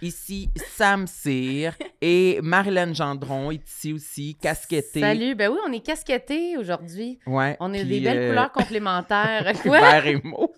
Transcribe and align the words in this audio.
Ici 0.00 0.48
Sam 0.76 1.06
Cyr 1.08 1.72
et 2.00 2.38
Marilyn 2.42 2.92
Gendron 2.94 3.50
est 3.50 3.68
ici 3.68 3.92
aussi, 3.92 4.36
casquettée. 4.40 5.00
Salut, 5.00 5.34
ben 5.34 5.50
oui, 5.50 5.58
on 5.66 5.72
est 5.72 5.80
casquettés 5.84 6.56
aujourd'hui. 6.56 7.18
Ouais. 7.26 7.56
On 7.58 7.74
a 7.74 7.82
des 7.82 8.00
belles 8.00 8.18
euh, 8.18 8.28
couleurs 8.28 8.52
complémentaires. 8.52 9.52
Quoi? 9.62 9.80
Vert 9.80 10.06
et 10.06 10.20
mauve. 10.22 10.50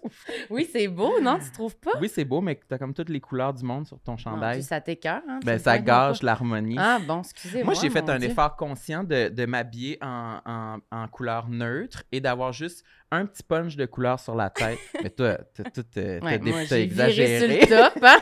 Oui, 0.51 0.69
c'est 0.71 0.89
beau, 0.89 1.21
non? 1.21 1.39
Tu 1.43 1.51
trouves 1.53 1.77
pas? 1.77 1.93
Oui, 2.01 2.11
c'est 2.13 2.25
beau, 2.25 2.41
mais 2.43 2.61
t'as 2.69 2.77
comme 2.77 2.93
toutes 2.93 3.09
les 3.09 3.21
couleurs 3.21 3.55
du 3.55 3.65
monde 3.65 3.87
sur 3.87 3.99
ton 4.01 4.17
chandail. 4.19 4.59
Dieu, 4.59 4.63
ça 4.67 4.81
t'écoeure, 4.81 5.23
hein? 5.27 5.41
Ben, 5.45 5.59
ça 5.59 5.79
gâche 5.79 6.23
l'harmonie. 6.23 6.77
Ah 6.79 6.99
bon, 7.07 7.21
excusez-moi. 7.21 7.73
Moi, 7.73 7.75
j'ai 7.81 7.89
fait 7.89 8.09
un 8.11 8.19
Dieu. 8.19 8.29
effort 8.31 8.57
conscient 8.57 9.05
de, 9.05 9.29
de 9.29 9.47
m'habiller 9.47 9.97
en, 10.03 10.41
en, 10.45 10.77
en 10.91 11.09
couleur 11.09 11.49
neutre 11.49 12.03
et 12.13 12.21
d'avoir 12.21 12.53
juste 12.53 12.85
un 13.13 13.27
petit 13.27 13.43
punch 13.43 13.75
de 13.77 13.87
couleur 13.87 14.21
sur 14.21 14.35
la 14.37 14.51
tête. 14.51 14.79
Mais 15.03 15.11
toi, 15.11 15.39
t'as 15.55 15.65
tout 15.71 15.85
euh, 15.97 16.21
Ouais, 16.21 16.39
j'ai 16.43 16.53
viré 16.53 16.67
sur 16.67 16.77
exagéré. 16.77 17.61
le 17.63 17.67
top, 17.67 18.05
hein? 18.05 18.19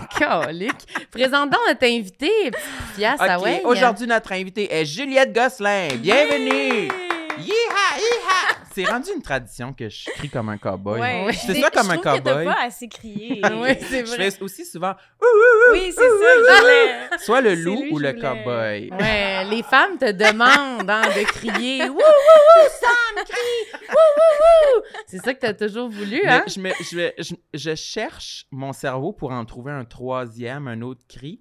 Calique. 0.18 0.86
Présente 1.10 1.50
donc 1.50 1.60
notre 1.68 1.84
invité, 1.84 2.30
petite 2.50 2.94
fiasse, 2.94 3.20
ah 3.20 3.38
OK, 3.38 3.44
ouais. 3.44 3.62
aujourd'hui, 3.64 4.06
notre 4.06 4.32
invitée 4.32 4.72
est 4.72 4.84
Juliette 4.84 5.32
Gosselin. 5.32 5.88
Bienvenue! 5.96 6.88
Yeeha, 7.38 7.98
yeeha! 7.98 8.63
C'est 8.74 8.84
rendu 8.84 9.10
une 9.14 9.22
tradition 9.22 9.72
que 9.72 9.88
je 9.88 10.10
crie 10.10 10.28
comme 10.28 10.48
un 10.48 10.58
cowboy. 10.58 11.00
Ouais. 11.00 11.32
C'est 11.32 11.54
Je- 11.54 11.60
ça 11.60 11.70
comme 11.70 11.86
je 11.86 11.90
un 11.92 11.96
trouve 11.98 12.02
que 12.14 12.18
t'as 12.18 12.30
cowboy. 12.34 12.44
pas 12.44 12.56
assez 12.62 12.88
crié. 12.88 13.40
Oui, 13.54 13.68
c'est 13.80 14.04
Je 14.06 14.14
vrai. 14.16 14.30
fais 14.30 14.42
aussi 14.42 14.64
souvent 14.66 14.94
Oui, 15.72 15.80
c'est 15.86 15.92
ça 15.92 16.00
que 16.02 16.06
je 16.08 16.60
voulais. 16.60 17.18
soit 17.18 17.40
le 17.40 17.54
loup 17.54 17.82
lui 17.82 17.90
ou 17.92 17.96
que 17.98 18.02
le 18.02 18.08
je 18.10 18.14
voulais. 18.16 18.20
cowboy. 18.20 18.90
Ouais, 19.00 19.44
les 19.50 19.62
femmes 19.62 19.96
te 19.98 20.10
demandent 20.10 20.90
hein, 20.90 21.02
de 21.02 21.24
crier 21.24 21.82
Wouh, 21.88 21.94
wouh, 21.94 21.98
wouh, 21.98 22.68
Sam, 22.80 23.24
crie 23.24 23.86
Wouh, 23.88 23.94
wouh, 23.94 24.80
wouh. 24.80 24.82
C'est 25.06 25.18
ça 25.24 25.34
que 25.34 25.40
t'as 25.40 25.54
toujours 25.54 25.88
voulu, 25.88 26.20
Mais 26.24 26.28
hein? 26.30 26.44
je, 26.48 26.60
me- 26.60 26.72
je, 26.80 27.10
je- 27.22 27.34
je 27.54 27.74
cherche 27.74 28.46
mon 28.50 28.72
cerveau 28.72 29.12
pour 29.12 29.30
en 29.30 29.44
trouver 29.44 29.70
un 29.72 29.84
troisième, 29.84 30.66
un 30.68 30.80
autre 30.82 31.02
cri, 31.08 31.40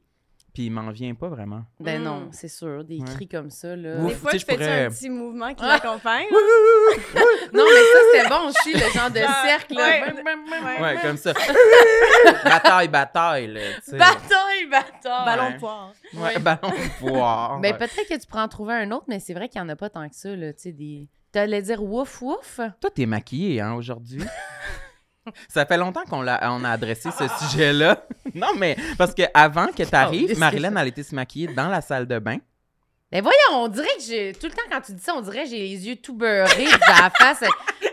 puis 0.53 0.65
il 0.65 0.69
m'en 0.71 0.89
vient 0.91 1.15
pas 1.15 1.27
vraiment. 1.29 1.63
Ben 1.79 1.99
Mm. 1.99 2.03
non, 2.03 2.29
c'est 2.31 2.47
sûr, 2.47 2.83
des 2.83 2.99
Ouais. 2.99 3.05
cris 3.15 3.27
comme 3.27 3.49
ça, 3.49 3.75
là. 3.75 3.97
Ouf. 3.97 4.09
Des 4.09 4.15
fois, 4.15 4.31
tu 4.31 4.37
je 4.37 4.41
je 4.41 4.45
fais 4.45 4.53
pourrais- 4.53 4.85
un 4.85 4.89
petit 4.91 5.09
mouvement 5.09 5.53
qui 5.53 5.63
Ah. 5.63 5.67
l'accompagne? 5.73 6.27
Non, 7.53 7.63
mais 7.65 7.81
ça, 7.81 7.99
c'était 8.11 8.29
bon 8.29 8.47
aussi, 8.49 8.73
le 8.73 8.91
genre 8.99 9.09
de 9.11 9.19
cercle, 9.45 9.73
là. 9.75 9.87
ouais. 10.81 10.97
Comme 11.01 11.17
ça. 11.17 11.33
bataille, 12.43 12.87
bataille, 12.87 13.47
là. 13.47 13.61
Bataille, 13.91 14.67
bataille. 14.69 15.25
Ballon 15.25 15.51
de 15.51 15.57
poire. 15.59 15.93
Ouais, 16.15 16.39
ballon 16.39 16.69
de 16.69 16.99
poire. 16.99 17.59
Ben 17.59 17.75
peut-être 17.77 18.07
que 18.09 18.19
tu 18.19 18.27
pourras 18.27 18.43
en 18.43 18.47
trouver 18.47 18.73
un 18.73 18.91
autre, 18.91 19.05
mais 19.07 19.19
c'est 19.19 19.33
vrai 19.33 19.49
qu'il 19.49 19.61
n'y 19.61 19.67
en 19.67 19.69
a 19.69 19.75
pas 19.75 19.89
tant 19.89 20.07
que 20.09 20.15
ça, 20.15 20.35
là, 20.35 20.53
tu 20.53 20.61
sais, 20.63 20.71
des... 20.71 21.07
T'allais 21.31 21.61
dire 21.63 21.83
wouf 21.83 22.21
wouf? 22.21 22.59
Toi, 22.79 22.89
t'es 22.93 23.05
maquillée, 23.07 23.59
hein, 23.61 23.73
aujourd'hui? 23.73 24.21
Ça 25.47 25.65
fait 25.65 25.77
longtemps 25.77 26.03
qu'on 26.09 26.21
l'a, 26.21 26.39
on 26.51 26.63
a 26.63 26.69
adressé 26.71 27.09
ce 27.11 27.27
sujet-là. 27.45 28.05
Non, 28.35 28.47
mais 28.57 28.75
parce 28.97 29.13
que 29.13 29.23
avant 29.33 29.67
que 29.67 29.83
t'arrives, 29.83 30.27
qu'est-ce 30.27 30.35
que 30.35 30.39
Marilyn, 30.39 30.75
elle 30.77 30.87
était 30.87 31.03
se 31.03 31.13
maquiller 31.13 31.53
dans 31.53 31.67
la 31.67 31.81
salle 31.81 32.07
de 32.07 32.17
bain. 32.19 32.37
Ben 33.13 33.21
voyons, 33.21 33.63
on 33.63 33.67
dirait 33.67 33.85
que 33.95 34.01
j'ai... 34.07 34.33
Tout 34.33 34.47
le 34.47 34.53
temps, 34.53 34.63
quand 34.71 34.81
tu 34.81 34.91
dis 34.93 35.03
ça, 35.03 35.13
on 35.15 35.21
dirait 35.21 35.43
que 35.43 35.49
j'ai 35.51 35.59
les 35.59 35.87
yeux 35.87 35.97
tout 35.97 36.13
beurrés 36.15 36.65
à 36.87 37.03
la 37.03 37.09
face. 37.11 37.43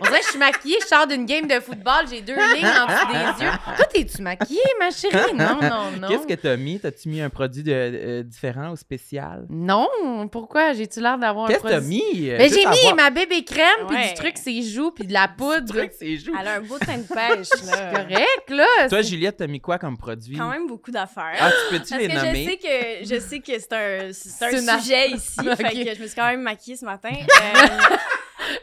On 0.00 0.04
dirait 0.06 0.20
que 0.20 0.24
je 0.24 0.30
suis 0.30 0.38
maquillée, 0.38 0.76
je 0.80 0.86
sors 0.86 1.06
d'une 1.06 1.26
game 1.26 1.46
de 1.46 1.60
football, 1.60 2.06
j'ai 2.10 2.22
deux 2.22 2.32
lignes 2.54 2.64
en 2.66 2.86
dessous 2.86 3.06
des 3.38 3.44
yeux. 3.44 3.50
Toi, 3.76 3.84
t'es-tu 3.92 4.22
maquillée, 4.22 4.60
ma 4.78 4.90
chérie? 4.90 5.34
Non, 5.34 5.58
non, 5.60 5.90
non. 6.00 6.08
Qu'est-ce 6.08 6.26
que 6.26 6.32
t'as 6.32 6.56
mis? 6.56 6.80
T'as-tu 6.80 7.10
mis 7.10 7.20
un 7.20 7.28
produit 7.28 7.62
de, 7.62 7.70
euh, 7.70 8.22
différent 8.22 8.70
ou 8.70 8.76
spécial? 8.76 9.44
Non, 9.50 9.88
pourquoi? 10.32 10.72
J'ai-tu 10.72 11.00
l'air 11.00 11.18
d'avoir 11.18 11.44
un 11.44 11.48
Qu'est-ce 11.48 11.64
que 11.64 11.68
t'as 11.68 11.80
produit... 11.80 12.02
mis? 12.14 12.30
Ben 12.30 12.48
Je 12.48 12.54
j'ai 12.54 12.66
mis 12.66 12.94
ma 12.96 13.10
bébé 13.10 13.44
crème, 13.44 13.66
puis 13.88 13.96
Ouais. 13.98 14.08
du 14.08 14.14
truc 14.14 14.38
ses 14.38 14.62
joues, 14.62 14.90
puis 14.90 15.06
de 15.06 15.12
la 15.12 15.28
poudre. 15.28 15.66
Truc, 15.74 15.92
c'est 15.98 16.16
joues. 16.16 16.32
Elle 16.40 16.48
a 16.48 16.54
un 16.54 16.60
beau 16.60 16.78
teint 16.78 16.96
de 16.96 17.02
pêche, 17.02 17.48
là. 17.66 17.90
Correct, 17.92 18.48
là. 18.48 18.88
Toi, 18.88 19.02
Juliette, 19.02 19.36
t'as 19.36 19.46
mis 19.48 19.60
quoi 19.60 19.78
comme 19.78 19.98
produit? 19.98 20.38
Quand 20.38 20.48
même 20.48 20.66
beaucoup 20.66 20.90
d'affaires. 20.90 21.36
Ah, 21.40 21.50
tu 21.50 21.76
peux-tu 21.76 21.90
Parce 21.90 22.00
les 22.02 22.08
que 22.08 22.14
je 22.14 22.24
nommer? 22.24 22.46
sais 22.46 22.56
que 22.56 23.14
je 23.14 23.20
sais 23.20 23.40
que 23.40 23.52
c'est 23.58 23.72
un, 23.74 24.12
c'est 24.14 24.44
un 24.66 24.78
sujet 24.78 25.09
ici, 25.14 25.40
Ok. 25.50 25.56
fait 25.56 25.84
que 25.84 25.94
je 25.94 26.00
me 26.02 26.06
suis 26.06 26.16
quand 26.16 26.26
même 26.26 26.42
maquillée 26.42 26.76
ce 26.76 26.84
matin. 26.84 27.10
Euh, 27.42 27.96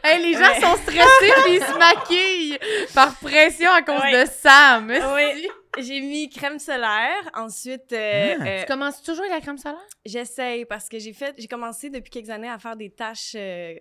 Hey, 0.04 0.22
les 0.22 0.34
gens 0.34 0.40
Ouais. 0.40 0.60
sont 0.60 0.76
stressés 0.82 1.32
puis 1.44 1.54
ils 1.54 1.62
se 1.62 1.78
maquillent 1.78 2.58
par 2.94 3.14
pression 3.20 3.70
à 3.70 3.80
cause 3.80 4.00
Ouais. 4.00 4.24
de 4.24 4.30
Sam. 4.30 4.92
Oui. 5.14 5.48
j'ai 5.78 6.00
mis 6.00 6.28
crème 6.28 6.58
solaire, 6.58 7.30
ensuite 7.34 7.92
euh, 7.92 8.34
Ah. 8.40 8.44
euh, 8.46 8.60
Tu 8.60 8.66
commences 8.66 9.00
toujours 9.02 9.20
avec 9.24 9.32
la 9.36 9.40
crème 9.40 9.56
solaire? 9.56 9.80
j'essaye 10.04 10.64
parce 10.66 10.88
que 10.88 10.98
j'ai 10.98 11.12
fait 11.14 11.34
j'ai 11.38 11.46
commencé 11.48 11.88
depuis 11.90 12.10
quelques 12.10 12.28
années 12.28 12.50
à 12.50 12.58
faire 12.58 12.76
des 12.76 12.90
tâches 12.90 13.32
euh, 13.36 13.76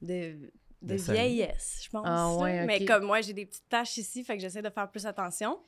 de 0.00 0.34
de 0.80 0.94
De 0.94 0.96
soleil. 0.98 1.34
vieillesse, 1.36 1.82
je 1.84 1.90
pense. 1.90 2.06
Ah 2.08 2.34
ouais. 2.38 2.64
Mais 2.64 2.84
comme 2.84 3.04
moi, 3.04 3.20
j'ai 3.20 3.32
des 3.34 3.46
petites 3.46 3.68
taches 3.68 3.96
ici, 3.98 4.24
fait 4.24 4.36
que 4.36 4.42
j'essaie 4.42 4.62
de 4.62 4.70
faire 4.70 4.90
plus 4.90 5.06
attention. 5.06 5.60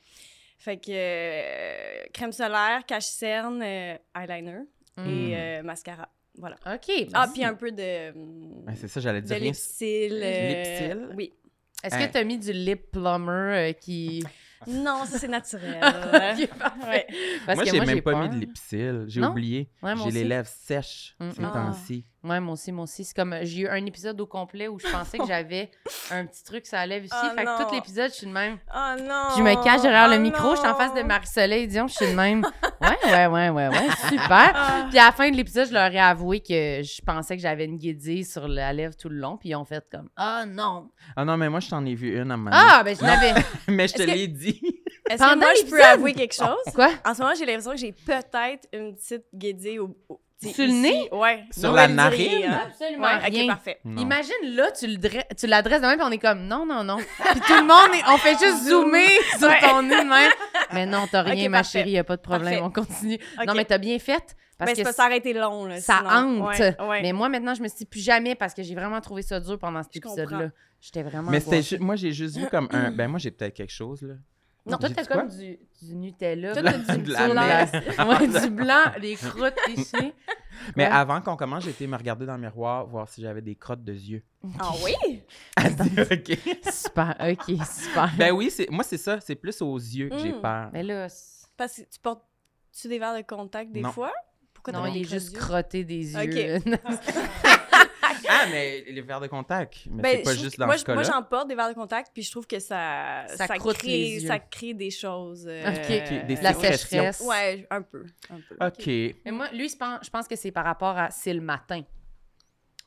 Fait 0.57 0.75
que 0.77 0.89
euh, 0.91 2.03
crème 2.13 2.33
solaire, 2.33 2.81
cache-cerne, 2.85 3.61
euh, 3.63 3.95
eyeliner 4.15 4.63
Mm. 4.97 5.09
et 5.09 5.35
euh, 5.37 5.63
mascara. 5.63 6.09
Voilà. 6.37 6.55
OK. 6.65 7.07
Ah, 7.13 7.27
puis 7.33 7.43
un 7.43 7.53
peu 7.53 7.71
de, 7.71 8.13
c'est 8.75 8.87
ça, 8.87 8.99
j'allais 8.99 9.21
de 9.21 9.27
dire 9.27 9.37
rien. 9.37 9.45
lipsil. 9.51 10.19
euh? 10.23 11.07
Oui. 11.15 11.33
Est-ce 11.83 11.95
Hein. 11.95 12.07
que 12.07 12.11
tu 12.11 12.17
as 12.17 12.23
mis 12.23 12.37
du 12.37 12.51
lip 12.51 12.91
plumber 12.91 13.31
euh, 13.31 13.73
qui. 13.73 14.23
Non, 14.67 15.05
ça 15.05 15.19
c'est 15.19 15.27
naturel. 15.27 15.79
Ok, 15.83 16.47
parfait. 16.57 16.87
Ouais. 16.87 17.07
Parce 17.45 17.57
moi, 17.57 17.65
j'ai 17.65 17.79
même 17.81 18.01
pas 18.01 18.13
peur. 18.13 18.21
mis 18.23 18.29
de 18.29 18.35
lipsil. 18.45 19.03
J'ai 19.07 19.21
oublié. 19.23 19.69
Ouais, 19.83 19.93
j'ai 20.03 20.11
les 20.11 20.23
lèvres 20.23 20.47
sèches 20.47 21.15
Mm, 21.19 21.31
ces 21.31 21.41
mm. 21.41 21.51
temps-ci. 21.51 22.05
Ouais, 22.25 22.39
moi 22.39 22.53
aussi, 22.53 22.71
moi 22.71 22.83
aussi. 22.83 23.03
C'est 23.03 23.15
comme. 23.15 23.35
J'ai 23.43 23.61
eu 23.61 23.67
un 23.67 23.85
épisode 23.85 24.19
au 24.19 24.25
complet 24.25 24.67
où 24.67 24.79
je 24.79 24.87
pensais 24.87 25.17
que 25.17 25.25
j'avais 25.27 25.69
un 26.11 26.25
petit 26.25 26.43
truc 26.43 26.65
sur 26.65 26.77
la 26.77 26.85
lèvre 26.87 27.05
ici. 27.05 27.15
Oh 27.15 27.29
fait 27.35 27.43
que 27.43 27.49
non. 27.61 27.67
tout 27.69 27.75
l'épisode, 27.75 28.09
je 28.11 28.15
suis 28.15 28.27
de 28.27 28.31
même. 28.31 28.57
Oh 28.73 28.95
non! 29.01 29.23
Puis 29.29 29.37
je 29.37 29.43
me 29.43 29.63
cache 29.63 29.81
derrière 29.81 30.07
le 30.07 30.15
Oh 30.17 30.19
micro, 30.19 30.51
je 30.55 30.59
suis 30.59 30.67
en 30.67 30.75
face 30.75 30.93
de. 30.93 31.01
Marie-Soleil 31.03 31.67
Dion, 31.67 31.87
je 31.87 31.93
suis 31.93 32.07
de 32.07 32.15
même. 32.15 32.45
Ouais, 32.81 33.11
ouais, 33.11 33.27
ouais, 33.27 33.49
ouais, 33.49 33.67
ouais, 33.69 33.87
super. 34.09 34.51
Ah. 34.53 34.85
Puis 34.89 34.99
à 34.99 35.05
la 35.05 35.11
fin 35.11 35.31
de 35.31 35.35
l'épisode, 35.35 35.67
je 35.69 35.73
leur 35.73 35.91
ai 35.91 35.97
avoué 35.99 36.41
que 36.41 36.83
je 36.83 37.01
pensais 37.01 37.35
que 37.35 37.41
j'avais 37.41 37.65
une 37.65 37.77
guédille 37.77 38.25
sur 38.25 38.47
la 38.47 38.73
lèvre 38.73 38.95
tout 38.95 39.07
le 39.09 39.15
long, 39.15 39.37
puis 39.37 39.49
ils 39.49 39.55
ont 39.55 39.63
fait 39.65 39.83
comme 39.89 40.09
Ah 40.17 40.45
non. 40.45 40.89
Ah 41.15 41.23
non, 41.25 41.37
mais 41.37 41.49
moi, 41.49 41.61
je 41.61 41.69
t'en 41.69 41.83
ai 41.85 41.95
vu 41.95 42.13
une 42.21 42.29
à 42.31 42.37
moment 42.37 42.51
Ah, 42.53 42.83
ben 42.83 42.95
je 42.95 43.01
l'avais. 43.01 43.33
Mais 43.69 43.87
je 43.87 43.93
te 43.93 44.03
l'ai 44.03 44.27
dit. 44.27 44.61
Est-ce 45.09 45.17
Pendant 45.17 45.33
que 45.35 45.39
moi, 45.39 45.53
je 45.59 45.69
peux 45.69 45.83
avouer 45.83 46.13
quelque 46.13 46.35
chose? 46.35 46.73
Quoi? 46.75 46.89
En 47.05 47.13
ce 47.13 47.21
moment, 47.21 47.33
j'ai 47.35 47.45
l'impression 47.45 47.71
que 47.71 47.77
j'ai 47.77 47.93
peut-être 47.93 48.67
une 48.73 48.93
petite 48.95 49.25
guédille 49.33 49.79
au... 49.79 49.95
au- 50.09 50.19
Sur 50.41 50.65
le 50.67 50.71
nez? 50.73 51.09
Ouais. 51.11 51.43
Sur 51.51 51.69
Non, 51.69 51.75
la 51.75 51.87
narine? 51.87 52.43
hein? 52.45 52.61
Absolument 52.67 53.03
Ouais, 53.07 53.17
rien. 53.17 53.43
ok, 53.43 53.47
parfait. 53.49 53.79
Non. 53.85 54.01
Imagine 54.01 54.33
là, 54.55 54.69
tu 54.71 54.85
le 54.87 54.97
dra- 54.97 55.23
tu 55.35 55.47
l'adresses 55.47 55.81
de 55.81 55.87
même, 55.87 55.97
puis 55.97 56.05
on 56.07 56.11
est 56.11 56.17
comme 56.19 56.41
non, 56.45 56.65
non, 56.65 56.83
non. 56.83 56.97
Puis 56.97 57.39
tout 57.41 57.53
le 57.55 57.61
monde, 57.61 57.95
est- 57.95 58.03
on 58.11 58.17
fait 58.17 58.37
juste 58.37 58.67
zoomer 58.67 59.07
sur 59.39 59.47
Ouais. 59.47 59.59
ton 59.61 59.81
nez 59.81 60.03
de 60.03 60.09
même. 60.09 60.31
Mais 60.73 60.85
non, 60.85 61.05
t'as 61.09 61.21
rien, 61.23 61.49
ma 61.49 61.59
parfait. 61.59 61.79
chérie, 61.79 61.91
y 61.91 61.97
a 61.97 62.03
pas 62.03 62.17
de 62.17 62.21
problème, 62.21 62.59
Parfait. 62.59 62.79
on 62.79 62.83
continue. 62.83 63.17
Non, 63.47 63.53
mais 63.55 63.65
t'as 63.65 63.77
bien 63.77 63.97
fait. 63.97 64.35
Parce 64.57 64.69
Mais 64.69 64.73
que 64.73 64.77
c'est 64.77 64.83
pas 64.95 65.09
ça 65.09 65.13
été 65.15 65.33
long, 65.33 65.65
là. 65.65 65.81
ça 65.81 65.97
sinon. 65.97 66.45
hante. 66.45 66.59
Ouais, 66.59 66.75
ouais. 66.87 67.01
Mais 67.01 67.11
moi, 67.11 67.27
maintenant, 67.27 67.53
je 67.55 67.61
me 67.61 67.67
suis 67.67 67.79
dit 67.79 67.85
plus 67.85 67.99
jamais 68.03 68.35
parce 68.35 68.53
que 68.53 68.63
j'ai 68.63 68.73
vraiment 68.75 69.01
trouvé 69.01 69.21
ça 69.21 69.39
dur 69.39 69.59
pendant 69.59 69.83
cet 69.83 69.95
épisode-là. 69.97 70.49
J'étais 70.79 71.03
vraiment. 71.03 71.29
Mais 71.31 71.41
moi, 71.79 71.95
j'ai 71.95 72.11
juste 72.11 72.37
vu 72.37 72.45
comme 72.47 72.67
un. 72.71 72.91
Ben, 72.91 73.07
moi, 73.09 73.19
j'ai 73.19 73.31
peut-être 73.31 73.53
quelque 73.53 73.73
chose, 73.73 74.01
là. 74.01 74.13
Non, 74.65 74.77
toi, 74.77 74.89
t'as 74.89 75.05
comme 75.05 75.27
du, 75.27 75.59
du 75.81 75.95
Nutella. 75.95 76.53
Toi, 76.53 76.61
là. 76.63 76.73
t'as 76.87 76.97
du 76.97 77.11
la 77.11 77.27
blanc. 77.29 77.39
Ouais, 78.19 78.27
du 78.27 78.49
blanc, 78.49 78.83
des 78.99 79.15
croûtes 79.15 79.53
ici. 79.75 79.95
Mais 80.75 80.85
Ouais. 80.85 80.91
avant 80.91 81.21
qu'on 81.21 81.35
commence, 81.35 81.63
j'ai 81.65 81.69
été 81.69 81.85
me 81.85 81.95
regarder 81.95 82.25
dans 82.25 82.33
le 82.35 82.41
miroir, 82.41 82.87
voir 82.87 83.07
si 83.07 83.21
j'avais 83.21 83.41
des 83.41 83.55
crottes 83.55 83.83
de 83.83 83.93
yeux. 83.93 84.23
Ah 84.59 84.71
oui? 84.83 85.21
OK. 85.59 86.37
Super, 86.71 87.15
ok, 87.19 87.57
super. 87.65 88.09
Ben 88.17 88.31
oui, 88.31 88.49
c'est 88.49 88.69
moi, 88.71 88.83
c'est 88.83 88.97
ça. 88.97 89.19
C'est 89.21 89.35
plus 89.35 89.61
aux 89.61 89.77
yeux 89.77 90.09
que 90.09 90.17
j'ai 90.17 90.31
Mm. 90.33 90.41
peur. 90.41 90.69
Mais 90.73 90.81
là, 90.83 91.09
c'est- 91.09 91.47
Parce 91.57 91.75
que 91.77 91.81
tu 91.83 91.99
portes-tu 92.01 92.87
des 92.87 92.97
verres 92.99 93.15
de 93.17 93.21
contact 93.21 93.71
des 93.71 93.81
Non. 93.81 93.91
fois? 93.91 94.11
Pourquoi 94.53 94.73
non, 94.73 94.85
il 94.87 95.01
est 95.01 95.03
juste 95.09 95.31
yeux? 95.33 95.39
crotté 95.39 95.83
des 95.83 96.15
Ok. 96.15 96.63
Ah, 98.29 98.45
mais 98.51 98.83
les 98.87 99.01
verres 99.01 99.19
de 99.19 99.27
contact. 99.27 99.77
Mais 99.89 100.01
Ben, 100.03 100.17
c'est 100.17 100.23
pas 100.23 100.35
juste 100.35 100.57
dans 100.59 100.65
moi, 100.65 100.77
ce 100.77 100.91
moi, 100.91 101.03
j'en 101.03 101.21
porte 101.23 101.47
des 101.47 101.55
verres 101.55 101.69
de 101.69 101.73
contact, 101.73 102.11
puis 102.13 102.23
je 102.23 102.31
trouve 102.31 102.47
que 102.47 102.59
ça, 102.59 103.25
Ça 103.27 103.47
ça, 103.47 103.57
crée, 103.57 103.87
les 103.87 104.21
yeux. 104.23 104.27
ça 104.27 104.39
crée 104.39 104.73
des 104.73 104.91
choses. 104.91 105.45
euh, 105.47 105.63
des 106.27 106.35
La 106.37 106.53
sécrétions. 106.53 106.87
sécheresse. 106.89 107.21
Ouais, 107.25 107.67
un 107.69 107.81
peu. 107.81 108.05
Un 108.29 108.39
peu. 108.47 108.65
OK. 108.67 109.15
Mais 109.25 109.31
moi, 109.31 109.47
lui, 109.53 109.69
je 109.69 109.75
pense, 109.77 109.99
je 110.03 110.09
pense 110.09 110.27
que 110.27 110.35
c'est 110.35 110.51
par 110.51 110.65
rapport 110.65 110.97
à 110.97 111.09
c'est 111.11 111.33
le 111.33 111.41
matin. 111.41 111.81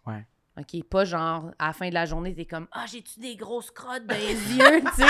Ouais. 0.06 0.24
OK, 0.58 0.82
pas 0.88 1.04
genre 1.04 1.52
à 1.58 1.68
la 1.68 1.72
fin 1.72 1.88
de 1.88 1.94
la 1.94 2.04
journée, 2.04 2.34
t'es 2.34 2.44
comme 2.44 2.66
Ah, 2.72 2.84
j'ai-tu 2.90 3.20
des 3.20 3.36
grosses 3.36 3.70
crottes 3.70 4.06
dans 4.06 4.16
les 4.16 4.32
yeux? 4.56 4.80
tu 4.96 5.02
sais, 5.02 5.08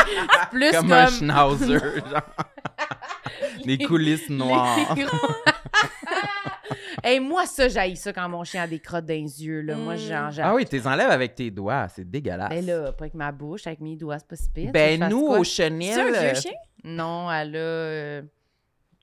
plus 0.50 0.70
Comme 0.72 0.88
comme. 0.88 0.92
un 0.92 1.06
schnauzer, 1.06 1.78
genre. 1.78 2.22
Des 3.64 3.78
coulisses 3.78 4.28
noires. 4.30 4.76
Les 4.96 5.04
gros- 5.04 5.16
Hey, 7.02 7.20
moi, 7.20 7.46
ça, 7.46 7.68
j'haïs 7.68 7.96
ça 7.96 8.12
quand 8.12 8.28
mon 8.28 8.44
chien 8.44 8.62
a 8.62 8.66
des 8.66 8.78
crottes 8.80 9.06
dans 9.06 9.14
les 9.14 9.44
yeux. 9.44 9.60
Là. 9.62 9.74
Moi, 9.76 9.94
Mm. 9.94 9.98
genre, 9.98 10.30
j'ai- 10.30 10.42
Ah 10.42 10.54
oui, 10.54 10.64
tu 10.66 10.76
les 10.76 10.86
enlèves 10.86 11.10
avec 11.10 11.34
tes 11.34 11.50
doigts. 11.50 11.86
C'est 11.88 12.08
dégueulasse. 12.08 12.50
Ben 12.50 12.64
là, 12.66 12.92
pas 12.92 13.04
avec 13.04 13.14
ma 13.14 13.30
bouche, 13.32 13.66
avec 13.66 13.80
mes 13.80 13.96
doigts, 13.96 14.18
c'est 14.18 14.28
pas 14.28 14.36
si 14.36 14.48
pire. 14.50 14.72
Ben, 14.72 15.08
nous, 15.08 15.26
au 15.26 15.44
chenil. 15.44 15.92
C'est 15.92 16.00
un 16.00 16.12
euh, 16.14 16.30
vieux 16.32 16.40
chien? 16.40 16.52
Non, 16.84 17.30
elle 17.32 17.56
a 17.56 18.20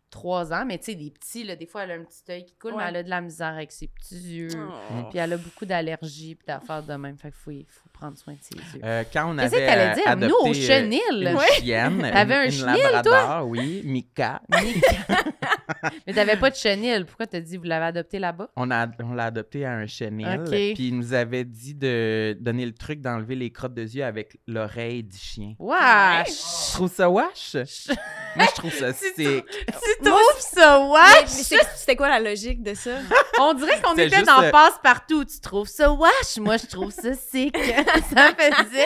euh, 0.06 0.10
trois 0.12 0.54
ans, 0.54 0.66
mais 0.66 0.78
tu 0.78 0.86
sais, 0.86 0.96
des 0.96 1.12
petits, 1.12 1.44
là, 1.44 1.56
des 1.56 1.66
fois, 1.66 1.84
elle 1.84 1.92
a 1.92 1.94
un 1.96 2.04
petit 2.04 2.22
œil 2.32 2.46
qui 2.46 2.56
coule, 2.56 2.74
mais 2.78 2.84
elle 2.88 2.96
a 2.98 3.04
de 3.04 3.10
la 3.10 3.22
misère 3.22 3.54
avec 3.54 3.72
ses 3.72 3.88
petits 3.88 4.16
yeux. 4.38 4.48
Oh. 4.56 5.04
Puis 5.10 5.20
elle 5.20 5.34
a 5.34 5.38
beaucoup 5.38 5.66
d'allergies 5.66 6.36
puis 6.36 6.46
d'affaires 6.48 6.84
de 6.84 6.94
même. 6.94 7.18
Fait 7.18 7.30
qu'il 7.30 7.38
faut, 7.38 7.52
faut 7.52 7.90
prendre 7.92 8.18
soin 8.18 8.34
de 8.34 8.40
ses 8.42 8.56
yeux. 8.56 8.82
euh, 8.84 9.04
quand 9.12 9.32
on 9.32 9.36
Qu'est-ce 9.38 9.56
avait 9.56 9.66
que 9.66 9.70
t'allais 9.72 9.92
euh, 9.92 9.94
dire? 9.96 10.30
Nous, 10.30 10.36
au 10.36 10.46
adopté, 10.48 10.60
euh, 10.64 10.68
chenil. 10.68 11.02
une 11.12 11.36
Ouais. 11.36 11.52
chienne, 11.60 12.02
T'avais 12.14 12.36
un 12.36 12.44
une 12.46 12.52
chenil, 12.52 12.82
labrador, 12.82 13.48
oui, 13.48 13.82
Mika. 13.86 14.42
mais 16.08 16.14
t'avais 16.14 16.38
pas 16.38 16.50
de 16.50 16.56
chenil. 16.56 17.06
Pourquoi 17.06 17.28
t'as 17.28 17.40
dit 17.40 17.58
vous 17.58 17.64
l'avez 17.64 17.86
adopté 17.88 18.20
là-bas? 18.20 18.50
On 18.56 18.72
a 18.72 18.88
on 19.04 19.14
l'a 19.14 19.26
adopté 19.26 19.66
à 19.66 19.74
un 19.74 19.88
chenil. 19.88 20.26
Ok. 20.28 20.50
Puis 20.50 20.76
il 20.88 20.98
nous 20.98 21.14
avait 21.14 21.44
dit 21.44 21.74
de 21.76 22.36
donner 22.40 22.66
le 22.66 22.74
truc 22.74 23.02
d'enlever 23.02 23.36
les 23.36 23.52
crottes 23.52 23.74
de 23.74 23.84
yeux 23.84 24.04
avec 24.04 24.38
l'oreille 24.48 25.04
du 25.04 25.18
chien. 25.18 25.54
Wesh! 25.60 26.28
Je 26.30 26.74
trouve 26.74 26.92
ça 26.92 27.10
wash. 27.10 27.56
Moi, 28.36 28.46
je 28.50 28.56
trouve 28.56 28.74
ça 28.74 28.94
sick. 28.94 29.46
Tu 30.06 30.12
trouves 30.12 30.40
ça 30.40 30.80
Mais- 30.80 31.24
wesh? 31.24 31.30
C'était 31.76 31.96
quoi 31.96 32.10
la 32.10 32.20
logique 32.20 32.62
de 32.64 32.74
ça? 32.74 32.92
On 33.40 33.54
dirait 33.54 33.82
qu'on 33.82 33.94
était 33.94 34.10
juste, 34.10 34.26
dans 34.28 34.42
euh, 34.44 34.52
passe-partout. 34.52 35.26
Tu 35.26 35.40
trouves 35.40 35.68
ça 35.68 35.92
wesh? 35.92 36.38
Moi, 36.40 36.58
je 36.58 36.68
trouve 36.68 36.92
ça 36.92 37.14
sick. 37.14 37.56
ça 38.14 38.32
me 38.32 38.36
faisait... 38.36 38.86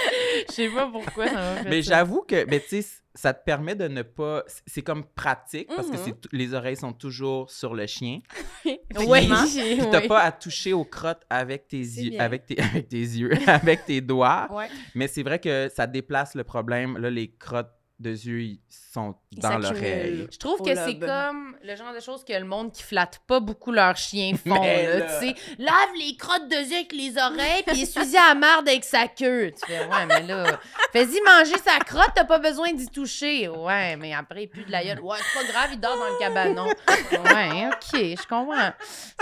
Je 0.50 0.54
sais 0.54 0.70
pas 0.70 0.88
pourquoi 0.92 1.28
ça 1.28 1.34
m'a 1.34 1.56
fait 1.64 1.70
Mais 1.70 1.82
j'avoue 1.82 2.22
que, 2.28 2.46
mais 2.50 2.60
tu 2.60 2.82
sais, 2.82 2.88
ça 3.16 3.34
te 3.34 3.44
permet 3.44 3.76
de 3.76 3.88
ne 3.88 4.02
pas. 4.02 4.44
c'est- 4.66 4.82
comme 4.82 5.04
pratique 5.04 5.68
parce 5.76 5.90
que 5.90 5.98
Mhm. 5.98 6.14
t- 6.20 6.30
les 6.32 6.54
oreilles 6.54 6.78
sont 6.78 6.94
toujours 6.94 7.50
sur 7.52 7.74
le 7.76 7.86
chien. 7.86 8.20
Oui. 8.66 8.78
Puis 8.96 9.88
t'as 9.92 10.02
oui. 10.02 10.08
pas 10.08 10.22
à 10.22 10.32
toucher 10.32 10.72
aux 10.74 10.86
crottes 10.86 11.24
avec 11.30 11.68
tes 11.68 11.78
yeux, 11.78 12.20
avec 12.20 12.46
tes, 12.46 12.58
avec 12.62 12.88
tes 12.88 12.98
yeux, 12.98 13.32
avec 13.48 13.86
tes 13.86 14.00
doigts. 14.02 14.48
Ouais. 14.52 14.68
Mais 14.96 15.08
c'est 15.08 15.24
vrai 15.24 15.40
que 15.40 15.70
ça 15.76 15.86
déplace 15.88 16.34
le 16.36 16.44
problème. 16.44 16.98
Là, 16.98 17.10
les 17.10 17.30
crottes 17.32 17.72
de 18.00 18.10
yeux 18.12 18.42
ils 18.42 18.60
sont 18.94 19.16
Ils 19.32 19.40
dans 19.40 19.58
l'oreille. 19.58 20.28
Je 20.32 20.38
trouve 20.38 20.62
que 20.62 20.74
c'est 20.74 20.98
comme 20.98 21.56
le 21.64 21.76
genre 21.76 21.94
de 21.94 22.00
choses 22.00 22.24
que 22.24 22.34
le 22.34 22.46
monde 22.46 22.72
qui 22.72 22.82
flatte 22.82 23.20
pas 23.28 23.40
beaucoup 23.40 23.72
leurs 23.72 23.98
chiens 23.98 24.34
font. 24.48 24.62
Là, 24.62 25.00
là- 25.00 25.20
Tu 25.20 25.28
sais, 25.28 25.36
lave 25.58 25.90
les 26.00 26.16
crottes 26.16 26.48
de 26.48 26.56
yeux 26.56 26.76
avec 26.78 26.94
les 26.94 27.18
oreilles, 27.18 27.64
puis 27.68 27.82
essuie 27.82 28.18
à 28.18 28.34
marde 28.36 28.68
avec 28.70 28.84
sa 28.86 29.08
queue. 29.08 29.52
Tu 29.52 29.66
fais, 29.72 29.80
ouais, 29.86 30.06
mais 30.08 30.22
là, 30.24 30.60
fais-y 30.94 31.20
manger 31.26 31.58
sa 31.64 31.78
crotte, 31.80 32.12
t'as 32.16 32.24
pas 32.26 32.40
besoin 32.40 32.72
d'y 32.74 32.88
toucher. 32.88 33.48
Ouais, 33.50 33.96
mais 33.98 34.14
après, 34.14 34.44
il 34.44 34.48
pue 34.48 34.64
de 34.64 34.72
la 34.72 34.84
gueule. 34.84 35.02
Ouais, 35.02 35.18
c'est 35.34 35.40
pas 35.46 35.52
grave, 35.52 35.70
il 35.74 35.80
dort 35.80 35.98
dans 35.98 36.06
le 36.06 36.20
cabanon. 36.20 36.66
Ouais, 37.12 37.68
OK, 37.68 37.94
je 37.94 38.28
comprends. 38.28 38.72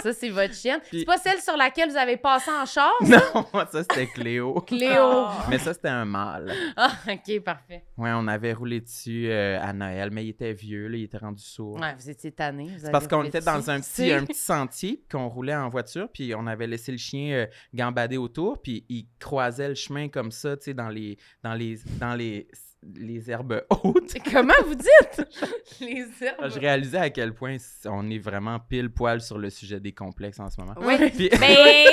Ça, 0.03 0.13
c'est 0.13 0.29
votre 0.29 0.53
chienne. 0.53 0.79
Puis- 0.87 0.99
C'est 0.99 1.05
pas 1.05 1.17
celle 1.17 1.41
sur 1.41 1.57
laquelle 1.57 1.89
vous 1.89 1.97
avez 1.97 2.17
passé 2.17 2.51
en 2.51 2.65
char, 2.65 2.91
Non, 3.01 3.45
ça 3.71 3.81
c'était 3.81 4.07
Cléo. 4.07 4.61
Cléo. 4.61 4.93
Oh. 5.01 5.27
Mais 5.49 5.57
ça 5.57 5.73
c'était 5.73 5.87
un 5.89 6.05
mâle. 6.05 6.53
Ah, 6.75 6.91
OK, 7.09 7.39
parfait. 7.41 7.83
Ouais, 7.97 8.11
on 8.13 8.27
avait 8.27 8.53
roulé 8.53 8.66
dessus 8.67 9.29
euh, 9.29 9.59
à 9.61 9.73
Noël, 9.73 10.09
mais 10.11 10.25
il 10.25 10.29
était 10.29 10.53
vieux, 10.53 10.87
là, 10.87 10.97
il 10.97 11.03
était 11.03 11.17
rendu 11.17 11.41
sourd. 11.41 11.79
Ouais, 11.79 11.95
vous 11.95 12.09
étiez 12.09 12.31
tanné. 12.31 12.69
C'est 12.77 12.91
parce 12.91 13.07
qu'on 13.07 13.23
était 13.23 13.41
dans 13.41 13.69
un 13.69 13.79
petit, 13.79 14.11
un 14.11 14.25
petit 14.25 14.39
sentier, 14.39 15.03
qu'on 15.09 15.27
roulait 15.27 15.55
en 15.55 15.69
voiture, 15.69 16.09
puis 16.11 16.33
on 16.35 16.47
avait 16.47 16.67
laissé 16.67 16.91
le 16.91 16.97
chien 16.97 17.33
euh, 17.33 17.47
gambader 17.73 18.17
autour, 18.17 18.61
puis 18.61 18.85
il 18.89 19.07
croisait 19.19 19.69
le 19.69 19.75
chemin 19.75 20.09
comme 20.09 20.31
ça, 20.31 20.57
tu 20.57 20.65
sais, 20.65 20.73
dans 20.73 20.89
les, 20.89 21.17
dans 21.43 21.53
les, 21.53 21.79
dans 21.99 22.15
les, 22.15 22.47
les 22.95 23.29
herbes 23.29 23.63
hautes. 23.83 24.13
Comment 24.31 24.53
vous 24.65 24.75
dites? 24.75 25.27
les 25.81 26.05
herbes. 26.21 26.49
Je 26.53 26.59
réalisais 26.59 26.97
à 26.97 27.09
quel 27.09 27.33
point 27.33 27.57
on 27.85 28.09
est 28.09 28.19
vraiment 28.19 28.59
pile 28.59 28.89
poil 28.89 29.21
sur 29.21 29.37
le 29.37 29.49
sujet 29.49 29.79
des 29.79 29.91
complexes 29.93 30.39
en 30.39 30.49
ce 30.49 30.59
moment. 30.61 30.73
Ouais. 30.81 31.09
Puis- 31.09 31.29
Ben, 31.39 31.87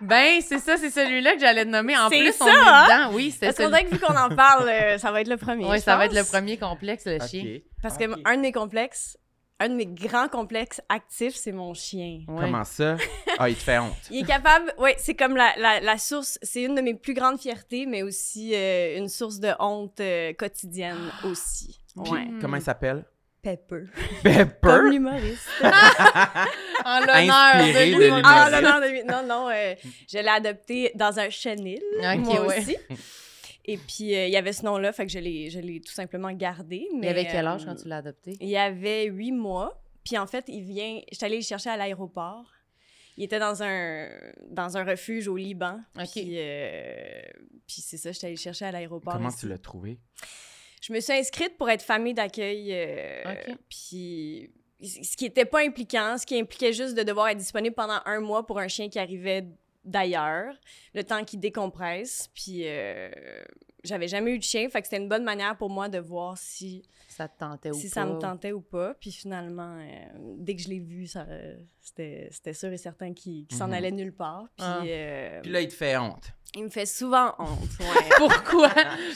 Ben, 0.00 0.40
c'est 0.40 0.58
ça, 0.58 0.76
c'est 0.76 0.90
celui-là 0.90 1.34
que 1.34 1.40
j'allais 1.40 1.64
te 1.64 1.70
nommer. 1.70 1.96
En 1.96 2.08
C'est 2.08 2.18
plus, 2.20 2.32
ça, 2.32 2.44
on 2.44 2.48
est 2.48 2.52
hein? 2.54 2.84
dedans. 3.06 3.14
Oui, 3.16 3.30
c'était 3.30 3.46
parce 3.46 3.58
qu'on 3.58 3.68
dirait 3.68 3.84
que 3.84 3.90
vu 3.94 3.98
qu'on 3.98 4.16
en 4.16 4.28
parle, 4.34 4.68
euh, 4.68 4.98
ça 4.98 5.10
va 5.12 5.20
être 5.20 5.28
le 5.28 5.36
premier. 5.36 5.64
Oui, 5.64 5.80
ça 5.80 5.96
va 5.96 6.06
être 6.06 6.14
le 6.14 6.24
premier 6.24 6.56
complexe, 6.56 7.04
le 7.06 7.18
chien. 7.26 7.58
Parce 7.82 7.94
Ok. 7.96 8.00
que 8.06 8.28
un 8.28 8.36
de 8.36 8.42
mes 8.42 8.52
complexes, 8.52 9.16
un 9.60 9.68
de 9.70 9.74
mes 9.74 9.86
grands 9.86 10.28
complexes 10.28 10.80
actifs, 10.88 11.34
c'est 11.34 11.52
mon 11.52 11.74
chien. 11.74 12.20
Ouais. 12.28 12.36
Comment 12.42 12.64
ça? 12.64 12.96
Ah, 13.38 13.48
il 13.48 13.56
te 13.56 13.62
fait 13.62 13.78
honte. 13.78 13.96
Il 14.10 14.22
est 14.22 14.26
capable, 14.26 14.72
ouais, 14.78 14.94
c'est 14.98 15.14
comme 15.14 15.36
la, 15.36 15.52
la, 15.58 15.80
la 15.80 15.98
source, 15.98 16.38
c'est 16.42 16.62
une 16.62 16.74
de 16.76 16.80
mes 16.80 16.94
plus 16.94 17.14
grandes 17.14 17.40
fiertés, 17.40 17.84
mais 17.86 18.02
aussi 18.02 18.54
euh, 18.54 18.96
une 18.98 19.08
source 19.08 19.40
de 19.40 19.50
honte 19.58 19.98
euh, 20.00 20.32
quotidienne 20.34 21.10
aussi. 21.24 21.80
Puis, 22.02 22.12
Ouais. 22.12 22.28
Comment 22.40 22.56
il 22.56 22.62
s'appelle? 22.62 23.04
Pepper. 23.42 23.84
Comme 24.22 24.32
Pepper? 24.32 24.78
l'humoriste. 24.90 25.48
En 26.84 27.00
l'honneur 27.00 27.54
de 27.56 27.72
de 27.72 28.04
l'humour. 28.04 28.20
ah, 28.24 28.48
l'humoriste. 28.50 28.62
non, 28.62 28.70
non, 28.70 28.80
de- 28.80 29.26
non, 29.28 29.28
non, 29.44 29.50
euh, 29.50 29.74
je 30.10 30.18
l'ai 30.18 30.28
adopté 30.28 30.92
dans 30.94 31.18
un 31.18 31.28
chenil, 31.28 31.82
Ok, 31.98 32.16
moi 32.24 32.46
ouais. 32.46 32.58
aussi. 32.58 32.76
Et 33.70 33.76
puis, 33.76 34.14
euh, 34.16 34.26
il 34.26 34.32
y 34.32 34.36
avait 34.36 34.54
ce 34.54 34.64
nom-là, 34.64 34.92
fait 34.92 35.04
que 35.06 35.12
je 35.12 35.18
l'ai, 35.18 35.50
je 35.50 35.60
l'ai 35.60 35.80
tout 35.80 35.92
simplement 35.92 36.32
gardé. 36.32 36.88
Il 36.90 36.98
Mais, 37.00 37.08
avait 37.08 37.26
quel 37.26 37.46
âge 37.46 37.62
euh, 37.62 37.66
quand 37.66 37.74
tu 37.76 37.86
l'as 37.86 37.98
adopté? 37.98 38.32
Il 38.40 38.56
avait 38.56 39.04
huit 39.04 39.30
mois. 39.30 39.80
Puis 40.04 40.16
en 40.16 40.26
fait, 40.26 40.46
il 40.48 40.62
vient. 40.62 41.00
J'étais 41.12 41.26
allée 41.26 41.36
le 41.36 41.42
chercher 41.42 41.68
à 41.68 41.76
l'aéroport. 41.76 42.50
Il 43.18 43.24
était 43.24 43.38
dans 43.38 43.62
un, 43.62 44.08
dans 44.48 44.76
un 44.78 44.84
refuge 44.84 45.28
au 45.28 45.36
Liban. 45.36 45.80
Ok. 45.98 46.08
Puis, 46.12 46.36
euh, 46.38 47.20
puis 47.66 47.82
c'est 47.82 47.98
ça, 47.98 48.10
j'étais 48.12 48.26
allée 48.28 48.36
le 48.36 48.40
chercher 48.40 48.64
à 48.64 48.72
l'aéroport. 48.72 49.12
Comment 49.12 49.28
ici. 49.28 49.40
tu 49.40 49.48
l'as 49.48 49.58
trouvé? 49.58 49.98
Je 50.80 50.92
me 50.92 51.00
suis 51.00 51.12
inscrite 51.12 51.58
pour 51.58 51.68
être 51.68 51.82
famille 51.82 52.14
d'accueil. 52.14 52.70
euh, 52.72 53.32
Ok. 53.32 53.56
Puis 53.68 54.50
ce 54.80 55.16
qui 55.16 55.26
était 55.26 55.44
pas 55.44 55.60
impliquant, 55.60 56.16
ce 56.16 56.24
qui 56.24 56.38
impliquait 56.38 56.72
juste 56.72 56.96
de 56.96 57.02
devoir 57.02 57.28
être 57.28 57.38
disponible 57.38 57.74
pendant 57.74 58.00
un 58.06 58.20
mois 58.20 58.46
pour 58.46 58.60
un 58.60 58.68
chien 58.68 58.88
qui 58.88 58.98
arrivait 59.00 59.44
d'ailleurs, 59.84 60.54
le 60.94 61.04
temps 61.04 61.24
qu'il 61.24 61.40
décompresse. 61.40 62.28
Puis 62.34 62.62
euh, 62.64 63.10
j'avais 63.84 64.08
jamais 64.08 64.32
eu 64.32 64.38
de 64.38 64.42
chien, 64.44 64.68
fait 64.68 64.80
que 64.80 64.86
c'était 64.88 65.02
une 65.02 65.08
bonne 65.08 65.24
manière 65.24 65.56
pour 65.56 65.70
moi 65.70 65.88
de 65.88 65.98
voir 65.98 66.36
si 66.38 66.82
Ça 67.08 67.28
te 67.28 67.38
tentait 67.38 67.70
ou 67.70 67.74
si 67.74 67.88
pas? 67.88 67.94
ça 67.94 68.06
me 68.06 68.18
tentait 68.18 68.52
ou 68.52 68.60
pas. 68.60 68.94
Puis 69.00 69.12
finalement, 69.12 69.78
euh, 69.80 70.34
dès 70.38 70.54
que 70.56 70.62
je 70.62 70.68
l'ai 70.68 70.80
vu, 70.80 71.06
ça, 71.06 71.26
euh, 71.28 71.56
c'était, 71.80 72.28
c'était 72.30 72.52
sûr 72.54 72.72
et 72.72 72.76
certain 72.78 73.12
qu'il, 73.14 73.46
qu'il 73.46 73.56
s'en 73.56 73.68
Mhm. 73.68 73.72
allait 73.74 73.90
nulle 73.92 74.14
part. 74.14 74.44
Puis, 74.56 74.66
Ah. 74.66 74.82
euh, 74.84 75.40
Puis 75.42 75.50
là, 75.52 75.60
il 75.60 75.68
te 75.68 75.74
fait 75.74 75.96
honte. 75.96 76.32
il 76.54 76.64
me 76.64 76.70
fait 76.70 76.86
souvent 76.86 77.34
honte. 77.38 77.78
ouais. 77.80 78.08
Pourquoi? 78.18 78.72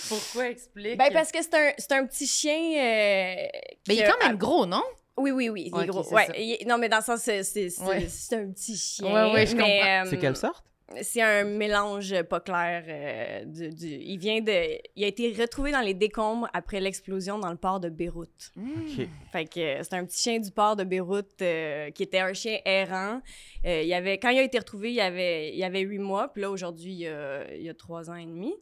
Pourquoi? 0.09 0.49
Explique? 0.49 0.97
ben, 0.99 1.13
parce 1.13 1.33
que 1.33 1.43
c'est 1.43 1.55
un, 1.55 1.73
c'est 1.79 1.93
un 1.93 2.07
petit 2.07 2.27
chien. 2.27 2.55
euh, 2.55 3.47
Mais 3.89 3.95
il 3.95 4.01
est 4.01 4.09
quand 4.09 4.25
même 4.27 4.37
gros, 4.37 4.65
non? 4.67 4.83
Oui, 5.19 5.31
oui, 5.31 5.49
oui. 5.51 5.71
Il 5.73 5.79
est 5.79 5.83
ok, 5.83 5.87
gros. 5.89 6.03
c'est 6.03 6.15
Ouais, 6.15 6.27
il 6.39 6.53
est- 6.53 6.65
non, 6.67 6.79
mais 6.79 6.89
dans 6.89 6.97
le 6.99 7.03
sens, 7.03 7.21
c'est, 7.21 7.43
c'est, 7.43 7.69
c'est, 7.71 7.83
Ouais. 7.85 8.07
c'est 8.09 8.37
un 8.37 8.51
petit 8.51 8.77
chien. 8.77 9.07
Ouais, 9.07 9.33
ouais, 9.35 9.47
je 9.47 9.55
mais, 9.57 9.63
comprends. 9.79 10.05
C'est 10.11 10.17
euh, 10.17 10.21
quelle 10.21 10.37
sorte? 10.37 10.65
C'est 11.01 11.23
un 11.23 11.45
mélange 11.45 12.23
pas 12.25 12.41
clair. 12.41 12.85
euh, 12.87 13.45
du, 13.47 13.71
du- 13.71 13.87
il 13.87 14.19
vient 14.19 14.41
de. 14.41 14.79
Il 14.97 15.05
a 15.05 15.07
été 15.07 15.33
retrouvé 15.33 15.73
dans 15.73 15.81
les 15.81 15.95
décombres 15.95 16.49
après 16.53 16.81
l'explosion 16.81 17.39
dans 17.39 17.51
le 17.51 17.57
port 17.57 17.81
de 17.81 17.89
Beyrouth. 17.89 18.53
OK. 18.57 19.09
Fait 19.33 19.45
que 19.47 19.61
euh, 19.61 19.83
c'est 19.83 19.95
un 19.95 20.05
petit 20.05 20.21
chien 20.21 20.39
du 20.39 20.51
port 20.51 20.77
de 20.77 20.85
Beyrouth 20.85 21.41
euh, 21.43 21.91
qui 21.91 22.03
était 22.03 22.19
un 22.21 22.33
chien 22.35 22.59
errant. 22.65 23.21
Euh, 23.65 23.83
il 23.83 23.93
avait, 23.95 24.19
quand 24.19 24.31
il 24.31 24.39
a 24.39 24.43
été 24.43 24.59
retrouvé, 24.59 24.91
il 24.91 24.97
y 24.97 25.01
avait, 25.01 25.55
il 25.55 25.63
avait 25.65 25.81
huit 25.81 25.99
mois. 25.99 26.33
Puis 26.33 26.43
là, 26.43 26.51
aujourd'hui, 26.51 26.93
il 26.93 26.99
y 27.01 27.09
a, 27.09 27.53
il 27.55 27.69
a 27.69 27.75
trois 27.75 28.11
ans 28.11 28.17
et 28.17 28.27
demi. 28.27 28.55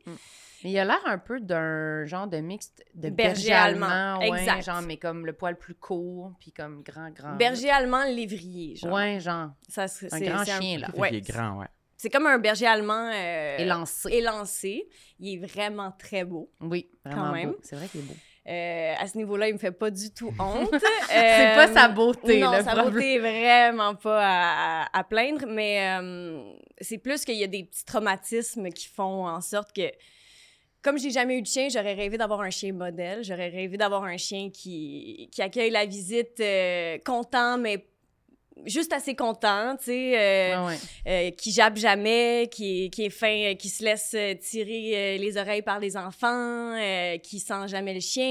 Mais 0.62 0.72
il 0.72 0.78
a 0.78 0.84
l'air 0.84 1.00
un 1.06 1.16
peu 1.16 1.40
d'un 1.40 2.04
genre 2.04 2.26
de 2.26 2.36
mixte 2.36 2.84
de 2.94 3.08
Berger 3.08 3.48
berger, 3.48 3.52
allemand. 3.52 3.86
allemand. 3.86 4.30
ouais, 4.30 4.40
Exact. 4.40 4.62
genre, 4.62 4.82
mais 4.82 4.98
comme 4.98 5.24
le 5.24 5.32
poil 5.32 5.56
plus 5.56 5.74
court, 5.74 6.32
puis 6.38 6.52
comme 6.52 6.82
grand, 6.82 7.08
grand. 7.10 7.34
Berger 7.36 7.70
allemand 7.70 8.04
lévrier, 8.04 8.76
genre. 8.76 8.92
Ouais, 8.92 9.18
genre. 9.20 9.52
Ça, 9.68 9.88
c'est, 9.88 10.12
Un 10.12 10.20
grand 10.20 10.44
c'est 10.44 10.60
chien, 10.60 10.78
là. 10.80 10.88
Ouais, 10.96 11.14
est 11.14 11.22
grand, 11.22 11.60
ouais. 11.60 11.66
C'est 12.00 12.08
comme 12.08 12.26
un 12.26 12.38
berger 12.38 12.66
allemand 12.66 13.10
euh, 13.12 13.58
Élancé. 13.58 14.08
élancé. 14.10 14.88
Il 15.18 15.34
est 15.34 15.46
vraiment 15.46 15.92
très 15.98 16.24
beau. 16.24 16.50
Oui, 16.60 16.88
vraiment 17.04 17.32
même. 17.32 17.50
beau. 17.50 17.58
C'est 17.62 17.76
vrai 17.76 17.88
qu'il 17.88 18.00
est 18.00 18.04
beau. 18.04 18.14
Euh, 18.48 18.94
à 18.98 19.06
ce 19.06 19.18
niveau-là, 19.18 19.48
il 19.48 19.52
me 19.52 19.58
fait 19.58 19.70
pas 19.70 19.90
du 19.90 20.10
tout 20.14 20.32
honte. 20.38 20.70
C'est 21.08 21.54
pas 21.54 21.68
sa 21.72 21.88
beauté, 21.88 22.40
non, 22.40 22.52
le 22.56 22.62
sa 22.64 22.70
problème. 22.72 22.92
beauté 22.94 23.14
est 23.16 23.18
vraiment 23.18 23.94
pas 23.94 24.18
à, 24.18 24.82
à- 24.84 24.98
à 24.98 25.04
plaindre, 25.04 25.44
mais 25.46 25.98
euh, 26.00 26.42
c'est 26.80 26.96
plus 26.96 27.22
qu'il 27.26 27.36
y 27.36 27.44
a 27.44 27.48
des 27.48 27.64
petits 27.64 27.84
traumatismes 27.84 28.70
qui 28.70 28.86
font 28.88 29.26
en 29.28 29.42
sorte 29.42 29.70
que, 29.74 29.82
comme 30.82 30.98
j'ai 30.98 31.10
jamais 31.10 31.36
eu 31.36 31.42
de 31.42 31.46
chien, 31.46 31.68
j'aurais 31.68 31.92
rêvé 31.92 32.16
d'avoir 32.16 32.40
un 32.40 32.48
chien 32.50 32.72
modèle. 32.72 33.22
J'aurais 33.22 33.50
rêvé 33.50 33.76
d'avoir 33.76 34.04
un 34.04 34.16
chien 34.16 34.48
qui, 34.50 35.28
qui 35.30 35.42
accueille 35.42 35.70
la 35.70 35.84
visite 35.84 36.40
euh, 36.40 36.96
content, 37.04 37.58
mais 37.58 37.86
juste 38.66 38.92
assez 38.92 39.14
content, 39.14 39.76
tu 39.78 39.84
sais. 39.86 40.18
euh, 40.18 40.66
ouais. 40.66 40.76
euh, 41.06 41.30
qui 41.30 41.50
jappe 41.52 41.76
jamais, 41.76 42.48
qui 42.52 42.84
est, 42.84 42.90
qui 42.90 43.04
est 43.06 43.10
fin, 43.10 43.52
euh, 43.52 43.54
qui 43.54 43.68
se 43.68 43.82
laisse 43.82 44.12
euh, 44.14 44.34
tirer 44.34 44.92
euh, 44.94 45.16
les 45.18 45.36
oreilles 45.38 45.62
par 45.62 45.78
les 45.80 45.96
enfants, 45.96 46.74
euh, 46.76 47.16
qui 47.18 47.38
sent 47.40 47.68
jamais 47.68 47.94
le 47.94 48.00
chien, 48.00 48.24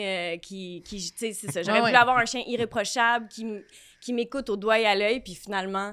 euh, 0.00 0.36
qui, 0.38 0.82
qui 0.84 0.96
tu 1.12 1.18
sais, 1.18 1.32
c'est 1.32 1.52
ça. 1.52 1.62
J'aurais 1.62 1.78
Ouais, 1.78 1.80
voulu 1.82 1.92
ouais. 1.92 1.98
avoir 1.98 2.18
un 2.18 2.26
chien 2.26 2.42
irréprochable 2.46 3.28
qui, 3.28 3.46
qui 4.00 4.12
m'écoute 4.12 4.50
au 4.50 4.56
doigt 4.56 4.80
et 4.80 4.86
à 4.86 4.94
l'œil, 4.94 5.20
puis 5.20 5.34
finalement, 5.34 5.92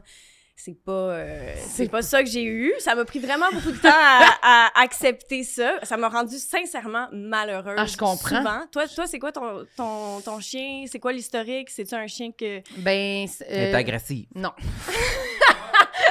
c'est 0.65 0.77
pas, 0.86 0.91
euh, 0.91 1.53
C'est 1.67 1.89
pas 1.89 2.01
ça 2.01 2.24
que 2.24 2.29
j'ai 2.29 2.43
eu. 2.43 2.72
Ça 2.79 2.96
m'a 2.96 3.03
pris 3.03 3.20
vraiment 3.20 3.48
beaucoup 3.51 3.72
de 3.72 3.77
temps 3.77 3.89
à, 3.91 4.70
à 4.77 4.82
accepter 4.82 5.43
ça. 5.43 5.74
Ça 5.84 5.98
m'a 5.98 6.08
rendu 6.08 6.38
sincèrement 6.38 7.08
malheureuse. 7.12 7.75
Ah, 7.77 7.86
je 7.86 7.98
comprends. 7.98 8.38
Souvent. 8.38 8.62
Toi, 8.72 8.88
toi 8.88 9.05
c'est 9.08 9.20
quoi 9.20 9.32
ton, 9.34 9.65
ton, 9.75 10.22
ton 10.22 10.39
chien? 10.39 10.86
C'est 10.89 11.00
quoi 11.00 11.12
l'historique? 11.12 11.70
C'est-tu 11.70 11.96
un 11.96 12.08
chien 12.08 12.32
que. 12.32 12.62
Ben, 12.77 13.27
Elle 13.50 13.58
est 13.60 13.74
euh, 13.74 13.77
agressive. 13.77 14.27
non. 14.36 14.51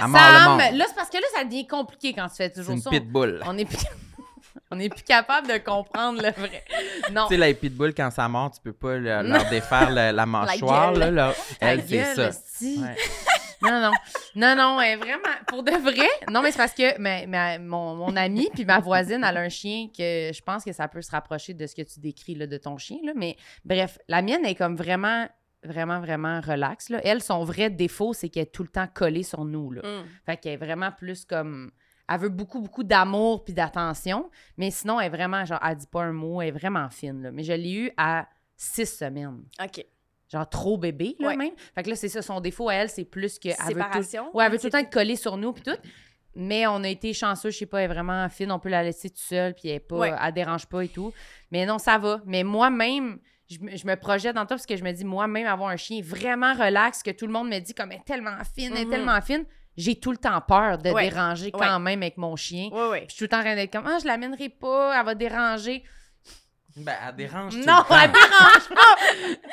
Le 0.04 0.11
Sam, 0.11 0.11
monde. 0.11 0.76
là, 0.78 0.85
c'est 0.88 0.94
parce 0.97 1.11
que 1.11 1.16
là, 1.18 1.26
ça 1.37 1.44
devient 1.44 1.66
compliqué 1.66 2.12
quand 2.12 2.26
tu 2.28 2.37
fais 2.37 2.50
toujours 2.50 2.75
une 2.75 2.80
ça. 2.80 2.90
pitbull. 2.90 3.40
On 3.47 3.56
est 3.56 3.64
plus... 3.64 3.76
on 4.73 4.80
est 4.80 4.88
plus 4.88 5.02
capable 5.04 5.47
de 5.49 5.59
comprendre 5.59 6.21
le 6.21 6.30
vrai. 6.30 6.64
Non. 7.12 7.26
Tu 7.28 7.35
sais, 7.35 7.37
la 7.38 7.52
pitbull, 7.54 7.94
quand 7.94 8.11
ça 8.11 8.26
mord, 8.28 8.50
tu 8.50 8.61
peux 8.62 8.73
pas 8.73 8.97
le- 8.97 9.23
leur 9.23 9.49
défaire 9.49 9.90
la, 9.90 10.11
la 10.11 10.26
mâchoire. 10.26 10.92
gueule. 10.92 10.99
là, 11.00 11.11
là. 11.28 11.35
Elle, 11.61 11.85
c'est 11.87 12.14
ça. 12.14 12.30
Ouais. 12.62 12.97
Non, 13.62 13.81
non. 13.81 13.90
Non, 14.35 14.57
non, 14.57 14.81
elle, 14.81 14.99
vraiment, 14.99 15.23
pour 15.47 15.62
de 15.62 15.73
vrai. 15.73 16.09
Non, 16.31 16.42
mais 16.42 16.50
c'est 16.52 16.59
parce 16.59 16.75
que 16.75 16.99
ma- 16.99 17.26
ma- 17.26 17.59
mon, 17.59 17.95
mon 17.97 18.16
amie 18.16 18.49
puis 18.52 18.64
ma 18.64 18.81
voisine, 18.81 19.25
elle 19.25 19.37
a 19.37 19.40
un 19.40 19.49
chien 19.49 19.88
que 19.88 20.31
je 20.33 20.42
pense 20.42 20.64
que 20.64 20.73
ça 20.73 20.88
peut 20.88 21.02
se 21.02 21.11
rapprocher 21.11 21.54
de 21.54 21.66
ce 21.66 21.75
que 21.75 21.83
tu 21.83 22.00
décris 22.00 22.35
là, 22.35 22.47
de 22.47 22.57
ton 22.59 22.76
chien. 22.78 22.99
Là. 23.04 23.12
Mais 23.14 23.37
bref, 23.64 23.99
la 24.09 24.23
mienne 24.23 24.45
est 24.45 24.54
comme 24.54 24.76
vraiment, 24.76 25.28
vraiment, 25.62 26.00
vraiment 26.00 26.40
relax. 26.40 26.88
Là. 26.90 27.00
Elle, 27.04 27.23
son 27.23 27.45
vrai 27.45 27.71
défaut, 27.71 28.12
c'est 28.12 28.28
qu'elle 28.28 28.45
est 28.45 28.52
tout 28.52 28.62
le 28.62 28.69
temps 28.69 28.88
collée 28.92 29.23
sur 29.23 29.45
nous. 29.45 29.71
Là. 29.71 29.83
Hmm. 29.83 30.04
Fait 30.26 30.37
qu'elle 30.37 30.52
est 30.54 30.57
vraiment 30.64 30.90
plus 30.92 31.25
comme. 31.25 31.71
Elle 32.09 32.19
veut 32.19 32.28
beaucoup, 32.31 32.61
beaucoup 32.61 32.83
d'amour 32.83 33.45
puis 33.45 33.54
d'attention. 33.54 34.28
Mais 34.57 34.71
sinon, 34.71 34.99
elle 35.00 35.07
est 35.07 35.16
vraiment, 35.16 35.45
genre, 35.45 35.61
elle 35.66 35.76
dit 35.76 35.87
pas 35.87 36.02
un 36.02 36.12
mot, 36.12 36.42
elle 36.42 36.49
est 36.49 36.50
vraiment 36.50 36.90
fine. 36.90 37.23
Là. 37.23 37.31
Mais 37.31 37.42
je 37.45 37.52
l'ai 37.52 37.73
eu 37.73 37.90
à 37.97 38.26
six 38.57 38.87
semaines. 38.87 39.45
OK. 39.62 39.87
Genre 40.33 40.49
trop 40.49 40.79
bébé, 40.79 41.15
là, 41.19 41.29
Ouais. 41.29 41.37
même. 41.37 41.53
Fait 41.75 41.83
que 41.83 41.91
là, 41.91 41.97
c'est 41.97 42.09
ça, 42.09 42.23
son 42.23 42.41
défaut 42.41 42.69
à 42.71 42.75
elle, 42.75 42.89
c'est 42.89 43.05
plus 43.05 43.39
que. 43.39 43.49
elle 43.49 43.55
veut 43.55 43.61
tout- 43.67 43.69
Séparation. 43.75 44.31
Ouais, 44.37 44.45
elle 44.47 44.53
veut 44.53 44.59
tout 44.59 44.67
le 44.67 44.73
temps 44.73 44.79
être 44.79 44.93
collée 44.93 45.17
sur 45.17 45.37
nous 45.37 45.53
puis 45.53 45.62
tout. 45.62 45.77
Mais 46.35 46.67
on 46.67 46.83
a 46.83 46.89
été 46.89 47.12
chanceux, 47.12 47.51
je 47.51 47.59
sais 47.59 47.67
pas, 47.67 47.81
elle 47.83 47.91
est 47.91 47.95
vraiment 47.95 48.27
fine, 48.31 48.51
on 48.53 48.59
peut 48.59 48.71
la 48.71 48.83
laisser 48.83 49.11
toute 49.11 49.19
seule 49.19 49.53
puis 49.55 49.69
elle 49.69 49.75
est 49.77 49.81
pas, 49.81 49.97
Ouais. 49.99 50.12
elle 50.19 50.33
dérange 50.33 50.65
pas 50.67 50.83
et 50.83 50.89
tout. 50.89 51.12
Mais 51.51 51.67
non, 51.67 51.77
ça 51.79 51.99
va. 51.99 52.23
Mais 52.25 52.43
moi-même, 52.43 53.19
je, 53.51 53.59
me- 53.61 53.77
je 53.77 53.87
me 53.87 53.95
projette 53.97 54.35
dans 54.35 54.47
toi 54.47 54.57
parce 54.57 54.65
que 54.65 54.75
je 54.77 54.83
me 54.83 54.93
dis 54.93 55.05
moi-même 55.05 55.47
avoir 55.47 55.69
un 55.69 55.77
chien 55.77 56.01
vraiment 56.03 56.55
relax 56.55 57.03
que 57.03 57.11
tout 57.11 57.27
le 57.27 57.33
monde 57.35 57.49
me 57.51 57.59
dit 57.59 57.75
comme 57.75 57.93
elle 57.93 57.99
est 57.99 58.05
tellement 58.07 58.39
fine, 58.57 58.73
elle 58.75 58.83
est 58.83 58.85
Mhm. 58.87 58.91
tellement 58.91 59.21
fine. 59.21 59.45
J'ai 59.77 59.97
tout 60.01 60.11
le 60.11 60.17
temps 60.19 60.41
peur 60.41 60.79
de 60.79 60.91
Ouais. 60.91 61.11
déranger 61.11 61.47
Ouais. 61.47 61.53
quand 61.53 61.79
même 61.81 62.01
avec 62.03 62.17
mon 62.17 62.37
chien. 62.37 62.71
Oui, 62.73 62.81
oui. 62.93 62.99
Puis 63.01 63.07
je 63.11 63.12
suis 63.15 63.19
tout 63.19 63.25
le 63.25 63.29
temps 63.29 63.39
en 63.41 63.43
train 63.43 63.55
d'être 63.55 63.73
comme 63.73 63.87
ah, 63.87 63.99
je 64.01 64.07
l'amènerai 64.07 64.49
pas, 64.49 64.99
elle 64.99 65.05
va 65.05 65.15
déranger. 65.15 65.83
Ben, 66.76 66.95
elle 67.09 67.17
dérange. 67.17 67.52
tout 67.52 67.67
Non, 67.67 67.79
le 67.79 67.88
temps. 67.88 68.00
elle 68.02 68.12
dérange 68.12 68.69
pas. 68.69 68.97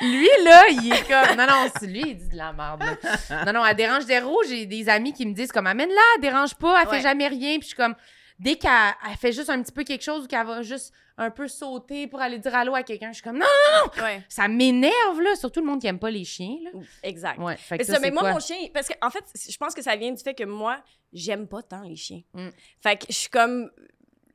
Lui, 0.00 0.28
là, 0.44 0.62
il 0.70 0.92
est 0.92 1.06
comme. 1.06 1.36
Non, 1.36 1.46
non, 1.46 1.70
c'est 1.78 1.86
lui, 1.86 2.00
il 2.06 2.16
dit 2.16 2.28
de 2.28 2.36
la 2.36 2.52
merde. 2.52 2.82
là. 2.82 3.44
Non, 3.44 3.52
non, 3.60 3.66
elle 3.66 3.76
dérange 3.76 4.04
zéro. 4.04 4.42
J'ai 4.48 4.64
des 4.66 4.88
amis 4.88 5.12
qui 5.12 5.26
me 5.26 5.34
disent 5.34 5.52
comme 5.52 5.66
amène-la, 5.66 6.00
elle 6.16 6.22
dérange 6.22 6.54
pas, 6.54 6.80
elle 6.82 6.88
Ouais. 6.88 6.96
fait 6.96 7.02
jamais 7.02 7.28
rien. 7.28 7.52
Puis 7.58 7.62
je 7.62 7.66
suis 7.68 7.76
comme. 7.76 7.94
Dès 8.38 8.56
qu'elle 8.56 8.70
elle 9.06 9.16
fait 9.18 9.32
juste 9.32 9.50
un 9.50 9.60
petit 9.62 9.72
peu 9.72 9.84
quelque 9.84 10.02
chose 10.02 10.24
ou 10.24 10.26
qu'elle 10.26 10.46
va 10.46 10.62
juste 10.62 10.94
un 11.18 11.30
peu 11.30 11.46
sauter 11.46 12.06
pour 12.06 12.22
aller 12.22 12.38
dire 12.38 12.54
allô 12.54 12.74
à 12.74 12.82
quelqu'un, 12.82 13.08
je 13.08 13.16
suis 13.16 13.22
comme 13.22 13.36
non, 13.38 14.02
Ouais. 14.02 14.24
ça 14.30 14.48
m'énerve, 14.48 15.20
là. 15.20 15.36
Surtout 15.36 15.60
le 15.60 15.66
monde 15.66 15.78
qui 15.82 15.86
aime 15.88 15.98
pas 15.98 16.10
les 16.10 16.24
chiens, 16.24 16.56
là. 16.64 16.70
Exact. 17.02 17.38
Ouais, 17.38 17.58
fait 17.58 17.76
que 17.76 17.84
ça, 17.84 17.94
ça, 17.94 17.98
mais 18.00 18.10
moi, 18.10 18.22
quoi? 18.22 18.32
mon 18.32 18.40
chien, 18.40 18.56
parce 18.72 18.88
que 18.88 18.94
en 19.02 19.10
fait, 19.10 19.24
je 19.50 19.56
pense 19.58 19.74
que 19.74 19.82
ça 19.82 19.94
vient 19.96 20.10
du 20.10 20.22
fait 20.22 20.32
que 20.32 20.44
moi, 20.44 20.78
j'aime 21.12 21.46
pas 21.48 21.60
tant 21.60 21.82
les 21.82 21.96
chiens. 21.96 22.22
Mm. 22.32 22.48
Fait 22.82 22.96
que 22.96 23.04
je 23.10 23.14
suis 23.14 23.28
comme. 23.28 23.70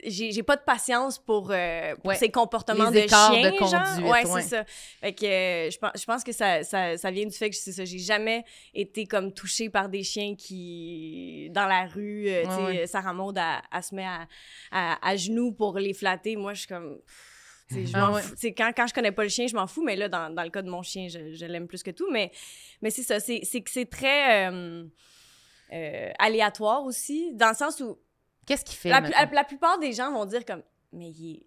J'ai 0.07 0.31
j'ai 0.31 0.43
pas 0.43 0.55
de 0.55 0.61
patience 0.61 1.17
pour, 1.19 1.49
euh, 1.51 1.95
pour 1.95 2.05
Ouais. 2.07 2.15
ces 2.15 2.29
comportements 2.29 2.89
Les 2.89 3.01
de 3.01 3.05
écarts 3.05 3.31
de 3.31 3.35
chien, 3.37 3.51
genre. 3.51 3.83
conduite, 3.83 4.05
Ouais, 4.11 4.25
ouais. 4.27 4.41
c'est 4.41 4.47
ça. 4.49 4.65
Fait 5.01 5.13
que 5.13 5.25
euh, 5.25 5.69
je 5.71 5.77
pense, 5.77 5.91
je 5.99 6.05
pense 6.05 6.23
que 6.23 6.31
ça, 6.31 6.63
ça, 6.63 6.97
ça 6.97 7.11
vient 7.11 7.25
du 7.25 7.35
fait 7.35 7.49
que 7.49 7.55
c'est 7.55 7.71
ça. 7.71 7.85
J'ai 7.85 7.99
jamais 7.99 8.43
été 8.73 9.05
comme 9.05 9.33
touchée 9.33 9.69
par 9.69 9.89
des 9.89 10.03
chiens 10.03 10.35
qui, 10.35 11.49
dans 11.51 11.65
la 11.67 11.85
rue, 11.85 12.27
euh, 12.27 12.43
tu 12.43 12.49
sais, 12.49 12.63
ouais. 12.63 12.87
Sarah 12.87 13.13
Maud, 13.13 13.37
elle, 13.37 13.61
elle 13.73 13.83
se 13.83 13.95
met 13.95 14.05
à, 14.05 14.27
à, 14.71 14.97
à 15.09 15.15
genoux 15.15 15.51
pour 15.51 15.77
les 15.77 15.93
flatter. 15.93 16.35
Moi, 16.35 16.53
je 16.53 16.59
suis 16.59 16.67
comme. 16.67 16.99
Je 17.71 17.79
Ah 17.95 18.07
m'en 18.09 18.13
ouais. 18.13 18.21
Quand, 18.55 18.71
quand 18.75 18.85
je 18.85 18.93
connais 18.93 19.11
pas 19.11 19.23
le 19.23 19.29
chien, 19.29 19.47
je 19.47 19.55
m'en 19.55 19.65
fous, 19.65 19.83
mais 19.83 19.95
là, 19.95 20.07
dans, 20.07 20.29
dans 20.33 20.43
le 20.43 20.51
cas 20.51 20.61
de 20.61 20.69
mon 20.69 20.83
chien, 20.83 21.07
je, 21.09 21.33
je 21.33 21.45
l'aime 21.47 21.65
plus 21.67 21.81
que 21.81 21.89
tout. 21.89 22.07
Mais, 22.11 22.31
mais 22.83 22.91
c'est 22.91 23.01
ça, 23.01 23.19
c'est 23.19 23.39
c'est 23.43 23.61
que 23.61 23.71
c'est 23.71 23.89
très 23.89 24.49
euh, 24.51 24.83
euh, 25.73 26.11
aléatoire 26.19 26.83
aussi, 26.85 27.31
dans 27.33 27.49
le 27.49 27.55
sens 27.55 27.79
où 27.79 27.97
Qu'est-ce 28.45 28.63
qu'il 28.65 28.75
fait? 28.77 28.89
la, 28.89 29.01
la- 29.25 29.25
la 29.31 29.43
plupart 29.43 29.79
des 29.79 29.93
gens 29.93 30.11
vont 30.11 30.25
dire 30.25 30.45
comme, 30.45 30.63
mais 30.93 31.09
il 31.09 31.35
est 31.37 31.45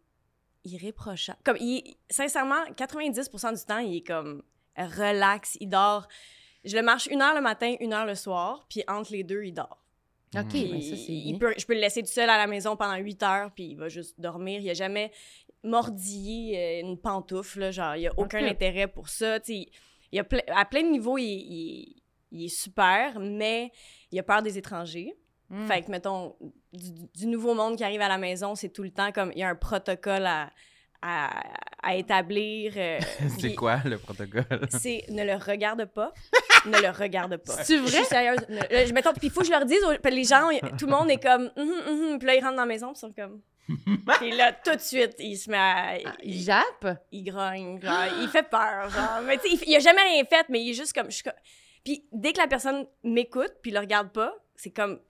irréprochable. 0.64 1.38
Comme, 1.44 1.56
il 1.60 1.96
sincèrement, 2.10 2.64
90% 2.76 3.58
du 3.58 3.64
temps, 3.64 3.78
il 3.78 3.96
est 3.98 4.06
comme 4.06 4.42
relax, 4.76 5.56
il 5.60 5.68
dort. 5.68 6.06
Je 6.64 6.76
le 6.76 6.82
marche 6.82 7.06
une 7.06 7.22
heure 7.22 7.34
le 7.34 7.40
matin, 7.40 7.74
une 7.80 7.92
heure 7.92 8.04
le 8.06 8.14
soir, 8.14 8.66
puis 8.68 8.82
entre 8.88 9.12
les 9.12 9.22
deux, 9.24 9.44
il 9.44 9.52
dort. 9.52 9.82
OK, 10.36 10.52
mais 10.52 10.82
ça, 10.82 10.96
c'est 10.96 11.12
il 11.12 11.38
peut, 11.38 11.54
je 11.56 11.64
peux 11.64 11.72
le 11.74 11.80
laisser 11.80 12.02
tout 12.02 12.10
seul 12.10 12.28
à 12.28 12.36
la 12.36 12.46
maison 12.46 12.76
pendant 12.76 12.96
8 12.96 13.22
heures, 13.22 13.50
puis 13.54 13.68
il 13.70 13.76
va 13.76 13.88
juste 13.88 14.20
dormir. 14.20 14.60
Il 14.60 14.68
a 14.68 14.74
jamais 14.74 15.10
mordillé 15.64 16.58
euh, 16.58 16.80
une 16.88 16.98
pantoufle, 16.98 17.60
là, 17.60 17.70
genre, 17.70 17.96
il 17.96 18.06
a 18.08 18.12
aucun 18.18 18.40
intérêt 18.50 18.88
pour 18.88 19.08
ça. 19.08 19.40
Tu 19.40 19.52
sais, 19.62 19.68
il 20.12 20.18
a 20.18 20.22
ple- 20.24 20.44
à 20.48 20.64
plein 20.64 20.82
de 20.82 20.88
niveaux, 20.88 21.16
il, 21.18 21.24
il- 21.24 22.02
il 22.30 22.44
est 22.44 22.48
super, 22.54 23.18
mais 23.20 23.72
il 24.10 24.18
a 24.18 24.22
peur 24.22 24.42
des 24.42 24.58
étrangers. 24.58 25.14
Mm. 25.50 25.66
Fait 25.66 25.82
que, 25.82 25.90
mettons, 25.90 26.36
du, 26.72 26.90
du 27.14 27.26
nouveau 27.26 27.54
monde 27.54 27.76
qui 27.76 27.84
arrive 27.84 28.00
à 28.02 28.08
la 28.08 28.18
maison, 28.18 28.54
c'est 28.54 28.68
tout 28.68 28.82
le 28.82 28.90
temps 28.90 29.12
comme, 29.12 29.32
il 29.34 29.38
y 29.38 29.42
a 29.42 29.48
un 29.48 29.54
protocole 29.54 30.26
à, 30.26 30.50
à, 31.00 31.30
à 31.82 31.94
établir. 31.94 32.72
euh, 32.76 32.98
C'est 33.40 33.54
quoi 33.54 33.80
le 33.84 33.96
protocole? 33.98 34.66
C'est 34.70 35.04
ne 35.08 35.24
le 35.24 35.34
regarde 35.36 35.86
pas, 35.86 36.12
ne 36.66 36.78
le 36.80 36.90
regarde 36.90 37.36
pas. 37.38 37.62
C'est 37.64 37.76
Je 37.78 37.82
vrai? 37.82 37.90
suis 37.90 38.04
sérieuse. 38.04 38.40
Ne- 38.48 38.86
je- 38.86 38.92
mettons, 38.92 39.12
puis 39.12 39.28
il 39.28 39.30
faut 39.30 39.40
que 39.40 39.46
je 39.46 39.52
leur 39.52 39.64
dise, 39.64 39.78
les 40.04 40.24
gens, 40.24 40.48
tout 40.78 40.86
le 40.86 40.92
monde 40.92 41.10
est 41.10 41.22
comme, 41.22 41.50
hum, 41.56 41.68
hum, 41.86 42.10
hum. 42.12 42.18
puis 42.18 42.26
là, 42.26 42.34
ils 42.34 42.40
rentrent 42.42 42.56
dans 42.56 42.62
la 42.62 42.66
maison, 42.66 42.88
puis 42.92 42.96
ils 42.96 43.00
sont 43.00 43.12
comme. 43.12 43.40
Puis 44.18 44.30
là, 44.32 44.52
tout 44.52 44.74
de 44.74 44.80
suite, 44.80 45.16
il 45.18 45.36
se 45.36 45.50
met 45.50 45.56
à. 45.58 45.98
Il 46.22 46.34
Il, 46.36 46.42
jappe? 46.42 46.98
il 47.12 47.22
grogne, 47.24 47.80
genre, 47.80 48.04
il 48.20 48.28
fait 48.28 48.42
peur, 48.48 48.88
genre. 48.90 49.20
Mais 49.24 49.36
tu 49.38 49.48
sais, 49.48 49.56
il, 49.66 49.70
il 49.72 49.76
a 49.76 49.78
jamais 49.80 50.02
rien 50.02 50.24
fait, 50.24 50.46
mais 50.48 50.60
il 50.62 50.70
est 50.70 50.74
juste 50.74 50.94
je 50.96 51.22
comme- 51.22 51.32
Puis 51.84 52.04
dès 52.12 52.32
que 52.32 52.38
la 52.38 52.46
personne 52.48 52.86
m'écoute, 53.02 53.52
puis 53.62 53.70
le 53.70 53.78
regarde 53.78 54.10
pas, 54.10 54.34
c'est 54.56 54.70
comme. 54.70 55.00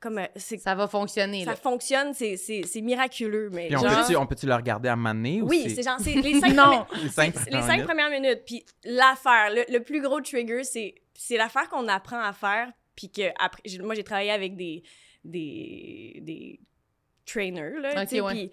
Comme 0.00 0.18
euh, 0.18 0.26
c'est, 0.36 0.58
Ça 0.58 0.74
va 0.74 0.86
fonctionner, 0.88 1.44
ça 1.44 1.50
là. 1.50 1.56
fonctionne, 1.56 2.14
c'est, 2.14 2.36
c'est, 2.36 2.62
c'est 2.64 2.80
miraculeux, 2.80 3.50
mais. 3.52 3.66
Puis 3.68 3.76
on 3.76 3.80
genre- 3.80 4.06
peut-tu 4.06 4.16
on 4.16 4.26
peut-tu 4.26 4.46
le 4.46 4.54
regarder 4.54 4.88
à 4.88 4.96
maner 4.96 5.42
ou 5.42 5.48
oui, 5.48 5.72
c'est 5.74 5.82
genre, 5.82 5.98
c'est 6.00 6.14
les 6.22 6.40
cinq 6.40 6.54
Non. 6.54 6.86
les 7.02 7.08
cinq, 7.08 7.34
les 7.50 7.62
cinq 7.62 7.84
premières 7.84 8.10
minutes. 8.10 8.42
Puis 8.46 8.64
l'affaire, 8.84 9.50
le, 9.50 9.64
le 9.72 9.82
plus 9.82 10.00
gros 10.00 10.20
trigger, 10.20 10.62
c'est, 10.64 10.94
c'est 11.14 11.36
l'affaire 11.36 11.68
qu'on 11.68 11.88
apprend 11.88 12.20
à 12.20 12.32
faire. 12.32 12.70
Puis 12.94 13.10
que 13.10 13.22
après, 13.38 13.62
j'ai- 13.64 13.78
moi, 13.80 13.94
j'ai 13.94 14.04
travaillé 14.04 14.30
avec 14.30 14.56
des, 14.56 14.82
des, 15.24 16.18
des 16.22 16.60
trainers, 17.26 17.78
là, 17.80 17.94
ouais. 18.04 18.06
puis 18.06 18.50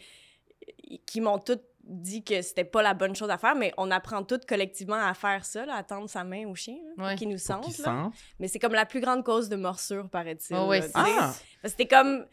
qui 1.06 1.22
m'ont 1.22 1.38
toutes 1.40 1.64
dit 1.88 2.24
que 2.24 2.42
c'était 2.42 2.63
pas 2.63 2.82
la 2.82 2.94
bonne 2.94 3.15
chose 3.15 3.30
à 3.30 3.38
faire, 3.38 3.56
mais 3.56 3.72
on 3.77 3.92
apprend 3.92 4.24
toutes 4.24 4.46
collectivement 4.46 4.96
à 4.96 5.13
faire 5.13 5.46
ça, 5.46 5.65
là, 5.65 5.75
à 5.75 5.84
tendre 5.84 6.10
sa 6.10 6.24
main 6.24 6.48
au 6.48 6.56
chien, 6.56 6.75
là, 6.84 6.92
pour 6.98 7.06
Ouais. 7.06 7.15
qu'il 7.15 7.30
nous 7.30 7.38
Pour 7.38 7.72
sente. 7.72 8.12
Mais 8.39 8.48
c'est 8.48 8.60
comme 8.60 8.74
la 8.74 8.86
plus 8.86 9.01
grande 9.01 9.24
cause 9.24 9.50
de 9.50 9.56
morsure, 9.56 10.10
paraît-il. 10.10 10.56
Oh 10.56 10.68
ouais. 10.68 10.82
Ah! 10.96 11.04
Parce 11.06 11.39
que 11.63 11.70
C'était 11.70 11.88
comme. 11.88 12.25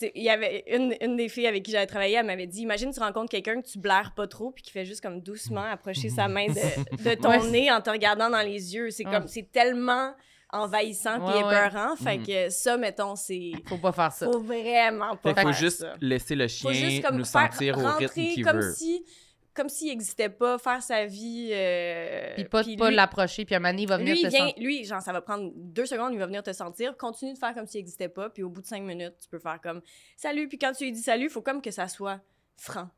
Il 0.00 0.24
y 0.24 0.28
avait 0.30 0.64
une, 0.66 0.96
une 1.00 1.16
des 1.16 1.28
filles 1.28 1.46
avec 1.46 1.62
qui 1.62 1.70
j'avais 1.70 1.86
travaillé, 1.86 2.16
elle 2.16 2.26
m'avait 2.26 2.48
dit 2.48 2.62
Imagine, 2.62 2.92
tu 2.92 2.98
rencontres 2.98 3.30
quelqu'un 3.30 3.62
que 3.62 3.66
tu 3.68 3.78
blaires 3.78 4.12
pas 4.16 4.26
trop, 4.26 4.50
puis 4.50 4.64
qui 4.64 4.72
fait 4.72 4.84
juste 4.84 5.00
comme 5.00 5.20
doucement 5.20 5.62
approcher 5.62 6.08
sa 6.08 6.26
main 6.26 6.46
de, 6.48 7.04
de 7.10 7.14
ton 7.20 7.28
Ouais. 7.28 7.50
nez 7.50 7.70
en 7.70 7.80
te 7.80 7.90
regardant 7.90 8.28
dans 8.28 8.40
les 8.42 8.74
yeux. 8.74 8.90
C'est 8.90 9.04
Ah. 9.06 9.12
comme, 9.20 9.28
c'est 9.28 9.52
tellement 9.52 10.12
envahissant 10.54 11.18
puis 11.20 11.28
Ouais, 11.38 11.44
ouais. 11.44 11.66
épeurant. 11.66 11.96
Fait 11.96 12.18
Mm. 12.18 12.26
que 12.26 12.50
ça, 12.50 12.76
mettons, 12.76 13.16
c'est. 13.16 13.52
Faut 13.66 13.78
pas 13.78 13.92
faire 13.92 14.12
ça. 14.12 14.26
Faut 14.26 14.40
vraiment 14.40 15.16
pas 15.16 15.30
Fait 15.30 15.34
qu'il 15.34 15.42
faut 15.42 15.48
faire 15.48 15.52
juste 15.60 15.80
ça. 15.80 15.94
laisser 16.00 16.34
le 16.34 16.48
Faut 16.48 16.72
chien 16.72 16.88
juste 16.88 17.02
comme 17.04 17.16
nous 17.16 17.24
faire 17.24 17.52
sentir 17.52 17.78
au 17.78 17.86
rythme 17.96 18.12
qu'il 18.12 18.44
comme 18.44 18.60
veut. 18.60 18.72
si 18.72 19.04
comme 19.52 19.68
s'il 19.68 19.88
existait 19.92 20.30
pas, 20.30 20.58
faire 20.58 20.82
sa 20.82 21.06
vie. 21.06 21.50
euh, 21.52 22.34
Puis 22.34 22.42
pas, 22.46 22.64
pas 22.76 22.88
lui- 22.90 22.96
l'approcher, 22.96 23.44
puis 23.44 23.54
un 23.54 23.60
moment 23.60 23.70
donné, 23.70 23.82
il 23.82 23.88
va 23.88 23.98
venir 23.98 24.14
lui, 24.16 24.22
te 24.22 24.26
vient, 24.26 24.48
sentir. 24.48 24.60
lui, 24.64 24.84
genre, 24.84 25.00
ça 25.00 25.12
va 25.12 25.20
prendre 25.20 25.52
deux 25.54 25.86
secondes, 25.86 26.12
il 26.12 26.18
va 26.18 26.26
venir 26.26 26.42
te 26.42 26.52
sentir. 26.52 26.96
Continue 26.96 27.34
de 27.34 27.38
faire 27.38 27.54
comme 27.54 27.64
s'il 27.68 27.78
n'existait 27.78 28.08
pas, 28.08 28.30
puis 28.30 28.42
au 28.42 28.48
bout 28.48 28.62
de 28.62 28.66
cinq 28.66 28.82
minutes, 28.82 29.14
tu 29.22 29.28
peux 29.28 29.38
faire 29.38 29.60
comme 29.62 29.80
salut. 30.16 30.48
Puis 30.48 30.58
quand 30.58 30.72
tu 30.72 30.82
lui 30.82 30.90
dis 30.90 31.02
salut, 31.02 31.26
il 31.26 31.30
faut 31.30 31.40
comme 31.40 31.62
que 31.62 31.70
ça 31.70 31.86
soit 31.86 32.18
franc. 32.56 32.88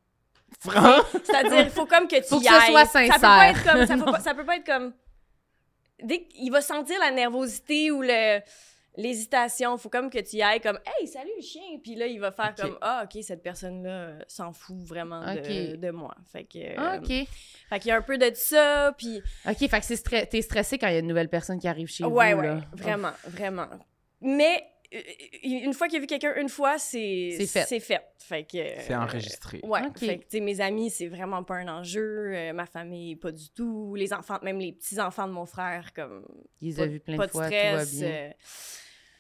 Franc? 0.61 1.03
C'est-à-dire, 1.25 1.61
il 1.65 1.71
faut 1.71 1.85
comme 1.85 2.09
que 2.09 2.17
tu 2.17 2.23
Faut 2.29 2.39
que 2.39 2.45
y 2.45 2.49
ailles. 2.49 2.71
soit 2.71 2.87
Ça 2.87 3.01
peut 3.01 3.07
sincère. 3.07 3.21
pas 3.21 3.49
être 3.51 3.63
comme. 3.65 3.87
Ça 3.87 3.97
peut 3.99 4.13
pas, 4.13 4.21
ça 4.21 4.35
peut 4.35 4.45
pas 4.47 4.57
être 4.57 4.65
comme. 4.67 4.95
Dès 6.03 6.25
qu'il 6.25 6.51
va 6.53 6.61
sentir 6.61 6.99
la 7.01 7.11
nervosité 7.11 7.91
ou 7.91 8.03
le 8.03 8.41
l'hésitation, 8.99 9.77
faut 9.77 9.91
comme 9.91 10.09
que 10.09 10.19
tu 10.19 10.37
y 10.37 10.43
ailles 10.43 10.61
comme 10.61 10.79
hey 10.87 11.07
salut 11.07 11.31
le 11.37 11.43
chien 11.43 11.79
puis 11.83 11.95
là 11.97 12.07
il 12.07 12.19
va 12.19 12.33
faire 12.33 12.55
comme 12.55 12.79
ah 12.81 13.05
ok 13.05 13.23
cette 13.23 13.43
personne 13.43 13.83
là 13.85 14.13
s'en 14.27 14.53
fout 14.55 14.79
vraiment 14.79 15.21
de, 15.21 15.91
moi 15.91 16.15
fait 16.33 16.45
que 16.45 16.59
Ah, 16.79 16.95
euh, 16.95 16.99
OK. 17.01 17.09
fait 17.09 17.79
qu'il 17.79 17.89
y 17.89 17.91
a 17.91 17.97
un 17.97 18.03
peu 18.03 18.17
de 18.17 18.31
ça 18.35 18.95
puis 18.97 19.21
OK, 19.47 19.59
fait 19.59 19.69
que 19.69 20.25
t'es 20.25 20.41
stressé 20.41 20.79
quand 20.79 20.89
il 20.89 20.95
y 20.95 20.97
a 20.97 21.01
une 21.01 21.09
nouvelle 21.09 21.29
personne 21.29 21.59
qui 21.61 21.69
arrive 21.69 21.89
chez 21.89 22.05
Ouais, 22.05 22.33
vous, 22.33 22.41
ouais, 22.41 22.47
là. 22.47 22.61
vraiment, 22.73 23.13
vraiment. 23.27 23.67
Mais 24.23 24.65
une 25.43 25.73
fois 25.75 25.89
qu'il 25.89 25.99
a 25.99 26.01
vu 26.01 26.07
quelqu'un 26.07 26.35
une 26.37 26.49
fois, 26.49 26.79
c'est 26.79 27.35
C'est 27.39 27.47
fait. 27.47 27.65
C'est 27.67 27.81
fait. 27.81 28.03
Fait 28.19 28.43
que 28.45 28.59
C'est 28.81 28.93
euh, 28.93 28.99
enregistré. 29.01 29.61
Ouais, 29.63 29.81
Ok. 29.87 29.99
fait 29.99 30.19
que 30.19 30.23
tu 30.25 30.31
sais 30.39 30.41
mes 30.41 30.61
amis, 30.61 30.91
c'est 30.91 31.09
vraiment 31.09 31.43
pas 31.45 31.57
un 31.57 31.69
enjeu, 31.69 32.33
euh, 32.35 32.53
ma 32.53 32.67
famille 32.67 33.17
pas 33.17 33.33
du 33.33 33.49
tout, 33.51 33.95
les 33.95 34.13
enfants, 34.13 34.39
même 34.43 34.59
les 34.59 34.73
petits 34.73 35.01
enfants 35.01 35.27
de 35.29 35.33
mon 35.33 35.47
frère 35.47 35.93
comme 35.95 36.25
Il 36.61 36.71
les 36.71 36.75
pas, 36.77 36.83
a 36.83 36.87
vus 36.87 37.01
plein 37.01 37.17
pas 37.17 37.27
de 37.27 37.31
fois, 37.33 37.43
tout 37.49 37.55
stress. 37.55 37.75
va 37.95 38.01
bien. 38.07 38.09
euh, 38.17 38.31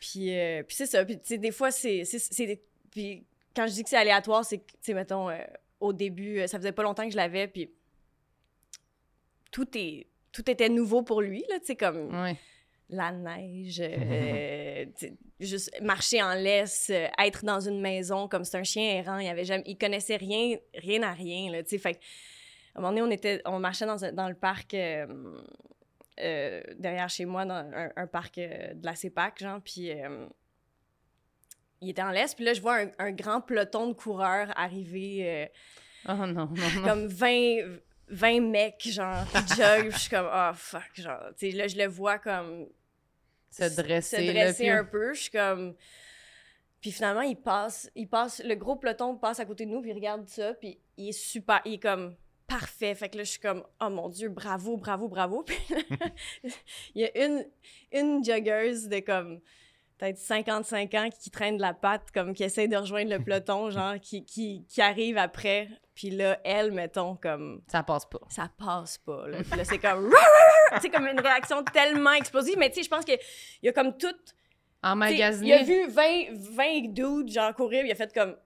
Puis, 0.00 0.36
euh, 0.38 0.62
puis 0.62 0.76
c'est 0.76 0.86
ça. 0.86 1.04
Puis, 1.04 1.16
tu 1.18 1.22
sais, 1.24 1.38
des 1.38 1.52
fois, 1.52 1.70
c'est. 1.70 2.04
c'est- 2.04 2.18
c'est- 2.18 2.60
Puis, 2.90 3.24
quand 3.54 3.66
je 3.66 3.72
dis 3.72 3.82
que 3.82 3.88
c'est 3.90 3.96
aléatoire, 3.96 4.44
c'est 4.44 4.58
que, 4.58 4.70
tu 4.72 4.78
sais, 4.82 4.94
mettons, 4.94 5.28
euh, 5.30 5.38
au 5.80 5.92
début, 5.92 6.38
euh, 6.40 6.46
ça 6.46 6.58
faisait 6.58 6.72
pas 6.72 6.82
longtemps 6.82 7.04
que 7.04 7.10
je 7.12 7.16
l'avais, 7.16 7.46
puis 7.48 7.70
tout 9.50 9.66
est. 9.76 10.06
Tout 10.32 10.50
était 10.50 10.68
nouveau 10.68 11.02
pour 11.02 11.22
lui, 11.22 11.44
là, 11.48 11.58
tu 11.60 11.66
sais, 11.66 11.76
comme 11.76 12.14
Ouais. 12.22 12.36
La 12.88 13.10
neige, 13.10 13.80
euh, 13.82 14.84
juste 15.40 15.70
marcher 15.82 16.22
en 16.22 16.34
laisse, 16.34 16.88
euh, 16.90 17.06
être 17.18 17.44
dans 17.44 17.60
une 17.60 17.80
maison 17.80 18.28
comme 18.28 18.44
c'est 18.44 18.58
un 18.58 18.62
chien 18.64 18.98
errant, 18.98 19.18
il 19.18 19.28
avait 19.28 19.44
jamais, 19.44 19.64
il 19.66 19.76
connaissait 19.76 20.16
rien, 20.16 20.56
rien 20.74 21.02
à 21.02 21.12
rien 21.12 21.50
là, 21.50 21.62
tu 21.62 21.70
sais, 21.70 21.78
fait 21.78 21.98
à 22.74 22.78
un 22.78 22.82
moment 22.82 22.90
donné 22.92 23.02
on 23.02 23.10
était, 23.10 23.42
on 23.44 23.58
marchait 23.58 23.86
dans, 23.86 24.04
un- 24.04 24.12
dans 24.12 24.28
le 24.28 24.34
parc 24.36 24.74
euh, 24.74 25.06
derrière 26.78 27.08
chez 27.10 27.24
moi, 27.24 27.44
dans 27.44 27.54
un, 27.54 27.90
un 27.96 28.06
parc 28.06 28.36
de 28.38 28.84
la 28.84 28.94
CEPAC, 28.94 29.40
genre, 29.40 29.60
puis 29.62 29.90
il 31.80 31.90
était 31.90 32.02
en 32.02 32.10
laisse, 32.10 32.34
puis 32.34 32.44
là 32.44 32.54
je 32.54 32.60
vois 32.60 32.76
un, 32.82 32.90
un 32.98 33.12
grand 33.12 33.40
peloton 33.40 33.88
de 33.88 33.92
coureurs 33.94 34.52
arriver. 34.56 35.50
Oh 36.08 36.12
non, 36.14 36.26
non, 36.28 36.48
non. 36.54 36.82
comme 36.84 37.06
20, 37.08 37.78
20 38.08 38.40
mecs, 38.40 38.88
genre, 38.88 39.24
qui 39.30 39.54
joguent. 39.56 39.90
je 39.90 39.98
suis 39.98 40.10
comme, 40.10 40.28
oh 40.32 40.50
fuck, 40.54 40.90
genre, 40.94 41.28
tu 41.38 41.50
sais, 41.50 41.56
là, 41.56 41.68
je 41.68 41.76
le 41.76 41.86
vois 41.86 42.18
comme. 42.18 42.66
Se 43.50 43.74
dresser, 43.74 44.16
Se 44.16 44.22
là, 44.22 44.32
dresser 44.32 44.68
un 44.68 44.84
peu. 44.84 45.14
Je 45.14 45.22
suis 45.22 45.30
comme. 45.30 45.74
Puis 46.80 46.92
finalement, 46.92 47.22
il 47.22 47.36
passe, 47.36 47.90
il 47.94 48.08
passe, 48.08 48.42
le 48.44 48.54
gros 48.54 48.76
peloton 48.76 49.16
passe 49.16 49.40
à 49.40 49.44
côté 49.44 49.66
de 49.66 49.70
nous, 49.70 49.80
puis 49.80 49.90
il 49.90 49.94
regarde 49.94 50.28
ça, 50.28 50.54
puis 50.54 50.78
il 50.96 51.08
est 51.08 51.12
super, 51.12 51.60
il 51.64 51.74
est 51.74 51.82
comme 51.82 52.14
parfait. 52.46 52.94
Fait 52.94 53.08
que 53.08 53.16
là, 53.16 53.24
je 53.24 53.30
suis 53.30 53.40
comme, 53.40 53.64
oh 53.80 53.90
mon 53.90 54.08
Dieu, 54.08 54.28
bravo, 54.28 54.76
bravo, 54.76 55.08
bravo. 55.08 55.42
Puis 55.44 55.56
il 56.94 57.02
y 57.02 57.04
a 57.04 57.26
une, 57.26 57.44
une 57.92 58.24
joggeuse 58.24 58.88
de 58.88 59.00
comme 59.00 59.40
peut-être 59.98 60.18
55 60.18 60.94
ans 60.94 61.08
qui 61.10 61.30
traîne 61.30 61.56
de 61.56 61.62
la 61.62 61.74
patte, 61.74 62.10
comme 62.12 62.34
qui 62.34 62.44
essaie 62.44 62.68
de 62.68 62.76
rejoindre 62.76 63.10
le 63.10 63.22
peloton, 63.22 63.70
genre, 63.70 63.98
qui, 64.00 64.24
qui, 64.24 64.64
qui 64.68 64.80
arrive 64.80 65.18
après. 65.18 65.68
Puis 65.96 66.10
là, 66.10 66.38
elle, 66.44 66.72
mettons, 66.72 67.16
comme 67.16 67.62
Ça 67.66 67.82
passe 67.82 68.04
pas. 68.04 68.20
ça 68.28 68.50
passe 68.56 68.98
pas. 68.98 69.26
Là, 69.28 69.38
Puis 69.42 69.58
là, 69.58 69.64
c'est 69.64 69.78
comme... 69.78 70.12
Sais, 70.82 70.90
comme 70.90 71.06
une 71.06 71.18
réaction 71.18 71.64
tellement 71.64 72.12
explosive. 72.12 72.56
Mais 72.58 72.68
tu 72.68 72.76
sais, 72.76 72.82
je 72.82 72.90
pense 72.90 73.04
qu'il 73.04 73.18
y 73.62 73.68
a 73.68 73.72
comme 73.72 73.96
tout... 73.96 74.14
Emmagasiné. 74.82 75.48
Il 75.48 75.52
a 75.54 75.62
vu 75.62 75.88
20, 75.88 76.02
20 76.32 76.92
dudes, 76.92 77.32
genre, 77.32 77.54
courir, 77.54 77.84
il 77.86 77.90
a 77.90 77.94
fait 77.94 78.12
comme... 78.12 78.36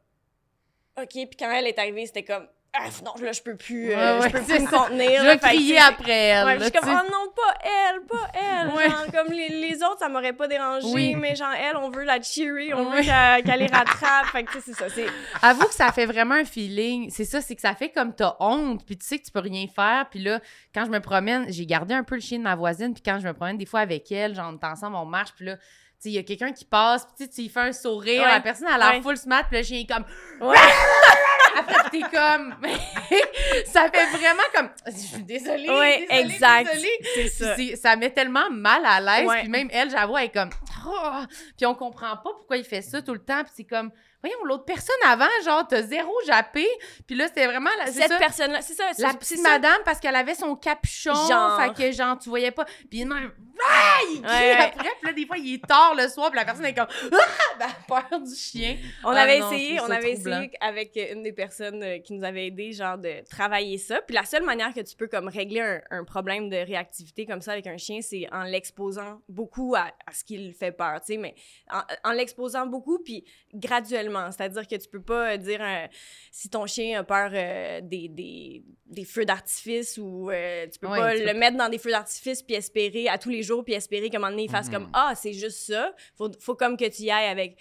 OK, 0.97 1.11
puis 1.11 1.37
quand 1.39 1.51
elle 1.51 1.67
est 1.67 1.79
arrivée, 1.79 2.07
c'était 2.07 2.23
comme... 2.23 2.47
Ah, 2.73 2.85
non, 3.05 3.13
là, 3.21 3.33
je 3.33 3.43
peux 3.43 3.57
plus, 3.57 3.91
euh, 3.93 4.21
Ouais, 4.21 4.29
je 4.29 4.33
peux 4.37 4.43
plus 4.45 4.61
me 4.61 4.67
ça. 4.69 4.77
contenir. 4.79 5.21
Je 5.23 5.27
vais 5.27 5.39
que, 5.39 5.45
crier 5.45 5.79
après 5.81 6.13
elle. 6.13 6.45
Ouais, 6.47 6.53
là, 6.55 6.59
je 6.61 6.63
suis 6.65 6.73
comme, 6.73 6.89
sais. 6.89 6.97
oh 7.05 7.11
non, 7.11 7.33
pas 7.35 7.55
elle, 7.65 8.01
pas 8.07 8.31
elle. 8.33 8.69
Ouais. 8.69 8.89
Genre, 8.89 9.07
comme 9.13 9.33
les, 9.33 9.49
les 9.49 9.83
autres, 9.83 9.99
ça 9.99 10.09
m'aurait 10.09 10.33
pas 10.35 10.47
dérangé, 10.47 10.87
Oui. 10.93 11.17
mais 11.17 11.35
genre, 11.35 11.53
elle, 11.53 11.77
on 11.77 11.91
veut 11.91 12.05
la 12.05 12.23
cheery, 12.23 12.73
on 12.73 12.89
veut 12.91 13.01
qu'elle 13.03 13.59
les 13.59 13.67
rattrape. 13.67 14.27
Fait 14.31 14.45
que, 14.45 14.53
c'est 14.61 14.73
ça. 14.73 14.85
Avoue 15.43 15.67
que 15.67 15.75
ça 15.75 15.91
fait 15.91 16.07
vraiment 16.07 16.37
un 16.37 16.45
feeling. 16.45 17.11
C'est 17.11 17.25
ça, 17.25 17.41
c'est 17.41 17.57
que 17.57 17.61
ça 17.61 17.75
fait 17.75 17.89
comme 17.91 18.15
t'as 18.15 18.37
honte, 18.39 18.87
puis 18.87 18.97
tu 18.97 19.05
sais 19.05 19.19
que 19.19 19.25
tu 19.25 19.33
peux 19.33 19.41
rien 19.41 19.67
faire. 19.75 20.07
Puis 20.09 20.21
là, 20.21 20.39
quand 20.73 20.85
je 20.85 20.91
me 20.91 21.01
promène, 21.01 21.47
j'ai 21.49 21.67
gardé 21.67 21.95
un 21.95 22.05
peu 22.05 22.15
le 22.15 22.21
chien 22.21 22.39
de 22.39 22.45
ma 22.45 22.55
voisine, 22.55 22.95
puis 22.95 23.03
quand 23.05 23.19
je 23.21 23.27
me 23.27 23.33
promène 23.33 23.59
des 23.59 23.67
fois 23.67 23.81
avec 23.81 24.13
elle, 24.13 24.37
genre 24.37 24.53
on 24.53 24.57
est 24.57 24.65
ensemble, 24.71 24.95
on 24.95 25.07
marche, 25.07 25.31
puis 25.35 25.47
là, 25.47 25.57
tu 25.57 25.63
sais, 26.05 26.09
il 26.11 26.15
y 26.15 26.19
a 26.19 26.23
quelqu'un 26.23 26.53
qui 26.53 26.65
passe, 26.65 27.07
puis 27.19 27.29
tu 27.29 27.43
lui 27.43 27.49
fais 27.51 27.61
un 27.61 27.73
sourire, 27.73 28.23
Ouais. 28.23 28.29
la 28.29 28.41
personne 28.41 28.69
a 28.69 28.79
l'air 28.79 28.93
Ouais. 28.95 29.03
full 29.03 29.17
smart, 29.19 29.43
puis 29.49 29.59
le 29.59 29.65
chien 29.65 29.81
est 29.81 29.87
comme... 29.93 30.05
Ouais. 30.49 30.57
Après, 31.59 31.91
t'es 31.91 32.01
comme... 32.01 32.55
ça 33.67 33.91
fait 33.91 34.07
vraiment 34.17 34.43
comme... 34.55 34.71
Je 34.87 34.93
suis 34.93 35.23
désolée, 35.23 35.69
Ouais, 35.69 36.07
désolée, 36.09 36.21
exact. 36.35 36.71
désolée. 36.75 37.77
Ça. 37.77 37.91
ça 37.91 37.97
met 37.97 38.11
tellement 38.11 38.51
mal 38.51 38.83
à 38.85 39.01
l'aise. 39.01 39.29
Ouais. 39.29 39.41
Puis 39.41 39.49
même 39.49 39.69
elle, 39.73 39.91
j'avoue, 39.91 40.17
elle 40.19 40.27
est 40.27 40.33
comme. 40.35 40.51
Oh! 40.87 41.23
Puis 41.57 41.67
on 41.67 41.75
comprend 41.75 42.17
pas 42.17 42.31
pourquoi 42.37 42.57
il 42.57 42.65
fait 42.65 42.83
ça 42.83 43.03
tout 43.03 43.13
le 43.13 43.23
temps. 43.23 43.43
Puis 43.43 43.53
c'est 43.57 43.65
comme. 43.65 43.91
Voyons, 44.23 44.45
l'autre 44.45 44.65
personne 44.65 44.95
avant, 45.07 45.29
genre, 45.45 45.67
t'as 45.67 45.83
zéro 45.83 46.13
jappé. 46.27 46.67
Puis 47.07 47.17
là, 47.17 47.27
c'était 47.29 47.47
vraiment. 47.47 47.71
la- 47.79 47.87
Cette 47.87 48.19
personne-là, 48.19 48.61
c'est 48.63 48.75
ça. 48.75 48.85
la 48.99 49.15
petite 49.15 49.39
ça. 49.39 49.51
madame, 49.51 49.81
parce 49.85 49.99
qu'elle 50.01 50.17
avait 50.17 50.35
son 50.35 50.57
capuchon. 50.57 51.15
Genre. 51.29 51.61
Fait 51.61 51.75
que, 51.91 51.93
genre, 51.93 52.19
tu 52.19 52.29
voyais 52.29 52.51
pas. 52.51 52.65
Puis 52.91 53.05
même. 53.05 53.33
Ah! 53.63 53.99
Il 54.15 54.23
crie 54.23 54.31
Ouais, 54.33 54.39
ouais. 54.53 54.53
après. 54.57 54.89
Puis 55.01 55.07
là, 55.07 55.13
des 55.13 55.27
fois, 55.27 55.37
il 55.39 55.55
est 55.55 55.67
tard 55.67 55.95
le 55.95 56.09
soir. 56.09 56.31
Puis 56.31 56.39
la 56.39 56.45
personne 56.47 56.65
est 56.67 56.75
comme. 56.75 56.87
Ah! 57.13 57.17
Ben, 57.59 57.69
peur 57.87 58.21
du 58.21 58.35
chien. 58.35 58.77
On 59.05 59.09
Ah 59.11 59.21
avait 59.21 59.39
non, 59.39 59.53
essayé, 59.53 59.81
on 59.81 59.91
avait 59.91 60.15
troublant. 60.15 60.41
essayé 60.41 60.53
avec 60.61 60.97
une 61.13 61.23
des 61.23 61.33
personnes 61.33 61.83
euh, 61.83 61.99
qui 61.99 62.15
nous 62.15 62.25
avait 62.25 62.47
aidé, 62.47 62.73
genre 62.73 62.97
de 62.97 63.23
travailler 63.29 63.77
ça. 63.77 64.01
Puis 64.03 64.15
la 64.15 64.25
seule 64.25 64.45
manière 64.45 64.73
que 64.73 64.81
tu 64.81 64.97
peux 64.97 65.09
comme 65.09 65.29
régler 65.29 65.61
un, 65.61 65.81
un 65.91 66.05
problème 66.05 66.49
de 66.49 66.57
réactivité 66.57 67.27
comme 67.27 67.43
ça 67.43 67.53
avec 67.53 67.67
un 67.67 67.77
chien, 67.77 68.01
c'est 68.01 68.27
en 68.33 68.45
l'exposant 68.45 69.21
beaucoup 69.29 69.75
à, 69.77 69.89
à 70.07 70.13
ce 70.15 70.25
qu'il 70.25 70.55
fait 70.55 70.73
peur, 70.73 71.01
tu 71.01 71.13
sais, 71.15 71.19
mais 71.19 71.35
en, 71.71 71.83
en 72.05 72.13
l'exposant 72.13 72.67
beaucoup 72.67 72.99
puis 72.99 73.25
graduellement. 73.55 74.10
C'est-à-dire 74.31 74.67
que 74.67 74.77
tu 74.77 74.89
peux 74.89 75.03
pas 75.03 75.33
euh, 75.33 75.37
dire 75.37 75.61
euh, 75.63 75.87
si 76.31 76.49
ton 76.51 76.67
chien 76.67 77.01
a 77.01 77.05
peur 77.05 77.31
euh, 77.33 77.81
des, 77.83 78.09
des, 78.09 78.63
des 78.87 79.05
feux 79.05 79.25
d'artifice 79.25 79.99
ou 79.99 80.31
euh, 80.31 80.67
tu 80.73 80.79
peux 80.79 80.89
Ouais, 80.89 80.99
pas 80.99 81.13
tu 81.15 81.25
le 81.25 81.33
peux- 81.33 81.39
mettre 81.39 81.57
dans 81.57 81.69
des 81.69 81.79
feux 81.79 81.91
d'artifice 81.91 82.43
puis 82.43 82.55
espérer 82.57 83.09
à 83.09 83.19
tous 83.19 83.31
les 83.31 83.43
jours 83.43 83.65
puis 83.65 83.75
espérer 83.75 84.11
qu'à 84.11 84.17
un 84.19 84.21
moment 84.21 84.31
donné 84.31 84.45
il 84.45 84.51
fasse 84.51 84.69
comme 84.69 84.89
ah 84.93 85.13
c'est 85.17 85.33
juste 85.33 85.67
ça. 85.67 85.95
Faut, 86.17 86.31
faut 86.41 86.55
comme 86.55 86.77
que 86.77 86.89
tu 86.89 87.03
y 87.03 87.11
ailles 87.11 87.29
avec 87.31 87.57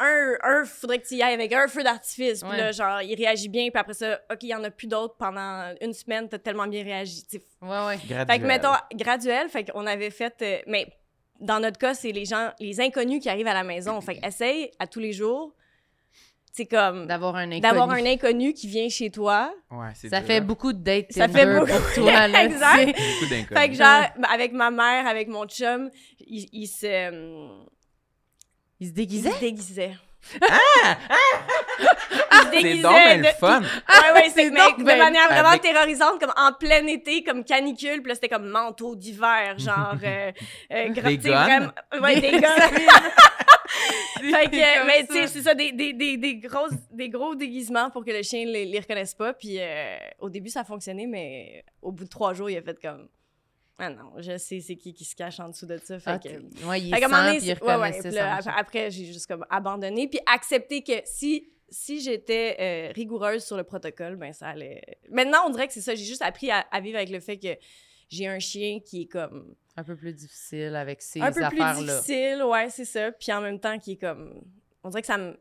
un, 0.00 0.34
un 0.44 0.64
faudrait 0.64 1.00
que 1.00 1.08
tu 1.08 1.16
y 1.16 1.22
ailles 1.22 1.34
avec 1.34 1.52
un 1.52 1.66
feu 1.66 1.82
d'artifice. 1.82 2.40
Puis 2.42 2.50
Ouais. 2.50 2.56
là, 2.56 2.70
genre, 2.70 3.02
il 3.02 3.16
réagit 3.16 3.48
bien. 3.48 3.68
Puis 3.68 3.80
après 3.80 3.94
ça, 3.94 4.20
OK, 4.30 4.38
il 4.44 4.50
y 4.50 4.54
en 4.54 4.62
a 4.62 4.70
plus 4.70 4.86
d'autres 4.86 5.16
pendant 5.16 5.74
une 5.80 5.92
semaine. 5.92 6.28
T'as 6.28 6.38
tellement 6.38 6.68
bien 6.68 6.84
réagi. 6.84 7.24
Ouais, 7.60 7.68
ouais. 7.68 7.98
Graduel. 8.06 8.26
Fait 8.28 8.38
que, 8.38 8.44
mettons, 8.46 8.74
graduel. 8.94 9.48
Fait 9.48 9.64
qu'on 9.64 9.84
avait 9.88 10.10
fait... 10.10 10.34
euh, 10.42 10.58
mais 10.68 10.86
dans 11.40 11.58
notre 11.58 11.78
cas, 11.78 11.94
c'est 11.94 12.12
les 12.12 12.26
gens, 12.26 12.52
les 12.60 12.80
inconnus 12.80 13.20
qui 13.20 13.28
arrivent 13.28 13.48
à 13.48 13.54
la 13.54 13.64
maison. 13.64 14.00
Fait 14.00 14.14
qu'essaye 14.20 14.70
à 14.78 14.86
tous 14.86 15.00
les 15.00 15.12
jours, 15.12 15.52
c'est 16.58 16.66
comme... 16.66 17.06
D'avoir 17.06 17.36
un 17.36 17.44
inconnu. 17.46 17.60
D'avoir 17.60 17.90
un 17.90 18.04
inconnu 18.04 18.52
qui 18.52 18.66
vient 18.68 18.88
chez 18.88 19.10
toi. 19.10 19.52
Ouais, 19.70 19.88
c'est 19.94 20.08
Ça 20.08 20.18
dur, 20.18 20.26
fait 20.26 20.40
beaucoup 20.40 20.72
de 20.72 20.82
dates 20.82 21.12
Ça 21.12 21.28
fait 21.28 21.46
beaucoup. 21.46 21.66
pour 21.72 21.92
toi, 21.94 22.28
là, 22.28 22.44
Exact. 22.44 22.86
Beaucoup 22.86 23.26
d'inconnus. 23.30 23.62
Fait 23.62 23.68
que 23.70 23.74
genre, 23.76 24.04
avec 24.30 24.52
ma 24.52 24.70
mère, 24.70 25.06
avec 25.06 25.28
mon 25.28 25.46
chum, 25.46 25.90
il, 26.20 26.46
il 26.52 26.66
se... 26.66 27.10
Il 28.80 28.86
se 28.86 28.90
Il 28.90 28.92
déguisait? 28.92 29.30
se 29.32 29.40
déguisait. 29.40 29.96
Il 30.32 30.38
se 30.38 30.44
C'est 32.44 32.50
déguisait 32.50 32.82
donc 32.82 32.94
bien 32.94 33.16
de- 33.18 33.22
le 33.22 33.28
fun. 33.38 33.60
Ouais, 33.60 34.12
ouais, 34.14 34.30
c'est 34.34 34.50
mais 34.50 34.60
donc 34.60 34.78
de 34.78 34.84
ben- 34.84 34.98
manière 34.98 35.26
vraiment 35.28 35.48
Avec- 35.50 35.62
terrorisante, 35.62 36.20
comme 36.20 36.32
en 36.36 36.52
plein 36.52 36.86
été, 36.86 37.22
comme 37.24 37.44
canicule, 37.44 38.02
puis 38.02 38.08
là, 38.10 38.14
c'était 38.14 38.28
comme 38.28 38.48
manteau 38.48 38.94
d'hiver, 38.96 39.58
genre... 39.58 39.94
Euh, 40.04 40.32
euh, 40.72 40.88
gra- 40.88 41.02
Des 41.08 41.16
tu 41.18 41.22
sais, 41.24 41.28
guns? 41.30 41.44
vraiment- 41.44 41.72
Ouais, 42.02 42.20
des 42.20 42.30
guns. 42.40 42.48
fait 44.20 44.50
que, 44.50 44.86
mais 44.86 45.00
ça. 45.00 45.06
tu 45.06 45.12
sais, 45.12 45.26
c'est 45.26 45.42
ça, 45.42 45.54
des, 45.54 45.72
des, 45.72 45.92
des, 45.92 46.16
des, 46.16 46.36
grosses, 46.36 46.72
des 46.90 47.08
gros 47.08 47.34
déguisements 47.34 47.90
pour 47.90 48.04
que 48.04 48.10
le 48.10 48.22
chien 48.22 48.44
les, 48.46 48.64
les 48.64 48.80
reconnaisse 48.80 49.14
pas. 49.14 49.32
Puis 49.32 49.58
euh, 49.58 49.96
au 50.18 50.30
début, 50.30 50.48
ça 50.48 50.60
a 50.60 50.64
fonctionné, 50.64 51.06
mais 51.06 51.64
au 51.82 51.92
bout 51.92 52.04
de 52.04 52.08
trois 52.08 52.34
jours, 52.34 52.50
il 52.50 52.56
a 52.56 52.62
fait 52.62 52.80
comme... 52.80 53.08
Ah 53.80 53.90
non, 53.90 54.12
je 54.18 54.36
sais 54.38 54.60
c'est 54.60 54.74
qui 54.74 54.92
qui 54.92 55.04
se 55.04 55.14
cache 55.14 55.38
en 55.38 55.50
dessous 55.50 55.66
de 55.66 55.78
ça. 55.78 56.00
Fait 56.00 56.10
Ah, 56.10 56.18
que... 56.18 56.28
ouais, 56.66 56.80
il 56.80 56.92
Fait 56.92 57.00
donné, 57.00 57.38
il 57.40 57.58
ouais, 57.62 57.76
ouais, 57.76 57.92
ça 57.92 58.10
là, 58.10 58.36
après, 58.36 58.52
après, 58.56 58.90
j'ai 58.90 59.04
juste 59.04 59.28
comme 59.28 59.46
abandonné, 59.50 60.08
puis 60.08 60.18
accepté 60.26 60.82
que 60.82 60.94
si, 61.04 61.48
si 61.68 62.00
j'étais 62.00 62.56
euh, 62.58 62.92
rigoureuse 62.92 63.44
sur 63.44 63.56
le 63.56 63.62
protocole, 63.62 64.16
ben 64.16 64.32
ça 64.32 64.48
allait... 64.48 64.82
Maintenant, 65.10 65.38
on 65.46 65.50
dirait 65.50 65.68
que 65.68 65.72
c'est 65.72 65.80
ça, 65.80 65.94
j'ai 65.94 66.04
juste 66.04 66.22
appris 66.22 66.50
à, 66.50 66.66
à 66.72 66.80
vivre 66.80 66.96
avec 66.96 67.10
le 67.10 67.20
fait 67.20 67.38
que 67.38 67.56
j'ai 68.08 68.26
un 68.26 68.40
chien 68.40 68.80
qui 68.80 69.02
est 69.02 69.06
comme 69.06 69.54
un 69.78 69.84
peu 69.84 69.94
plus 69.96 70.12
difficile 70.12 70.74
avec 70.74 71.00
ces 71.00 71.20
un 71.20 71.26
peu 71.30 71.34
plus 71.34 71.44
affaires-là. 71.44 71.94
difficile, 72.00 72.42
ouais, 72.42 72.68
c'est 72.70 72.84
ça, 72.84 73.12
puis 73.12 73.32
en 73.32 73.40
même 73.40 73.60
temps 73.60 73.78
qui 73.78 73.92
est 73.92 73.96
comme... 73.96 74.42
On 74.82 74.88
dirait 74.90 75.02
que 75.02 75.06
ça 75.06 75.18
me... 75.18 75.38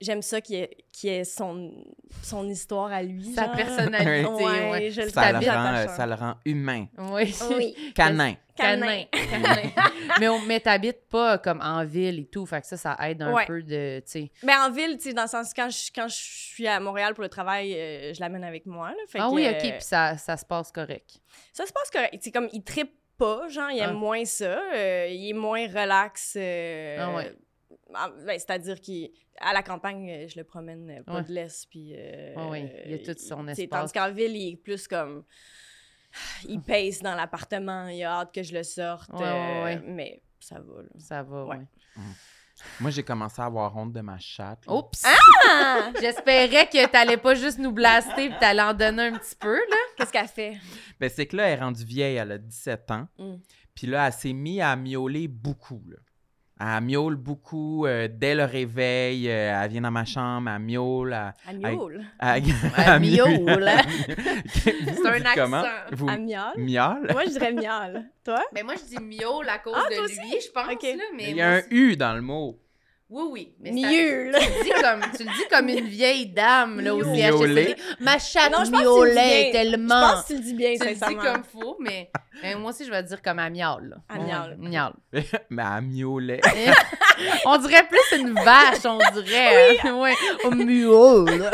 J'aime 0.00 0.22
ça 0.22 0.40
qui 0.40 0.54
est, 0.56 0.78
qui 0.92 1.08
est 1.08 1.24
son, 1.24 1.74
son 2.22 2.48
histoire 2.48 2.90
à 2.90 3.02
lui. 3.02 3.34
Sa 3.34 3.44
genre. 3.44 3.54
personnalité, 3.54 4.24
Ouais, 4.30 4.70
ouais. 4.70 4.90
je 4.90 5.02
le 5.02 5.08
Ça 5.10 5.30
le, 5.30 5.38
rend, 5.46 5.74
euh, 5.74 5.86
ça 5.88 6.06
le 6.06 6.14
rend 6.14 6.36
humain. 6.46 6.86
Oui. 6.96 7.34
Oui. 7.54 7.76
Canin. 7.94 8.34
Canin. 8.56 9.04
Canin. 9.12 9.70
mais 10.18 10.28
on, 10.30 10.40
mais 10.46 10.58
t'habites 10.58 11.06
pas 11.10 11.36
comme 11.36 11.60
en 11.60 11.84
ville 11.84 12.20
et 12.20 12.24
tout, 12.24 12.46
fait 12.46 12.62
que 12.62 12.66
ça, 12.66 12.78
ça 12.78 12.96
aide 13.06 13.20
un 13.20 13.30
Ouais. 13.34 13.44
peu 13.44 13.62
de, 13.62 14.00
tu 14.06 14.10
sais. 14.10 14.30
Mais 14.42 14.54
en 14.56 14.70
ville, 14.70 14.96
tu 14.96 15.10
sais, 15.10 15.12
dans 15.12 15.24
le 15.24 15.28
sens, 15.28 15.52
quand 15.52 15.68
je, 15.68 15.90
quand 15.94 16.08
je 16.08 16.16
suis 16.16 16.66
à 16.66 16.80
Montréal 16.80 17.12
pour 17.12 17.22
le 17.22 17.28
travail, 17.28 17.74
euh, 17.74 18.14
je 18.14 18.20
l'amène 18.20 18.44
avec 18.44 18.64
moi. 18.64 18.88
Là, 18.88 18.96
fait 19.06 19.18
Ah 19.20 19.28
que, 19.28 19.34
oui, 19.34 19.46
euh, 19.46 19.50
ok, 19.52 19.58
puis 19.60 19.72
ça, 19.80 20.16
ça 20.16 20.38
se 20.38 20.46
passe 20.46 20.72
correct. 20.72 21.20
Ça 21.52 21.66
se 21.66 21.72
passe 21.74 21.90
correct. 21.92 22.16
C'est 22.22 22.30
comme, 22.32 22.48
il 22.54 22.62
trippe 22.64 22.94
pas, 23.20 23.48
genre, 23.48 23.70
il 23.70 23.78
aime 23.80 23.90
Ah. 23.90 24.06
moins 24.06 24.24
ça. 24.24 24.60
euh, 24.74 25.06
il 25.10 25.28
est 25.30 25.32
moins 25.34 25.66
relax. 25.68 26.34
euh, 26.36 26.96
Ah 26.98 27.14
ouais. 27.14 27.32
ah, 27.94 28.10
ben, 28.26 28.38
C'est-à-dire 28.38 28.80
qu'à 28.80 29.52
la 29.52 29.62
campagne, 29.62 30.10
euh, 30.10 30.26
je 30.28 30.38
le 30.38 30.44
promène 30.44 31.02
pas 31.04 31.16
Ouais. 31.16 31.24
de 31.24 31.32
laisse, 31.32 31.66
puis... 31.66 31.92
euh, 31.96 32.34
Ah 32.36 32.48
oui, 32.50 32.68
il 32.86 32.94
a 32.94 32.98
tout 32.98 33.18
son 33.20 33.46
espace. 33.48 33.68
Tandis 33.68 33.92
qu'en 33.92 34.12
ville, 34.12 34.34
il 34.36 34.52
est 34.54 34.56
plus 34.56 34.88
comme... 34.88 35.24
Il 36.48 36.60
pèse 36.60 37.00
dans 37.02 37.14
l'appartement, 37.14 37.86
il 37.86 38.02
a 38.02 38.20
hâte 38.20 38.34
que 38.34 38.42
je 38.42 38.52
le 38.52 38.64
sorte. 38.64 39.10
Ouais, 39.12 39.20
ouais, 39.22 39.62
ouais. 39.64 39.80
Mais 39.84 40.22
ça 40.40 40.58
va, 40.58 40.82
là. 40.82 40.88
Ça 40.98 41.22
va, 41.22 41.44
Ouais. 41.44 41.56
ouais. 41.58 42.02
Moi, 42.80 42.90
j'ai 42.90 43.02
commencé 43.02 43.40
à 43.40 43.46
avoir 43.46 43.76
honte 43.76 43.92
de 43.92 44.00
ma 44.00 44.18
chatte. 44.18 44.66
là. 44.66 44.72
Oups! 44.74 45.04
Ah! 45.04 45.90
J'espérais 46.00 46.68
que 46.68 46.86
t'allais 46.88 47.16
pas 47.16 47.34
juste 47.34 47.58
nous 47.58 47.72
blaster 47.72 48.28
puis 48.28 48.38
t'allais 48.40 48.62
en 48.62 48.74
donner 48.74 49.08
un 49.08 49.12
petit 49.18 49.36
peu, 49.36 49.54
là. 49.54 49.76
Qu'est-ce 49.96 50.12
qu'elle 50.12 50.28
fait? 50.28 50.58
Ben, 50.98 51.10
c'est 51.14 51.26
que 51.26 51.36
là, 51.36 51.44
elle 51.48 51.58
est 51.58 51.62
rendue 51.62 51.84
vieille, 51.84 52.16
elle 52.16 52.32
a 52.32 52.38
17 52.38 52.90
ans. 52.90 53.08
Mm. 53.18 53.34
Puis 53.74 53.86
là, 53.86 54.06
elle 54.06 54.12
s'est 54.12 54.32
mise 54.32 54.60
à 54.60 54.76
miauler 54.76 55.28
beaucoup. 55.28 55.82
Là. 55.88 55.96
Elle 56.62 56.84
miaule 56.84 57.16
beaucoup 57.16 57.86
euh, 57.86 58.06
dès 58.12 58.34
le 58.34 58.44
réveil. 58.44 59.30
euh, 59.30 59.62
elle 59.64 59.70
vient 59.70 59.80
dans 59.80 59.90
ma 59.90 60.04
chambre, 60.04 60.50
elle 60.54 60.60
miaule. 60.62 61.16
Elle, 61.48 61.58
miaule. 61.58 62.04
elle- 62.20 62.42
Elle 62.76 62.84
elle 62.86 63.00
miaule. 63.00 63.68
C'est 64.46 64.74
C'est 64.94 65.06
un 65.06 65.24
accent. 65.24 65.62
Vous 65.92 66.08
À 66.08 66.18
miaule? 66.18 66.58
miaule? 66.58 67.08
Moi, 67.12 67.24
je 67.24 67.30
dirais 67.30 67.52
miaule. 67.52 68.04
Toi? 68.24 68.42
Mais 68.54 68.62
moi, 68.62 68.74
je 68.76 68.96
dis 68.96 69.02
miaule 69.02 69.48
à 69.48 69.58
cause 69.58 69.74
Ah, 69.76 69.88
de 69.88 69.94
toi 69.96 70.06
lui, 70.06 70.12
aussi? 70.18 70.46
je 70.46 70.52
pense. 70.52 70.72
Ok. 70.72 70.82
Là, 70.82 71.04
mais 71.16 71.30
Il 71.30 71.36
y 71.36 71.40
a 71.40 71.48
moi, 71.50 71.58
un 71.58 71.62
U 71.74 71.96
dans 71.96 72.14
le 72.14 72.20
mot. 72.22 72.58
Oui, 73.12 73.24
oui. 73.32 73.54
Mais 73.60 73.70
ça- 73.82 73.88
Tu 73.88 73.94
le, 73.96 74.62
dis 74.62 74.70
comme, 74.80 75.00
tu 75.16 75.24
le 75.24 75.30
dis 75.30 75.48
comme 75.50 75.68
une 75.68 75.86
vieille 75.88 76.26
dame 76.28 76.80
là, 76.80 76.94
au. 76.94 77.02
CHSLD. 77.02 77.74
Ma 77.98 78.18
chatte 78.20 78.52
Non, 78.52 78.64
je 78.64 78.70
pense 78.70 78.70
que 78.70 78.70
tu 78.70 78.72
le 78.72 78.78
dis 78.78 78.84
miaulait 78.84 79.14
bien. 79.14 79.46
Je 79.46 79.52
tellement. 79.52 80.00
pense 80.00 80.22
que 80.22 80.26
tu 80.28 80.34
le 80.34 80.40
dis 80.44 80.54
bien, 80.54 80.74
tu 80.80 80.86
le 80.88 80.94
dis 80.94 81.16
comme 81.16 81.42
faux, 81.44 81.76
mais 81.80 82.10
moi 82.58 82.70
aussi, 82.70 82.84
je 82.84 82.90
vais 82.90 83.02
dire 83.02 83.20
comme 83.20 83.38
à 83.40 83.50
miaule. 83.50 83.96
À 84.08 84.18
Ouais, 84.18 84.56
miaule. 84.58 84.94
Mais 85.50 85.80
miaulait. 85.82 86.40
on 87.46 87.56
dirait 87.58 87.86
plus 87.88 88.18
une 88.18 88.32
vache, 88.34 88.84
on 88.84 88.98
dirait. 89.20 89.78
hein. 89.84 89.94
Ouais. 89.98 90.14
Miaule. 90.54 91.50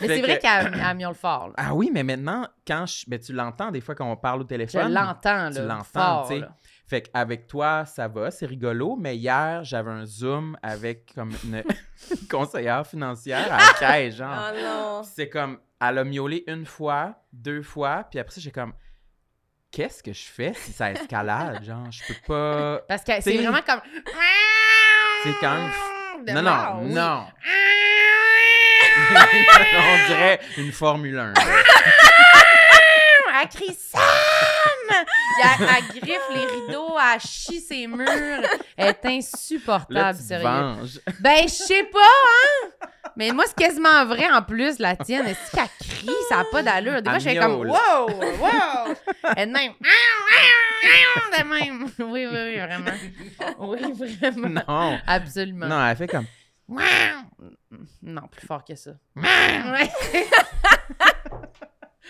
Mais 0.00 0.06
c'est 0.06 0.20
vrai 0.20 0.36
que- 0.38 0.42
qu'elle 0.42 0.80
elle 0.88 0.96
miaule 0.96 1.14
fort. 1.14 1.48
là. 1.48 1.54
Ah 1.56 1.74
oui, 1.74 1.90
mais 1.92 2.04
maintenant, 2.04 2.46
quand 2.66 2.86
je... 2.86 3.04
ben, 3.08 3.18
tu 3.18 3.32
l'entends 3.32 3.70
des 3.72 3.80
fois 3.80 3.94
quand 3.96 4.10
on 4.10 4.16
parle 4.16 4.40
au 4.40 4.44
Je 4.44 4.48
téléphone. 4.48 4.92
l'entends, 4.92 5.50
tu 5.50 5.58
là. 5.58 5.64
l'entends, 5.64 5.84
fort, 5.92 6.28
tu 6.30 6.38
sais. 6.38 6.44
Fait 6.90 7.02
qu'avec 7.02 7.46
toi, 7.46 7.84
ça 7.84 8.08
va, 8.08 8.32
c'est 8.32 8.46
rigolo, 8.46 8.96
mais 8.98 9.16
hier, 9.16 9.62
j'avais 9.62 9.92
un 9.92 10.04
Zoom 10.04 10.56
avec 10.60 11.14
comme 11.14 11.30
une 11.44 11.62
conseillère 12.28 12.84
financière 12.84 13.46
à 13.52 13.58
la 13.58 13.72
caisse, 13.78 14.16
genre. 14.16 14.50
Oh 14.52 14.56
non. 14.60 15.02
C'est 15.04 15.28
comme, 15.28 15.60
elle 15.80 15.98
a 15.98 16.02
miaulé 16.02 16.42
une 16.48 16.66
fois, 16.66 17.14
deux 17.32 17.62
fois, 17.62 18.08
puis 18.10 18.18
après 18.18 18.34
ça, 18.34 18.40
j'ai 18.40 18.50
comme, 18.50 18.72
qu'est-ce 19.70 20.02
que 20.02 20.12
je 20.12 20.24
fais 20.24 20.52
si 20.52 20.72
ça 20.72 20.90
escalade? 20.90 21.62
Genre, 21.62 21.92
je 21.92 22.02
peux 22.08 22.20
pas. 22.26 22.80
Parce 22.88 23.04
que 23.04 23.12
c'est 23.20 23.36
vraiment 23.36 23.62
comme. 23.64 23.82
C'est 25.22 25.34
quand 25.40 25.54
même. 25.54 25.70
De 26.26 26.32
Non, 26.32 26.42
mort, 26.42 26.74
non, 26.74 26.82
oui. 26.82 26.92
non. 26.92 27.26
On 29.78 30.06
dirait 30.08 30.40
une 30.58 30.72
Formule 30.72 31.18
1. 31.20 31.34
Elle 33.52 33.60
crie 33.60 33.74
Sam! 33.74 34.00
Elle, 35.42 35.66
elle 35.68 36.00
griffe 36.00 36.28
les 36.34 36.44
rideaux, 36.44 36.94
elle 37.14 37.20
chie 37.20 37.60
ses 37.60 37.86
murs. 37.86 38.06
Elle 38.76 38.88
est 38.88 39.04
Là, 39.04 39.10
insupportable, 39.10 40.18
sérieux. 40.18 40.44
venges. 40.46 41.00
Ben, 41.20 41.42
je 41.44 41.48
sais 41.48 41.84
pas, 41.84 41.98
hein? 42.00 42.70
Mais 43.16 43.30
moi, 43.32 43.44
c'est 43.46 43.56
quasiment 43.56 44.04
vrai 44.06 44.30
en 44.30 44.42
plus, 44.42 44.78
la 44.78 44.96
tienne. 44.96 45.26
Est-ce 45.26 45.50
qu'elle 45.54 45.68
crie? 45.80 46.10
Ça 46.28 46.36
n'a 46.38 46.44
pas 46.44 46.62
d'allure. 46.62 47.02
Des 47.02 47.10
fois, 47.10 47.18
je 47.18 47.24
fais 47.28 47.36
comme 47.36 47.56
wow, 47.66 48.06
wow! 48.08 48.94
Elle 49.36 49.42
est 49.42 49.46
de 49.46 49.52
même. 49.52 49.72
De 51.38 51.44
même. 51.44 51.84
Oui, 51.98 52.26
oui, 52.26 52.28
oui, 52.32 52.56
vraiment. 52.58 52.92
Oui, 53.58 53.92
vraiment. 53.92 54.62
Non. 54.68 54.98
Absolument. 55.06 55.66
Non, 55.66 55.86
elle 55.86 55.96
fait 55.96 56.08
comme. 56.08 56.26
Non, 58.02 58.22
plus 58.28 58.46
fort 58.46 58.64
que 58.64 58.74
ça. 58.74 58.92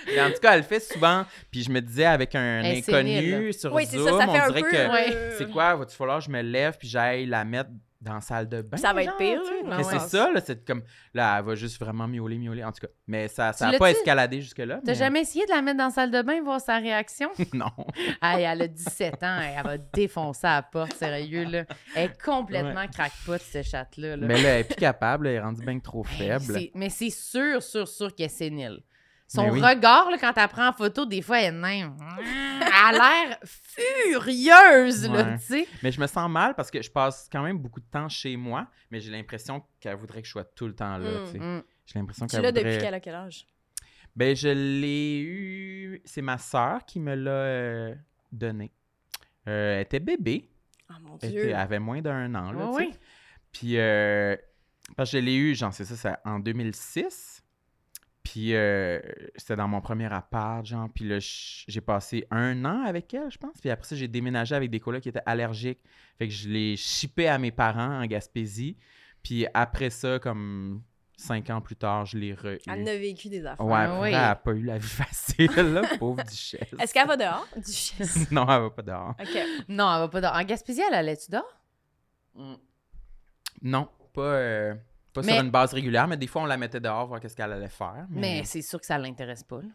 Ouais. 0.06 0.12
Mais 0.14 0.22
en 0.22 0.30
tout 0.30 0.40
cas, 0.40 0.52
elle 0.52 0.60
le 0.60 0.66
fait 0.66 0.80
souvent. 0.80 1.24
Puis 1.50 1.62
je 1.64 1.70
me 1.70 1.80
disais 1.80 2.04
avec 2.06 2.34
un 2.34 2.62
inconnu 2.64 3.52
sur 3.52 3.72
Oui, 3.74 3.86
c'est 3.86 3.98
Zoom, 3.98 4.08
ça, 4.08 4.26
ça 4.26 4.32
fait 4.32 4.40
on 4.40 4.42
un 4.44 4.48
dirait 4.48 4.60
peu... 4.62 4.70
que 4.70 4.92
Ouais. 4.92 5.34
c'est 5.38 5.50
quoi, 5.50 5.74
va-tu 5.76 5.96
falloir 5.96 6.18
que 6.18 6.24
je 6.24 6.30
me 6.30 6.42
lève 6.42 6.76
puis 6.78 6.88
j'aille 6.88 7.26
la 7.26 7.44
mettre 7.44 7.70
dans 8.00 8.14
la 8.14 8.20
salle 8.22 8.48
de 8.48 8.62
bain? 8.62 8.78
Ça 8.78 8.94
va 8.94 9.02
être 9.02 9.14
pire, 9.18 9.42
tu 9.42 9.48
sais? 9.48 9.68
là. 9.68 9.76
Mais 9.76 9.84
Ouais. 9.84 9.98
c'est 9.98 10.08
ça, 10.08 10.30
là, 10.32 10.40
c'est 10.42 10.64
comme, 10.64 10.82
là, 11.12 11.36
elle 11.38 11.44
va 11.44 11.54
juste 11.54 11.78
vraiment 11.78 12.08
miauler, 12.08 12.38
miauler, 12.38 12.64
en 12.64 12.72
tout 12.72 12.80
cas. 12.80 12.92
Mais 13.06 13.28
ça 13.28 13.52
n'a 13.60 13.76
pas 13.78 13.90
escaladé 13.90 14.40
jusque-là. 14.40 14.76
T'as 14.82 14.92
mais- 14.92 14.98
jamais 14.98 15.20
essayé 15.20 15.44
de 15.44 15.50
la 15.50 15.60
mettre 15.60 15.76
dans 15.76 15.84
la 15.84 15.90
salle 15.90 16.10
de 16.10 16.22
bain, 16.22 16.40
voir 16.42 16.60
sa 16.62 16.78
réaction? 16.78 17.28
non. 17.52 17.70
Hey, 18.22 18.44
elle 18.44 18.62
a 18.62 18.68
17 18.68 19.22
ans, 19.22 19.38
elle 19.56 19.62
va 19.64 19.76
défoncer 19.76 20.46
à 20.46 20.54
la 20.56 20.62
porte, 20.62 20.94
sérieux, 20.94 21.44
là. 21.44 21.64
Elle 21.94 22.04
est 22.10 22.22
complètement 22.22 22.86
crackpot, 22.88 23.36
cette 23.38 23.66
chatte-là. 23.66 24.16
là. 24.16 24.26
Mais 24.26 24.40
là, 24.40 24.48
elle 24.50 24.60
est 24.60 24.64
plus 24.64 24.76
capable, 24.76 25.26
elle 25.26 25.34
est 25.34 25.40
rendue 25.40 25.62
bien 25.64 25.78
trop 25.78 26.02
faible. 26.04 26.58
Mais 26.74 26.88
c'est 26.88 27.10
sûr, 27.10 27.62
sûr, 27.62 27.86
sûr 27.86 28.14
qu'elle 28.14 28.26
est 28.26 28.28
sénile. 28.30 28.80
Son 29.32 29.48
oui. 29.48 29.60
regard, 29.60 30.10
là, 30.10 30.18
quand 30.18 30.32
elle 30.36 30.48
prend 30.48 30.68
en 30.68 30.72
photo, 30.72 31.06
des 31.06 31.22
fois, 31.22 31.40
elle 31.40 31.54
même. 31.54 31.96
Elle 32.18 32.66
a 32.72 32.90
l'air 32.92 33.38
furieuse, 33.44 35.08
là, 35.08 35.38
tu 35.38 35.44
sais. 35.44 35.68
Mais 35.84 35.92
je 35.92 36.00
me 36.00 36.06
sens 36.08 36.28
mal 36.28 36.54
parce 36.56 36.68
que 36.68 36.82
je 36.82 36.90
passe 36.90 37.28
quand 37.30 37.42
même 37.42 37.56
beaucoup 37.58 37.78
de 37.78 37.86
temps 37.86 38.08
chez 38.08 38.36
moi, 38.36 38.66
mais 38.90 38.98
j'ai 39.00 39.12
l'impression 39.12 39.62
qu'elle 39.78 39.94
voudrait 39.96 40.20
que 40.22 40.26
je 40.26 40.32
sois 40.32 40.44
tout 40.44 40.66
le 40.66 40.74
temps 40.74 40.98
là. 40.98 41.10
Mm. 41.10 41.24
tu 41.26 41.32
sais. 41.32 41.38
Mm. 41.38 41.62
J'ai 41.86 41.98
l'impression 42.00 42.26
Tu 42.26 42.30
qu'elle 42.36 42.42
l'as 42.42 42.48
voudrait... 42.50 42.64
depuis 42.64 42.84
quel, 42.84 42.94
à 42.94 43.00
quel 43.00 43.14
âge? 43.14 43.46
Ben, 44.16 44.34
je 44.34 44.48
l'ai 44.48 45.20
eu... 45.20 46.02
C'est 46.04 46.22
ma 46.22 46.36
sœur 46.38 46.84
qui 46.84 46.98
me 46.98 47.14
l'a 47.14 47.30
euh, 47.30 47.94
donné. 48.32 48.72
Euh, 49.46 49.76
elle 49.76 49.82
était 49.82 50.00
bébé. 50.00 50.50
Oh 50.90 50.94
mon 51.02 51.18
Elle, 51.22 51.30
Dieu. 51.30 51.40
était- 51.42 51.50
elle 51.50 51.56
avait 51.56 51.78
moins 51.78 52.02
d'un 52.02 52.34
an, 52.34 52.50
là, 52.50 52.66
tu 52.72 52.78
sais. 52.78 52.88
ouais. 52.88 52.90
Puis, 53.52 53.78
euh, 53.78 54.36
parce 54.96 55.12
que 55.12 55.18
je 55.18 55.24
l'ai 55.24 55.36
eu, 55.36 55.54
genre, 55.54 55.72
c'est 55.72 55.84
ça, 55.84 55.94
c'est 55.96 56.28
en 56.28 56.40
2006. 56.40 57.39
Puis, 58.22 58.54
euh, 58.54 59.00
c'était 59.36 59.56
dans 59.56 59.66
mon 59.68 59.80
premier 59.80 60.12
appart, 60.12 60.64
genre. 60.64 60.88
Puis 60.94 61.08
là, 61.08 61.16
j'ai 61.20 61.80
passé 61.80 62.26
un 62.30 62.64
an 62.64 62.84
avec 62.84 63.12
elle, 63.14 63.30
je 63.30 63.38
pense. 63.38 63.58
Puis 63.60 63.70
après 63.70 63.86
ça, 63.86 63.96
j'ai 63.96 64.08
déménagé 64.08 64.54
avec 64.54 64.70
des 64.70 64.78
colocs 64.80 65.02
qui 65.02 65.08
étaient 65.08 65.22
allergiques. 65.26 65.80
Fait 66.18 66.28
que 66.28 66.34
je 66.34 66.48
l'ai 66.48 66.76
shippé 66.76 67.28
à 67.28 67.38
mes 67.38 67.50
parents 67.50 68.02
en 68.02 68.06
Gaspésie. 68.06 68.76
Puis 69.22 69.46
après 69.54 69.88
ça, 69.90 70.18
comme 70.18 70.82
cinq 71.16 71.50
ans 71.50 71.60
plus 71.60 71.76
tard, 71.76 72.04
je 72.06 72.18
l'ai 72.18 72.32
re 72.34 72.58
Elle 72.66 72.88
a 72.88 72.96
vécu 72.98 73.28
des 73.30 73.44
affaires. 73.44 73.64
Ouais, 73.64 73.74
Ah 73.74 73.82
après, 73.84 74.00
oui. 74.00 74.08
elle 74.08 74.12
n'a 74.14 74.36
pas 74.36 74.52
eu 74.52 74.62
la 74.62 74.78
vie 74.78 74.86
facile, 74.88 75.50
là, 75.54 75.82
pauvre 75.98 76.22
duchesse. 76.24 76.68
Est-ce 76.78 76.92
qu'elle 76.94 77.06
va 77.08 77.16
dehors? 77.16 77.46
Duchesse? 77.56 78.30
Non, 78.30 78.42
elle 78.48 78.60
va 78.62 78.70
pas 78.70 78.82
dehors. 78.82 79.14
OK. 79.18 79.38
Non, 79.68 79.92
elle 79.94 80.00
va 80.00 80.08
pas 80.08 80.20
dehors. 80.20 80.34
En 80.36 80.44
Gaspésie, 80.44 80.82
elle 80.86 80.94
allait-tu 80.94 81.30
dehors? 81.30 81.60
Non, 83.62 83.88
pas, 84.14 84.22
euh, 84.22 84.74
pas 85.12 85.22
Mais- 85.22 85.32
sur 85.34 85.42
une 85.42 85.50
base 85.50 85.72
régulière, 85.74 86.06
mais 86.08 86.16
des 86.16 86.26
fois, 86.26 86.42
on 86.42 86.46
la 86.46 86.56
mettait 86.56 86.80
dehors, 86.80 87.06
voir 87.06 87.20
qu'est-ce 87.20 87.36
qu'elle 87.36 87.52
allait 87.52 87.68
faire. 87.68 88.06
Mais 88.10 88.42
c'est 88.44 88.62
sûr 88.62 88.80
que 88.80 88.86
ça 88.86 88.98
l'intéresse 88.98 89.42
pas, 89.44 89.56
là. 89.62 89.68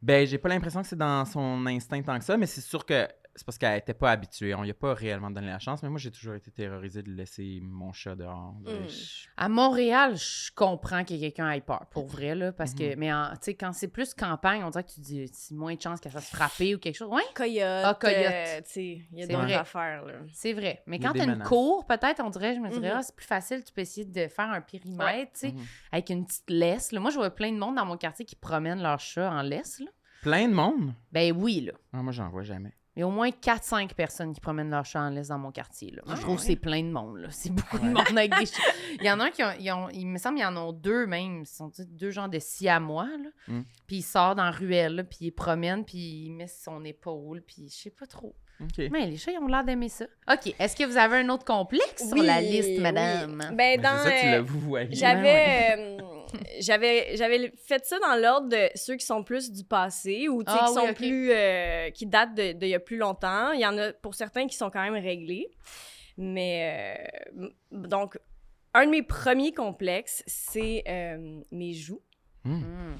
Ben, 0.00 0.26
j'ai 0.26 0.38
pas 0.38 0.48
l'impression 0.48 0.82
que 0.82 0.88
c'est 0.88 0.96
dans 0.96 1.24
son 1.24 1.64
instinct 1.66 2.02
tant 2.02 2.18
que 2.18 2.24
ça, 2.24 2.36
mais 2.36 2.46
c'est 2.46 2.60
sûr 2.60 2.84
que 2.84 3.06
c'est 3.34 3.44
parce 3.46 3.56
qu'elle 3.58 3.78
était 3.78 3.94
pas 3.94 4.10
habituée. 4.10 4.54
On 4.54 4.62
lui 4.62 4.70
a 4.70 4.74
pas 4.74 4.92
réellement 4.94 5.30
donné 5.30 5.46
la 5.48 5.58
chance, 5.58 5.82
mais 5.82 5.88
moi, 5.88 5.98
j'ai 5.98 6.10
toujours 6.10 6.34
été 6.34 6.50
terrorisé 6.50 7.02
de 7.02 7.10
laisser 7.10 7.60
mon 7.62 7.92
chat 7.92 8.14
dehors. 8.14 8.52
Mm. 8.60 8.88
Je- 8.88 9.28
À 9.36 9.48
Montréal, 9.48 10.16
je 10.16 10.50
comprends 10.54 11.02
que 11.04 11.18
quelqu'un 11.18 11.50
ait 11.50 11.60
peur, 11.60 11.86
pour 11.90 12.06
vrai, 12.06 12.34
là, 12.34 12.52
parce 12.52 12.74
que, 12.74 12.90
Mhm. 12.92 12.98
mais 12.98 13.12
en- 13.12 13.30
tu 13.32 13.38
sais, 13.42 13.54
quand 13.54 13.72
c'est 13.72 13.88
plus 13.88 14.12
campagne, 14.14 14.62
on 14.64 14.70
dirait 14.70 14.84
que 14.84 14.92
tu 14.92 15.00
dis, 15.00 15.28
c'est 15.32 15.54
moins 15.54 15.74
de 15.74 15.80
chances 15.80 16.00
qu'elle 16.00 16.12
fasse 16.12 16.28
frapper 16.30 16.74
ou 16.74 16.78
quelque 16.78 16.96
chose. 16.96 17.08
Ouais, 17.10 17.22
Coyote. 17.34 17.62
Ah, 17.84 17.96
coyote. 17.98 18.16
euh, 18.18 18.60
tu 18.62 18.70
sais, 18.70 19.00
il 19.12 19.18
y 19.18 19.22
a 19.22 19.26
d'autres 19.26 19.52
affaires, 19.54 20.04
là. 20.04 20.14
c'est 20.32 20.52
vrai. 20.52 20.82
Mais 20.86 20.96
y 20.96 21.00
quand 21.00 21.12
t'as 21.12 21.24
une 21.24 21.42
cour, 21.42 21.86
peut-être, 21.86 22.22
on 22.24 22.30
dirait, 22.30 22.54
je 22.54 22.60
me 22.60 22.68
dirais, 22.68 22.90
Mhm. 22.90 22.96
ah, 22.98 23.02
c'est 23.02 23.16
plus 23.16 23.26
facile, 23.26 23.64
tu 23.64 23.72
peux 23.72 23.80
essayer 23.80 24.04
de 24.06 24.28
faire 24.28 24.50
un 24.50 24.60
périmètre, 24.60 25.32
tu 25.32 25.38
sais, 25.40 25.52
Mhm. 25.52 25.64
avec 25.92 26.10
une 26.10 26.26
petite 26.26 26.50
laisse. 26.50 26.92
là. 26.92 27.00
Moi, 27.00 27.10
je 27.10 27.16
vois 27.16 27.30
plein 27.30 27.50
de 27.52 27.58
monde 27.58 27.76
dans 27.76 27.86
mon 27.86 27.96
quartier 27.96 28.24
qui 28.24 28.36
promènent 28.36 28.82
leur 28.82 29.00
chat 29.00 29.30
en 29.30 29.42
laisse, 29.42 29.80
là. 29.80 29.86
Plein 30.22 30.46
de 30.48 30.54
monde? 30.54 30.94
Ben 31.10 31.32
oui, 31.36 31.62
là. 31.62 31.72
Ah, 31.92 32.02
moi, 32.02 32.12
j'en 32.12 32.28
vois 32.28 32.42
jamais. 32.44 32.72
Il 32.94 33.00
y 33.00 33.02
a 33.02 33.06
au 33.06 33.10
moins 33.10 33.30
4-5 33.30 33.94
personnes 33.94 34.34
qui 34.34 34.40
promènent 34.40 34.68
leur 34.70 34.84
chat 34.84 35.00
en 35.00 35.08
laisse 35.10 35.28
dans 35.28 35.38
mon 35.38 35.50
quartier. 35.50 35.90
Là. 35.92 36.02
Moi, 36.04 36.14
je 36.14 36.20
Ah, 36.20 36.22
trouve 36.24 36.36
que 36.36 36.40
ouais. 36.42 36.46
c'est 36.48 36.56
plein 36.56 36.82
de 36.82 36.90
monde. 36.90 37.16
là. 37.18 37.28
C'est 37.30 37.50
beaucoup 37.50 37.78
de 37.78 37.84
monde 37.86 38.06
avec 38.18 38.36
des 38.38 38.44
chats. 38.46 38.62
Il 39.00 39.06
y 39.06 39.10
en 39.10 39.18
a 39.18 39.24
un 39.24 39.30
qui 39.30 39.42
ont, 39.42 39.50
ils 39.58 39.72
ont- 39.72 39.88
il 39.88 40.06
me 40.06 40.18
semble 40.18 40.36
qu'il 40.36 40.44
y 40.44 40.46
en 40.46 40.56
a 40.56 40.72
deux 40.72 41.06
même. 41.06 41.40
Ils 41.42 41.46
sont 41.46 41.70
deux 41.88 42.10
genres 42.10 42.28
de 42.28 42.38
siamois. 42.38 43.06
Là. 43.06 43.30
Mm. 43.48 43.62
Puis 43.86 43.96
il 43.96 44.02
sort 44.02 44.34
dans 44.34 44.44
la 44.44 44.50
ruelle, 44.50 44.96
là, 44.96 45.04
puis 45.04 45.18
il 45.22 45.30
promène, 45.32 45.84
puis 45.86 46.24
il 46.26 46.30
met 46.32 46.46
son 46.48 46.84
épaule, 46.84 47.42
puis 47.46 47.68
je 47.70 47.74
sais 47.74 47.90
pas 47.90 48.06
trop. 48.06 48.34
Mais 48.78 49.06
les 49.06 49.16
chats, 49.16 49.32
ils 49.32 49.38
ont 49.38 49.48
l'air 49.48 49.64
d'aimer 49.64 49.88
ça. 49.88 50.04
OK. 50.30 50.54
Est-ce 50.56 50.76
que 50.76 50.84
vous 50.84 50.96
avez 50.96 51.16
un 51.16 51.28
autre 51.30 51.44
complexe 51.44 52.06
sur 52.06 52.12
Oui, 52.12 52.24
la 52.26 52.40
liste, 52.40 52.68
oui. 52.68 52.78
madame? 52.80 53.36
Ben, 53.36 53.56
Ben, 53.56 53.80
dans... 53.80 53.98
c'est 54.04 54.10
ça, 54.10 54.20
tu 54.20 54.26
euh, 54.26 54.30
l'as 54.32 54.40
vous 54.42 54.60
voyez. 54.60 54.94
J'avais, 54.94 55.74
euh, 55.78 55.98
j'avais, 56.60 57.16
j'avais 57.16 57.52
fait 57.56 57.84
ça 57.84 57.98
dans 57.98 58.14
l'ordre 58.16 58.48
de 58.48 58.68
ceux 58.74 58.96
qui 58.96 59.04
sont 59.06 59.22
plus 59.24 59.50
du 59.50 59.64
passé 59.64 60.28
ou 60.28 60.42
Ah 60.46 60.52
qui 60.52 60.64
oui, 60.70 60.74
sont 60.74 60.94
plus, 60.94 61.30
euh, 61.32 61.90
qui 61.90 62.06
datent 62.06 62.34
de, 62.34 62.52
d'il 62.52 62.68
y 62.68 62.74
a 62.74 62.80
plus 62.80 62.96
longtemps. 62.96 63.52
Il 63.52 63.60
y 63.60 63.66
en 63.66 63.76
a 63.78 63.92
pour 63.92 64.14
certains 64.14 64.46
qui 64.46 64.56
sont 64.56 64.70
quand 64.70 64.82
même 64.82 65.02
réglés. 65.02 65.50
Mais 66.18 67.08
euh, 67.36 67.48
donc, 67.70 68.18
un 68.74 68.86
de 68.86 68.90
mes 68.90 69.02
premiers 69.02 69.52
complexes, 69.52 70.22
c'est 70.26 70.82
euh, 70.88 71.40
mes 71.50 71.72
joues. 71.74 72.02
Hmm. 72.44 72.54
Mm. 72.56 72.96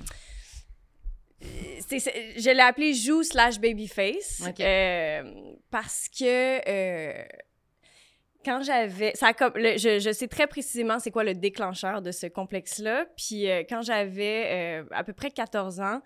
C'est- 1.89 1.99
c'est- 1.99 2.39
je 2.41 2.51
l'ai 2.51 2.61
appelé 2.61 2.95
joue 2.95 3.25
slash 3.25 3.59
babyface 3.59 4.43
Ok. 4.49 4.61
euh, 4.61 5.23
parce 5.71 6.09
que 6.09 6.61
euh, 6.69 7.25
quand 8.45 8.63
j'avais 8.63 9.13
ça 9.15 9.33
comme 9.33 9.53
je, 9.57 9.99
je 10.01 10.13
sais 10.13 10.29
très 10.29 10.47
précisément 10.47 10.99
c'est 10.99 11.11
quoi 11.11 11.25
le 11.25 11.35
déclencheur 11.35 12.03
de 12.03 12.11
ce 12.13 12.27
complexe 12.27 12.79
là 12.79 13.07
puis 13.17 13.49
euh, 13.51 13.63
quand 13.69 13.83
j'avais 13.83 14.83
euh, 14.83 14.85
à 14.91 15.05
peu 15.05 15.13
près 15.13 15.31
14 15.31 15.81
ans 15.81 16.01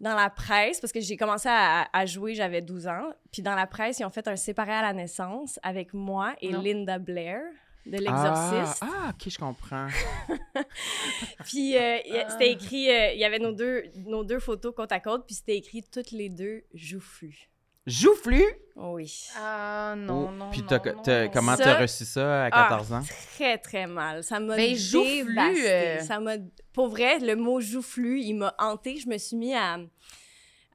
dans 0.00 0.14
la 0.14 0.30
presse 0.30 0.80
parce 0.80 0.92
que 0.92 1.00
j'ai 1.00 1.16
commencé 1.16 1.48
à, 1.50 1.88
à 1.92 2.06
jouer 2.06 2.34
j'avais 2.34 2.60
12 2.62 2.86
ans 2.88 3.12
puis 3.32 3.42
dans 3.42 3.54
la 3.54 3.66
presse 3.66 3.98
ils 4.00 4.04
ont 4.04 4.10
fait 4.10 4.26
un 4.28 4.36
séparé 4.36 4.72
à 4.72 4.82
la 4.82 4.92
naissance 4.92 5.58
avec 5.62 5.94
moi 5.94 6.34
et 6.40 6.50
Non. 6.50 6.60
Linda 6.62 6.98
Blair 6.98 7.40
de 7.86 7.96
Ah, 7.96 8.00
l'exorciste 8.00 8.82
ah, 8.84 9.10
OK, 9.10 9.28
je 9.28 9.38
comprends. 9.38 9.88
Puis 11.44 11.76
euh, 11.76 11.98
Ah. 12.14 12.30
c'était 12.30 12.52
écrit, 12.52 12.84
il 13.14 13.18
y 13.18 13.24
avait 13.24 13.40
nos 13.40 13.50
deux, 13.50 13.84
nos 14.06 14.22
deux 14.22 14.38
photos 14.38 14.72
côte 14.74 14.92
à 14.92 15.00
côte, 15.00 15.24
puis 15.26 15.34
c'était 15.34 15.56
écrit 15.56 15.82
toutes 15.82 16.12
les 16.12 16.28
deux 16.28 16.62
joufflues. 16.74 17.48
Joufflu! 17.86 18.44
Oui. 18.76 19.28
Ah 19.36 19.94
non, 19.96 20.28
Oh, 20.28 20.32
non, 20.32 20.50
Puis 20.50 20.60
non, 20.62 20.66
t'as- 20.68 20.92
non, 20.92 21.02
t'as- 21.02 21.24
non. 21.24 21.30
comment 21.32 21.56
Ça- 21.56 21.64
t'as 21.64 21.78
reçu 21.80 22.04
ça 22.04 22.44
à 22.44 22.50
14 22.50 22.92
Ah, 22.92 22.96
ans? 22.98 23.02
Très, 23.36 23.58
très 23.58 23.86
mal. 23.86 24.22
Ça 24.24 24.40
m'a 24.40 24.56
Mais 24.56 24.74
joufflu, 24.76 25.24
dévasté. 25.34 25.70
euh, 25.70 25.98
Ça 26.00 26.20
m'a... 26.20 26.34
Pour 26.72 26.88
vrai, 26.88 27.18
le 27.18 27.34
mot 27.36 27.60
joufflu, 27.60 28.20
il 28.20 28.34
m'a 28.34 28.54
hanté. 28.58 28.96
Je 28.98 29.08
me 29.08 29.18
suis 29.18 29.36
mis 29.36 29.52
à, 29.54 29.78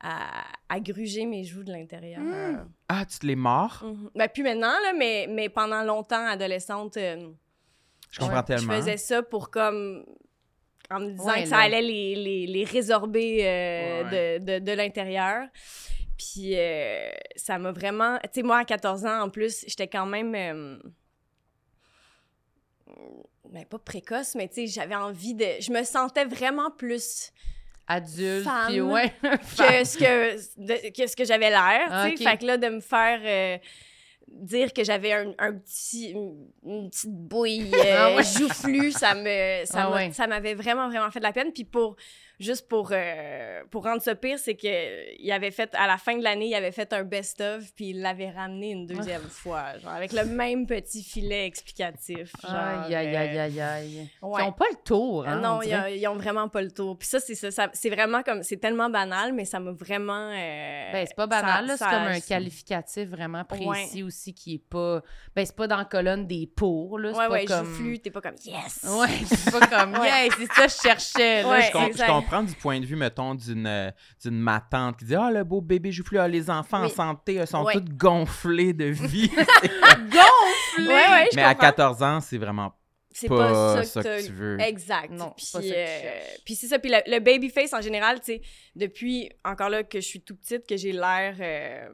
à, 0.02 0.44
à 0.70 0.80
gruger 0.80 1.26
mes 1.26 1.44
joues 1.44 1.64
de 1.64 1.72
l'intérieur. 1.72 2.22
Hmm. 2.22 2.68
Ah, 2.90 3.04
tu 3.06 3.18
te 3.20 3.26
l'es 3.26 3.36
mort? 3.36 3.82
Mhm. 3.84 4.10
Ben, 4.14 4.28
plus 4.28 4.44
maintenant, 4.44 4.68
là, 4.84 4.94
mais, 4.96 5.28
mais 5.30 5.50
pendant 5.50 5.82
longtemps, 5.84 6.28
adolescente, 6.28 6.98
euh, 6.98 7.30
Je 8.12 8.20
comprends 8.20 8.38
Ouais, 8.38 8.44
tellement. 8.44 8.74
je 8.74 8.78
faisais 8.80 8.98
ça 8.98 9.24
pour 9.24 9.50
comme... 9.50 10.06
En 10.90 11.00
me 11.02 11.12
disant 11.12 11.26
Ouais, 11.26 11.44
que 11.44 11.50
ça 11.50 11.58
là. 11.58 11.64
allait 11.64 11.82
les, 11.82 12.16
les, 12.16 12.48
les 12.48 12.64
résorber 12.64 13.40
euh, 13.46 14.04
Ouais. 14.04 14.40
de, 14.40 14.60
de, 14.60 14.66
de 14.66 14.72
l'intérieur. 14.72 15.48
Puis 16.18 16.54
euh, 16.58 17.10
ça 17.36 17.58
m'a 17.60 17.72
vraiment... 17.72 18.18
Tu 18.24 18.30
sais, 18.34 18.44
moi, 18.44 18.58
à 18.60 18.66
14 18.66 19.06
ans, 19.06 19.22
en 19.22 19.30
plus, 19.30 19.64
j'étais 19.68 19.88
quand 19.88 20.06
même... 20.08 20.34
euh, 20.36 20.78
ben, 23.50 23.66
pas 23.66 23.80
précoce, 23.80 24.36
mais 24.36 24.48
tu 24.48 24.56
sais, 24.56 24.68
j'avais 24.68 24.96
envie 24.96 25.34
de... 25.34 25.46
Je 25.60 25.72
me 25.72 25.84
sentais 25.84 26.26
vraiment 26.26 26.72
plus 26.72 27.32
Adulte, 27.88 28.44
Femme. 28.44 28.68
puis 28.68 28.82
ouais. 28.82 29.14
que 29.22 29.84
ce 29.86 29.98
que, 29.98 30.36
de- 30.60 30.92
que, 30.92 31.08
ce 31.08 31.16
que 31.16 31.24
j'avais 31.24 31.50
l'air, 31.50 31.88
Ah, 31.90 32.10
tu 32.10 32.18
sais. 32.18 32.24
ok. 32.24 32.30
Fait 32.32 32.38
que 32.40 32.46
là, 32.46 32.58
de 32.58 32.68
me 32.68 32.80
faire 32.82 33.20
euh, 33.24 33.58
dire 34.28 34.74
que 34.74 34.84
j'avais 34.84 35.14
un, 35.14 35.34
un 35.38 35.54
petit, 35.54 36.10
une, 36.10 36.90
petite 36.90 37.14
bouille 37.14 37.72
Ah 37.98 38.14
ouais. 38.16 38.24
joufflue, 38.24 38.92
ça 38.92 39.16
me, 39.16 39.64
ça 39.66 39.84
Ah 39.86 39.92
ouais. 39.94 40.12
ça 40.12 40.28
m'avait 40.28 40.54
vraiment, 40.54 40.90
vraiment 40.90 41.10
fait 41.12 41.20
de 41.20 41.24
la 41.26 41.32
peine. 41.32 41.54
Puis 41.54 41.64
pour, 41.64 41.96
juste 42.40 42.68
pour, 42.68 42.90
euh, 42.92 43.62
pour 43.72 43.84
rendre 43.84 44.02
ça 44.02 44.16
pire, 44.16 44.38
c'est 44.40 44.56
que 44.56 45.22
il 45.22 45.32
avait 45.32 45.52
fait, 45.52 45.74
à 45.76 45.88
la 45.88 45.98
fin 45.98 46.16
de 46.18 46.24
l'année, 46.24 46.48
il 46.48 46.56
avait 46.56 46.72
fait 46.72 46.94
un 46.94 47.04
best-of, 47.04 47.64
puis 47.76 47.90
il 47.90 48.02
l'avait 48.02 48.30
ramené 48.30 48.72
une 48.72 48.86
deuxième 48.86 49.22
fois, 49.30 49.78
genre 49.80 49.92
avec 49.94 50.12
le 50.14 50.26
même 50.26 50.66
petit 50.68 51.04
filet 51.04 51.46
explicatif. 51.46 52.32
Genre, 52.44 52.52
Aïe, 52.54 52.96
aïe, 52.96 53.16
aïe, 53.16 53.38
euh, 53.38 53.44
aïe, 53.44 53.62
aïe. 53.62 54.10
ouais. 54.22 54.42
Ils 54.42 54.48
ont 54.48 54.52
pas 54.52 54.66
le 54.72 54.78
tour, 54.84 55.26
hein, 55.28 55.40
non, 55.40 55.58
on 55.58 55.62
ils, 55.62 55.68
dirait. 55.70 55.82
ont- 55.82 55.96
ils 55.96 56.08
ont 56.08 56.16
vraiment 56.16 56.48
pas 56.50 56.62
le 56.62 56.72
tour. 56.72 56.98
Puis 56.98 57.08
ça, 57.08 57.20
c'est 57.20 57.36
ça, 57.36 57.52
ça- 57.52 57.70
c'est 57.74 57.90
vraiment 57.90 58.22
comme, 58.24 58.44
c'est 58.44 58.58
tellement 58.58 58.90
banal, 58.90 59.34
mais 59.34 59.46
ça 59.46 59.60
m'a 59.60 59.72
vraiment. 59.72 60.32
euh, 60.32 60.92
Ben, 60.92 61.06
c'est 61.08 61.16
pas 61.16 61.28
banal, 61.28 61.66
ça- 61.66 61.68
là. 61.68 61.78
C'est 61.78 61.86
comme 61.86 62.08
un 62.14 62.20
qualificatif 62.20 63.10
vraiment 63.10 63.44
précis 63.44 64.04
aussi 64.04 64.34
qui 64.34 64.56
est 64.56 64.64
pas. 64.70 65.02
Ben, 65.36 65.46
c'est 65.46 65.56
pas 65.56 65.68
dans 65.68 65.78
la 65.78 65.86
colonne 65.86 66.28
des 66.28 66.48
pour, 66.56 67.00
là. 67.00 67.12
C'est 67.14 67.20
Ouais, 67.20 67.28
pas 67.28 67.34
ouais, 67.34 67.46
comme. 67.46 68.00
t'es 68.04 68.12
pas 68.12 68.22
comme 68.22 68.36
yes. 68.46 68.84
Ouais, 68.88 69.08
c'est 69.26 69.52
pas 69.52 69.68
comme. 69.68 69.94
Ouais. 69.98 70.08
Yeah, 70.08 70.28
c'est 70.38 70.46
ça 70.54 70.66
que 70.68 70.72
je 70.72 70.78
cherchais, 70.90 71.44
là. 71.44 71.50
Ouais, 71.50 71.62
Je, 71.64 71.72
com- 71.72 71.82
je 71.84 71.88
exact. 71.88 72.08
Comprends 72.30 72.44
du 72.44 72.54
point 72.54 72.80
de 72.80 72.86
vue, 72.86 72.96
mettons, 72.96 73.36
d'une 73.36 73.66
euh, 73.68 73.92
d'une 74.24 74.40
matante 74.40 74.98
qui 75.00 75.06
dit 75.06 75.16
Ah, 75.16 75.32
le 75.32 75.44
beau 75.44 75.62
bébé 75.62 75.92
joufflu, 75.92 76.18
ah, 76.20 76.28
les 76.28 76.50
enfants 76.50 76.84
en 76.84 76.90
santé 76.90 77.46
sont 77.46 77.64
Ouais. 77.64 77.74
tous 77.74 77.86
gonflés 77.96 78.74
de 78.74 78.86
vie. 78.86 79.30
Gonflé! 79.32 80.88
Ouais, 80.94 81.30
Mais 81.36 81.44
à 81.44 81.54
comprends. 81.54 81.68
14 81.70 82.04
ans, 82.04 82.20
c'est 82.22 82.38
vraiment 82.38 82.74
C'est 83.12 83.28
pas, 83.28 83.36
pas, 83.76 83.84
ça 83.84 84.04
que 84.04 84.26
tu 84.26 84.32
veux. 84.34 84.60
Exact. 84.60 85.12
Non, 85.12 85.34
puis, 85.36 85.48
pas 85.52 85.62
ça 85.62 85.68
euh, 85.74 86.20
puis 86.46 86.56
c'est 86.56 86.68
ça. 86.68 86.80
Puis 86.80 86.92
le, 86.92 86.98
le 87.08 87.20
babyface, 87.20 87.74
en 87.74 87.82
général, 87.82 88.20
tu 88.20 88.26
sais, 88.34 88.42
depuis, 88.76 89.30
encore 89.44 89.70
là, 89.70 89.84
que 89.84 90.00
je 90.00 90.06
suis 90.06 90.22
tout 90.22 90.36
petite, 90.36 90.68
que 90.68 90.78
j'ai 90.78 90.92
l'air... 90.92 91.36
euh, 91.40 91.90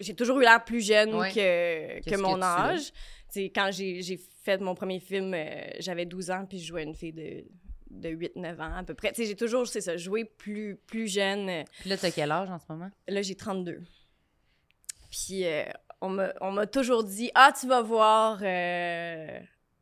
j'ai 0.00 0.14
toujours 0.16 0.38
eu 0.40 0.42
l'air 0.42 0.64
plus 0.64 0.84
jeune 0.84 1.14
Ouais. 1.14 1.30
que, 1.30 2.10
que 2.10 2.16
mon 2.20 2.34
que 2.36 2.42
âge. 2.42 2.92
Tu 3.32 3.40
sais, 3.42 3.52
quand 3.54 3.70
j'ai 3.72 4.02
j'ai 4.02 4.18
fait 4.42 4.60
mon 4.60 4.74
premier 4.74 4.98
film, 5.00 5.32
euh, 5.34 5.46
j'avais 5.78 6.04
12 6.04 6.30
ans, 6.30 6.46
puis 6.48 6.58
je 6.58 6.66
jouais 6.66 6.82
une 6.82 6.94
fille 6.94 7.12
de, 7.12 7.44
de 7.90 8.08
8-9 8.08 8.60
ans, 8.60 8.74
à 8.76 8.82
peu 8.82 8.94
près. 8.94 9.10
Tu 9.12 9.22
sais, 9.22 9.28
j'ai 9.28 9.36
toujours, 9.36 9.66
c'est 9.66 9.80
ça, 9.80 9.96
joué 9.96 10.24
plus, 10.24 10.76
plus 10.86 11.06
jeune. 11.08 11.64
Puis 11.80 11.90
là, 11.90 11.96
t'as 11.96 12.10
quel 12.10 12.30
âge 12.32 12.50
en 12.50 12.58
ce 12.58 12.64
moment? 12.68 12.90
Là, 13.08 13.22
j'ai 13.22 13.34
32. 13.36 13.80
Puis 15.10 15.46
euh, 15.46 15.64
on 16.00 16.08
m'a 16.08 16.32
on 16.40 16.50
m'a 16.52 16.66
toujours 16.66 17.04
dit 17.04 17.30
Ah, 17.34 17.52
tu 17.58 17.66
vas 17.68 17.82
voir, 17.82 18.38
euh, 18.42 19.38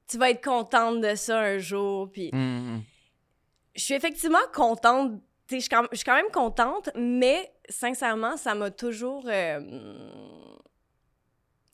tu 0.07 0.19
vas 0.19 0.31
être 0.31 0.45
contente 0.45 1.01
de 1.01 1.15
ça 1.15 1.41
un 1.41 1.59
jour. 1.59 2.11
Puis 2.13 2.31
Hum, 2.35 2.83
je 3.75 3.83
suis 3.83 3.95
effectivement 3.95 4.39
contente. 4.53 5.13
Tu 5.49 5.55
sais, 5.55 5.57
Je 5.57 5.61
suis 5.61 5.69
quand- 5.71 5.87
je 5.91 5.97
suis 5.97 6.05
quand 6.05 6.15
même 6.17 6.31
contente, 6.33 6.91
mais 6.95 7.51
sincèrement, 7.69 8.37
ça 8.37 8.55
m'a 8.55 8.71
toujours. 8.71 9.25
euh, 9.27 9.61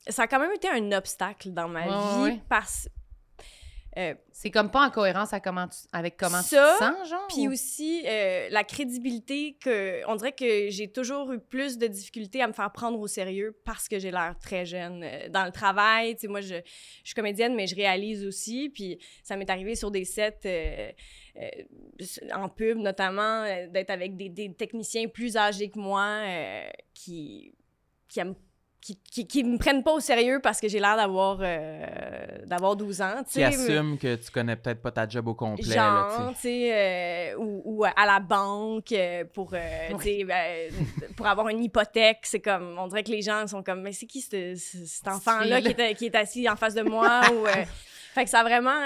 ça 0.07 0.23
a 0.23 0.27
quand 0.27 0.39
même 0.39 0.53
été 0.53 0.67
un 0.69 0.91
obstacle 0.93 1.51
dans 1.51 1.67
ma 1.67 1.81
Ouais, 1.81 1.87
vie 1.87 2.23
ouais, 2.23 2.31
ouais. 2.35 2.41
parce 2.49 2.89
euh, 3.99 4.15
C'est 4.31 4.49
comme 4.49 4.71
pas 4.71 4.87
en 4.87 4.89
cohérence 4.89 5.33
à 5.33 5.39
comment 5.39 5.67
tu- 5.67 5.85
avec 5.91 6.15
comment 6.17 6.41
Ça, 6.41 6.73
tu 6.79 6.79
te 6.79 6.85
sens, 6.97 7.09
genre? 7.09 7.27
Puis 7.27 7.47
ou- 7.47 7.51
aussi, 7.51 8.01
euh, 8.07 8.47
la 8.49 8.63
crédibilité 8.63 9.57
que... 9.61 10.01
On 10.07 10.15
dirait 10.15 10.31
que 10.31 10.69
j'ai 10.69 10.89
toujours 10.91 11.31
eu 11.33 11.39
plus 11.39 11.77
de 11.77 11.85
difficultés 11.87 12.41
à 12.41 12.47
me 12.47 12.53
faire 12.53 12.71
prendre 12.71 12.99
au 12.99 13.07
sérieux 13.07 13.59
parce 13.65 13.87
que 13.89 13.99
j'ai 13.99 14.11
l'air 14.11 14.35
très 14.41 14.65
jeune. 14.65 15.03
Euh, 15.03 15.27
Dans 15.29 15.45
le 15.45 15.51
travail, 15.51 16.15
tu 16.15 16.21
sais, 16.21 16.27
moi, 16.27 16.41
je, 16.41 16.55
je 16.55 16.61
suis 17.03 17.13
comédienne, 17.15 17.55
mais 17.55 17.67
je 17.67 17.75
réalise 17.75 18.25
aussi. 18.25 18.69
Puis 18.69 18.97
ça 19.23 19.35
m'est 19.35 19.49
arrivé 19.49 19.75
sur 19.75 19.91
des 19.91 20.05
sets 20.05 20.39
euh, 20.45 20.91
en 22.33 22.49
pub, 22.49 22.77
notamment, 22.77 23.43
d'être 23.67 23.89
avec 23.91 24.15
des, 24.17 24.29
des 24.29 24.53
techniciens 24.53 25.07
plus 25.07 25.37
âgés 25.37 25.69
que 25.69 25.79
moi 25.79 26.23
qui... 26.93 27.53
qui 28.07 28.19
aiment 28.21 28.35
qui, 28.81 28.97
qui, 29.11 29.27
qui 29.27 29.43
me 29.43 29.57
prennent 29.57 29.83
pas 29.83 29.91
au 29.93 29.99
sérieux 29.99 30.39
parce 30.41 30.59
que 30.61 30.67
j'ai 30.67 30.79
l'air 30.79 30.95
d'avoir 30.95 31.39
euh, 31.41 31.85
d'avoir 32.45 32.75
12 32.75 33.01
ans, 33.01 33.15
tu 33.19 33.23
Qui 33.25 33.31
sais. 33.33 33.39
mais- 33.41 33.55
assume 33.55 33.97
que 33.97 34.15
tu 34.15 34.31
connais 34.31 34.55
peut-être 34.55 34.81
pas 34.81 34.91
ta 34.91 35.07
job 35.07 35.27
au 35.27 35.33
complet. 35.35 35.75
là, 35.75 36.07
tu 36.09 36.15
sais. 36.15 36.21
Genre, 36.23 36.33
tu 36.33 36.39
sais, 36.41 36.71
euh, 37.33 37.37
ou, 37.37 37.61
ou 37.65 37.83
à 37.85 38.05
la 38.05 38.19
banque 38.19 38.91
euh, 38.93 39.25
pour, 39.33 39.51
euh, 39.53 39.89
tu 39.97 40.03
sais, 40.03 40.23
ben, 40.23 40.71
pour 41.17 41.27
avoir 41.27 41.49
une 41.49 41.63
hypothèque. 41.63 42.19
C'est 42.23 42.39
comme, 42.39 42.77
on 42.79 42.87
dirait 42.87 43.03
que 43.03 43.11
les 43.11 43.21
gens 43.21 43.45
sont 43.47 43.61
comme, 43.63 43.81
mais 43.81 43.91
c'est 43.91 44.05
qui 44.05 44.21
ce- 44.21 44.55
ce- 44.55 44.85
cet 44.85 45.07
enfant-là 45.07 45.61
qui 45.61 45.69
est, 45.77 45.95
qui 45.95 46.05
est 46.05 46.15
assis 46.15 46.49
en 46.49 46.55
face 46.55 46.73
de 46.75 46.81
moi? 46.83 47.21
ou, 47.33 47.45
euh, 47.47 47.51
fait 48.13 48.23
que 48.23 48.29
ça 48.29 48.39
a 48.39 48.43
vraiment. 48.43 48.81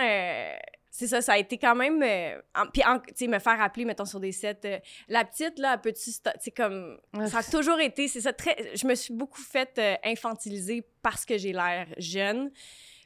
C'est 0.95 1.07
ça, 1.07 1.21
ça 1.23 1.33
a 1.33 1.37
été 1.39 1.57
quand 1.57 1.73
même. 1.73 2.03
euh, 2.03 2.39
en- 2.55 2.67
Puis, 2.67 2.83
tu 3.07 3.13
sais, 3.15 3.27
me 3.27 3.39
faire 3.39 3.59
appeler, 3.59 3.83
mettons, 3.83 4.05
sur 4.05 4.19
des 4.19 4.31
sets. 4.31 4.59
euh, 4.65 4.77
la 5.07 5.25
petite, 5.25 5.57
là, 5.57 5.75
petit, 5.79 6.13
tu 6.13 6.29
sais, 6.39 6.51
comme. 6.51 6.99
Ça 7.27 7.39
a 7.39 7.43
toujours 7.43 7.79
été. 7.79 8.07
C'est 8.07 8.21
ça, 8.21 8.31
très. 8.31 8.55
Je 8.77 8.85
me 8.85 8.93
suis 8.93 9.11
beaucoup 9.13 9.41
faite 9.41 9.79
euh, 9.79 9.95
infantiliser 10.03 10.87
parce 11.01 11.25
que 11.25 11.35
j'ai 11.39 11.51
l'air 11.51 11.87
jeune. 11.97 12.51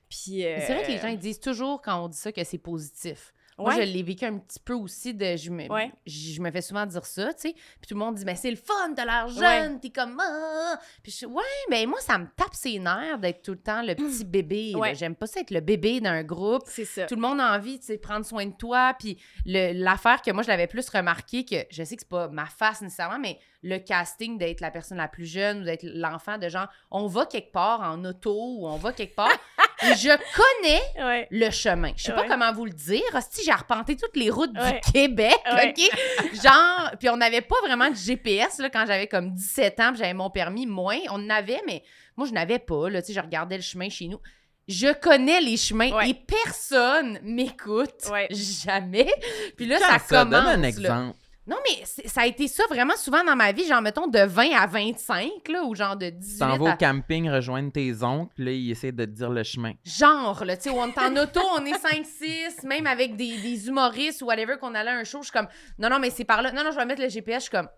Puis. 0.10 0.42
C'est 0.42 0.66
vrai 0.74 0.84
que 0.84 0.92
les 0.92 0.98
euh, 0.98 1.02
gens 1.02 1.08
ils 1.08 1.18
disent 1.18 1.40
toujours 1.40 1.82
quand 1.82 2.04
on 2.04 2.10
dit 2.10 2.18
ça 2.18 2.32
que 2.34 2.44
c'est 2.44 2.58
positif. 2.58 3.34
Moi, 3.60 3.74
Ouais. 3.76 3.88
je 3.88 3.92
l'ai 3.92 4.04
vécu 4.04 4.24
un 4.26 4.38
petit 4.38 4.60
peu 4.60 4.74
aussi 4.74 5.14
de. 5.14 5.36
Je 5.36 5.50
me, 5.50 5.68
Ouais. 5.72 5.92
je 6.06 6.34
je 6.34 6.42
me 6.42 6.52
fais 6.52 6.62
souvent 6.62 6.86
dire 6.86 7.06
ça, 7.06 7.34
tu 7.34 7.42
sais. 7.50 7.54
Puis 7.54 7.88
tout 7.88 7.96
le 7.96 8.00
monde 8.00 8.16
dit, 8.16 8.24
mais 8.26 8.36
c'est 8.36 8.52
le 8.52 8.56
fun, 8.58 8.94
t'as 8.96 9.04
l'air 9.06 9.28
jeune, 9.30 9.80
t'es 9.80 9.90
comme. 9.90 10.20
Ah! 10.24 10.80
Puis 11.02 11.12
je 11.20 11.26
ouais, 11.26 11.44
mais 11.70 11.86
moi, 11.88 12.00
ça 12.02 12.18
me 12.20 12.28
tape 12.36 12.54
ses 12.54 12.78
nerfs 12.78 13.18
d'être 13.20 13.42
tout 13.42 13.52
le 13.54 13.58
temps 13.62 13.82
le 13.82 13.96
petit 13.96 14.24
bébé. 14.26 14.74
J'aime 14.94 15.16
pas 15.16 15.26
ça 15.26 15.40
être 15.40 15.52
le 15.52 15.62
bébé 15.62 16.00
d'un 16.02 16.24
groupe. 16.24 16.64
C'est 16.68 16.86
ça. 16.86 17.06
Tout 17.08 17.16
le 17.16 17.22
monde 17.22 17.40
a 17.42 17.56
envie, 17.56 17.80
tu 17.80 17.88
sais, 17.88 17.98
prendre 17.98 18.26
soin 18.26 18.46
de 18.46 18.54
toi. 18.54 18.94
Puis 19.00 19.18
l'affaire 19.46 20.22
que 20.22 20.32
moi, 20.32 20.44
je 20.44 20.48
l'avais 20.50 20.68
plus 20.68 20.88
remarqué, 20.90 21.46
que 21.46 21.56
je 21.72 21.84
sais 21.84 21.96
que 21.96 22.02
c'est 22.04 22.10
pas 22.10 22.28
ma 22.28 22.46
face 22.46 22.82
nécessairement, 22.82 23.20
mais 23.20 23.40
le 23.64 23.80
casting 23.80 24.38
d'être 24.38 24.62
la 24.62 24.70
personne 24.72 24.98
la 25.00 25.08
plus 25.08 25.26
jeune 25.26 25.62
ou 25.62 25.64
d'être 25.64 25.84
l'enfant 25.84 26.38
de 26.38 26.48
genre, 26.48 26.68
on 26.92 27.08
va 27.08 27.26
quelque 27.26 27.52
part 27.52 27.82
en 27.82 28.06
auto 28.06 28.32
ou 28.34 28.68
on 28.68 28.76
va 28.78 28.94
quelque 28.94 29.16
part. 29.16 29.32
et 29.84 29.96
je 29.96 30.10
connais 30.36 31.06
Ouais. 31.06 31.28
le 31.32 31.50
chemin. 31.50 31.92
Je 31.96 32.04
sais 32.04 32.14
pas 32.14 32.28
comment 32.28 32.54
vous 32.54 32.66
le 32.66 32.72
dire. 32.72 33.02
Si 33.32 33.44
j'ai 33.44 33.52
arpenté 33.52 33.96
toutes 33.96 34.16
les 34.16 34.30
routes 34.30 34.56
Ouais. 34.58 34.80
du 34.86 34.92
Québec, 34.92 35.36
Ouais. 35.52 35.74
OK? 35.76 36.34
Genre, 36.44 36.92
puis 37.00 37.10
on 37.10 37.18
n'avait 37.18 37.42
pas 37.42 37.56
vraiment 37.66 37.90
de 37.90 37.96
GPS 37.96 38.60
là, 38.60 38.70
quand 38.70 38.86
j'avais 38.86 39.08
comme 39.08 39.34
17 39.34 39.80
ans, 39.80 39.94
j'avais 39.96 40.14
mon 40.14 40.30
permis 40.30 40.68
moins. 40.68 41.00
On 41.10 41.16
en 41.26 41.30
avait, 41.30 41.62
mais 41.66 41.84
moi, 42.16 42.28
je 42.28 42.34
n'avais 42.34 42.60
pas. 42.60 42.90
Là, 42.90 43.02
tu 43.02 43.08
sais, 43.08 43.14
je 43.14 43.20
regardais 43.22 43.58
le 43.58 43.64
chemin 43.64 43.90
chez 43.90 44.08
nous. 44.08 44.20
Je 44.68 44.94
connais 44.94 45.40
les 45.42 45.56
chemins 45.58 45.92
Ouais. 45.94 46.10
et 46.10 46.14
personne 46.14 47.20
m'écoute. 47.24 48.06
Ouais. 48.12 48.28
Jamais. 48.32 49.12
Puis 49.56 49.66
là, 49.66 49.78
Quand 49.80 49.86
ça, 49.88 50.00
ça, 50.00 50.24
commence. 50.26 50.44
donne 50.44 50.66
un 50.66 50.72
là. 50.82 51.14
Non, 51.48 51.56
mais 51.68 51.86
ça 51.86 52.22
a 52.22 52.26
été 52.26 52.48
ça 52.50 52.64
vraiment 52.70 52.96
souvent 52.98 53.24
dans 53.24 53.36
ma 53.36 53.54
vie, 53.54 53.66
genre, 53.66 53.82
mettons, 53.82 54.08
de 54.08 54.20
20 54.20 54.52
à 54.52 54.68
25, 54.68 55.48
là, 55.48 55.64
ou 55.64 55.74
genre 55.76 55.96
de 55.96 56.10
18 56.10 56.34
Tu 56.34 56.40
t'en 56.40 56.58
vas 56.58 56.72
à... 56.72 56.74
au 56.74 56.78
camping 56.78 57.30
rejoindre 57.30 57.72
tes 57.72 58.04
oncles, 58.04 58.34
là, 58.44 58.52
ils 58.52 58.72
essaient 58.72 58.92
de 58.92 59.06
te 59.06 59.12
dire 59.12 59.30
le 59.30 59.44
chemin. 59.44 59.72
Genre, 59.86 60.44
là, 60.44 60.58
tu 60.58 60.64
sais, 60.64 60.70
on 60.72 60.88
est 60.88 61.00
en 61.00 61.16
auto, 61.16 61.40
on 61.58 61.64
est 61.66 61.72
5-6, 61.72 62.68
même 62.68 62.86
avec 62.86 63.16
des, 63.16 63.38
des 63.42 63.68
humoristes 63.68 64.22
ou 64.22 64.26
whatever 64.26 64.58
qu'on 64.60 64.76
allait 64.76 64.92
à 64.92 64.96
un 64.98 65.04
show, 65.06 65.20
je 65.22 65.30
suis 65.30 65.32
comme, 65.32 65.48
non, 65.80 65.90
non, 65.90 66.00
mais 66.00 66.10
c'est 66.10 66.26
par 66.26 66.42
là. 66.42 66.52
Non, 66.52 66.64
non, 66.64 66.72
je 66.72 66.76
vais 66.78 66.86
mettre 66.86 67.02
le 67.02 67.10
GPS, 67.10 67.36
je 67.38 67.42
suis 67.44 67.52
comme, 67.52 67.70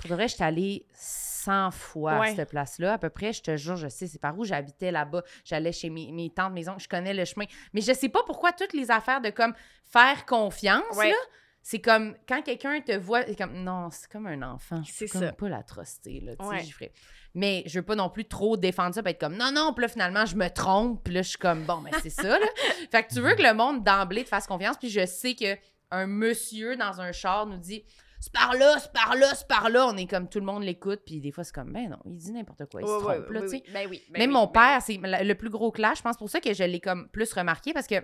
pour 0.00 0.08
de 0.08 0.14
vrai, 0.14 0.28
j'étais 0.28 0.44
allée 0.44 0.86
100 0.94 1.70
fois 1.72 2.12
à 2.24 2.34
cette 2.34 2.50
place-là, 2.50 2.94
à 2.94 2.98
peu 2.98 3.10
près, 3.10 3.32
je 3.32 3.42
te 3.42 3.56
jure, 3.56 3.76
je 3.76 3.88
sais, 3.88 4.06
c'est 4.06 4.20
par 4.20 4.38
où 4.38 4.44
j'habitais 4.44 4.90
là-bas. 4.90 5.22
J'allais 5.44 5.72
chez 5.72 5.90
mes, 5.90 6.10
mes 6.12 6.30
tantes, 6.30 6.52
mes 6.52 6.68
oncles, 6.68 6.82
je 6.82 6.88
connais 6.88 7.12
le 7.14 7.24
chemin. 7.24 7.46
Mais 7.74 7.80
je 7.80 7.92
sais 7.92 8.08
pas 8.08 8.22
pourquoi 8.24 8.52
toutes 8.52 8.72
les 8.72 8.90
affaires 8.90 9.20
de 9.20 9.30
comme 9.30 9.52
faire 9.84 10.24
confiance, 10.24 10.96
Ouais. 10.96 11.10
là, 11.10 11.16
c'est 11.62 11.80
comme 11.80 12.16
quand 12.28 12.42
quelqu'un 12.42 12.80
te 12.80 12.92
voit, 12.92 13.24
c'est 13.26 13.36
comme 13.36 13.62
non, 13.62 13.88
c'est 13.90 14.10
comme 14.10 14.26
un 14.26 14.42
enfant. 14.42 14.82
Je 14.84 14.92
C'est 14.92 15.10
peux 15.12 15.20
comme 15.20 15.32
pas 15.32 15.48
l'atrocité 15.48 16.20
là, 16.20 16.36
tu 16.36 16.44
sais, 16.44 16.74
Ouais. 16.80 16.92
Mais 17.34 17.62
je 17.66 17.78
veux 17.78 17.84
pas 17.84 17.94
non 17.94 18.10
plus 18.10 18.26
trop 18.26 18.56
défendre 18.56 18.94
ça, 18.94 19.02
puis 19.02 19.12
être 19.12 19.20
comme 19.20 19.36
non 19.36 19.52
non, 19.52 19.72
puis 19.72 19.82
là 19.82 19.88
finalement 19.88 20.26
je 20.26 20.36
me 20.36 20.48
trompe, 20.48 21.02
puis 21.04 21.14
là 21.14 21.22
je 21.22 21.30
suis 21.30 21.38
comme 21.38 21.64
bon, 21.64 21.80
mais 21.80 21.90
c'est 22.02 22.10
ça 22.10 22.38
là. 22.38 22.46
fait 22.90 23.04
que 23.04 23.14
tu 23.14 23.20
veux 23.20 23.34
que 23.34 23.42
le 23.42 23.54
monde 23.54 23.84
d'emblée 23.84 24.24
te 24.24 24.28
fasse 24.28 24.46
confiance, 24.46 24.76
puis 24.76 24.90
je 24.90 25.06
sais 25.06 25.34
que 25.34 25.56
un 25.90 26.06
monsieur 26.06 26.76
dans 26.76 27.00
un 27.00 27.12
char 27.12 27.46
nous 27.46 27.58
dit 27.58 27.84
c'est 28.22 28.32
par 28.32 28.54
là, 28.54 28.76
c'est 28.78 28.92
par 28.92 29.16
là, 29.16 29.34
c'est 29.34 29.48
par 29.48 29.68
là. 29.68 29.86
On 29.88 29.96
est 29.96 30.06
comme 30.06 30.28
tout 30.28 30.38
le 30.38 30.46
monde 30.46 30.62
l'écoute, 30.62 31.00
puis 31.04 31.20
des 31.20 31.32
fois, 31.32 31.42
c'est 31.42 31.52
comme, 31.52 31.72
ben 31.72 31.88
non, 31.88 31.98
il 32.06 32.16
dit 32.16 32.30
n'importe 32.30 32.70
quoi, 32.70 32.80
il 32.80 32.86
se 32.86 32.92
trompe, 32.92 33.06
ouais, 33.08 33.34
là, 33.34 33.40
tu 33.42 33.48
sais. 33.48 33.64
Ben 33.72 33.88
oui. 33.90 34.00
ben 34.10 34.20
Même 34.20 34.30
oui, 34.30 34.34
mon 34.34 34.46
ben 34.46 34.52
père, 34.52 34.80
c'est 34.80 34.96
le 35.02 35.34
plus 35.34 35.50
gros 35.50 35.72
clash. 35.72 35.98
Je 35.98 36.02
pense 36.02 36.16
pour 36.16 36.30
ça 36.30 36.40
que 36.40 36.54
je 36.54 36.62
l'ai 36.62 36.78
comme 36.78 37.08
plus 37.08 37.32
remarqué 37.32 37.72
parce 37.72 37.88
que 37.88 37.96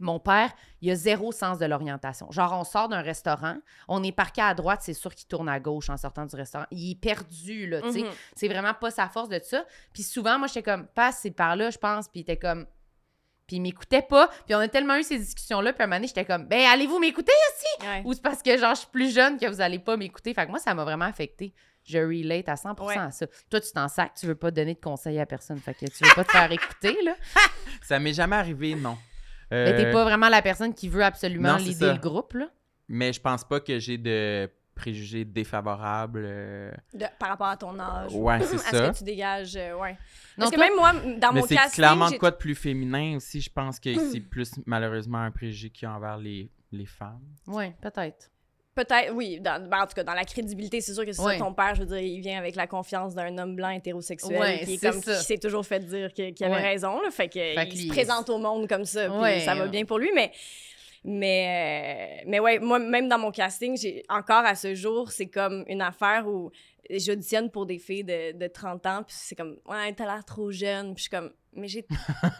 mon 0.00 0.18
père, 0.18 0.50
il 0.80 0.90
a 0.90 0.94
zéro 0.96 1.30
sens 1.32 1.58
de 1.58 1.66
l'orientation. 1.66 2.30
Genre, 2.30 2.52
on 2.52 2.64
sort 2.64 2.88
d'un 2.88 3.02
restaurant, 3.02 3.56
on 3.88 4.02
est 4.02 4.12
parqué 4.12 4.40
à 4.42 4.54
droite, 4.54 4.80
c'est 4.82 4.94
sûr 4.94 5.14
qu'il 5.14 5.28
tourne 5.28 5.48
à 5.48 5.60
gauche 5.60 5.90
en 5.90 5.96
sortant 5.96 6.26
du 6.26 6.34
restaurant. 6.36 6.66
Il 6.70 6.92
est 6.92 7.00
perdu, 7.00 7.66
là, 7.68 7.82
tu 7.82 7.92
sais. 7.92 8.02
Mhm. 8.02 8.10
C'est 8.34 8.48
vraiment 8.48 8.74
pas 8.74 8.90
sa 8.90 9.08
force 9.08 9.28
de 9.28 9.40
ça. 9.42 9.64
Puis 9.92 10.02
souvent, 10.02 10.38
moi, 10.38 10.48
j'étais 10.48 10.62
comme, 10.62 10.86
passe, 10.86 11.18
c'est 11.22 11.30
par 11.30 11.54
là, 11.56 11.70
je 11.70 11.78
pense. 11.78 12.08
Puis 12.08 12.20
il 12.20 12.22
était 12.22 12.38
comme. 12.38 12.66
Puis 13.46 13.56
il 13.56 13.60
m'écoutait 13.62 14.02
pas. 14.02 14.28
Puis 14.46 14.54
on 14.54 14.58
a 14.58 14.68
tellement 14.68 14.96
eu 14.96 15.02
ces 15.02 15.18
discussions-là. 15.18 15.72
Puis 15.72 15.82
à 15.82 15.84
un 15.84 15.86
moment 15.88 15.96
donné, 15.96 16.06
j'étais 16.06 16.24
comme, 16.24 16.46
ben, 16.46 16.66
allez-vous 16.70 16.98
m'écouter? 17.00 17.32
Ouais. 17.80 18.02
Ou 18.04 18.12
c'est 18.12 18.22
parce 18.22 18.42
que, 18.42 18.56
genre, 18.56 18.74
je 18.74 18.80
suis 18.80 18.90
plus 18.90 19.12
jeune 19.12 19.38
que 19.38 19.46
vous 19.46 19.60
allez 19.60 19.80
pas 19.80 19.96
m'écouter. 19.96 20.32
Fait 20.34 20.46
que 20.46 20.50
moi, 20.50 20.60
ça 20.60 20.72
m'a 20.72 20.84
vraiment 20.84 21.06
affecté. 21.06 21.52
Je 21.84 21.98
relate 21.98 22.48
à 22.48 22.56
100 22.56 22.78
Ouais. 22.80 22.96
à 22.96 23.10
ça. 23.10 23.26
Toi, 23.50 23.60
tu 23.60 23.72
t'en 23.72 23.88
sacs, 23.88 24.14
tu 24.14 24.26
veux 24.26 24.34
pas 24.36 24.50
donner 24.52 24.74
de 24.74 24.80
conseils 24.80 25.18
à 25.18 25.26
personne. 25.26 25.58
Fait 25.58 25.74
que 25.74 25.86
tu 25.86 26.04
veux 26.04 26.14
pas 26.14 26.24
te 26.24 26.30
faire 26.30 26.52
écouter, 26.52 26.96
là. 27.02 27.14
Ça 27.82 27.98
m'est 27.98 28.12
jamais 28.12 28.36
arrivé, 28.36 28.74
non. 28.76 28.96
Mais 29.50 29.76
t'es 29.76 29.86
Euh, 29.86 29.92
pas 29.92 30.04
vraiment 30.04 30.28
la 30.28 30.42
personne 30.42 30.72
qui 30.74 30.88
veut 30.88 31.04
absolument 31.04 31.52
non, 31.52 31.58
c'est 31.58 31.64
l'aider 31.64 31.86
ça. 31.86 31.92
le 31.94 31.98
groupe, 31.98 32.34
là? 32.34 32.48
Mais 32.88 33.12
je 33.12 33.20
pense 33.20 33.44
pas 33.44 33.60
que 33.60 33.78
j'ai 33.78 33.98
de 33.98 34.48
préjugés 34.74 35.24
défavorables. 35.24 36.22
euh, 36.24 36.72
De- 36.94 37.04
par 37.18 37.28
rapport 37.30 37.48
à 37.48 37.56
ton 37.56 37.78
âge. 37.78 38.14
Ouais, 38.14 38.40
c'est 38.40 38.54
à 38.56 38.58
ça. 38.58 38.86
ce 38.86 38.90
que 38.92 38.98
tu 38.98 39.04
dégages, 39.04 39.54
euh, 39.56 39.74
ouais. 39.76 39.92
Non, 39.92 39.96
Parce 40.38 40.50
que 40.52 40.56
toi- 40.56 40.64
même 40.64 40.76
moi, 40.76 40.92
dans 41.18 41.32
Mais 41.32 41.40
mon 41.40 41.46
c'est 41.46 41.54
casting, 41.56 41.74
clairement 41.74 42.08
j'ai- 42.08 42.18
quoi 42.18 42.30
de 42.30 42.36
plus 42.36 42.54
féminin 42.54 43.16
aussi. 43.16 43.40
Je 43.40 43.50
pense 43.50 43.78
que 43.78 43.92
c'est 44.12 44.20
plus 44.20 44.52
malheureusement 44.66 45.18
un 45.18 45.30
préjugé 45.30 45.68
qu'il 45.70 45.86
y 45.86 45.90
a 45.90 45.94
envers 45.94 46.16
les, 46.16 46.50
les 46.72 46.86
femmes. 46.86 47.20
Ouais, 47.46 47.74
peut-être. 47.82 48.30
Peut-être, 48.84 49.12
oui. 49.14 49.40
Dans, 49.40 49.62
ben, 49.68 49.82
en 49.82 49.86
tout 49.86 49.94
cas, 49.94 50.04
dans 50.04 50.14
la 50.14 50.24
crédibilité, 50.24 50.80
c'est 50.80 50.94
sûr 50.94 51.04
que 51.04 51.12
c'est 51.12 51.20
Ouais. 51.22 51.34
ça, 51.38 51.44
ton 51.44 51.52
père, 51.52 51.74
je 51.74 51.80
veux 51.80 51.86
dire, 51.86 51.98
il 51.98 52.20
vient 52.20 52.38
avec 52.38 52.54
la 52.56 52.66
confiance 52.66 53.14
d'un 53.14 53.36
homme 53.36 53.54
blanc 53.56 53.70
hétérosexuel 53.70 54.38
Ouais, 54.40 54.60
qui, 54.64 54.74
est 54.74 54.76
c'est 54.78 54.90
comme, 54.90 55.02
ça. 55.02 55.16
qui 55.18 55.24
s'est 55.24 55.38
toujours 55.38 55.66
fait 55.66 55.80
dire 55.80 56.12
qu'il 56.12 56.34
avait 56.40 56.54
Ouais. 56.54 56.62
raison. 56.62 57.00
Là, 57.02 57.10
fait 57.10 57.28
que 57.28 57.34
Fait 57.40 57.68
il 57.72 57.82
se 57.82 57.88
présente 57.88 58.30
au 58.30 58.38
monde 58.38 58.68
comme 58.68 58.84
ça, 58.84 59.08
puis 59.08 59.40
ça 59.42 59.54
va 59.54 59.66
bien 59.66 59.84
pour 59.84 59.98
lui. 59.98 60.10
Mais, 60.14 60.30
mais, 61.04 62.20
euh, 62.20 62.24
mais 62.26 62.40
ouais, 62.40 62.58
moi, 62.58 62.78
même 62.78 63.08
dans 63.08 63.18
mon 63.18 63.30
casting, 63.30 63.76
j'ai 63.76 64.02
encore 64.08 64.44
à 64.44 64.54
ce 64.54 64.74
jour, 64.74 65.10
c'est 65.10 65.28
comme 65.28 65.64
une 65.68 65.82
affaire 65.82 66.26
où 66.26 66.50
j'auditionne 66.98 67.50
pour 67.50 67.66
des 67.66 67.78
filles 67.78 68.04
de, 68.04 68.32
de 68.36 68.46
30 68.46 68.86
ans, 68.86 69.02
puis 69.06 69.14
c'est 69.18 69.34
comme, 69.36 69.56
ouais, 69.66 69.92
t'as 69.94 70.04
l'air 70.06 70.24
trop 70.24 70.50
jeune. 70.50 70.94
Puis 70.94 70.96
je 70.96 71.02
suis 71.02 71.10
comme, 71.10 71.30
mais 71.52 71.68
j'ai 71.68 71.84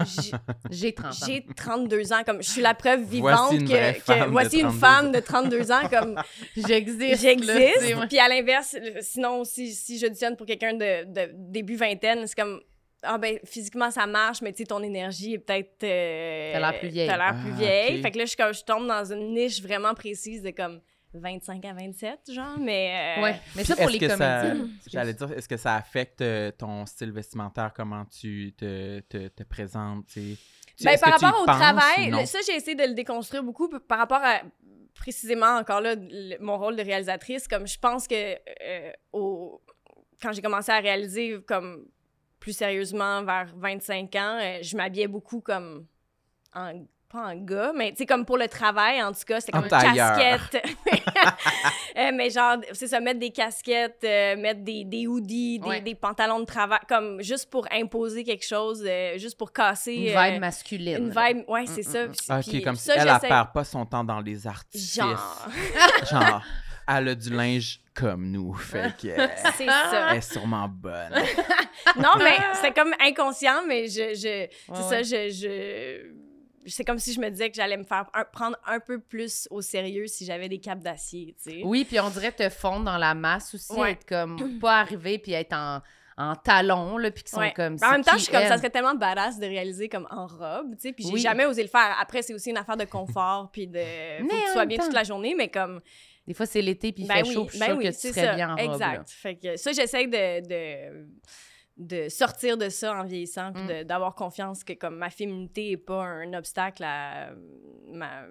j'ai- 0.06 0.30
J'ai 0.70 0.92
30 0.94 1.06
ans. 1.12 1.26
j'ai 1.26 1.46
32 1.56 2.12
ans, 2.12 2.22
comme 2.24 2.42
je 2.42 2.48
suis 2.50 2.60
la 2.62 2.74
preuve 2.74 3.02
vivante 3.02 3.52
Voici 3.54 3.64
que, 3.64 4.28
voici 4.30 4.56
une 4.60 4.68
32 4.68 4.78
femme 4.78 5.12
de 5.12 5.20
32 5.20 5.72
ans, 5.72 5.88
comme 5.90 6.20
J'existe. 6.56 7.20
j'existe. 7.20 7.96
Puis 8.08 8.18
à 8.18 8.28
l'inverse, 8.28 8.76
sinon, 9.02 9.44
si, 9.44 9.72
si 9.72 9.98
j'auditionne 9.98 10.36
pour 10.36 10.46
quelqu'un 10.46 10.74
de, 10.74 11.04
de 11.04 11.30
début 11.34 11.76
vingtaine, 11.76 12.26
c'est 12.26 12.36
comme, 12.38 12.60
ah 13.02 13.16
ben, 13.18 13.38
physiquement, 13.44 13.90
ça 13.90 14.06
marche, 14.06 14.42
mais 14.42 14.52
tu 14.52 14.58
sais, 14.58 14.64
ton 14.66 14.82
énergie 14.82 15.32
est 15.34 15.38
peut-être... 15.38 15.84
euh, 15.84 16.52
T'as 16.52 16.60
l'air 16.70 16.78
plus 16.78 16.88
vieille. 16.88 17.08
T'as 17.08 17.16
l'air 17.16 17.40
plus 17.42 17.52
Ah, 17.54 17.58
vieille. 17.58 18.02
Fait 18.02 18.10
que 18.10 18.18
là, 18.18 18.24
je, 18.24 18.28
suis 18.28 18.36
comme- 18.36 18.52
je 18.52 18.62
tombe 18.62 18.86
dans 18.86 19.04
une 19.12 19.32
niche 19.32 19.62
vraiment 19.62 19.94
précise 19.94 20.42
de 20.42 20.50
comme 20.50 20.80
25 21.12 21.64
à 21.64 21.72
27, 21.72 22.32
genre, 22.32 22.58
mais... 22.58 23.16
euh, 23.18 23.22
Ouais, 23.22 23.40
mais 23.56 23.64
ça 23.64 23.74
pour 23.76 23.88
les 23.88 23.98
comédiens. 23.98 24.68
J'allais 24.86 25.14
dire, 25.14 25.32
est-ce 25.32 25.48
que 25.48 25.56
ça 25.56 25.74
affecte 25.74 26.20
euh, 26.20 26.50
ton 26.52 26.86
style 26.86 27.10
vestimentaire, 27.12 27.72
comment 27.74 28.04
tu 28.04 28.54
te, 28.56 29.00
te, 29.00 29.28
te 29.28 29.42
présentes? 29.42 30.06
tu 30.06 30.36
Ben, 30.84 30.98
par 30.98 31.12
rapport 31.20 31.42
au 31.42 31.46
penses 31.46 31.56
travail, 31.58 32.26
ça, 32.26 32.38
j'ai 32.46 32.54
essayé 32.54 32.74
de 32.76 32.84
le 32.84 32.94
déconstruire 32.94 33.42
beaucoup 33.42 33.68
par 33.68 33.98
rapport 33.98 34.22
à 34.22 34.40
précisément 34.94 35.56
encore 35.58 35.80
là 35.80 35.94
le- 35.96 36.36
mon 36.40 36.58
rôle 36.58 36.76
de 36.76 36.82
réalisatrice. 36.82 37.48
Comme 37.48 37.66
je 37.66 37.78
pense 37.78 38.06
que 38.06 38.14
euh, 38.34 38.92
au- 39.12 39.60
quand 40.22 40.32
j'ai 40.32 40.42
commencé 40.42 40.70
à 40.70 40.78
réaliser 40.78 41.38
comme 41.46 41.86
plus 42.38 42.52
sérieusement 42.52 43.22
vers 43.24 43.52
25 43.56 44.14
ans, 44.16 44.38
euh, 44.40 44.58
je 44.62 44.76
m'habillais 44.76 45.08
beaucoup 45.08 45.40
comme 45.40 45.86
en 46.54 46.84
pas 47.10 47.26
en 47.26 47.34
gars, 47.36 47.72
mais 47.76 47.90
tu 47.90 47.98
sais, 47.98 48.06
comme 48.06 48.24
pour 48.24 48.38
le 48.38 48.46
travail, 48.48 49.02
en 49.02 49.12
tout 49.12 49.20
cas, 49.26 49.40
c'était 49.40 49.56
En 49.56 49.62
comme 49.62 49.64
une 49.64 49.70
tailleur. 49.70 50.16
casquette. 50.50 50.64
Euh, 51.98 52.12
mais 52.14 52.30
genre, 52.30 52.56
c'est 52.72 52.86
ça, 52.86 53.00
mettre 53.00 53.18
des 53.18 53.30
casquettes, 53.32 53.98
euh, 54.04 54.36
mettre 54.36 54.60
des, 54.60 54.84
des 54.84 55.06
hoodies, 55.08 55.58
des, 55.58 55.68
Ouais. 55.68 55.80
des 55.80 55.96
pantalons 55.96 56.38
de 56.38 56.44
travail, 56.44 56.78
comme 56.88 57.20
juste 57.20 57.50
pour 57.50 57.66
imposer 57.72 58.22
quelque 58.22 58.46
chose, 58.46 58.84
euh, 58.86 59.18
juste 59.18 59.36
pour 59.36 59.52
casser. 59.52 59.94
Une 59.94 60.16
euh, 60.16 60.22
vibe 60.30 60.40
masculine. 60.40 60.96
une 60.98 61.10
vibe, 61.10 61.44
ouais, 61.48 61.66
c'est 61.66 61.82
ça. 61.82 62.06
Puis- 62.06 62.16
Ah, 62.28 62.38
ok, 62.38 62.44
puis 62.48 62.62
comme 62.62 62.76
ça, 62.76 62.92
si 62.94 62.98
elle, 63.00 63.08
elle 63.08 63.28
perd 63.28 63.52
pas 63.52 63.64
son 63.64 63.84
temps 63.84 64.04
dans 64.04 64.20
les 64.20 64.46
artifices. 64.46 64.94
Genre, 64.94 65.48
Genre, 66.10 66.42
elle 66.88 67.08
a 67.08 67.14
du 67.16 67.30
linge 67.30 67.80
comme 67.92 68.30
nous. 68.30 68.54
Fait 68.54 68.94
que, 68.96 69.08
c'est 69.56 69.66
ça. 69.66 70.10
elle 70.12 70.18
est 70.18 70.32
sûrement 70.32 70.68
bonne. 70.68 71.12
Non, 71.96 72.10
mais 72.18 72.36
c'est 72.62 72.72
comme 72.72 72.94
inconscient, 73.04 73.62
mais 73.66 73.88
je, 73.88 74.14
je 74.14 74.14
c'est 74.14 74.50
Ouais, 74.68 74.82
ça, 74.88 75.02
je 75.02 76.06
c'est 76.66 76.84
comme 76.84 76.98
si 76.98 77.12
je 77.12 77.20
me 77.20 77.28
disais 77.30 77.48
que 77.50 77.56
j'allais 77.56 77.76
me 77.76 77.84
faire 77.84 78.06
un- 78.14 78.24
prendre 78.24 78.56
un 78.66 78.80
peu 78.80 79.00
plus 79.00 79.48
au 79.50 79.62
sérieux 79.62 80.06
si 80.06 80.24
j'avais 80.26 80.48
des 80.48 80.58
capes 80.60 80.80
d'acier, 80.80 81.34
tu 81.42 81.50
sais. 81.50 81.60
Oui, 81.64 81.84
puis 81.84 81.98
on 82.00 82.10
dirait 82.10 82.32
te 82.32 82.48
fondre 82.50 82.84
dans 82.84 82.98
la 82.98 83.14
masse 83.14 83.54
aussi, 83.54 83.72
Ouais. 83.72 83.92
être 83.92 84.06
comme 84.06 84.36
pas 84.60 84.80
arriver 84.80 85.18
puis 85.18 85.32
être 85.32 85.54
en, 85.54 85.80
en 86.18 86.36
talons, 86.36 86.98
là, 86.98 87.10
puis 87.10 87.22
qui 87.24 87.30
sont 87.30 87.40
Ouais. 87.40 87.52
comme 87.56 87.74
Mais 87.80 87.86
en 87.86 87.88
c'est 87.88 87.92
même 87.92 88.04
temps, 88.04 88.12
je 88.16 88.22
suis 88.24 88.32
comme 88.32 88.46
ça 88.46 88.58
serait 88.58 88.68
tellement 88.70 88.94
badass 88.94 89.38
de 89.38 89.46
réaliser 89.46 89.88
comme 89.88 90.06
en 90.10 90.26
robe, 90.26 90.74
tu 90.74 90.80
sais, 90.88 90.92
puis 90.92 91.04
j'ai 91.04 91.12
Oui. 91.14 91.20
jamais 91.20 91.46
osé 91.46 91.62
le 91.62 91.68
faire. 91.68 91.96
Après, 92.00 92.20
c'est 92.22 92.34
aussi 92.34 92.50
une 92.50 92.58
affaire 92.58 92.76
de 92.76 92.84
confort, 92.84 93.50
puis 93.50 93.66
de 93.66 93.78
faut 94.18 94.24
Mais 94.24 94.28
que 94.28 94.34
en 94.34 94.46
tu 94.46 94.52
sois 94.52 94.66
bien 94.66 94.76
temps- 94.78 94.84
toute 94.84 94.94
la 94.94 95.04
journée, 95.04 95.34
mais 95.36 95.48
comme 95.48 95.80
Des 96.26 96.34
fois, 96.34 96.44
c'est 96.46 96.60
l'été 96.62 96.92
puis 96.92 97.04
il 97.04 97.08
Ben 97.08 97.14
fait 97.16 97.22
oui, 97.28 97.32
chaud, 97.34 97.44
puis 97.46 97.58
je 97.58 97.64
suis 97.64 97.72
ben 97.72 97.78
oui, 97.78 97.84
que 97.84 97.90
tu 97.90 98.08
serais 98.08 98.26
ça, 98.26 98.34
bien 98.34 98.50
en 98.52 98.56
robe. 98.56 98.72
Exact. 98.72 98.96
là. 98.98 99.04
Fait 99.08 99.36
que 99.36 99.56
ça, 99.56 99.72
j'essaie 99.72 100.06
de, 100.06 100.46
de, 100.46 101.08
de 101.80 102.10
sortir 102.10 102.58
de 102.58 102.68
ça 102.68 102.94
en 102.94 103.04
vieillissant, 103.04 103.52
puis 103.54 103.62
Mm. 103.62 103.66
de- 103.68 103.82
d'avoir 103.84 104.14
confiance 104.14 104.62
que 104.64 104.74
comme 104.74 104.96
ma 104.98 105.08
féminité 105.08 105.70
est 105.72 105.76
pas 105.78 106.04
un 106.04 106.34
obstacle 106.34 106.84
à 106.84 107.30
ma, 107.88 108.24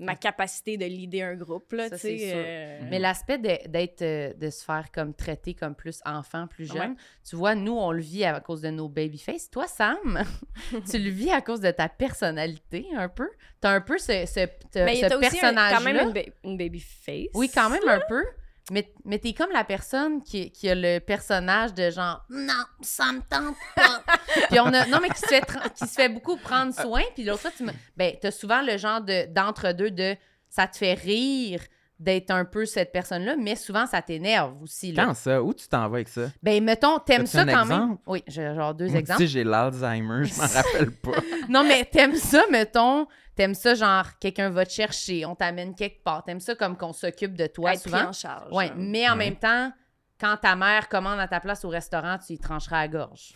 ma 0.00 0.16
capacité 0.16 0.76
de 0.76 0.84
leader 0.86 1.28
un 1.30 1.36
groupe, 1.36 1.72
là, 1.72 1.88
Ça, 1.88 1.98
tu 1.98 2.08
euh, 2.20 2.80
Mais 2.90 2.98
l'aspect 2.98 3.38
de- 3.38 3.68
d'être, 3.68 4.02
euh, 4.02 4.32
de 4.34 4.50
se 4.50 4.64
faire 4.64 4.90
comme 4.92 5.14
traiter 5.14 5.54
comme 5.54 5.74
plus 5.76 6.00
enfant, 6.04 6.48
plus 6.48 6.66
jeune, 6.66 6.90
Ouais. 6.90 6.96
tu 7.28 7.36
vois, 7.36 7.54
nous, 7.54 7.72
on 7.78 7.92
le 7.92 8.00
vit 8.02 8.24
à 8.24 8.40
cause 8.40 8.60
de 8.60 8.70
nos 8.70 8.88
babyface. 8.88 9.48
Toi, 9.50 9.68
Sam, 9.68 10.22
tu 10.90 10.98
le 10.98 11.10
vis 11.10 11.30
à 11.30 11.40
cause 11.40 11.60
de 11.60 11.70
ta 11.70 11.88
personnalité, 11.88 12.86
un 12.96 13.08
peu? 13.08 13.28
T'as 13.60 13.70
un 13.70 13.80
peu 13.80 13.98
ce, 13.98 14.26
ce, 14.26 14.40
ce 14.74 15.18
personnage-là. 15.20 15.70
quand 15.78 15.84
même 15.84 16.08
une, 16.08 16.12
ba- 16.12 16.30
une 16.44 16.56
baby 16.58 16.80
face. 16.80 17.28
Oui, 17.34 17.48
quand 17.54 17.70
même 17.70 17.88
un 17.88 18.00
peu. 18.08 18.24
Mais, 18.72 18.92
mais 19.04 19.20
t'es 19.20 19.32
comme 19.32 19.52
la 19.52 19.62
personne 19.62 20.22
qui, 20.24 20.50
qui 20.50 20.68
a 20.68 20.74
le 20.74 20.98
personnage 20.98 21.72
de 21.72 21.88
genre 21.90 22.24
non, 22.30 22.64
ça 22.80 23.12
me 23.12 23.20
tente 23.20 23.56
pas. 23.76 24.02
puis 24.50 24.58
on 24.58 24.66
a 24.66 24.86
non 24.86 24.98
mais 25.00 25.08
qui 25.10 25.20
se 25.20 25.26
fait 25.26 25.46
qui 25.76 25.86
se 25.86 25.94
fait 25.94 26.08
beaucoup 26.08 26.36
prendre 26.36 26.74
soin. 26.74 27.02
Puis 27.14 27.22
l'autre 27.22 27.42
fois 27.42 27.52
tu 27.56 27.62
me 27.62 27.70
ben 27.96 28.16
t'as 28.20 28.32
souvent 28.32 28.62
le 28.62 28.76
genre 28.76 29.00
de 29.00 29.32
d'entre 29.32 29.72
deux 29.72 29.92
de 29.92 30.16
ça 30.48 30.66
te 30.66 30.76
fait 30.76 30.94
rire 30.94 31.60
d'être 31.98 32.30
un 32.30 32.44
peu 32.44 32.66
cette 32.66 32.92
personne-là, 32.92 33.36
mais 33.36 33.56
souvent 33.56 33.86
ça 33.86 34.02
t'énerve 34.02 34.62
aussi. 34.62 34.92
Là. 34.92 35.06
Quand 35.06 35.14
ça? 35.14 35.42
Où 35.42 35.54
tu 35.54 35.66
t'en 35.66 35.88
vas 35.88 35.96
avec 35.96 36.08
ça? 36.08 36.26
Ben 36.42 36.62
mettons 36.62 36.98
t'aimes 36.98 37.26
ça 37.26 37.40
un 37.42 37.46
quand 37.46 37.64
même? 37.64 37.96
Oui, 38.06 38.22
j'ai 38.26 38.54
genre 38.54 38.74
deux 38.74 38.88
Moi, 38.88 38.98
exemples. 38.98 39.20
Tu 39.22 39.26
sais, 39.26 39.32
j'ai 39.32 39.44
l'Alzheimer, 39.44 40.24
je 40.24 40.34
m'en 40.34 40.46
rappelle 40.54 40.90
pas. 40.92 41.12
Non, 41.48 41.64
mais 41.64 41.84
t'aimes 41.86 42.14
ça, 42.16 42.44
mettons, 42.50 43.06
t'aimes 43.34 43.54
ça, 43.54 43.74
genre, 43.74 44.06
quelqu'un 44.20 44.50
va 44.50 44.66
te 44.66 44.72
chercher, 44.72 45.24
on 45.24 45.34
t'amène 45.34 45.74
quelque 45.74 46.02
part. 46.04 46.22
T'aimes 46.24 46.40
ça 46.40 46.54
comme 46.54 46.76
qu'on 46.76 46.92
s'occupe 46.92 47.34
de 47.34 47.46
toi 47.46 47.72
être 47.72 47.80
pris 47.82 47.90
souvent? 47.90 48.08
en 48.08 48.12
charge. 48.12 48.52
Ouais, 48.52 48.66
hein. 48.68 48.74
mais 48.76 49.08
en 49.08 49.12
Ouais. 49.12 49.18
même 49.18 49.36
temps, 49.36 49.72
quand 50.20 50.36
ta 50.36 50.54
mère 50.56 50.88
commande 50.88 51.18
à 51.20 51.28
ta 51.28 51.40
place 51.40 51.64
au 51.64 51.68
restaurant, 51.70 52.16
tu 52.18 52.34
y 52.34 52.38
trancheras 52.38 52.78
à 52.78 52.82
la 52.82 52.88
gorge. 52.88 53.32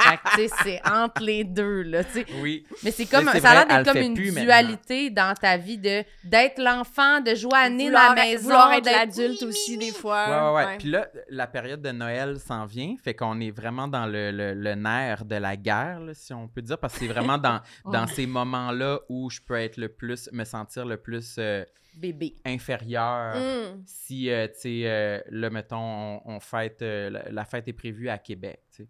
Fait 0.00 0.46
que, 0.48 0.54
c'est 0.62 0.80
entre 0.88 1.22
les 1.22 1.44
deux, 1.44 1.82
là, 1.82 2.04
tu 2.04 2.12
sais. 2.12 2.26
Oui. 2.40 2.66
Mais 2.82 2.90
c'est 2.90 3.06
comme, 3.06 3.24
Mais 3.32 3.40
ça 3.40 3.50
a 3.50 3.54
l'air 3.64 3.66
d'être 3.84 3.92
comme 3.92 4.02
une 4.02 4.14
maintenant. 4.14 4.40
dualité 4.42 5.10
dans 5.10 5.34
ta 5.34 5.56
vie 5.56 5.78
de 5.78 6.02
d'être 6.24 6.58
l'enfant, 6.60 7.20
de 7.20 7.34
jouer 7.34 7.52
à 7.56 7.68
nez 7.70 7.84
dans 7.90 7.98
Vouloir, 7.98 8.14
la 8.14 8.22
maison. 8.24 8.42
vouloir 8.42 8.72
être 8.72 8.84
d'être- 8.84 8.96
l'adulte 8.96 9.42
Oui, 9.42 9.48
aussi, 9.48 9.70
oui, 9.72 9.78
des 9.86 9.92
fois. 9.92 10.28
Ouais, 10.28 10.54
ouais, 10.62 10.66
ouais. 10.66 10.78
Puis 10.78 10.88
là, 10.88 11.08
la 11.28 11.46
période 11.46 11.82
de 11.82 11.90
Noël 11.90 12.38
s'en 12.38 12.66
vient, 12.66 12.94
fait 13.02 13.14
qu'on 13.14 13.40
est 13.40 13.50
vraiment 13.50 13.88
dans 13.88 14.06
le, 14.06 14.30
le- 14.30 14.54
le 14.54 14.74
nerf 14.74 15.24
de 15.24 15.36
la 15.36 15.56
guerre, 15.56 16.00
là, 16.00 16.14
si 16.14 16.32
on 16.32 16.48
peut 16.48 16.62
dire, 16.62 16.78
parce 16.78 16.94
que 16.94 17.00
c'est 17.00 17.06
vraiment 17.12 17.38
dans, 17.38 17.60
dans 17.84 18.06
ces 18.06 18.26
moments-là 18.26 19.00
où 19.08 19.30
je 19.30 19.40
peux 19.40 19.54
être 19.58 19.76
le 19.76 19.88
plus, 19.88 20.28
me 20.32 20.44
sentir 20.44 20.86
le 20.86 20.96
plus 20.96 21.36
euh, 21.38 21.64
Bébé. 21.94 22.34
inférieur. 22.46 23.36
Mm. 23.36 23.82
Si, 23.84 24.30
euh, 24.30 24.46
tu 24.48 24.60
sais, 24.60 24.82
euh, 24.84 25.20
là, 25.30 25.50
mettons, 25.50 25.76
on, 25.78 26.22
on 26.36 26.40
fête, 26.40 26.82
euh, 26.82 27.10
la, 27.10 27.30
la 27.30 27.44
fête 27.44 27.66
est 27.68 27.72
prévue 27.72 28.08
à 28.08 28.18
Québec, 28.18 28.60
tu 28.74 28.84
sais. 28.84 28.88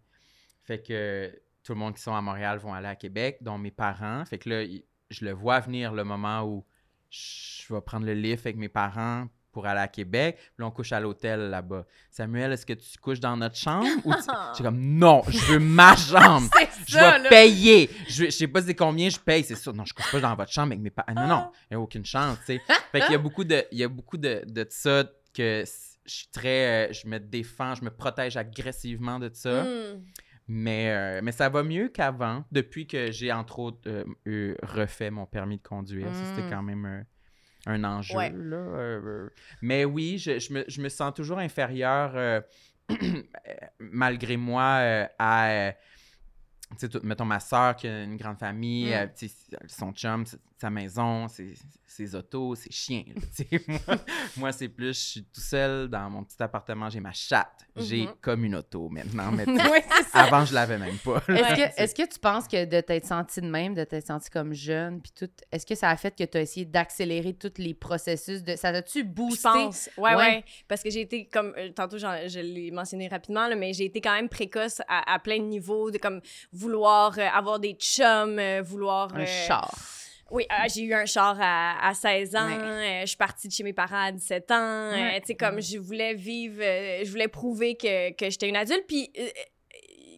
Fait 0.63 0.81
que 0.81 1.31
tout 1.63 1.73
le 1.73 1.79
monde 1.79 1.95
qui 1.95 2.01
sont 2.01 2.13
à 2.15 2.21
Montréal 2.21 2.57
vont 2.59 2.73
aller 2.73 2.87
à 2.87 2.95
Québec, 2.95 3.37
dont 3.41 3.57
mes 3.57 3.71
parents. 3.71 4.23
Fait 4.25 4.37
que 4.37 4.49
là, 4.49 4.65
je 5.09 5.25
le 5.25 5.31
vois 5.31 5.59
venir 5.59 5.93
le 5.93 6.03
moment 6.03 6.43
où 6.43 6.65
je 7.09 7.73
vais 7.73 7.81
prendre 7.81 8.05
le 8.05 8.13
lift 8.13 8.45
avec 8.45 8.57
mes 8.57 8.69
parents 8.69 9.27
pour 9.51 9.65
aller 9.67 9.81
à 9.81 9.87
Québec. 9.89 10.37
Puis 10.37 10.53
là, 10.59 10.67
on 10.67 10.71
couche 10.71 10.93
à 10.93 10.99
l'hôtel 11.01 11.49
là-bas. 11.49 11.85
Samuel, 12.09 12.53
est-ce 12.53 12.65
que 12.65 12.71
tu 12.73 12.97
couches 12.99 13.19
dans 13.19 13.35
notre 13.35 13.57
chambre? 13.57 13.85
Ou 14.05 14.13
tu... 14.13 14.21
J'ai 14.57 14.63
comme, 14.63 14.79
non, 14.79 15.21
je 15.27 15.37
veux 15.51 15.59
ma 15.59 15.93
chambre. 15.97 16.49
Je 16.87 16.93
ça, 16.93 17.11
vais 17.17 17.23
là. 17.23 17.29
payer. 17.29 17.89
Je, 18.07 18.25
je 18.25 18.29
sais 18.29 18.47
pas 18.47 18.61
c'est 18.61 18.75
combien 18.75 19.09
je 19.09 19.19
paye, 19.19 19.43
c'est 19.43 19.55
sûr. 19.55 19.73
Non, 19.73 19.83
je 19.83 19.93
couche 19.93 20.09
pas 20.09 20.21
dans 20.21 20.35
votre 20.35 20.51
chambre 20.51 20.67
avec 20.67 20.79
mes 20.79 20.89
parents. 20.89 21.13
Non, 21.13 21.27
non, 21.27 21.51
il 21.69 21.73
n'y 21.73 21.75
a 21.75 21.79
aucune 21.81 22.05
chance, 22.05 22.37
tu 22.45 22.55
sais. 22.57 22.61
Fait 22.93 23.01
qu'il 23.01 23.11
y 23.11 23.15
a 23.15 23.19
beaucoup 23.19 23.43
de, 23.43 23.65
il 23.71 23.77
y 23.79 23.83
a 23.83 23.89
beaucoup 23.89 24.17
de, 24.17 24.41
de 24.47 24.65
ça 24.69 25.03
que 25.33 25.63
je 26.05 26.11
suis 26.11 26.27
très. 26.31 26.89
euh, 26.89 26.93
je 26.93 27.07
me 27.07 27.19
défends, 27.19 27.75
je 27.75 27.83
me 27.83 27.89
protège 27.91 28.37
agressivement 28.37 29.19
de 29.19 29.29
ça. 29.33 29.63
Hmm. 29.63 30.01
Mais, 30.53 30.89
euh, 30.91 31.21
mais 31.23 31.31
ça 31.31 31.47
va 31.47 31.63
mieux 31.63 31.87
qu'avant, 31.87 32.43
depuis 32.51 32.85
que 32.85 33.09
j'ai, 33.09 33.31
entre 33.31 33.59
autres, 33.59 33.79
euh, 33.87 34.03
eu- 34.25 34.53
refait 34.63 35.09
mon 35.09 35.25
permis 35.25 35.57
de 35.57 35.63
conduire. 35.63 36.09
C'était 36.13 36.45
Mm. 36.45 36.49
quand 36.49 36.61
même 36.61 36.85
euh, 36.85 37.01
un 37.67 37.83
enjeu. 37.85 38.17
Ouais. 38.17 38.33
Là, 38.35 38.99
mais 39.61 39.85
oui, 39.85 40.17
je, 40.17 40.39
je 40.39 40.51
me, 40.53 40.65
je 40.67 40.81
me 40.81 40.89
sens 40.89 41.13
toujours 41.13 41.39
inférieur, 41.39 42.43
malgré 43.79 44.35
moi, 44.35 45.07
à. 45.17 45.73
Tu 46.79 46.87
sais, 46.91 46.99
mettons 47.03 47.25
ma 47.25 47.39
soeur 47.39 47.75
qui 47.75 47.87
a 47.87 48.03
une 48.03 48.17
grande 48.17 48.37
famille, 48.37 48.89
Mm. 48.89 48.93
euh, 48.93 49.07
tu 49.17 49.27
sais, 49.27 49.35
son 49.67 49.91
chum, 49.93 50.23
sa 50.59 50.69
maison, 50.69 51.27
ses, 51.27 51.55
ses 51.87 52.13
autos, 52.15 52.55
ses 52.55 52.71
chiens. 52.71 53.03
là, 53.07 53.13
tu 53.35 53.43
sais. 53.45 53.63
moi, 53.67 53.97
moi, 54.37 54.51
c'est 54.51 54.69
plus, 54.69 54.93
je 54.93 55.09
suis 55.09 55.23
tout 55.23 55.41
seul 55.41 55.87
dans 55.89 56.09
mon 56.09 56.23
petit 56.23 56.41
appartement, 56.41 56.89
j'ai 56.89 56.99
ma 56.99 57.11
chatte. 57.11 57.65
J'ai 57.75 58.05
Mhm. 58.05 58.13
comme 58.21 58.43
une 58.45 58.55
auto 58.55 58.89
maintenant. 58.89 59.31
Mais 59.31 59.45
avant, 60.13 60.45
je 60.45 60.53
l'avais 60.53 60.77
même 60.77 60.97
pas. 60.97 61.21
Est-ce 61.29 61.95
que, 61.95 62.07
tu 62.11 62.19
penses 62.19 62.47
que 62.47 62.65
de 62.65 62.81
t'être 62.81 63.05
senti 63.05 63.41
de 63.41 63.47
même, 63.47 63.73
de 63.73 63.83
t'être 63.83 64.05
senti 64.07 64.29
comme 64.29 64.53
jeune, 64.53 65.01
puis 65.01 65.11
tout, 65.17 65.29
est-ce 65.51 65.65
que 65.65 65.75
ça 65.75 65.89
a 65.89 65.95
fait 65.97 66.15
que 66.15 66.23
tu 66.23 66.37
as 66.37 66.41
essayé 66.41 66.65
d'accélérer 66.65 67.33
tous 67.33 67.53
les 67.57 67.73
processus 67.73 68.43
de. 68.43 68.55
Ça 68.55 68.71
t'a-tu 68.71 68.99
Je 68.99 69.03
boosté? 69.05 69.41
pense. 69.43 69.89
Ouais, 69.97 70.11
Ouais. 70.11 70.15
ouais, 70.17 70.45
Parce 70.67 70.83
que 70.83 70.89
j'ai 70.89 71.01
été, 71.01 71.25
comme 71.27 71.53
euh, 71.57 71.69
tantôt, 71.71 71.97
je 71.97 72.39
l'ai 72.39 72.71
mentionné 72.71 73.07
rapidement, 73.07 73.47
là, 73.47 73.55
mais 73.55 73.73
j'ai 73.73 73.85
été 73.85 74.01
quand 74.01 74.13
même 74.13 74.29
précoce 74.29 74.81
à, 74.87 75.13
à 75.13 75.19
plein 75.19 75.37
de 75.39 75.45
niveaux, 75.45 75.89
de 75.91 75.97
comme 75.97 76.21
vouloir 76.61 77.17
euh, 77.17 77.27
avoir 77.33 77.59
des 77.59 77.73
chums, 77.73 78.37
euh, 78.39 78.61
vouloir. 78.61 79.13
Un 79.15 79.21
euh, 79.21 79.25
char. 79.47 79.73
Oui, 80.29 80.45
euh, 80.49 80.67
j'ai 80.73 80.83
eu 80.83 80.93
un 80.93 81.05
char 81.05 81.37
à, 81.41 81.87
à 81.89 81.93
16 81.93 82.35
ans. 82.35 82.47
Ouais. 82.47 82.57
euh, 82.63 83.01
je 83.01 83.07
suis 83.07 83.17
partie 83.17 83.47
de 83.49 83.53
chez 83.53 83.63
mes 83.63 83.73
parents 83.73 84.05
à 84.05 84.11
17 84.11 84.51
ans. 84.51 84.55
euh, 84.55 84.91
Ouais. 84.93 85.19
tu 85.21 85.27
sais, 85.27 85.35
comme 85.35 85.59
je 85.61 85.77
voulais 85.77 86.13
vivre, 86.13 86.61
je 86.61 87.09
voulais 87.09 87.27
prouver 87.27 87.75
que, 87.75 88.11
que 88.13 88.29
j'étais 88.29 88.47
une 88.47 88.55
adulte. 88.55 88.85
Puis 88.87 89.11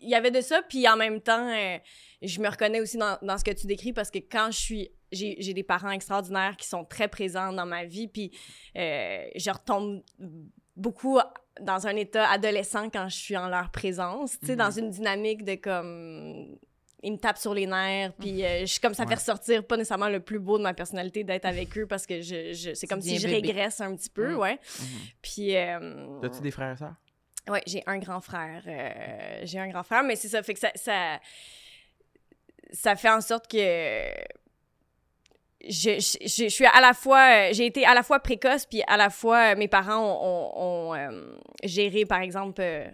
il 0.02 0.10
y 0.10 0.16
avait 0.16 0.32
de 0.32 0.42
ça. 0.42 0.62
Puis 0.70 0.88
en 0.88 0.98
même 0.98 1.20
temps, 1.22 1.48
je 2.22 2.40
me 2.42 2.48
reconnais 2.50 2.80
aussi 2.82 2.98
dans, 2.98 3.18
dans 3.22 3.38
ce 3.38 3.44
que 3.44 3.52
tu 3.52 3.66
décris 3.68 3.94
parce 3.94 4.12
que 4.12 4.20
quand 4.20 4.50
je 4.52 4.60
suis. 4.60 4.92
J'ai 5.16 5.36
j'ai 5.38 5.54
des 5.54 5.62
parents 5.62 5.92
extraordinaires 5.92 6.58
qui 6.58 6.68
sont 6.68 6.86
très 6.86 7.08
présents 7.08 7.54
dans 7.54 7.68
ma 7.68 7.86
vie. 7.86 8.08
Puis 8.08 8.32
je 8.76 9.52
retombe 9.52 10.02
beaucoup 10.76 11.20
dans 11.62 11.86
un 11.88 11.96
état 11.96 12.28
adolescent 12.30 12.90
quand 12.90 13.10
je 13.10 13.16
suis 13.16 13.38
en 13.38 13.48
leur 13.48 13.70
présence. 13.72 14.40
Tu 14.40 14.48
sais, 14.48 14.52
Mhm. 14.54 14.58
dans 14.60 14.72
une 14.72 14.90
dynamique 14.90 15.44
de 15.44 15.56
comme 15.56 16.58
ils 17.06 17.12
me 17.12 17.18
tapent 17.18 17.38
sur 17.38 17.54
les 17.54 17.68
nerfs, 17.68 18.14
puis 18.18 18.46
euh, 18.46 18.62
je 18.62 18.66
suis 18.66 18.80
comme 18.80 18.94
ça 18.94 19.04
Ouais. 19.04 19.10
fait 19.10 19.16
ressortir 19.16 19.66
pas 19.68 19.76
nécessairement 19.76 20.08
le 20.08 20.22
plus 20.22 20.40
beau 20.40 20.58
de 20.58 20.64
ma 20.64 20.74
personnalité 20.74 21.24
d'être 21.26 21.44
avec 21.46 21.78
eux 21.78 21.86
parce 21.86 22.06
que 22.08 22.22
je, 22.22 22.54
je- 22.54 22.74
c'est 22.74 22.88
comme 22.88 23.02
si 23.02 23.20
je 23.20 23.28
bébé. 23.28 23.42
régresse 23.48 23.82
un 23.82 23.94
petit 23.96 24.10
peu, 24.10 24.34
Mm. 24.36 24.40
ouais. 24.40 24.54
Mhm. 24.80 24.88
Puis 25.22 25.56
euh, 25.58 26.20
T'as-tu 26.22 26.42
des 26.42 26.52
frères 26.52 26.72
et 26.74 26.78
sœurs? 26.78 26.96
ouais, 27.50 27.62
j'ai 27.68 27.84
un 27.88 27.98
grand 28.00 28.22
frère, 28.22 28.64
euh, 28.66 29.42
j'ai 29.44 29.60
un 29.60 29.68
grand 29.68 29.84
frère, 29.84 30.04
mais 30.04 30.16
c'est 30.16 30.30
ça 30.30 30.42
fait 30.44 30.54
que 30.54 30.60
ça, 30.62 30.72
ça 30.76 31.20
ça 32.72 32.96
fait 32.96 33.10
en 33.10 33.22
sorte 33.22 33.48
que 33.52 34.14
je, 35.68 36.00
je, 36.22 36.48
suis 36.50 36.66
à 36.66 36.82
la 36.82 36.94
fois, 36.94 37.20
euh, 37.20 37.50
j'ai 37.54 37.66
été 37.66 37.86
à 37.86 37.94
la 37.94 38.04
fois 38.04 38.20
précoce, 38.20 38.66
puis 38.66 38.82
à 38.88 38.98
la 38.98 39.10
fois, 39.10 39.54
euh, 39.54 39.56
mes 39.56 39.68
parents 39.68 40.00
ont, 40.02 40.20
ont- 40.24 40.90
ont, 40.92 40.96
euh, 40.96 41.36
géré, 41.64 42.06
par 42.06 42.22
exemple, 42.22 42.62
euh, 42.62 42.86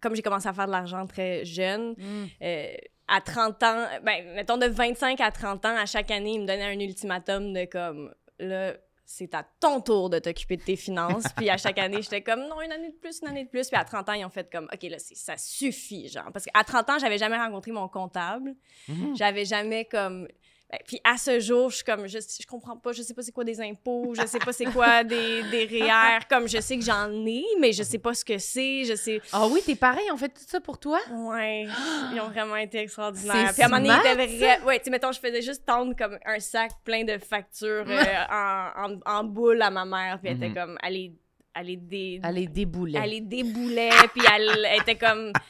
comme 0.00 0.14
j'ai 0.16 0.22
commencé 0.22 0.48
à 0.48 0.52
faire 0.52 0.66
de 0.66 0.72
l'argent 0.72 1.06
très 1.06 1.44
jeune, 1.44 1.94
Mm. 1.98 2.24
euh, 2.42 2.72
à 3.08 3.20
30 3.20 3.62
ans, 3.62 3.86
ben, 4.02 4.24
mettons 4.34 4.56
de 4.56 4.66
25 4.66 5.20
à 5.20 5.30
30 5.30 5.64
ans, 5.66 5.76
à 5.76 5.86
chaque 5.86 6.10
année, 6.10 6.32
ils 6.32 6.40
me 6.40 6.46
donnaient 6.46 6.74
un 6.74 6.80
ultimatum 6.80 7.52
de 7.52 7.66
comme, 7.66 8.14
là, 8.38 8.72
c'est 9.06 9.34
à 9.34 9.44
ton 9.60 9.82
tour 9.82 10.08
de 10.08 10.18
t'occuper 10.18 10.56
de 10.56 10.62
tes 10.62 10.76
finances. 10.76 11.24
puis 11.36 11.50
à 11.50 11.58
chaque 11.58 11.78
année, 11.78 12.00
j'étais 12.00 12.22
comme, 12.22 12.40
non, 12.48 12.62
une 12.62 12.72
année 12.72 12.88
de 12.88 12.96
plus, 12.96 13.20
une 13.20 13.28
année 13.28 13.44
de 13.44 13.50
plus. 13.50 13.68
Puis 13.68 13.76
à 13.78 13.84
30 13.84 14.08
ans, 14.08 14.14
ils 14.14 14.24
ont 14.24 14.30
fait 14.30 14.50
comme, 14.50 14.66
OK, 14.72 14.82
là, 14.84 14.98
c'est- 14.98 15.14
ça 15.14 15.36
suffit, 15.36 16.08
genre. 16.08 16.30
Parce 16.32 16.46
qu'à 16.46 16.64
30 16.64 16.88
ans, 16.88 16.98
j'avais 16.98 17.18
jamais 17.18 17.36
rencontré 17.36 17.70
mon 17.70 17.86
comptable. 17.88 18.54
Mhm. 18.88 19.14
J'avais 19.14 19.44
jamais 19.44 19.84
comme. 19.84 20.26
Ben, 20.70 20.78
Puis 20.86 20.98
à 21.04 21.16
ce 21.18 21.38
jour, 21.40 21.68
je 21.70 21.76
suis 21.76 21.84
comme, 21.84 22.06
je, 22.06 22.18
je 22.18 22.46
comprends 22.46 22.76
pas, 22.76 22.92
je 22.92 23.02
sais 23.02 23.12
pas 23.14 23.22
c'est 23.22 23.32
quoi 23.32 23.44
des 23.44 23.60
impôts, 23.60 24.14
je 24.14 24.26
sais 24.26 24.38
pas 24.38 24.52
c'est 24.52 24.64
quoi 24.64 25.04
des, 25.04 25.42
des 25.50 25.66
REER, 25.66 26.20
comme 26.28 26.48
je 26.48 26.58
sais 26.60 26.76
que 26.78 26.84
j'en 26.84 27.10
ai, 27.26 27.44
mais 27.60 27.72
je 27.72 27.82
sais 27.82 27.98
pas 27.98 28.14
ce 28.14 28.24
que 28.24 28.38
c'est, 28.38 28.84
je 28.84 28.94
sais. 28.94 29.20
Ah 29.32 29.46
oui, 29.46 29.60
tes 29.64 29.76
parents, 29.76 30.00
ils 30.06 30.10
ont 30.10 30.16
fait 30.16 30.30
tout 30.30 30.42
ça 30.46 30.60
pour 30.60 30.78
toi? 30.78 30.98
Ouais, 31.12 31.66
ils 32.12 32.20
ont 32.20 32.28
vraiment 32.30 32.56
été 32.56 32.78
extraordinaires. 32.78 33.48
C'est 33.48 33.54
Puis 33.54 33.62
à 33.62 33.66
un 33.66 33.68
moment 33.80 33.98
donné, 33.98 34.22
ils 34.22 34.22
étaient 34.24 34.36
vrais. 34.56 34.62
Ouais, 34.64 34.78
tu 34.78 34.84
sais, 34.84 34.90
mettons, 34.90 35.12
je 35.12 35.20
faisais 35.20 35.42
juste 35.42 35.64
tendre 35.66 35.94
comme 35.96 36.18
un 36.24 36.40
sac 36.40 36.72
plein 36.82 37.04
de 37.04 37.18
factures 37.18 37.84
euh, 37.86 38.24
en, 38.30 38.70
en, 38.94 39.00
en 39.04 39.24
boule 39.24 39.60
à 39.62 39.70
ma 39.70 39.84
mère, 39.84 40.18
puis 40.20 40.30
elle 40.30 40.36
était 40.38 40.48
Mhm. 40.48 40.54
comme, 40.54 40.78
elle 40.82 40.92
les, 40.94 41.12
elle 41.54 41.66
les 41.66 41.76
dé- 41.76 42.20
Elle 42.24 42.34
les 42.36 42.46
déboulait. 42.48 43.00
elle 43.04 43.10
les 43.10 43.20
déboulait, 43.20 43.90
puis 44.12 44.24
elle, 44.34 44.66
elle 44.70 44.80
était 44.80 44.96
comme. 44.96 45.30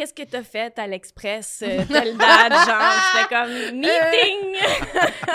Qu'est-ce 0.00 0.14
que 0.14 0.22
t'as 0.22 0.42
fait 0.42 0.78
à 0.78 0.86
l'Express, 0.86 1.62
euh, 1.62 1.84
telle 1.86 2.16
date, 2.16 2.52
genre? 2.52 2.82
J'étais 3.12 3.28
comme, 3.28 3.78
meeting! 3.80 4.56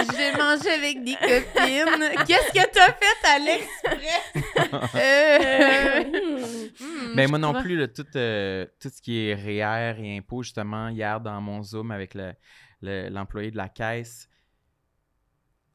J'ai 0.17 0.31
mangé 0.35 0.71
avec 0.71 1.03
des 1.03 1.13
copines. 1.13 2.25
Qu'est-ce 2.25 2.51
que 2.51 2.67
t'as 2.71 2.91
fait 2.93 3.27
à 3.27 3.37
l'express? 3.37 4.23
Euh, 4.95 6.03
hmm, 6.03 7.15
Ben 7.15 7.25
je 7.25 7.29
moi 7.29 7.37
non 7.37 7.53
plus, 7.61 7.77
là, 7.77 7.87
tout, 7.87 8.07
euh, 8.15 8.65
tout 8.81 8.89
ce 8.89 8.99
qui 9.03 9.27
est 9.27 9.35
REER 9.35 10.03
et 10.03 10.17
impôts, 10.17 10.41
justement, 10.41 10.89
hier 10.89 11.21
dans 11.21 11.39
mon 11.41 11.61
Zoom 11.61 11.91
avec 11.91 12.15
le- 12.15 12.33
le- 12.81 13.09
l'employé 13.09 13.51
de 13.51 13.57
la 13.57 13.69
caisse, 13.69 14.27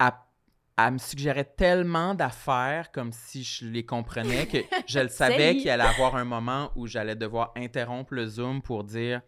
elle, 0.01 0.11
elle 0.87 0.95
me 0.95 0.99
suggérait 0.99 1.45
tellement 1.45 2.15
d'affaires 2.15 2.93
comme 2.93 3.13
si 3.13 3.43
je 3.43 3.67
les 3.67 3.85
comprenais 3.85 4.47
que 4.47 4.59
je 4.87 5.01
le 5.01 5.09
savais 5.21 5.57
qu'il 5.57 5.71
allait 5.71 5.85
avoir 5.85 6.17
un 6.17 6.25
moment 6.25 6.71
où 6.77 6.87
j'allais 6.87 7.17
devoir 7.17 7.53
interrompre 7.57 8.15
le 8.15 8.27
Zoom 8.27 8.63
pour 8.63 8.85
dire 8.85 9.23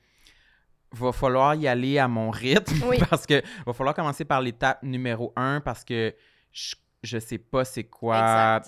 va 0.92 1.12
falloir 1.12 1.54
y 1.54 1.66
aller 1.66 1.98
à 1.98 2.08
mon 2.08 2.30
rythme 2.30 2.86
Oui. 2.86 2.98
parce 3.10 3.26
que 3.26 3.42
va 3.66 3.72
falloir 3.72 3.94
commencer 3.94 4.24
par 4.24 4.40
l'étape 4.40 4.82
numéro 4.82 5.32
un 5.36 5.60
parce 5.60 5.84
que 5.84 6.14
je, 6.52 6.74
je 7.02 7.18
sais 7.18 7.38
pas 7.38 7.64
c'est 7.64 7.84
quoi. 7.84 8.60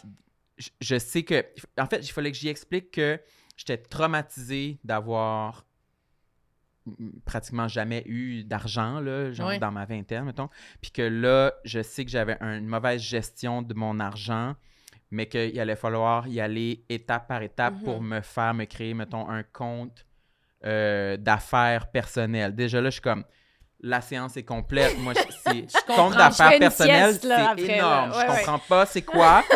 Je, 0.56 0.70
je 0.80 0.98
sais 0.98 1.22
que. 1.22 1.44
En 1.78 1.86
fait, 1.86 1.98
il 1.98 2.12
fallait 2.12 2.32
que 2.32 2.38
j'y 2.38 2.48
explique 2.48 2.92
que 2.92 3.20
j'étais 3.56 3.76
traumatisé 3.76 4.78
d'avoir 4.84 5.66
pratiquement 7.24 7.68
jamais 7.68 8.02
eu 8.06 8.44
d'argent, 8.44 9.00
là, 9.00 9.32
genre 9.32 9.48
dans 9.58 9.70
ma 9.72 9.84
vingtaine, 9.86 10.24
mettons. 10.24 10.48
Puis 10.82 10.90
que 10.90 11.02
là, 11.02 11.52
je 11.64 11.82
sais 11.82 12.04
que 12.04 12.10
j'avais 12.10 12.36
un- 12.40 12.58
une 12.58 12.66
mauvaise 12.66 13.00
gestion 13.00 13.62
de 13.62 13.72
mon 13.74 14.00
argent, 14.00 14.54
mais 15.10 15.26
qu'il 15.26 15.58
allait 15.60 15.76
falloir 15.76 16.28
y 16.28 16.40
aller 16.40 16.84
étape 16.88 17.28
par 17.28 17.42
étape 17.42 17.74
Mhm. 17.74 17.82
pour 17.84 18.00
me 18.02 18.20
faire, 18.20 18.52
me 18.54 18.64
créer, 18.64 18.94
mettons, 18.94 19.28
un 19.28 19.42
compte 19.42 20.04
euh, 20.66 21.18
d'affaires 21.18 21.90
personnelles. 21.90 22.54
Déjà 22.54 22.80
là, 22.80 22.88
je 22.88 22.94
suis 22.94 23.02
comme, 23.02 23.24
la 23.86 24.00
séance 24.00 24.36
est 24.36 24.42
complète. 24.44 24.98
Moi, 24.98 25.12
je- 25.14 25.20
c'est 25.44 25.66
comprends. 25.86 26.08
compte 26.08 26.16
d'affaires 26.16 26.58
là, 26.58 26.70
c'est 26.70 27.24
là. 27.24 27.54
énorme. 27.76 28.10
Ouais, 28.10 28.16
je 28.26 28.30
ouais. 28.32 28.36
comprends 28.38 28.58
pas 28.60 28.86
c'est 28.86 29.02
quoi. 29.02 29.44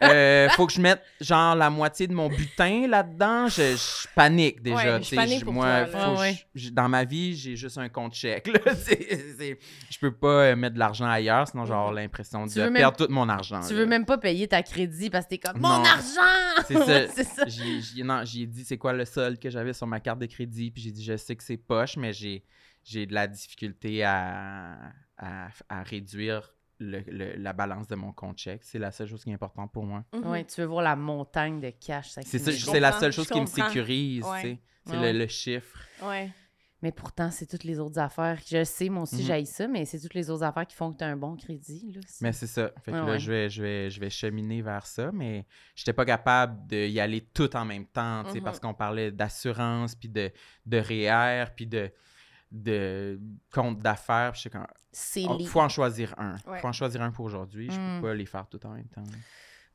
Euh, 0.00 0.48
faut 0.50 0.66
que 0.66 0.72
je 0.72 0.80
mette 0.80 1.02
genre 1.20 1.54
la 1.56 1.70
moitié 1.70 2.06
de 2.06 2.12
mon 2.14 2.28
butin 2.28 2.86
là-dedans. 2.88 3.48
Je, 3.48 3.76
je 3.76 4.06
panique 4.14 4.62
déjà. 4.62 4.76
Ouais, 4.76 4.92
je 4.92 4.98
tu 4.98 5.04
sais, 5.06 5.16
panique 5.16 5.40
je- 5.40 5.44
pour 5.44 5.52
moi, 5.54 5.84
toi, 5.86 6.16
faut 6.16 6.22
je- 6.54 6.70
dans 6.70 6.88
ma 6.88 7.04
vie, 7.04 7.34
j'ai 7.36 7.56
juste 7.56 7.78
un 7.78 7.88
compte 7.88 8.14
chèque. 8.14 8.46
Là. 8.64 8.74
C'est- 8.76 9.58
je 9.90 9.98
peux 9.98 10.12
pas 10.12 10.28
euh, 10.44 10.56
mettre 10.56 10.74
de 10.74 10.78
l'argent 10.78 11.06
ailleurs, 11.08 11.48
sinon 11.48 11.64
j'ai 11.66 11.72
Mhm. 11.74 11.94
l'impression 11.94 12.46
de 12.46 12.60
même- 12.60 12.74
perdre 12.74 12.96
tout 12.96 13.12
mon 13.12 13.28
argent. 13.28 13.60
Tu 13.66 13.74
là. 13.74 13.80
veux 13.80 13.86
même 13.86 14.04
pas 14.06 14.18
payer 14.18 14.46
ta 14.48 14.62
crédit 14.62 15.10
parce 15.10 15.24
que 15.24 15.30
t'es 15.30 15.38
comme 15.38 15.60
mon 15.60 15.68
argent! 15.68 16.62
C'est 16.66 17.24
ça. 17.24 17.44
J'ai 18.24 18.46
dit 18.46 18.64
c'est 18.64 18.78
quoi 18.78 18.92
le 18.92 19.04
solde 19.04 19.38
que 19.38 19.50
j'avais 19.50 19.72
sur 19.72 19.86
ma 19.86 20.00
carte 20.00 20.18
de 20.20 20.26
crédit, 20.26 20.70
puis 20.70 20.82
j'ai 20.82 20.90
dit 20.92 21.04
je 21.04 21.16
sais 21.16 21.34
que 21.36 21.42
c'est 21.44 21.56
poche, 21.56 21.96
mais 21.96 22.12
j'ai, 22.12 22.42
j'ai 22.88 23.06
de 23.06 23.14
la 23.14 23.26
difficulté 23.26 24.02
à, 24.04 24.78
à, 25.16 25.48
à 25.68 25.82
réduire 25.82 26.54
le- 26.80 27.00
le- 27.08 27.34
la 27.36 27.52
balance 27.52 27.88
de 27.88 27.94
mon 27.96 28.12
compte 28.12 28.38
chèque. 28.38 28.62
C'est 28.64 28.78
la 28.78 28.92
seule 28.92 29.08
chose 29.08 29.24
qui 29.24 29.30
est 29.30 29.34
importante 29.34 29.72
pour 29.72 29.84
moi. 29.84 30.04
Mhm. 30.14 30.26
Ouais, 30.26 30.44
tu 30.44 30.60
veux 30.60 30.66
voir 30.66 30.82
la 30.82 30.94
montagne 30.96 31.60
de 31.60 31.70
cash. 31.70 32.10
C'est, 32.10 32.38
ça, 32.38 32.78
la 32.80 32.92
seule 32.92 33.12
chose 33.12 33.28
qui 33.28 33.40
me 33.40 33.46
sécurise, 33.46 34.24
Ouais. 34.24 34.40
tu 34.42 34.48
sais. 34.48 34.58
C'est 34.86 34.96
Ouais. 34.96 35.12
le, 35.12 35.18
le 35.18 35.26
chiffre. 35.26 35.78
Ouais. 36.02 36.30
Mais 36.80 36.92
pourtant, 36.92 37.32
c'est 37.32 37.46
toutes 37.46 37.64
les 37.64 37.80
autres 37.80 37.98
affaires. 37.98 38.38
Je 38.46 38.62
sais, 38.62 38.88
moi 38.88 39.02
aussi, 39.02 39.16
Mhm. 39.16 39.22
j'haïs 39.22 39.46
ça, 39.46 39.66
mais 39.66 39.84
c'est 39.84 39.98
toutes 39.98 40.14
les 40.14 40.30
autres 40.30 40.44
affaires 40.44 40.64
qui 40.64 40.76
font 40.76 40.92
que 40.92 40.98
tu 40.98 41.02
as 41.04 41.08
un 41.08 41.16
bon 41.16 41.34
crédit. 41.36 41.90
Là, 41.92 42.00
Mais 42.20 42.30
c'est 42.32 42.46
ça. 42.46 42.70
Fait 42.84 42.92
que 42.92 42.96
Ouais, 42.96 43.02
là, 43.04 43.12
ouais. 43.14 43.18
je, 43.18 43.32
vais, 43.32 43.50
je, 43.50 43.60
vais, 43.60 43.90
je 43.90 43.98
vais 43.98 44.10
cheminer 44.10 44.62
vers 44.62 44.86
ça, 44.86 45.10
mais 45.10 45.44
j'étais 45.74 45.92
pas 45.92 46.04
capable 46.04 46.64
d'y 46.68 47.00
aller 47.00 47.20
tout 47.34 47.54
en 47.56 47.64
même 47.64 47.84
temps, 47.86 48.22
tu 48.26 48.30
sais, 48.30 48.38
Mhm. 48.38 48.44
parce 48.44 48.60
qu'on 48.60 48.74
parlait 48.74 49.10
d'assurance, 49.10 49.96
puis 49.96 50.08
de, 50.08 50.30
de 50.66 50.76
REER, 50.78 51.46
puis 51.56 51.66
de, 51.66 51.90
de 52.50 53.20
compte 53.52 53.78
d'affaires. 53.80 54.32
comme, 54.50 54.66
c'est 54.92 55.24
Oh, 55.28 55.36
les... 55.38 55.44
faut 55.46 55.60
en 55.60 55.68
choisir 55.68 56.14
un. 56.18 56.34
Ouais. 56.46 56.58
faut 56.60 56.68
en 56.68 56.72
choisir 56.72 57.02
un 57.02 57.10
pour 57.10 57.24
aujourd'hui. 57.26 57.70
Je 57.70 57.78
Mm. 57.78 58.00
peux 58.00 58.08
pas 58.08 58.14
les 58.14 58.26
faire 58.26 58.46
tout 58.48 58.64
en 58.66 58.70
même 58.70 58.88
temps. 58.88 59.02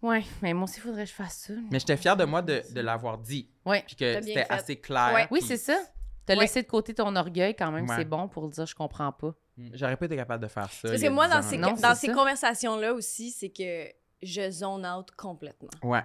Ouais, 0.01 0.23
mais 0.41 0.53
moi 0.53 0.65
aussi, 0.65 0.79
il 0.79 0.81
faudrait 0.81 1.03
que 1.05 1.09
je 1.09 1.15
fasse 1.15 1.37
ça. 1.47 1.53
Mais 1.71 1.79
j'étais 1.79 1.95
fier 1.97 2.17
de 2.17 2.25
moi 2.25 2.41
de, 2.41 2.61
de 2.73 2.81
l'avoir 2.81 3.17
dit. 3.17 3.49
Ouais. 3.65 3.83
Puis 3.87 3.95
que 3.95 4.21
c'était 4.21 4.45
assez 4.49 4.75
clair. 4.75 5.11
Ouais. 5.13 5.27
Oui, 5.31 5.41
c'est 5.41 5.57
ça. 5.57 5.77
T'as 6.25 6.35
Ouais. 6.35 6.41
laissé 6.41 6.61
de 6.63 6.67
côté 6.67 6.93
ton 6.93 7.15
orgueil 7.15 7.55
quand 7.55 7.71
même, 7.71 7.87
Ouais. 7.87 7.95
c'est 7.97 8.05
bon 8.05 8.27
pour 8.27 8.49
dire 8.49 8.65
je 8.65 8.75
comprends 8.75 9.11
pas. 9.11 9.33
Mm. 9.57 9.69
J'aurais 9.73 9.95
pas 9.97 10.05
été 10.05 10.15
capable 10.15 10.43
de 10.43 10.49
faire 10.49 10.69
ça. 10.71 10.89
Parce 10.89 11.01
il 11.01 11.07
que 11.07 11.09
moi, 11.13 11.27
10 11.27 11.31
dans 11.33 11.37
ans, 11.37 11.41
ces. 11.43 11.57
Non, 11.57 11.73
dans 11.73 11.95
ces 11.95 12.07
conversations-là 12.11 12.93
aussi, 12.93 13.31
c'est 13.31 13.49
que 13.49 13.87
je 14.21 14.49
zone 14.51 14.85
out 14.85 15.11
complètement. 15.15 15.69
Ouais. 15.83 16.03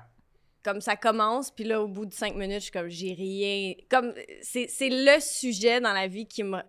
Comme 0.70 0.80
ça 0.80 0.96
commence, 0.96 1.50
puis 1.50 1.64
là, 1.64 1.80
au 1.82 1.88
bout 1.88 2.04
de 2.06 2.12
cinq 2.12 2.34
minutes, 2.34 2.58
je 2.58 2.62
suis 2.64 2.72
comme, 2.72 2.88
j'ai 2.88 3.12
rien. 3.14 3.74
Comme, 3.90 4.12
c'est 4.42 4.68
le 4.90 5.18
sujet 5.20 5.80
dans 5.80 5.92
la 5.92 6.06
vie 6.08 6.26
qui 6.26 6.42
m'a. 6.42 6.64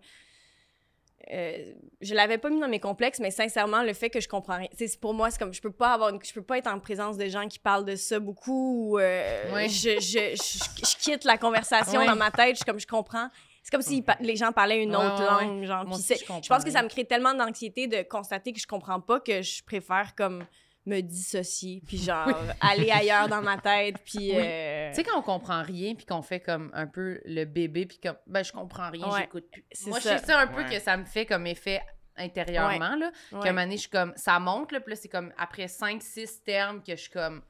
Euh, 1.32 1.72
je 2.00 2.14
l'avais 2.14 2.38
pas 2.38 2.48
mis 2.50 2.58
dans 2.58 2.68
mes 2.68 2.80
complexes, 2.80 3.20
mais 3.20 3.30
sincèrement, 3.30 3.82
le 3.82 3.92
fait 3.92 4.10
que 4.10 4.20
je 4.20 4.26
comprends 4.28 4.56
rien. 4.56 4.68
pour 5.00 5.14
moi, 5.14 5.30
c'est 5.30 5.38
comme 5.38 5.52
je 5.52 5.60
peux 5.60 5.70
pas 5.70 5.92
avoir, 5.92 6.10
une- 6.10 6.18
je 6.24 6.32
peux 6.32 6.42
pas 6.42 6.58
être 6.58 6.66
en 6.66 6.80
présence 6.80 7.16
de 7.18 7.28
gens 7.28 7.46
qui 7.46 7.58
parlent 7.58 7.84
de 7.84 7.94
ça 7.94 8.18
beaucoup. 8.18 8.92
Ou, 8.94 8.98
euh, 8.98 9.52
Ouais. 9.52 9.68
je, 9.68 10.00
je, 10.00 10.34
je, 10.34 10.84
je 10.88 10.96
quitte 10.98 11.24
la 11.24 11.36
conversation 11.38 12.00
Ouais. 12.00 12.06
dans 12.06 12.16
ma 12.16 12.30
tête. 12.30 12.58
Je 12.58 12.64
comme 12.64 12.80
je 12.80 12.86
comprends. 12.86 13.28
C'est 13.62 13.70
comme 13.70 13.82
si 13.82 14.02
les 14.20 14.34
gens 14.36 14.50
parlaient 14.50 14.82
une 14.82 14.96
Ouais, 14.96 15.04
autre 15.04 15.22
langue, 15.22 15.64
genre. 15.64 15.84
Moi 15.84 15.98
je 15.98 16.48
pense 16.48 16.64
que 16.64 16.70
ça 16.70 16.82
me 16.82 16.88
crée 16.88 17.04
tellement 17.04 17.34
d'anxiété 17.34 17.86
de 17.86 18.02
constater 18.02 18.52
que 18.54 18.58
je 18.58 18.66
comprends 18.66 19.00
pas 19.00 19.20
que 19.20 19.42
je 19.42 19.62
préfère 19.62 20.14
comme 20.16 20.44
me 20.86 21.00
dissocier, 21.02 21.82
puis 21.86 21.98
genre 21.98 22.34
aller 22.60 22.90
ailleurs 22.90 23.28
dans 23.28 23.42
ma 23.42 23.58
tête, 23.58 23.96
puis. 24.04 24.30
Oui. 24.32 24.32
euh, 24.36 24.88
Tu 24.90 24.96
sais, 24.96 25.04
quand 25.04 25.18
on 25.18 25.22
comprend 25.22 25.62
rien, 25.62 25.94
puis 25.94 26.06
qu'on 26.06 26.22
fait 26.22 26.40
comme 26.40 26.70
un 26.74 26.86
peu 26.86 27.20
le 27.24 27.44
bébé, 27.44 27.86
puis 27.86 27.98
comme, 28.02 28.16
ben, 28.26 28.42
je 28.42 28.52
comprends 28.52 28.90
rien, 28.90 29.06
Ouais, 29.08 29.20
j'écoute 29.20 29.44
plus. 29.52 29.64
c'est 29.72 29.90
Moi, 29.90 30.00
ça. 30.00 30.18
c'est 30.18 30.26
ça 30.26 30.40
un 30.40 30.46
peu 30.46 30.62
Ouais. 30.62 30.70
que 30.70 30.80
ça 30.80 30.96
me 30.96 31.04
fait 31.04 31.26
comme 31.26 31.46
effet 31.46 31.82
intérieurement, 32.16 32.96
là. 32.96 33.10
ouais. 33.32 33.40
Qu'à 33.40 33.48
un 33.48 33.52
moment 33.52 33.62
donné, 33.64 33.76
je 33.76 33.82
suis 33.82 33.90
comme, 33.90 34.12
ça 34.16 34.38
monte, 34.40 34.72
là, 34.72 34.80
puis 34.80 34.92
là, 34.94 34.96
c'est 35.00 35.08
comme 35.08 35.32
après 35.38 35.66
5-6 35.66 36.42
termes 36.44 36.82
que 36.82 36.92
je 36.96 37.00
suis 37.02 37.10
comme 37.10 37.42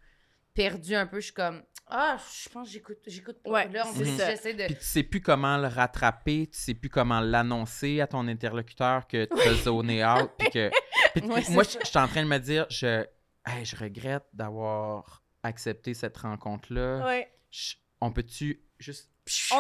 perdue 0.55 0.95
un 0.95 1.07
peu, 1.07 1.21
je 1.21 1.27
suis 1.27 1.35
comme, 1.35 1.63
ah, 1.93 2.17
je 2.45 2.49
pense 2.51 2.69
que 2.69 2.73
j'écoute, 2.75 2.99
j'écoute 3.07 3.43
pas. 3.43 3.51
Ouais, 3.51 3.69
là, 3.69 3.85
on 3.89 3.95
j'essaie 4.05 4.55
de. 4.55 4.67
Puis 4.67 4.77
tu 4.77 4.85
sais 4.85 5.03
plus 5.03 5.21
comment 5.21 5.57
le 5.57 5.67
rattraper, 5.67 6.49
tu 6.53 6.59
sais 6.59 6.75
plus 6.75 6.89
comment 6.89 7.21
l'annoncer 7.21 8.01
à 8.01 8.07
ton 8.07 8.29
interlocuteur 8.29 9.09
que 9.09 9.25
tu 9.25 9.49
as 9.49 9.55
zoné 9.55 10.05
out. 10.05 10.31
Puis 10.39 10.51
que. 10.51 10.71
puis 11.15 11.23
Ouais, 11.29 11.43
moi, 11.51 11.65
je 11.65 11.71
suis 11.85 11.99
en 11.99 12.07
train 12.07 12.23
de 12.23 12.29
me 12.29 12.39
dire, 12.39 12.67
je, 12.71 13.05
hey, 13.57 13.65
je 13.65 13.77
regrette 13.77 14.25
d'avoir 14.33 15.23
accepté 15.43 15.95
cette 15.95 16.17
rencontre-là. 16.19 17.05
Ouais. 17.07 17.33
On 18.01 18.11
peut-tu 18.13 18.63
juste. 18.79 19.11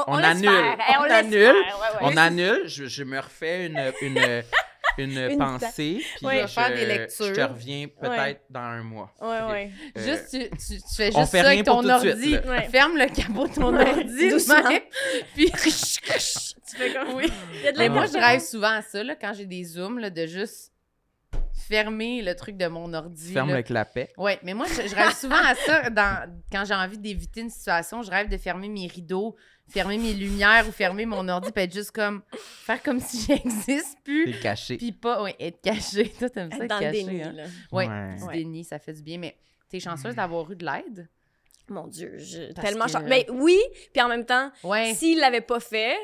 On, 0.06 0.14
annule. 0.14 0.48
Hey, 0.48 0.96
On 0.98 1.02
annule. 1.04 1.32
faire. 1.32 1.54
Ouais, 1.54 2.06
ouais. 2.06 2.12
On 2.12 2.16
annule, 2.16 2.62
je, 2.66 2.86
je 2.86 3.04
me 3.04 3.18
refais 3.20 3.66
une, 3.66 3.78
une, 4.02 4.18
une, 4.98 5.18
Une 5.30 5.38
pensée, 5.38 6.02
puis 6.16 6.26
Ouais. 6.26 6.42
je, 6.42 6.46
Faire 6.48 6.74
des 6.74 6.86
lectures. 6.86 7.26
je 7.26 7.32
te 7.34 7.40
reviens 7.40 7.86
peut-être 7.88 8.42
dans 8.50 8.60
un 8.60 8.82
mois. 8.82 9.14
Ouais, 9.20 9.40
Ok. 9.42 9.50
ouais. 9.50 9.70
Euh, 9.96 10.02
Juste, 10.04 10.30
tu, 10.30 10.50
tu, 10.50 10.82
tu 10.82 10.94
fais 10.96 11.10
on 11.14 11.20
juste 11.20 11.30
fait 11.30 11.42
ça 11.42 11.48
rien 11.48 11.62
avec 11.62 11.66
ton 11.66 11.82
suite, 11.82 11.90
ordi. 11.90 12.70
Ferme 12.70 12.96
le 12.96 13.06
capot 13.14 13.46
de 13.46 13.54
ton 13.54 13.74
ordi, 13.76 14.82
Puis, 15.34 15.50
Tu 16.70 16.76
fais 16.76 16.92
comme. 16.94 17.14
oui. 17.14 17.26
Il 17.54 17.60
y 17.62 17.68
a 17.68 17.72
de 17.72 17.78
Mais 17.78 17.88
moi, 17.88 18.06
je 18.06 18.12
rêve 18.12 18.40
souvent 18.40 18.68
à 18.78 18.82
ça, 18.82 19.02
là, 19.04 19.14
quand 19.14 19.32
j'ai 19.34 19.46
des 19.46 19.64
zooms, 19.64 19.98
là, 19.98 20.10
de 20.10 20.26
juste 20.26 20.72
fermer 21.70 22.20
le 22.22 22.34
truc 22.34 22.56
de 22.56 22.66
mon 22.66 22.92
ordi. 22.92 23.32
Ferme 23.32 23.50
là. 23.50 23.56
le 23.58 23.62
clapet. 23.62 24.12
Ouais, 24.18 24.38
mais 24.42 24.54
moi, 24.54 24.66
je, 24.66 24.88
je 24.88 24.94
rêve 24.94 25.14
souvent 25.14 25.36
à 25.42 25.54
ça 25.54 25.88
dans, 25.90 26.28
quand 26.50 26.64
j'ai 26.66 26.74
envie 26.74 26.98
d'éviter 26.98 27.40
une 27.42 27.50
situation. 27.50 28.02
Je 28.02 28.10
rêve 28.10 28.28
de 28.28 28.36
fermer 28.36 28.68
mes 28.68 28.86
rideaux, 28.88 29.36
fermer 29.68 29.96
mes 29.98 30.12
lumières 30.12 30.66
ou 30.68 30.72
fermer 30.72 31.06
mon 31.06 31.28
ordi, 31.28 31.52
puis 31.52 31.62
être 31.64 31.72
juste 31.72 31.92
comme. 31.92 32.22
faire 32.32 32.82
comme 32.82 32.98
si 33.00 33.24
j'existe 33.26 33.98
plus. 34.04 34.32
T'es 34.32 34.40
caché. 34.40 34.76
Puis 34.76 34.92
pas, 34.92 35.22
ouais, 35.22 35.36
être 35.38 35.60
caché. 35.62 36.08
Toi, 36.18 36.28
t'aimes 36.28 36.50
ça, 36.50 36.56
Être 36.56 36.62
être 36.64 36.70
dans 36.70 36.80
le 36.80 36.90
déni, 36.92 37.22
hein? 37.22 37.32
là. 37.32 37.44
Ouais, 37.72 37.86
Ouais. 37.88 38.16
du 38.32 38.38
déni, 38.38 38.64
ça 38.64 38.78
fait 38.78 38.92
du 38.92 39.02
bien. 39.02 39.18
Mais 39.18 39.36
t'es 39.68 39.78
chanceuse 39.80 40.14
d'avoir 40.16 40.50
eu 40.50 40.56
de 40.56 40.64
l'aide? 40.66 41.08
Mon 41.68 41.86
Dieu, 41.86 42.14
je... 42.18 42.52
Tellement 42.52 42.86
que- 42.86 42.90
chan- 42.90 43.04
Mais 43.06 43.26
oui, 43.30 43.56
puis 43.92 44.02
en 44.02 44.08
même 44.08 44.26
temps, 44.26 44.50
Ouais. 44.64 44.92
s'il 44.94 45.20
l'avait 45.20 45.40
pas 45.40 45.60
fait, 45.60 45.94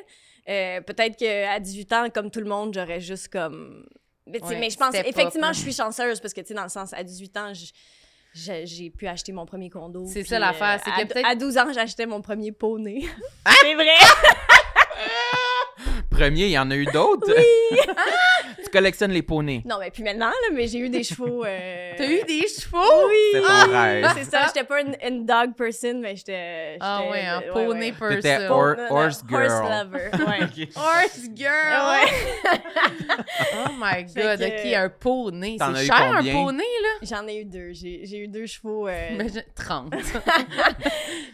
euh, 0.49 0.81
peut-être 0.83 1.17
qu'à 1.17 1.59
18 1.59 1.93
ans, 1.93 2.09
comme 2.15 2.31
tout 2.31 2.39
le 2.39 2.47
monde, 2.47 2.73
j'aurais 2.73 3.01
juste 3.01 3.27
comme. 3.29 3.85
Mais, 4.27 4.43
Ouais, 4.43 4.71
je 4.71 4.77
pense, 4.77 4.95
effectivement, 4.95 5.53
je 5.53 5.61
suis 5.61 5.73
chanceuse 5.73 6.21
parce 6.21 6.35
que, 6.35 6.41
tu 6.41 6.49
sais, 6.49 6.55
dans 6.55 6.65
le 6.65 6.69
sens, 6.69 6.93
à 6.93 7.03
18 7.05 7.37
ans, 7.37 7.53
je- 7.55 8.65
j'ai 8.65 8.91
pu 8.91 9.07
acheter 9.07 9.33
mon 9.33 9.47
premier 9.47 9.71
condo. 9.71 10.05
C'est 10.07 10.25
ça, 10.25 10.39
l'affaire, 10.39 10.81
c'est 10.85 10.91
à- 10.91 11.07
peut-être- 11.07 11.27
À 11.27 11.35
12 11.37 11.57
ans, 11.59 11.73
j'achetais 11.73 12.07
mon 12.07 12.21
premier 12.21 12.53
poney. 12.53 13.05
Ah! 13.45 13.53
c'est 13.61 13.75
vrai! 13.75 13.87
Premier, 16.11 16.47
il 16.47 16.51
y 16.53 16.59
en 16.59 16.71
a 16.71 16.77
eu 16.77 16.87
d'autres. 16.87 17.27
tu 17.27 17.35
collectionnes 18.77 19.13
les 19.13 19.23
poneys. 19.23 19.63
Non, 19.65 19.77
mais 19.81 19.91
puis 19.91 20.03
maintenant, 20.03 20.27
là, 20.29 20.49
mais 20.53 20.67
j'ai 20.67 20.79
eu 20.81 20.89
des 20.91 21.03
chevaux. 21.03 21.45
euh, 21.45 21.93
T'as 21.97 22.07
eu 22.07 22.23
des 22.25 22.47
chevaux? 22.47 23.07
Oui! 23.09 23.15
C'est 23.33 23.41
ton 23.41 23.47
Ah, 23.49 23.83
rêve. 23.83 24.07
C'est 24.17 24.25
ça, 24.25 24.47
j'étais 24.49 24.65
pas 24.65 24.81
une, 24.83 24.97
une 25.07 25.25
dog 25.25 25.55
person, 25.57 26.01
mais 26.01 26.15
j'étais. 26.17 26.77
Ah 26.81 27.03
ouais, 27.11 27.23
un 27.23 27.39
ouais, 27.41 27.53
poney 27.53 27.87
ouais. 27.87 27.93
person. 27.93 28.17
T'étais 28.17 28.47
horse 28.49 29.23
girl. 29.29 29.43
Horse 29.43 29.63
lover, 29.63 30.11
ouais. 30.27 30.69
Horse 30.77 31.21
girl! 31.35 31.77
Ouais. 31.91 32.13
Oh 33.59 33.71
my 33.79 34.05
god, 34.05 34.39
que- 34.39 34.69
ok, 34.69 34.75
un 34.75 34.89
poney? 34.89 35.57
T'en 35.59 35.73
as 35.73 35.77
C'est 35.79 35.85
eu 35.85 35.87
cher 35.87 35.97
un 35.97 36.17
combien? 36.19 36.33
poney, 36.45 36.59
là? 36.83 36.89
J'en 37.03 37.27
ai 37.27 37.41
eu 37.41 37.45
deux. 37.45 37.73
J'ai 37.73 38.03
j'ai 38.05 38.19
eu 38.19 38.29
deux 38.29 38.47
chevaux. 38.47 38.87
euh, 38.89 39.09
Imagine- 39.13 39.45
30. 39.55 39.95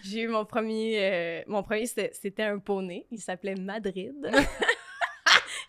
J'ai 0.04 0.20
eu 0.20 0.28
mon 0.28 0.44
premier. 0.44 0.98
euh, 1.00 1.42
mon 1.46 1.62
premier, 1.62 1.86
c'était 1.86 2.10
c'était 2.12 2.42
un 2.44 2.58
poney. 2.58 3.06
Il 3.10 3.18
s'appelait 3.20 3.54
Madrid. 3.56 4.14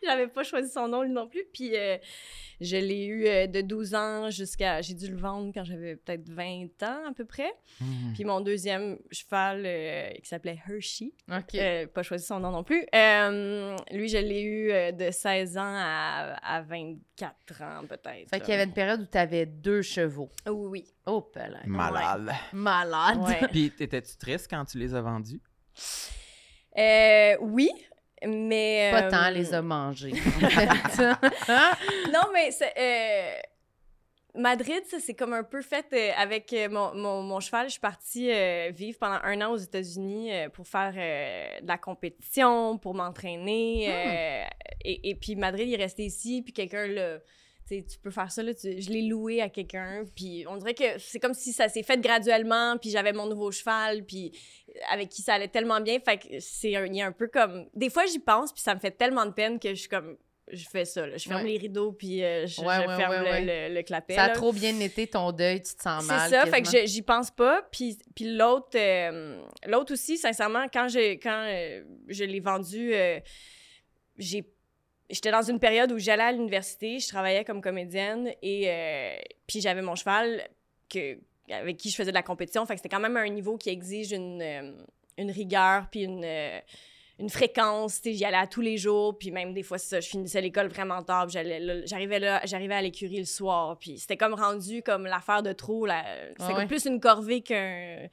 J'avais 0.06 0.28
pas 0.28 0.44
choisi 0.44 0.70
son 0.72 0.88
nom, 0.88 1.02
lui 1.04 1.12
non 1.12 1.28
plus. 1.28 1.44
Puis 1.54 1.76
euh, 1.76 1.98
je 2.62 2.78
l'ai 2.78 3.06
eu 3.06 3.26
euh, 3.28 3.48
de 3.48 3.62
12 3.62 3.96
ans 3.96 4.30
jusqu'à. 4.30 4.82
J'ai 4.82 4.94
dû 4.94 5.08
le 5.10 5.18
vendre 5.18 5.52
quand 5.54 5.64
j'avais 5.64 5.96
peut-être 5.96 6.28
20 6.30 6.66
ans 6.84 7.10
à 7.10 7.14
peu 7.16 7.26
près. 7.26 7.52
Mhm. 7.82 8.14
Puis 8.14 8.24
mon 8.26 8.42
deuxième 8.42 8.98
cheval, 9.12 9.64
euh, 9.66 10.10
qui 10.22 10.28
s'appelait 10.28 10.60
Hershey, 10.68 11.14
Ok. 11.32 11.56
euh, 11.56 11.88
pas 11.88 12.04
choisi 12.04 12.26
son 12.26 12.40
nom 12.40 12.52
non 12.52 12.64
plus. 12.64 12.86
euh, 12.96 13.76
lui, 13.92 14.08
je 14.10 14.18
l'ai 14.18 14.42
eu 14.42 14.72
euh, 14.72 14.92
de 14.92 15.12
16 15.12 15.58
ans 15.58 15.62
à, 15.64 16.36
à 16.44 16.62
24 16.62 17.62
ans 17.62 17.82
peut-être. 17.88 18.30
Fait 18.30 18.40
qu'il 18.40 18.50
y 18.50 18.54
avait 18.54 18.64
une 18.66 18.74
période 18.74 19.02
où 19.02 19.06
t'avais 19.06 19.46
deux 19.46 19.82
chevaux. 19.82 20.30
Oui, 20.48 20.54
oui. 20.70 20.86
Oh, 21.06 21.22
pelin. 21.22 21.60
Malade. 21.66 22.32
Malade. 22.54 23.18
Ouais. 23.20 23.48
Puis, 23.52 23.72
t'étais-tu 23.72 24.16
triste 24.18 24.48
quand 24.50 24.64
tu 24.66 24.78
les 24.78 24.94
as 24.96 25.02
vendus? 25.02 25.42
Euh, 26.78 27.36
oui, 27.42 27.70
mais. 28.28 28.90
Pas 28.92 29.04
euh, 29.04 29.10
tant 29.10 29.30
les 29.30 29.54
a 29.54 29.62
mangés. 29.62 30.14
Non, 32.14 32.30
mais 32.34 32.50
euh, 32.78 33.40
Madrid, 34.36 34.82
ça, 34.90 34.98
c'est 35.00 35.14
comme 35.14 35.34
un 35.34 35.44
peu 35.44 35.62
fait 35.62 35.86
euh, 35.94 36.12
avec 36.18 36.52
euh, 36.54 36.68
mon, 36.70 36.94
mon, 36.96 37.22
mon 37.22 37.40
cheval. 37.40 37.68
Je 37.68 37.74
suis 37.74 37.80
partie 37.80 38.32
euh, 38.32 38.72
vivre 38.74 38.98
pendant 39.00 39.20
un 39.24 39.42
an 39.42 39.52
aux 39.52 39.58
États-Unis 39.58 40.34
euh, 40.34 40.50
pour 40.50 40.68
faire 40.68 40.94
euh, 40.98 41.62
de 41.62 41.68
la 41.68 41.78
compétition, 41.78 42.78
pour 42.80 42.96
m'entraîner. 42.96 43.88
euh, 43.90 44.46
et, 44.84 45.10
et 45.12 45.16
puis 45.16 45.36
Madrid, 45.36 45.68
il 45.68 45.74
est 45.76 45.84
resté 45.84 46.04
ici, 46.06 46.42
puis 46.42 46.54
quelqu'un 46.54 46.88
l'a. 46.88 47.18
Tu 47.68 47.84
peux 48.02 48.12
faire 48.12 48.32
ça, 48.32 48.44
là, 48.44 48.54
tu- 48.54 48.82
je 48.82 48.90
l'ai 48.90 49.04
loué 49.04 49.42
à 49.42 49.50
quelqu'un, 49.50 50.04
puis 50.16 50.46
on 50.50 50.58
dirait 50.58 50.74
que 50.74 51.00
c'est 51.00 51.20
comme 51.20 51.34
si 51.34 51.54
ça 51.54 51.70
s'est 51.70 51.84
fait 51.84 52.00
graduellement, 52.00 52.78
puis 52.78 52.90
j'avais 52.90 53.14
mon 53.14 53.26
nouveau 53.26 53.52
cheval, 53.52 54.04
puis 54.06 54.32
avec 54.92 55.10
qui 55.10 55.22
ça 55.22 55.36
allait 55.36 55.48
tellement 55.48 55.80
bien, 55.82 56.00
fait 56.00 56.18
que 56.18 56.40
c'est 56.40 56.76
un, 56.76 56.86
il 56.86 56.96
y 56.96 57.02
a 57.02 57.08
un 57.08 57.12
peu 57.12 57.28
comme... 57.28 57.68
Des 57.74 57.90
fois, 57.90 58.06
j'y 58.06 58.20
pense, 58.20 58.52
puis 58.54 58.62
ça 58.62 58.76
me 58.76 58.80
fait 58.80 58.92
tellement 58.92 59.26
de 59.26 59.32
peine 59.32 59.60
que 59.60 59.70
je 59.70 59.80
suis 59.80 59.90
comme... 59.90 60.18
Je 60.52 60.68
fais 60.68 60.84
ça, 60.84 61.08
là. 61.08 61.16
Je 61.16 61.24
ferme 61.30 61.42
Ouais. 61.44 61.52
les 61.52 61.58
rideaux, 61.58 61.94
puis 61.94 62.22
euh, 62.22 62.46
je, 62.46 62.60
Ouais, 62.60 62.76
je 62.84 62.88
ouais, 62.90 62.96
ferme 62.98 63.14
le, 63.24 63.46
le- 63.70 63.74
le 63.76 63.82
clapet, 63.82 64.16
Ça 64.16 64.24
a 64.24 64.28
là. 64.28 64.34
trop 64.34 64.52
bien 64.52 64.78
été 64.82 65.08
ton 65.08 65.32
deuil, 65.32 65.62
tu 65.62 65.74
te 65.74 65.82
sens 65.82 66.04
C'est 66.04 66.10
mal. 66.12 66.30
ça, 66.30 66.46
fait 66.46 66.62
que 66.62 66.66
quasiment. 66.66 66.82
je- 66.82 66.92
j'y 66.92 67.02
pense 67.02 67.32
pas. 67.32 67.62
Puis, 67.72 67.98
puis 68.14 68.36
l'autre, 68.36 68.72
euh, 68.78 69.42
l'autre 69.68 69.94
aussi, 69.94 70.18
sincèrement, 70.18 70.66
quand, 70.72 70.90
j'ai, 70.90 71.18
quand 71.18 71.46
euh, 71.48 71.84
je 72.10 72.26
l'ai 72.26 72.42
vendu, 72.42 72.94
j'ai, 74.18 74.44
j'étais 75.14 75.32
dans 75.32 75.42
une 75.42 75.60
période 75.60 75.92
où 75.92 75.98
j'allais 75.98 76.24
à 76.24 76.32
l'université, 76.32 77.00
je 77.00 77.08
travaillais 77.08 77.46
comme 77.46 77.62
comédienne 77.62 78.34
et 78.42 78.70
euh, 78.70 79.16
puis 79.48 79.62
j'avais 79.62 79.82
mon 79.82 79.96
cheval 79.96 80.48
avec 81.50 81.78
qui 81.78 81.90
je 81.90 81.96
faisais 81.96 82.12
de 82.12 82.16
la 82.16 82.24
compétition. 82.24 82.66
Fait 82.66 82.74
que 82.74 82.80
c'était 82.80 82.90
quand 82.90 83.00
même 83.02 83.18
un 83.18 83.30
niveau 83.30 83.58
qui 83.58 83.70
exige 83.70 84.12
une, 84.12 84.42
euh, 84.42 84.72
une 85.18 85.32
rigueur 85.32 85.88
puis 85.90 86.04
une... 86.04 86.26
une 87.24 87.30
fréquence, 87.30 88.02
tu 88.02 88.10
sais, 88.12 88.16
j'y 88.18 88.26
allais 88.26 88.38
à 88.38 88.48
tous 88.48 88.62
les 88.62 88.78
jours, 88.78 89.18
puis 89.18 89.32
même 89.32 89.54
des 89.54 89.64
fois, 89.64 89.78
c'est 89.78 89.88
ça, 89.88 90.00
je 90.02 90.10
finissais 90.10 90.42
l'école 90.42 90.68
vraiment 90.68 91.02
tard, 91.02 91.30
j'arrivais 91.30 92.20
là, 92.20 92.42
j'arrivais 92.46 92.76
à 92.76 92.82
l'écurie 92.82 93.18
le 93.20 93.26
soir, 93.26 93.78
puis 93.80 93.98
c'était 93.98 94.18
comme 94.18 94.34
rendu 94.34 94.84
comme 94.84 95.06
l'affaire 95.06 95.42
de 95.42 95.54
trop, 95.54 95.88
comme 96.38 96.56
ouais. 96.58 96.68
plus 96.68 96.86
une 96.86 97.00
corvée 97.00 97.42
qu'un 97.42 98.08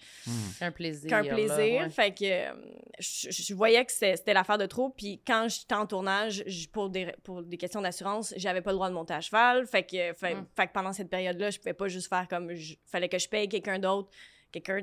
Un 0.61 0.71
plaisir. 0.71 1.09
qu'un 1.11 1.23
là, 1.23 1.35
plaisir, 1.35 1.83
ouais. 1.83 1.91
fait 1.91 2.13
que 2.13 2.25
euh, 2.25 2.53
je, 2.99 3.29
je 3.31 3.55
voyais 3.55 3.85
que 3.85 3.93
c'était 3.93 4.33
l'affaire 4.33 4.59
de 4.59 4.67
trop, 4.67 4.91
puis 4.91 5.21
quand 5.27 5.47
j'étais 5.49 5.75
en 5.75 5.87
tournage, 5.87 6.43
je- 6.47 6.69
pour 6.69 6.89
des, 6.89 7.13
pour 7.25 7.43
des 7.43 7.57
questions 7.57 7.81
d'assurance, 7.83 8.33
j'avais 8.37 8.61
pas 8.63 8.71
le 8.71 8.77
droit 8.77 8.89
de 8.89 8.95
monter 8.95 9.15
à 9.15 9.21
cheval, 9.21 9.67
fait 9.67 9.83
que, 9.83 10.13
fait, 10.15 10.35
Mm. 10.35 10.47
fait 10.57 10.67
que 10.69 10.73
pendant 10.73 10.93
cette 10.93 11.11
période-là, 11.11 11.51
je 11.51 11.59
pouvais 11.59 11.75
pas 11.75 11.89
juste 11.89 12.09
faire 12.09 12.29
comme, 12.29 12.55
je- 12.55 12.77
fallait 12.87 13.09
que 13.09 13.19
je 13.19 13.29
paye 13.29 13.49
quelqu'un 13.49 13.79
d'autre, 13.81 14.09
quelqu'un 14.51 14.81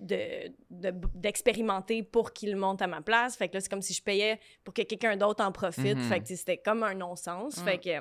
de- 0.00 0.52
de- 0.70 0.94
d'expérimenter 1.14 2.02
pour 2.02 2.32
qu'il 2.32 2.56
monte 2.56 2.82
à 2.82 2.86
ma 2.86 3.00
place. 3.02 3.36
Fait 3.36 3.48
que 3.48 3.54
là, 3.54 3.60
c'est 3.60 3.68
comme 3.68 3.82
si 3.82 3.94
je 3.94 4.02
payais 4.02 4.38
pour 4.64 4.74
que 4.74 4.82
quelqu'un 4.82 5.16
d'autre 5.16 5.44
en 5.44 5.52
profite. 5.52 5.96
Mhm. 5.96 6.02
Fait 6.08 6.20
que 6.20 6.26
c'était 6.34 6.58
comme 6.58 6.82
un 6.82 6.94
non-sens. 6.94 7.56
Mm. 7.58 7.64
Fait 7.64 7.78
que, 7.78 7.88
euh, 7.90 8.00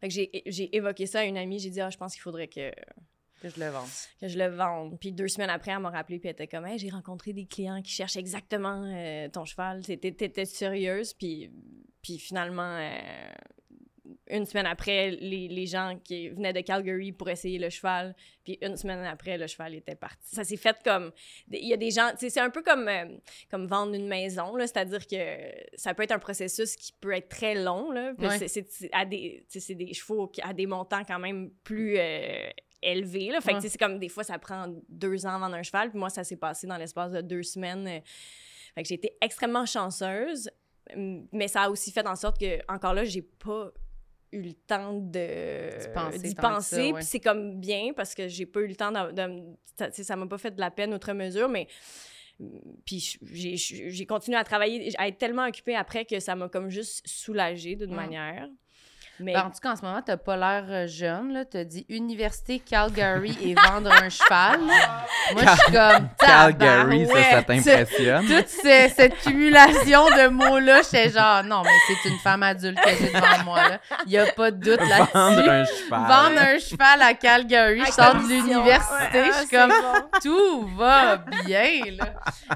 fait 0.00 0.08
que 0.08 0.14
j'ai, 0.14 0.42
j'ai 0.46 0.76
évoqué 0.76 1.06
ça 1.06 1.20
à 1.20 1.24
une 1.24 1.36
amie. 1.36 1.58
J'ai 1.58 1.70
dit, 1.70 1.80
ah, 1.80 1.90
je 1.90 1.96
pense 1.96 2.12
qu'il 2.14 2.22
faudrait 2.22 2.48
que, 2.48 2.70
Que 3.40 3.48
je 3.50 3.60
le 3.60 3.68
vende. 3.68 3.88
que 4.20 4.28
je 4.28 4.38
le 4.38 4.46
vende. 4.48 4.98
Puis 4.98 5.12
deux 5.12 5.28
semaines 5.28 5.50
après, 5.50 5.72
elle 5.72 5.78
m'a 5.80 5.90
rappelé, 5.90 6.18
puis 6.18 6.28
elle 6.28 6.34
était 6.34 6.46
comme, 6.48 6.66
hey, 6.66 6.78
j'ai 6.78 6.90
rencontré 6.90 7.32
des 7.32 7.46
clients 7.46 7.82
qui 7.82 7.92
cherchent 7.92 8.16
exactement 8.16 8.84
euh, 8.86 9.28
ton 9.28 9.44
cheval. 9.44 9.82
T'étais, 9.84 10.12
t'étais 10.12 10.44
sérieuse. 10.46 11.12
Puis, 11.14 11.50
puis 12.02 12.18
finalement, 12.18 12.76
euh, 12.78 12.98
une 14.30 14.46
semaine 14.46 14.66
après, 14.66 15.10
les, 15.10 15.48
les 15.48 15.66
gens 15.66 15.98
qui 16.02 16.28
venaient 16.30 16.52
de 16.52 16.60
Calgary 16.60 17.12
pour 17.12 17.28
essayer 17.28 17.58
le 17.58 17.68
cheval. 17.70 18.14
Puis 18.44 18.58
une 18.62 18.76
semaine 18.76 19.04
après, 19.04 19.36
le 19.36 19.46
cheval 19.46 19.74
était 19.74 19.94
parti. 19.94 20.34
Ça 20.34 20.44
s'est 20.44 20.56
fait 20.56 20.76
comme... 20.84 21.12
Il 21.50 21.66
y 21.68 21.72
a 21.74 21.76
des 21.76 21.90
gens... 21.90 22.10
C'est 22.16 22.38
un 22.40 22.50
peu 22.50 22.62
comme, 22.62 22.88
euh, 22.88 23.04
comme 23.50 23.66
vendre 23.66 23.94
une 23.94 24.06
maison. 24.08 24.54
C'est-à-dire 24.58 25.06
que 25.06 25.16
ça 25.76 25.92
peut 25.94 26.02
être 26.04 26.12
un 26.12 26.18
processus 26.18 26.74
qui 26.76 26.92
peut 27.00 27.12
être 27.12 27.28
très 27.28 27.54
long, 27.54 27.90
Ouais. 27.90 28.48
c'est- 28.48 28.90
des, 29.08 29.44
des 29.74 29.94
chevaux 29.94 30.28
qui- 30.28 30.40
à 30.42 30.52
des 30.52 30.66
montants 30.66 31.04
quand 31.04 31.18
même 31.18 31.50
plus... 31.62 31.96
euh, 31.98 32.48
élevés, 32.86 33.30
là. 33.30 33.40
Fait 33.40 33.54
Ouais. 33.54 33.60
c'est 33.62 33.78
comme 33.78 33.98
des 33.98 34.10
fois, 34.10 34.24
ça 34.24 34.38
prend 34.38 34.66
deux 34.90 35.24
ans 35.24 35.42
avant 35.42 35.50
un 35.54 35.62
cheval. 35.62 35.88
Puis 35.88 35.98
moi, 35.98 36.10
ça 36.10 36.22
s'est 36.22 36.36
passé 36.36 36.66
dans 36.66 36.76
l'espace 36.76 37.12
de 37.12 37.22
deux 37.22 37.42
semaines. 37.42 37.86
euh, 37.88 38.00
Fait 38.74 38.82
que 38.82 38.88
j'ai 38.88 38.96
été 38.96 39.16
extrêmement 39.22 39.64
chanceuse, 39.64 40.50
mais 40.94 41.48
ça 41.48 41.62
a 41.62 41.70
aussi 41.70 41.90
fait 41.92 42.06
en 42.06 42.14
sorte 42.14 42.38
que, 42.38 42.58
encore 42.70 42.92
là, 42.92 43.04
j'ai 43.04 43.22
pas 43.22 43.70
eu 44.34 44.42
le 44.42 44.52
temps 44.52 44.92
de 44.94 45.70
D'y 46.28 46.34
penser. 46.34 46.92
Puis 46.94 47.04
c'est 47.04 47.20
comme 47.20 47.58
bien 47.60 47.92
parce 47.94 48.14
que 48.14 48.28
j'ai 48.28 48.46
pas 48.46 48.60
eu 48.60 48.66
le 48.66 48.76
temps 48.76 48.92
de, 48.92 49.12
de- 49.12 49.92
ça, 50.02 50.16
m'a 50.16 50.26
pas 50.26 50.38
fait 50.38 50.50
de 50.54 50.60
la 50.60 50.70
peine 50.70 50.92
outre 50.94 51.12
mesure, 51.12 51.48
mais 51.48 51.66
puis 52.84 53.16
j'ai 53.32 53.56
j'ai 53.56 54.06
continué 54.06 54.36
à 54.36 54.44
travailler, 54.44 54.92
à 54.98 55.06
être 55.08 55.18
tellement 55.18 55.46
occupée 55.46 55.76
après 55.76 56.04
que 56.04 56.18
ça 56.20 56.34
m'a 56.34 56.48
comme 56.48 56.68
juste 56.68 57.06
soulagée 57.06 57.76
d'une 57.76 57.92
Mm. 57.92 57.96
manière. 57.96 58.48
Mais 59.20 59.32
Ben, 59.34 59.42
en 59.42 59.50
tout 59.50 59.60
cas, 59.62 59.72
en 59.72 59.76
ce 59.76 59.82
moment, 59.82 60.02
t'as 60.04 60.16
pas 60.16 60.36
l'air 60.36 60.64
euh, 60.68 60.86
jeune, 60.88 61.32
là. 61.32 61.44
T'as 61.44 61.64
dit 61.64 61.86
Université 61.88 62.58
Calgary 62.58 63.36
et 63.42 63.54
vendre 63.68 63.92
un 63.92 64.08
cheval. 64.08 64.58
Moi, 64.60 65.42
je 65.42 65.62
suis 65.62 65.72
comme 65.72 66.08
Calgary, 66.18 67.06
ça, 67.06 67.22
ça 67.30 67.42
t'impressionne? 67.42 68.26
Toute 68.26 68.48
ce- 68.48 68.90
cette 68.94 69.16
cumulation 69.20 70.04
de 70.06 70.28
mots-là, 70.28 70.80
j'étais 70.82 71.10
genre, 71.10 71.44
non, 71.44 71.62
mais 71.62 71.70
c'est 72.02 72.08
une 72.08 72.18
femme 72.18 72.42
adulte 72.42 72.80
que 72.80 72.90
j'ai 72.90 73.06
devant 73.12 73.44
moi, 73.44 73.68
là. 73.68 73.78
Il 74.06 74.12
y 74.12 74.18
a 74.18 74.26
pas 74.32 74.50
de 74.50 74.56
doute 74.56 74.80
Vendre 74.80 75.42
là-dessus. 75.42 75.48
un 75.50 75.64
cheval. 75.64 76.00
Vendre 76.00 76.40
un 76.40 76.58
cheval 76.58 77.02
à 77.02 77.14
Calgary, 77.14 77.82
je 77.86 77.92
sors 77.92 78.14
de 78.16 78.28
l'université, 78.28 79.18
Ouais, 79.20 79.26
je 79.32 79.38
suis 79.46 79.48
comme, 79.48 79.70
bon. 79.70 80.18
tout 80.22 80.66
va 80.76 81.18
bien. 81.46 81.64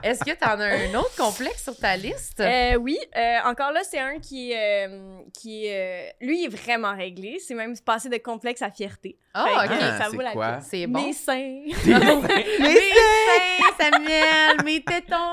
Est-ce 0.02 0.24
que 0.24 0.32
t'en 0.36 0.58
as 0.60 0.64
un 0.88 0.94
autre 0.94 1.14
complexe 1.16 1.62
sur 1.62 1.76
ta 1.76 1.96
liste? 1.96 2.40
Euh, 2.40 2.74
oui, 2.76 2.98
euh, 3.16 3.36
encore 3.44 3.72
là, 3.72 3.80
c'est 3.88 3.98
un 4.00 4.18
qui, 4.18 4.52
euh, 4.54 5.18
qui 5.38 5.66
euh, 5.68 6.02
lui, 6.20 6.47
est 6.48 6.56
vraiment 6.56 6.94
réglé. 6.94 7.38
C'est 7.38 7.54
même 7.54 7.74
passé 7.78 8.08
de 8.08 8.16
complexe 8.18 8.62
à 8.62 8.70
fierté. 8.70 9.16
Ah, 9.34 9.44
Fait 9.62 9.68
que 9.68 9.72
ok. 9.74 9.78
Ah, 9.82 9.98
ça 9.98 10.04
c'est 10.10 10.16
vaut 10.16 10.22
la 10.22 10.32
quoi? 10.32 10.50
peine. 10.52 10.60
C'est 10.62 10.86
bon. 10.86 11.02
Mes 11.02 11.12
seins. 11.12 11.62
Mes 11.64 12.74
seins, 12.74 13.74
Samuel, 13.78 14.56
mes 14.64 14.82
tétons! 14.82 15.30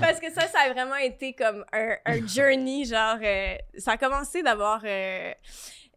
Parce 0.00 0.18
que 0.20 0.30
ça, 0.32 0.42
ça 0.48 0.60
a 0.66 0.72
vraiment 0.72 0.96
été 0.96 1.32
comme 1.32 1.64
un, 1.72 1.96
un 2.04 2.26
journey, 2.26 2.84
genre... 2.84 3.18
euh, 3.22 3.54
ça 3.78 3.92
a 3.92 3.96
commencé 3.96 4.42
d'abord... 4.42 4.80
euh, 4.84 5.32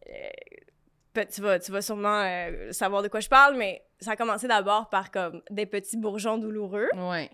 euh, 0.08 1.24
tu, 1.32 1.40
vas, 1.40 1.58
tu 1.58 1.72
vas 1.72 1.82
sûrement 1.82 2.22
euh, 2.24 2.70
savoir 2.72 3.02
de 3.02 3.08
quoi 3.08 3.20
je 3.20 3.28
parle, 3.28 3.56
mais 3.56 3.82
ça 4.00 4.12
a 4.12 4.16
commencé 4.16 4.46
d'abord 4.48 4.88
par 4.90 5.10
comme 5.10 5.42
des 5.50 5.66
petits 5.66 5.96
bourgeons 5.96 6.38
douloureux. 6.38 6.88
Ouais. 6.96 7.30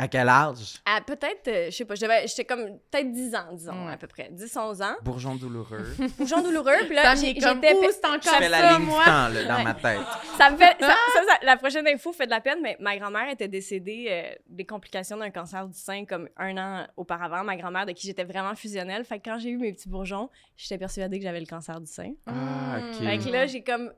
À 0.00 0.06
quel 0.06 0.28
âge? 0.28 0.80
À 0.84 1.00
peut-être, 1.00 1.48
euh, 1.48 1.66
je 1.70 1.76
sais 1.76 1.84
pas, 1.84 1.96
je 1.96 2.02
devais- 2.02 2.26
j'étais 2.28 2.44
comme 2.44 2.78
peut-être 2.90 3.10
10 3.10 3.34
ans, 3.34 3.52
disons, 3.52 3.86
Ouais. 3.86 3.92
à 3.92 3.96
peu 3.96 4.06
près. 4.06 4.28
10-11 4.30 4.80
ans. 4.80 4.94
Bourgeon 5.02 5.34
douloureux. 5.34 5.84
Bourgeons 6.18 6.40
douloureux, 6.40 6.76
puis 6.86 6.94
là, 6.94 7.16
j'étais... 7.16 7.40
c'est 7.40 8.06
encore 8.06 8.20
Je 8.22 8.28
fais 8.28 8.48
la 8.48 8.58
ça, 8.60 8.78
ligne 8.78 8.86
moi. 8.86 9.00
du 9.00 9.04
temps, 9.10 9.28
là, 9.28 9.44
dans 9.44 9.56
Ouais. 9.56 9.64
ma 9.64 9.74
tête. 9.74 9.98
Ça 10.36 10.50
me 10.50 10.56
fait. 10.56 10.76
Ça, 10.78 10.94
ça, 11.14 11.22
ça- 11.26 11.38
la 11.44 11.56
prochaine 11.56 11.86
info 11.88 12.12
fait 12.12 12.26
de 12.26 12.30
la 12.30 12.40
peine, 12.40 12.60
mais 12.62 12.76
ma 12.78 12.96
grand-mère 12.96 13.28
était 13.28 13.48
décédée 13.48 14.06
euh, 14.08 14.34
des 14.48 14.64
complications 14.64 15.16
d'un 15.16 15.30
cancer 15.30 15.66
du 15.66 15.76
sein 15.76 16.04
comme 16.04 16.28
un 16.36 16.56
an 16.56 16.86
auparavant. 16.96 17.42
Ma 17.42 17.56
grand-mère, 17.56 17.84
de 17.84 17.90
qui 17.92 18.06
j'étais 18.06 18.24
vraiment 18.24 18.54
fusionnelle. 18.54 19.04
Fait 19.04 19.18
que 19.18 19.28
quand 19.28 19.38
j'ai 19.40 19.50
eu 19.50 19.58
mes 19.58 19.72
petits 19.72 19.88
bourgeons, 19.88 20.30
j'étais 20.56 20.78
persuadée 20.78 21.18
que 21.18 21.24
j'avais 21.24 21.40
le 21.40 21.46
cancer 21.46 21.80
du 21.80 21.90
sein. 21.90 22.12
Ah, 22.26 22.78
ok. 22.78 23.04
Fait 23.04 23.18
que 23.18 23.28
là, 23.32 23.46
j'ai 23.46 23.64
comme. 23.64 23.92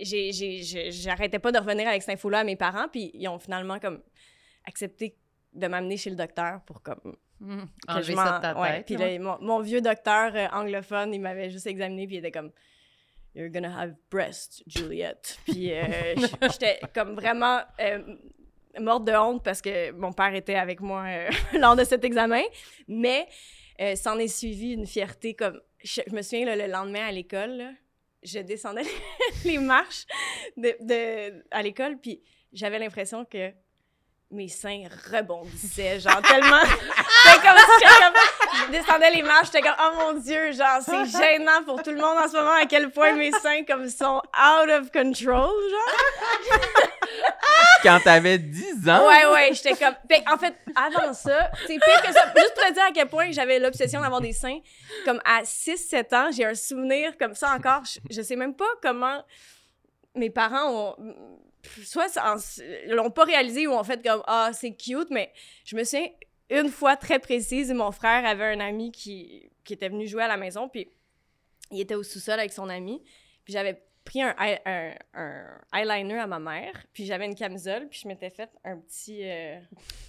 j'ai- 0.00 0.32
j'ai- 0.32 0.62
j'ai- 0.62 0.90
J'arrêtais 0.90 1.38
pas 1.38 1.52
de 1.52 1.58
revenir 1.58 1.86
avec 1.86 2.00
cette 2.02 2.14
info-là 2.14 2.38
à 2.38 2.44
mes 2.44 2.56
parents, 2.56 2.86
puis 2.90 3.10
ils 3.12 3.28
ont 3.28 3.38
finalement 3.38 3.78
comme 3.78 4.00
accepté 4.64 5.16
de 5.52 5.66
m'amener 5.66 5.96
chez 5.96 6.10
le 6.10 6.16
docteur 6.16 6.60
pour 6.66 6.82
comme 6.82 7.16
que 7.40 7.90
Enlever 7.92 8.02
je 8.04 8.12
ça 8.12 8.24
m'en- 8.24 8.36
de 8.36 8.42
ta 8.42 8.60
ouais. 8.60 8.82
tête. 8.84 8.96
Puis 8.98 9.18
mon, 9.18 9.36
mon 9.40 9.60
vieux 9.60 9.80
docteur 9.80 10.32
euh, 10.34 10.46
anglophone, 10.52 11.12
il 11.12 11.20
m'avait 11.20 11.50
juste 11.50 11.66
examiné, 11.66 12.06
puis 12.06 12.16
il 12.16 12.18
était 12.20 12.30
comme 12.30 12.52
You're 13.34 13.48
gonna 13.50 13.76
have 13.80 13.94
breasts, 14.10 14.62
Juliette. 14.66 15.38
Puis 15.46 15.72
euh, 15.72 16.14
j'étais 16.42 16.78
comme 16.94 17.14
vraiment 17.14 17.60
euh, 17.80 18.16
morte 18.78 19.04
de 19.06 19.12
honte 19.12 19.42
parce 19.42 19.60
que 19.60 19.90
mon 19.92 20.12
père 20.12 20.34
était 20.34 20.54
avec 20.54 20.80
moi 20.80 21.04
lors 21.58 21.74
de 21.76 21.82
cet 21.84 22.04
examen. 22.04 22.42
Mais 22.88 23.26
s'en 23.96 24.18
est 24.18 24.28
suivi 24.28 24.72
une 24.74 24.86
fierté 24.86 25.34
comme. 25.34 25.60
Je, 25.82 26.00
je 26.06 26.14
me 26.14 26.22
souviens, 26.22 26.46
là, 26.46 26.54
le 26.54 26.70
lendemain 26.70 27.04
à 27.06 27.10
l'école, 27.10 27.64
je 28.22 28.38
descendais 28.38 28.84
les 29.44 29.58
marches 29.58 30.06
de, 30.56 30.76
de- 30.80 31.44
à 31.50 31.60
l'école, 31.62 31.98
puis 31.98 32.22
j'avais 32.52 32.78
l'impression 32.78 33.24
que 33.24 33.50
mes 34.32 34.48
seins 34.48 34.84
rebondissaient, 35.12 36.00
genre 36.00 36.20
tellement. 36.22 36.60
C'était 37.24 37.46
comme, 37.46 37.56
comme- 37.56 38.66
je 38.66 38.70
descendais 38.72 39.10
les 39.10 39.22
marches, 39.22 39.46
j'étais 39.52 39.60
comme, 39.60 39.76
oh 39.78 39.90
mon 39.98 40.12
Dieu, 40.20 40.52
genre, 40.52 40.80
c'est 40.84 41.04
gênant 41.06 41.62
pour 41.64 41.82
tout 41.82 41.90
le 41.90 41.98
monde 41.98 42.16
en 42.18 42.26
ce 42.28 42.32
moment 42.36 42.54
à 42.60 42.66
quel 42.66 42.90
point 42.90 43.12
mes 43.12 43.30
seins, 43.32 43.62
comme, 43.64 43.88
sont 43.88 44.20
out 44.34 44.70
of 44.70 44.90
control, 44.90 45.50
genre. 45.70 46.50
Quand 47.82 47.98
t'avais 48.02 48.38
10 48.38 48.88
ans? 48.88 49.06
Ouais, 49.06 49.26
ouais, 49.32 49.50
j'étais 49.54 49.74
comme. 49.74 49.94
Fait, 50.08 50.22
en 50.30 50.38
fait, 50.38 50.54
avant 50.76 51.12
ça, 51.12 51.50
c'est 51.66 51.78
pire 51.78 52.02
que 52.02 52.12
ça. 52.12 52.32
Juste 52.36 52.54
pour 52.54 52.64
te 52.64 52.72
dire 52.72 52.84
à 52.84 52.92
quel 52.92 53.08
point 53.08 53.30
j'avais 53.32 53.58
l'obsession 53.58 54.00
d'avoir 54.00 54.20
des 54.20 54.32
seins, 54.32 54.58
comme 55.04 55.20
à 55.24 55.42
6-7 55.42 56.14
ans, 56.14 56.30
j'ai 56.32 56.44
un 56.46 56.54
souvenir 56.54 57.16
comme 57.18 57.34
ça 57.34 57.50
encore. 57.54 57.82
Je, 57.84 57.98
je 58.10 58.22
sais 58.22 58.36
même 58.36 58.54
pas 58.54 58.68
comment 58.82 59.22
mes 60.14 60.30
parents 60.30 60.70
ont. 60.70 60.96
Soit 61.84 62.16
en- 62.18 62.36
l'ont 62.88 63.10
pas 63.10 63.24
réalisé 63.24 63.66
ou 63.66 63.72
ont 63.72 63.84
fait 63.84 64.02
comme 64.04 64.22
Ah, 64.26 64.50
c'est 64.52 64.72
cute, 64.74 65.10
mais 65.10 65.32
je 65.64 65.76
me 65.76 65.84
souviens 65.84 66.08
une 66.50 66.68
fois 66.68 66.96
très 66.96 67.18
précise, 67.18 67.72
mon 67.72 67.92
frère 67.92 68.26
avait 68.26 68.44
un 68.52 68.60
ami 68.60 68.92
qui, 68.92 69.48
qui 69.64 69.72
était 69.72 69.88
venu 69.88 70.06
jouer 70.06 70.22
à 70.24 70.28
la 70.28 70.36
maison, 70.36 70.68
puis 70.68 70.88
il 71.70 71.80
était 71.80 71.94
au 71.94 72.02
sous-sol 72.02 72.38
avec 72.38 72.52
son 72.52 72.68
ami, 72.68 73.00
puis 73.44 73.52
j'avais 73.54 73.82
pris 74.04 74.22
un, 74.22 74.34
un, 74.66 74.90
un 75.14 75.44
eyeliner 75.74 76.18
à 76.20 76.26
ma 76.26 76.38
mère, 76.38 76.72
puis 76.92 77.06
j'avais 77.06 77.26
une 77.26 77.34
camisole, 77.34 77.86
puis 77.88 78.00
je 78.02 78.08
m'étais 78.08 78.30
fait 78.30 78.50
un 78.64 78.76
petit... 78.78 79.20
euh, 79.24 79.58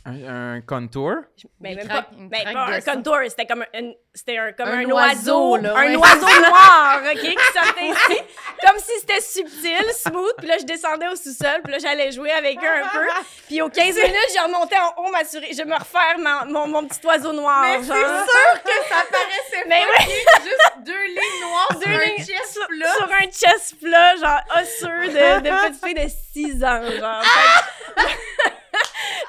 Un, 0.06 0.56
un 0.56 0.62
contour? 0.62 1.16
ben, 1.60 1.76
même 1.76 1.88
craque- 1.88 2.10
pas, 2.10 2.16
ben, 2.18 2.54
pas 2.54 2.66
un 2.68 2.82
sang. 2.82 2.94
contour, 2.96 3.18
c'était 3.30 3.46
comme 3.46 3.64
un, 3.74 3.92
c'était 4.14 4.38
un, 4.38 4.52
comme 4.54 4.68
Un 4.70 4.80
un, 4.80 4.86
oiseau, 4.92 5.52
oiseau, 5.52 5.58
là, 5.58 5.76
un 5.78 5.90
ouais. 5.92 5.96
oiseau 5.96 6.42
noir, 6.42 7.02
OK, 7.12 7.20
qui 7.22 7.36
sortait 7.54 7.88
ici, 7.88 8.22
comme 8.66 8.78
si 8.80 9.00
c'était 9.00 9.22
subtil, 9.22 9.86
smooth, 9.94 10.36
puis 10.38 10.48
là, 10.48 10.58
je 10.60 10.66
descendais 10.66 11.08
au 11.08 11.16
sous-sol, 11.16 11.62
puis 11.64 11.72
là, 11.74 11.80
j'allais 11.80 12.12
jouer 12.12 12.32
avec 12.32 12.58
eux 12.58 12.68
un 12.68 12.90
peu, 12.90 13.06
puis 13.48 13.62
aux 13.62 13.70
15 13.70 13.86
minutes, 13.96 14.34
je 14.36 14.44
remontais 14.44 14.78
en 14.78 15.02
haut, 15.04 15.12
m'assurer, 15.12 15.52
je 15.54 15.64
me 15.64 15.76
refaire 15.76 16.18
ma- 16.20 16.46
mon, 16.46 16.68
mon 16.68 16.88
petit 16.88 17.06
oiseau 17.06 17.32
noir, 17.34 17.64
Mais 17.64 17.78
c'est 17.80 17.88
sûr 17.94 18.64
que 18.64 18.90
ça 18.90 19.04
paraissait 19.12 19.68
Mais 19.68 19.82
pas 19.86 20.04
juste 20.44 20.86
deux 20.86 21.06
lignes 21.06 21.42
noires 21.42 21.70
sur 21.82 21.90
un 21.90 22.18
chest 22.18 22.54
sur, 22.54 22.68
plat. 22.68 22.94
sur 22.96 23.12
un 23.12 23.32
chest 23.32 23.76
plat, 23.84 24.16
genre 24.18 24.42
osseux 24.62 25.08
de, 25.10 25.42
de 25.42 25.50
petite 25.70 25.86
fille 25.86 25.94
de 25.94 26.10
6 26.54 26.64
ans, 26.64 26.82
genre. 27.00 27.24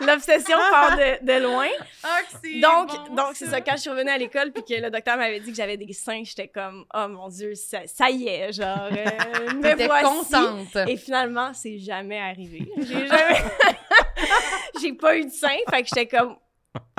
L'obsession 0.00 0.56
part 0.70 0.96
de, 0.96 1.24
de 1.24 1.42
loin. 1.42 1.68
Ah, 2.02 2.18
Donc, 2.60 2.88
bon, 3.08 3.14
donc 3.14 3.30
c'est 3.34 3.46
ça. 3.46 3.60
Quand 3.60 3.72
je 3.76 3.82
suis 3.82 3.90
revenue 3.90 4.10
à 4.10 4.18
l'école 4.18 4.50
puis 4.52 4.64
que 4.64 4.80
le 4.80 4.90
docteur 4.90 5.16
m'avait 5.16 5.40
dit 5.40 5.50
que 5.50 5.56
j'avais 5.56 5.76
des 5.76 5.92
seins, 5.92 6.22
j'étais 6.24 6.48
comme, 6.48 6.84
oh 6.92 7.08
mon 7.08 7.28
Dieu, 7.28 7.54
ça, 7.54 7.86
ça 7.86 8.10
y 8.10 8.28
est, 8.28 8.52
genre, 8.52 8.88
euh, 8.90 9.52
me 9.54 9.86
voici. 9.86 10.04
contente. 10.04 10.88
Et 10.88 10.96
finalement, 10.96 11.52
c'est 11.54 11.78
jamais 11.78 12.18
arrivé. 12.20 12.68
J'ai 12.78 13.06
jamais. 13.06 13.38
J'ai 14.80 14.92
pas 14.92 15.16
eu 15.16 15.24
de 15.26 15.30
seins, 15.30 15.56
fait 15.70 15.82
que 15.82 15.88
j'étais 15.88 16.06
comme, 16.08 16.36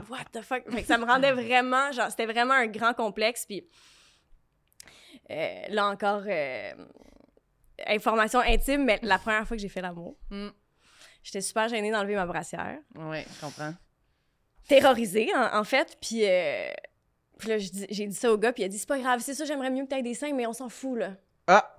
what 0.09 0.23
the 0.31 0.41
fuck? 0.41 0.63
Fait 0.71 0.81
que 0.81 0.87
ça 0.87 0.97
me 0.97 1.05
rendait 1.05 1.33
vraiment, 1.33 1.91
genre, 1.91 2.09
c'était 2.09 2.25
vraiment 2.25 2.53
un 2.53 2.67
grand 2.67 2.93
complexe. 2.93 3.45
Puis 3.45 3.67
euh, 5.29 5.61
là 5.69 5.87
encore, 5.87 6.23
euh, 6.25 6.71
information 7.87 8.39
intime, 8.39 8.85
mais 8.85 8.99
la 9.03 9.17
première 9.19 9.47
fois 9.47 9.57
que 9.57 9.61
j'ai 9.61 9.69
fait 9.69 9.81
l'amour, 9.81 10.17
Mm. 10.29 10.49
j'étais 11.23 11.41
super 11.41 11.67
gênée 11.67 11.91
d'enlever 11.91 12.15
ma 12.15 12.25
brassière 12.25 12.77
Ouais, 12.95 13.25
je 13.35 13.39
comprends. 13.45 13.73
terrorisée, 14.67 15.29
en, 15.35 15.59
en 15.59 15.63
fait. 15.63 15.97
Puis, 16.01 16.25
euh, 16.25 16.67
puis 17.37 17.49
là, 17.49 17.57
j'ai 17.57 18.07
dit 18.07 18.15
ça 18.15 18.31
au 18.31 18.37
gars, 18.37 18.53
puis 18.53 18.63
il 18.63 18.65
a 18.65 18.69
dit 18.69 18.77
C'est 18.79 18.87
pas 18.87 18.99
grave, 18.99 19.19
c'est 19.21 19.33
ça, 19.33 19.45
j'aimerais 19.45 19.69
mieux 19.69 19.83
que 19.83 19.89
t'aies 19.89 20.01
des 20.03 20.13
seins, 20.13 20.33
mais 20.33 20.47
on 20.47 20.53
s'en 20.53 20.69
fout, 20.69 20.97
là. 20.97 21.11
Ah! 21.47 21.71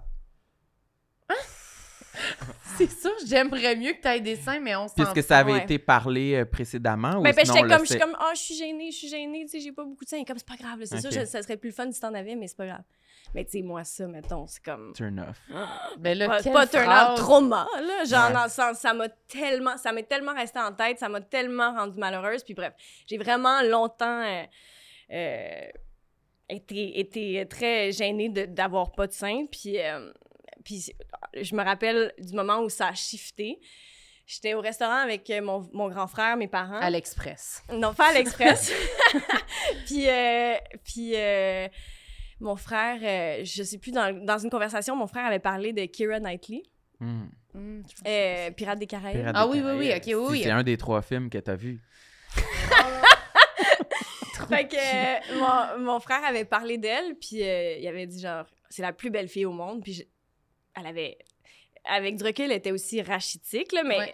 C'est 2.76 2.90
sûr, 2.90 3.12
j'aimerais 3.26 3.74
mieux 3.76 3.92
que 3.92 4.00
tu 4.02 4.08
aies 4.08 4.20
des 4.20 4.36
seins, 4.36 4.60
mais 4.60 4.76
on 4.76 4.88
s'en 4.88 4.94
Puisque 4.94 5.22
ça 5.22 5.38
avait 5.38 5.52
ouais. 5.52 5.62
été 5.62 5.78
parlé 5.78 6.34
euh, 6.34 6.44
précédemment 6.44 7.18
ou 7.18 7.22
Ben, 7.22 7.34
ben, 7.34 7.44
sinon 7.44 7.56
j'étais 7.56 7.68
comme, 7.74 7.84
je 7.86 7.90
suis 7.90 7.98
comme, 8.00 8.16
ah, 8.18 8.32
je 8.34 8.40
suis 8.40 8.54
gênée, 8.54 8.90
je 8.90 8.96
suis 8.96 9.08
gênée, 9.08 9.42
tu 9.44 9.48
sais, 9.52 9.60
j'ai 9.60 9.72
pas 9.72 9.84
beaucoup 9.84 10.04
de 10.04 10.08
seins. 10.10 10.24
Comme, 10.24 10.36
c'est 10.38 10.46
pas 10.48 10.56
grave, 10.56 10.80
c'est 10.84 11.00
sûr, 11.00 11.10
je- 11.10 11.24
ça 11.24 11.42
serait 11.42 11.56
plus 11.56 11.72
fun 11.72 11.90
si 11.90 12.00
t'en 12.00 12.12
avais, 12.14 12.34
mais 12.34 12.46
c'est 12.48 12.56
pas 12.56 12.66
grave. 12.66 12.82
Mais 13.34 13.44
tu 13.44 13.52
sais, 13.52 13.62
moi, 13.62 13.82
ça, 13.84 14.06
mettons, 14.06 14.46
c'est 14.46 14.62
comme. 14.62 14.92
Turn 14.94 15.18
off. 15.20 15.40
Ben 15.98 16.16
là, 16.16 16.28
Pas, 16.28 16.42
pas 16.42 16.66
turn 16.66 16.88
out 16.88 17.16
trauma, 17.16 17.66
là. 17.76 18.04
Genre, 18.04 18.26
Ouais. 18.28 18.32
dans 18.34 18.44
le 18.44 18.50
sens, 18.50 18.78
ça 18.78 18.92
m'a 18.94 19.08
tellement, 19.08 19.76
ça 19.78 19.92
m'est 19.92 20.04
tellement 20.04 20.34
resté 20.34 20.58
en 20.60 20.72
tête, 20.72 20.98
ça 20.98 21.08
m'a 21.08 21.20
tellement 21.20 21.72
rendue 21.72 21.98
malheureuse. 21.98 22.44
Puis 22.44 22.54
bref, 22.54 22.72
j'ai 23.06 23.18
vraiment 23.18 23.62
longtemps 23.62 24.22
euh, 24.22 24.42
euh, 25.12 25.68
était, 26.48 26.92
était 27.00 27.46
très 27.46 27.90
gênée 27.92 28.28
de- 28.28 28.44
d'avoir 28.46 28.92
pas 28.92 29.06
de 29.06 29.12
sein. 29.12 29.46
Puis, 29.50 29.80
euh, 29.80 30.10
puis 30.66 30.84
je 31.40 31.54
me 31.54 31.62
rappelle 31.62 32.12
du 32.18 32.32
moment 32.34 32.58
où 32.58 32.68
ça 32.68 32.88
a 32.88 32.94
shifté. 32.94 33.60
J'étais 34.26 34.54
au 34.54 34.60
restaurant 34.60 34.96
avec 35.04 35.30
euh, 35.30 35.40
mon, 35.40 35.70
mon 35.72 35.88
grand 35.88 36.08
frère, 36.08 36.36
mes 36.36 36.48
parents. 36.48 36.80
À 36.80 36.90
l'Express. 36.90 37.62
Non, 37.72 37.94
pas 37.94 38.08
à 38.08 38.12
l'Express. 38.14 38.72
puis, 39.86 40.08
euh, 40.08 40.54
puis 40.84 41.12
euh, 41.14 41.68
mon 42.40 42.56
frère, 42.56 42.98
euh, 43.02 43.44
je 43.44 43.62
sais 43.62 43.78
plus, 43.78 43.92
dans, 43.92 44.12
dans 44.26 44.38
une 44.38 44.50
conversation, 44.50 44.96
mon 44.96 45.06
frère 45.06 45.26
avait 45.26 45.38
parlé 45.38 45.72
de 45.72 45.84
Keira 45.86 46.18
Knightley, 46.18 46.62
Hmm. 46.98 47.26
Hmm, 47.52 47.82
je 47.86 47.92
pense 47.94 48.02
que 48.02 48.08
euh, 48.08 48.44
c'est- 48.46 48.50
Pirate 48.52 48.78
des 48.78 48.86
Caraïbes. 48.86 49.18
Pirates 49.18 49.36
Ah 49.38 49.44
des 49.46 49.52
oui, 49.52 49.60
oui, 49.62 49.72
oui, 49.78 49.92
ok, 49.94 50.30
oui. 50.30 50.42
C'est 50.42 50.50
un 50.50 50.62
des 50.62 50.78
trois 50.78 51.02
films 51.02 51.28
que 51.30 51.36
t'as 51.38 51.54
vu. 51.54 51.78
Fait 54.48 54.66
que 54.68 54.76
euh, 54.76 55.38
mon, 55.78 55.84
mon 55.84 56.00
frère 56.00 56.24
avait 56.24 56.44
parlé 56.44 56.78
d'elle, 56.78 57.14
puis 57.16 57.42
euh, 57.42 57.76
il 57.78 57.86
avait 57.88 58.06
dit 58.06 58.20
genre, 58.20 58.44
c'est 58.70 58.82
la 58.82 58.92
plus 58.92 59.10
belle 59.10 59.28
fille 59.28 59.44
au 59.46 59.52
monde, 59.52 59.82
puis 59.82 60.06
elle 60.76 60.86
avait. 60.86 61.18
Avec 61.88 62.16
du 62.16 62.24
recul, 62.24 62.46
elle 62.46 62.52
était 62.52 62.72
aussi 62.72 63.00
rachitique, 63.00 63.72
là, 63.72 63.82
mais 63.84 63.98
Ouais. 63.98 64.12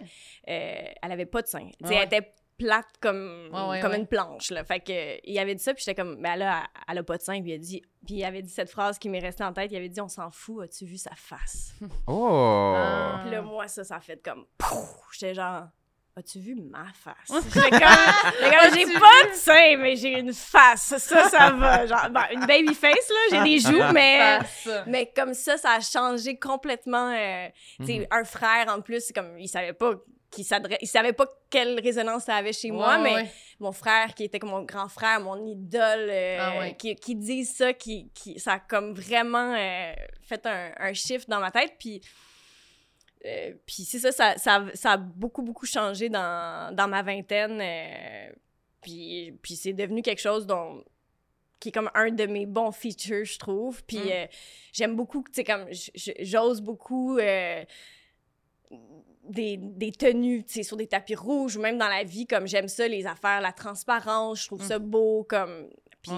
euh, 0.49 0.93
elle 1.01 1.11
avait 1.11 1.25
pas 1.25 1.41
de 1.41 1.47
sein. 1.47 1.69
Ouais. 1.81 1.95
Elle 1.95 2.03
était 2.05 2.31
plate 2.55 2.85
comme, 3.01 3.49
Ouais, 3.51 3.67
ouais, 3.67 3.79
comme 3.81 3.91
ouais. 3.93 3.97
une 3.99 4.05
planche. 4.07 4.51
Là. 4.51 4.63
Fait 4.63 4.79
que, 4.79 5.19
il 5.27 5.39
avait 5.39 5.55
dit 5.55 5.63
ça, 5.63 5.73
puis 5.73 5.83
j'étais 5.83 5.99
comme, 5.99 6.21
ben 6.21 6.35
là, 6.35 6.63
elle, 6.75 6.81
elle 6.91 6.97
a 6.99 7.03
pas 7.03 7.17
de 7.17 7.23
sein. 7.23 7.41
Puis 7.41 7.49
il, 7.51 7.55
a 7.55 7.57
dit, 7.57 7.81
puis 8.05 8.15
il 8.17 8.23
avait 8.23 8.43
dit 8.43 8.49
cette 8.51 8.69
phrase 8.69 8.99
qui 8.99 9.09
m'est 9.09 9.19
restée 9.19 9.43
en 9.43 9.53
tête. 9.53 9.71
Il 9.71 9.75
avait 9.77 9.89
dit, 9.89 9.99
on 10.01 10.07
s'en 10.07 10.29
fout, 10.29 10.63
as-tu 10.63 10.85
vu 10.85 10.97
sa 10.97 11.15
face? 11.15 11.73
Oh! 12.05 12.73
Ah. 12.77 13.21
Puis 13.23 13.31
là, 13.31 13.41
moi, 13.41 13.67
ça, 13.67 13.83
ça 13.83 13.95
a 13.95 13.99
fait 14.01 14.21
comme! 14.23 14.45
J'étais 15.13 15.33
genre, 15.33 15.63
as-tu 16.15 16.39
vu 16.39 16.55
ma 16.55 16.85
face? 16.93 17.43
J'étais 17.53 17.69
comme, 17.71 18.73
j'ai 18.73 18.93
pas 18.99 19.29
de 19.29 19.33
sein, 19.33 19.77
mais 19.77 19.95
j'ai 19.95 20.19
une 20.19 20.33
face. 20.33 20.95
Ça, 20.97 21.29
ça 21.29 21.51
va. 21.51 21.85
Genre, 21.87 22.09
bon, 22.11 22.21
une 22.33 22.45
baby 22.45 22.73
face, 22.75 23.09
là, 23.09 23.15
j'ai 23.31 23.43
des 23.43 23.59
joues, 23.59 23.91
mais. 23.93 24.39
Mais 24.87 25.11
comme 25.15 25.33
ça, 25.33 25.57
ça 25.57 25.71
a 25.73 25.79
changé 25.79 26.37
complètement. 26.37 27.11
euh, 27.11 27.47
Mhm. 27.79 28.05
Un 28.11 28.23
frère, 28.23 28.65
en 28.69 28.81
plus, 28.81 29.11
comme, 29.13 29.37
il 29.39 29.47
savait 29.47 29.73
pas 29.73 29.93
qu'il 30.31 30.45
s'adresse, 30.45 30.79
il 30.81 30.87
savait 30.87 31.13
pas 31.13 31.27
quelle 31.49 31.79
résonance 31.79 32.23
ça 32.23 32.35
avait 32.35 32.53
chez 32.53 32.71
moi, 32.71 32.97
mais 32.97 33.13
ouais. 33.13 33.31
mon 33.59 33.71
frère, 33.71 34.15
qui 34.15 34.23
était 34.23 34.39
comme 34.39 34.49
mon 34.49 34.63
grand 34.63 34.87
frère, 34.89 35.19
mon 35.19 35.45
idole, 35.45 36.07
euh, 36.09 36.37
Ah 36.39 36.59
ouais. 36.59 36.75
qui, 36.75 36.95
qui 36.95 37.15
dit 37.15 37.45
ça, 37.45 37.71
qui, 37.73 38.09
qui, 38.15 38.39
ça 38.39 38.53
a 38.53 38.59
comme 38.59 38.93
vraiment 38.93 39.53
euh, 39.55 39.93
fait 40.23 40.43
un, 40.47 40.71
un 40.79 40.93
shift 40.93 41.29
dans 41.29 41.39
ma 41.39 41.51
tête. 41.51 41.73
Puis, 41.79 42.01
euh, 43.25 43.53
puis 43.65 43.83
c'est 43.83 43.99
ça 43.99 44.11
ça, 44.11 44.37
ça, 44.37 44.65
ça 44.73 44.91
a 44.93 44.97
beaucoup, 44.97 45.41
beaucoup 45.41 45.65
changé 45.65 46.09
dans, 46.09 46.75
dans 46.75 46.87
ma 46.87 47.01
vingtaine. 47.03 47.59
euh, 47.61 48.31
puis 48.81 49.37
puis 49.41 49.55
c'est 49.55 49.73
devenu 49.73 50.01
quelque 50.01 50.21
chose 50.21 50.45
dont 50.45 50.83
qui 51.59 51.69
est 51.69 51.71
comme 51.71 51.89
un 51.93 52.09
de 52.11 52.25
mes 52.25 52.45
bons 52.45 52.73
features, 52.73 53.23
je 53.23 53.39
trouve. 53.39 53.83
Puis 53.85 53.97
Mm. 53.97 54.09
euh, 54.11 54.25
j'aime 54.73 54.95
beaucoup, 54.97 55.23
tu 55.23 55.31
sais, 55.35 55.43
comme 55.45 55.65
j'ose 56.19 56.59
beaucoup 56.61 57.17
des, 59.23 59.57
des 59.57 59.91
tenues, 59.91 60.43
tu 60.43 60.53
sais, 60.55 60.63
sur 60.63 60.75
des 60.75 60.87
tapis 60.87 61.15
rouges 61.15 61.55
ou 61.55 61.61
même 61.61 61.77
dans 61.77 61.87
la 61.87 62.03
vie, 62.03 62.27
comme 62.27 62.47
j'aime 62.47 62.67
ça, 62.67 62.87
les 62.87 63.05
affaires, 63.05 63.39
la 63.39 63.53
transparence, 63.53 64.41
je 64.41 64.47
trouve 64.47 64.63
ça 64.63 64.79
beau, 64.79 65.23
comme... 65.23 65.69
Puis 66.01 66.11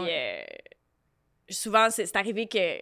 souvent, 1.50 1.90
c'est 1.92 2.16
arrivé 2.16 2.48
que, 2.48 2.80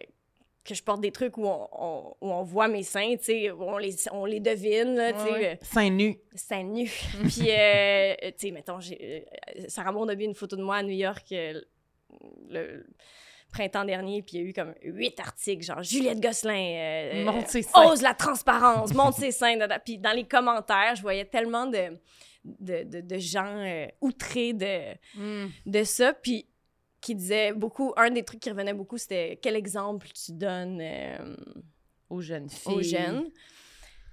que 0.64 0.74
je 0.74 0.82
porte 0.82 1.00
des 1.02 1.10
trucs 1.12 1.36
où 1.36 1.44
on, 1.46 1.68
on- 1.72 2.16
où 2.20 2.30
on 2.32 2.42
voit 2.42 2.68
mes 2.68 2.82
seins, 2.82 3.16
tu 3.16 3.24
sais, 3.24 3.50
où 3.50 3.62
on 3.62 3.76
les, 3.78 3.94
on 4.12 4.24
les 4.24 4.40
devine, 4.40 4.94
là, 4.96 5.12
tu 5.12 5.18
sais, 5.18 5.52
euh, 5.52 5.56
Seins 5.62 5.90
nus. 5.90 6.18
seins 6.34 6.62
nus. 6.62 6.90
Puis, 7.28 7.50
euh, 7.50 8.14
tu 8.22 8.32
sais, 8.38 8.50
mettons, 8.50 8.80
j'ai, 8.80 9.26
euh, 9.58 9.64
Sarah 9.68 9.92
Maud 9.92 10.08
a 10.10 10.14
mis 10.14 10.24
une 10.24 10.34
photo 10.34 10.56
de 10.56 10.62
moi 10.62 10.76
à 10.76 10.82
New 10.82 10.96
York 10.96 11.26
euh, 11.32 11.60
le 12.48 12.86
printemps 13.52 13.84
dernier, 13.84 14.20
puis 14.22 14.36
il 14.38 14.42
y 14.42 14.46
a 14.46 14.48
eu 14.48 14.52
comme 14.52 14.74
huit 14.82 15.18
articles, 15.20 15.62
genre 15.64 15.82
Juliette 15.82 16.20
Gosselin, 16.20 16.54
euh, 16.74 17.24
Montre 17.24 17.48
ses 17.50 17.62
seins. 17.62 17.88
ose 17.90 18.02
la 18.02 18.14
transparence, 18.14 18.92
monte 18.94 19.14
ses 19.14 19.30
seins. 19.30 19.56
Puis 19.84 19.98
dans 19.98 20.10
les 20.12 20.24
commentaires, 20.24 20.94
je 20.96 21.02
voyais 21.02 21.24
tellement 21.24 21.66
de, 21.66 21.96
de, 22.44 22.82
de, 22.82 23.00
de 23.00 23.18
gens 23.18 23.46
euh, 23.58 23.86
outrés 24.00 24.54
de, 24.54 24.80
Hmm. 25.14 25.46
de 25.66 25.84
ça, 25.84 26.12
puis 26.14 26.46
qui 27.04 27.14
disaient 27.14 27.52
beaucoup, 27.52 27.92
un 27.96 28.10
des 28.10 28.22
trucs 28.24 28.40
qui 28.40 28.50
revenait 28.50 28.72
beaucoup, 28.74 28.96
c'était 28.98 29.38
quel 29.42 29.56
exemple 29.56 30.06
tu 30.08 30.32
donnes 30.32 30.80
euh, 30.80 31.36
Aux 32.10 32.20
jeunes 32.20 32.48
filles. 32.48 32.72
aux 32.74 32.82
jeunes. 32.82 33.24
Puis 33.24 33.32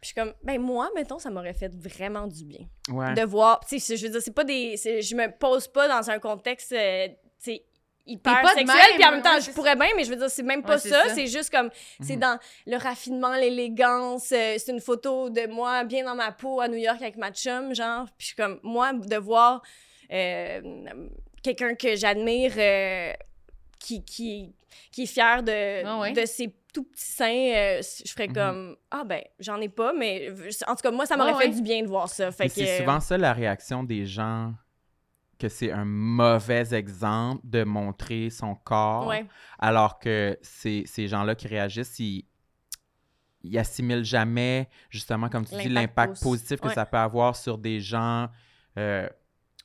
je 0.01 0.07
suis 0.07 0.15
comme, 0.15 0.33
ben 0.43 0.59
moi, 0.59 0.89
mettons, 0.95 1.19
ça 1.19 1.29
m'aurait 1.29 1.53
fait 1.53 1.71
vraiment 1.75 2.27
du 2.27 2.43
bien 2.43 2.65
Ouais. 2.89 3.13
de 3.13 3.21
voir. 3.23 3.59
Tu 3.67 3.79
sais, 3.79 3.95
je 3.97 4.05
veux 4.07 4.11
dire, 4.11 4.21
c'est 4.21 4.33
pas 4.33 4.43
des. 4.43 4.75
Je 4.75 5.15
me 5.15 5.31
pose 5.37 5.67
pas 5.67 5.87
dans 5.87 6.09
un 6.09 6.19
contexte, 6.19 6.71
euh, 6.73 7.07
tu 7.07 7.13
sais, 7.37 7.65
hyper 8.07 8.41
pas 8.41 8.53
sexuel, 8.55 8.75
même, 8.75 8.95
puis 8.95 9.05
en 9.05 9.11
même 9.11 9.21
temps, 9.21 9.35
ouais, 9.35 9.41
je 9.41 9.51
pourrais 9.51 9.75
bien, 9.75 9.89
mais 9.95 10.03
je 10.03 10.09
veux 10.09 10.15
dire, 10.15 10.29
c'est 10.31 10.41
même 10.43 10.63
pas 10.63 10.73
Ouais, 10.73 10.89
ça. 10.89 11.03
ça. 11.07 11.13
C'est 11.15 11.27
juste 11.27 11.51
comme, 11.51 11.69
c'est 12.01 12.15
Mhm. 12.15 12.19
dans 12.21 12.39
le 12.65 12.77
raffinement, 12.77 13.35
l'élégance. 13.35 14.31
euh, 14.31 14.55
c'est 14.57 14.71
une 14.71 14.81
photo 14.81 15.29
de 15.29 15.45
moi 15.47 15.83
bien 15.83 16.03
dans 16.03 16.15
ma 16.15 16.31
peau 16.31 16.59
à 16.61 16.67
New 16.67 16.77
York 16.77 16.99
avec 17.01 17.15
ma 17.17 17.31
chum, 17.31 17.73
genre. 17.75 18.05
Puis 18.17 18.21
je 18.21 18.25
suis 18.27 18.35
comme, 18.35 18.59
moi, 18.63 18.91
de 18.93 19.15
voir 19.17 19.61
quelqu'un 21.41 21.75
que 21.75 21.95
j'admire 21.95 22.53
euh, 22.57 23.13
qui, 23.79 24.03
qui, 24.03 24.55
qui 24.91 25.03
est 25.03 25.05
fier 25.07 25.41
de, 25.43 25.85
Ah 25.85 25.99
ouais? 25.99 26.13
de 26.13 26.25
ses 26.25 26.53
tout 26.73 26.83
petits 26.83 27.05
seins, 27.11 27.53
euh, 27.55 27.81
je 28.05 28.11
ferais 28.11 28.27
Mhm. 28.27 28.33
comme, 28.33 28.77
ah 28.91 29.03
ben, 29.03 29.21
j'en 29.39 29.59
ai 29.59 29.67
pas, 29.69 29.91
mais 29.93 30.29
en 30.67 30.75
tout 30.75 30.81
cas, 30.83 30.91
moi, 30.91 31.05
ça 31.05 31.17
m'aurait 31.17 31.33
Ah 31.33 31.37
fait 31.39 31.47
ouais? 31.49 31.55
du 31.55 31.61
bien 31.61 31.81
de 31.81 31.87
voir 31.87 32.07
ça. 32.07 32.31
Fait 32.31 32.47
que, 32.47 32.53
c'est 32.53 32.77
souvent 32.77 32.99
ça 32.99 33.17
la 33.17 33.33
réaction 33.33 33.83
des 33.83 34.05
gens 34.05 34.53
que 35.37 35.49
c'est 35.49 35.71
un 35.71 35.85
mauvais 35.85 36.73
exemple 36.73 37.41
de 37.43 37.63
montrer 37.63 38.29
son 38.29 38.53
corps, 38.55 39.07
Ouais. 39.07 39.25
alors 39.59 39.97
que 39.99 40.37
c'est 40.41 40.83
ces 40.85 41.07
gens-là 41.07 41.33
qui 41.35 41.47
réagissent, 41.47 41.97
ils, 41.99 42.25
ils 43.43 43.57
assimilent 43.57 44.05
jamais, 44.05 44.69
justement, 44.89 45.27
comme 45.29 45.45
tu 45.45 45.55
dis, 45.55 45.67
L'impact 45.67 45.73
l'impact 45.73 46.13
posi- 46.17 46.23
positif 46.23 46.59
que 46.61 46.67
ouais. 46.67 46.73
ça 46.75 46.85
peut 46.85 46.97
avoir 46.97 47.35
sur 47.35 47.57
des 47.57 47.79
gens. 47.79 48.29
euh, 48.77 49.09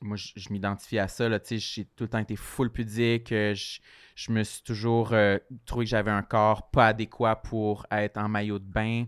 moi, 0.01 0.17
je, 0.17 0.33
je 0.37 0.53
m'identifie 0.53 0.99
à 0.99 1.09
ça, 1.09 1.29
j'ai 1.51 1.85
tout 1.85 2.05
le 2.05 2.09
temps 2.09 2.19
été 2.19 2.37
full 2.37 2.71
pudique, 2.71 3.33
euh, 3.33 3.55
je, 3.55 3.81
je 4.15 4.31
me 4.33 4.43
suis 4.43 4.63
toujours 4.63 5.13
euh, 5.13 5.39
trouvé 5.65 5.85
que 5.85 5.91
j'avais 5.91 6.11
un 6.11 6.23
corps 6.23 6.71
pas 6.71 6.89
adéquat 6.89 7.37
pour 7.37 7.87
être 7.91 8.19
en 8.19 8.29
maillot 8.29 8.59
de 8.59 8.65
bain, 8.71 9.05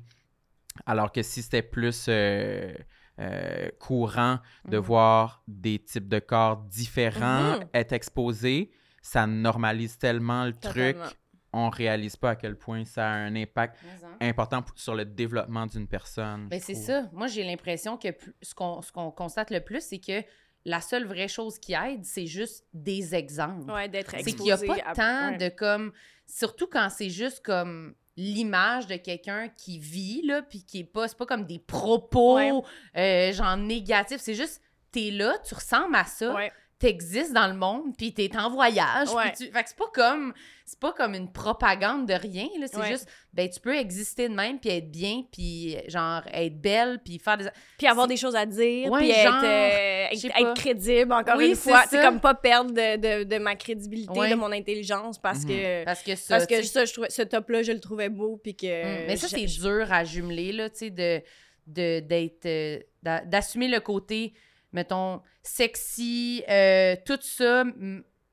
alors 0.87 1.13
que 1.13 1.23
si 1.23 1.43
c'était 1.43 1.63
plus 1.63 2.07
euh, 2.09 2.73
euh, 3.21 3.69
courant 3.81 4.39
de 4.65 4.77
Mhm. 4.77 4.83
voir 4.83 5.43
des 5.49 5.79
types 5.79 6.09
de 6.09 6.19
corps 6.21 6.59
différents 6.65 7.59
Mhm. 7.59 7.69
être 7.75 7.93
exposés, 7.93 8.71
ça 9.03 9.27
normalise 9.27 9.99
tellement 9.99 10.45
le 10.45 10.53
Totalement. 10.53 11.05
truc, 11.05 11.19
on 11.53 11.71
réalise 11.71 12.17
pas 12.17 12.31
à 12.31 12.37
quel 12.37 12.57
point 12.57 12.85
ça 12.85 13.09
a 13.09 13.15
un 13.15 13.35
impact 13.35 13.77
important 14.21 14.65
sur 14.77 14.95
le 14.95 15.05
développement 15.05 15.67
d'une 15.67 15.89
personne. 15.89 16.49
Ben, 16.49 16.61
c'est 16.61 16.75
ça. 16.75 17.09
Moi, 17.13 17.27
j'ai 17.27 17.43
l'impression 17.45 17.97
que 17.97 18.11
plus- 18.11 18.35
ce 18.43 18.55
qu'on 18.55 18.83
ce 18.83 18.93
qu'on 18.93 19.11
constate 19.11 19.51
le 19.51 19.61
plus, 19.61 19.81
c'est 19.83 19.99
que 19.99 20.23
la 20.69 20.81
seule 20.81 21.07
vraie 21.07 21.29
chose 21.29 21.59
qui 21.59 21.73
aide, 21.75 22.05
c'est 22.05 22.27
juste 22.27 22.65
des 22.73 23.15
exemples. 23.15 23.71
Ouais, 23.71 23.89
d'être 23.89 24.11
c'est 24.13 24.21
exposé. 24.21 24.37
qu'il 24.37 24.45
n'y 24.75 24.81
a 24.81 24.85
pas 24.85 24.91
à- 24.91 24.95
tant 24.95 25.31
ouais. 25.33 25.37
de 25.39 25.49
comme. 25.55 25.93
Surtout 26.27 26.67
quand 26.67 26.89
c'est 26.91 27.11
juste 27.11 27.41
comme 27.45 27.95
l'image 28.17 28.87
de 28.87 28.97
quelqu'un 28.97 29.49
qui 29.49 29.79
vit, 29.79 30.23
là, 30.27 30.43
puis 30.43 30.65
qui 30.65 30.81
est 30.81 30.85
pas. 30.85 31.09
C'est 31.09 31.17
pas 31.17 31.27
comme 31.27 31.47
des 31.47 31.59
propos, 31.59 32.35
Ouais. 32.37 32.53
euh, 32.97 33.33
genre 33.33 33.57
négatifs. 33.57 34.21
C'est 34.21 34.35
juste, 34.35 34.61
t'es 34.93 35.11
là, 35.11 35.35
tu 35.47 35.55
ressembles 35.55 35.95
à 35.97 36.05
ça. 36.05 36.33
T'existes 36.79 37.33
dans 37.33 37.49
le 37.49 37.55
monde, 37.55 37.97
puis 37.97 38.13
t'es 38.15 38.31
en 38.37 38.51
voyage. 38.51 39.09
Ouais. 39.13 39.33
tu- 39.37 39.51
Fait 39.51 39.63
que 39.65 39.69
c'est 39.69 39.77
pas 39.77 39.91
comme. 39.93 40.33
C'est 40.65 40.79
pas 40.79 40.93
comme 40.93 41.15
une 41.15 41.33
propagande 41.33 42.07
de 42.07 42.13
rien, 42.13 42.47
là. 42.61 42.67
C'est 42.69 42.77
Ouais. 42.77 42.89
juste, 42.91 43.09
ben, 43.33 43.49
tu 43.49 43.59
peux 43.59 43.75
exister 43.75 44.29
de 44.29 44.35
même, 44.35 44.59
puis 44.61 44.69
être 44.69 44.91
bien, 44.91 45.23
puis 45.33 45.77
genre, 45.89 46.23
être 46.33 46.61
belle, 46.61 47.01
puis 47.03 47.19
faire 47.19 47.39
des. 47.39 47.47
Puis 47.79 47.87
avoir 47.87 48.07
des 48.07 48.19
choses 48.19 48.37
à 48.37 48.45
dire, 48.45 48.91
Ouais, 48.91 49.01
puis 49.01 49.09
genre, 49.13 49.43
être, 49.43 49.45
euh, 49.45 50.07
être, 50.13 50.25
être 50.41 50.55
crédible, 50.61 51.13
encore 51.15 51.37
Oui, 51.39 51.49
une 51.51 51.57
fois. 51.57 51.85
C'est 51.89 52.01
comme 52.03 52.21
pas 52.21 52.35
perdre 52.35 52.71
de, 52.73 52.97
de, 52.97 53.25
de 53.25 53.39
ma 53.39 53.57
crédibilité, 53.57 54.29
de 54.31 54.35
mon 54.35 54.53
intelligence, 54.53 55.19
parce 55.19 55.41
Mhm. 55.45 55.49
que... 55.49 55.85
Parce 55.85 56.03
que 56.03 56.15
ça. 56.17 56.35
Parce 56.37 56.47
que 56.47 56.63
ça, 56.63 56.85
je 56.85 56.93
trouvais, 56.93 57.11
ce 57.11 57.23
top-là, 57.23 57.63
je 57.63 57.73
le 57.73 57.81
trouvais 57.81 58.11
beau, 58.11 58.39
puis 58.43 58.55
que... 58.55 58.67
Mm. 58.67 59.07
Mais 59.07 59.17
ça, 59.17 59.27
c'est 59.29 59.45
dur 59.47 59.91
à 59.91 60.05
jumeler, 60.05 60.53
là, 60.53 60.69
tu 60.69 60.77
sais, 60.79 60.91
de, 60.91 61.23
de, 61.67 62.01
d'être, 62.01 62.45
euh, 62.47 62.79
d'a- 63.03 63.25
d'assumer 63.25 63.69
le 63.69 63.81
côté, 63.81 64.35
mettons, 64.73 65.23
sexy, 65.43 66.43
euh, 66.49 66.97
tout 67.07 67.19
ça, 67.21 67.65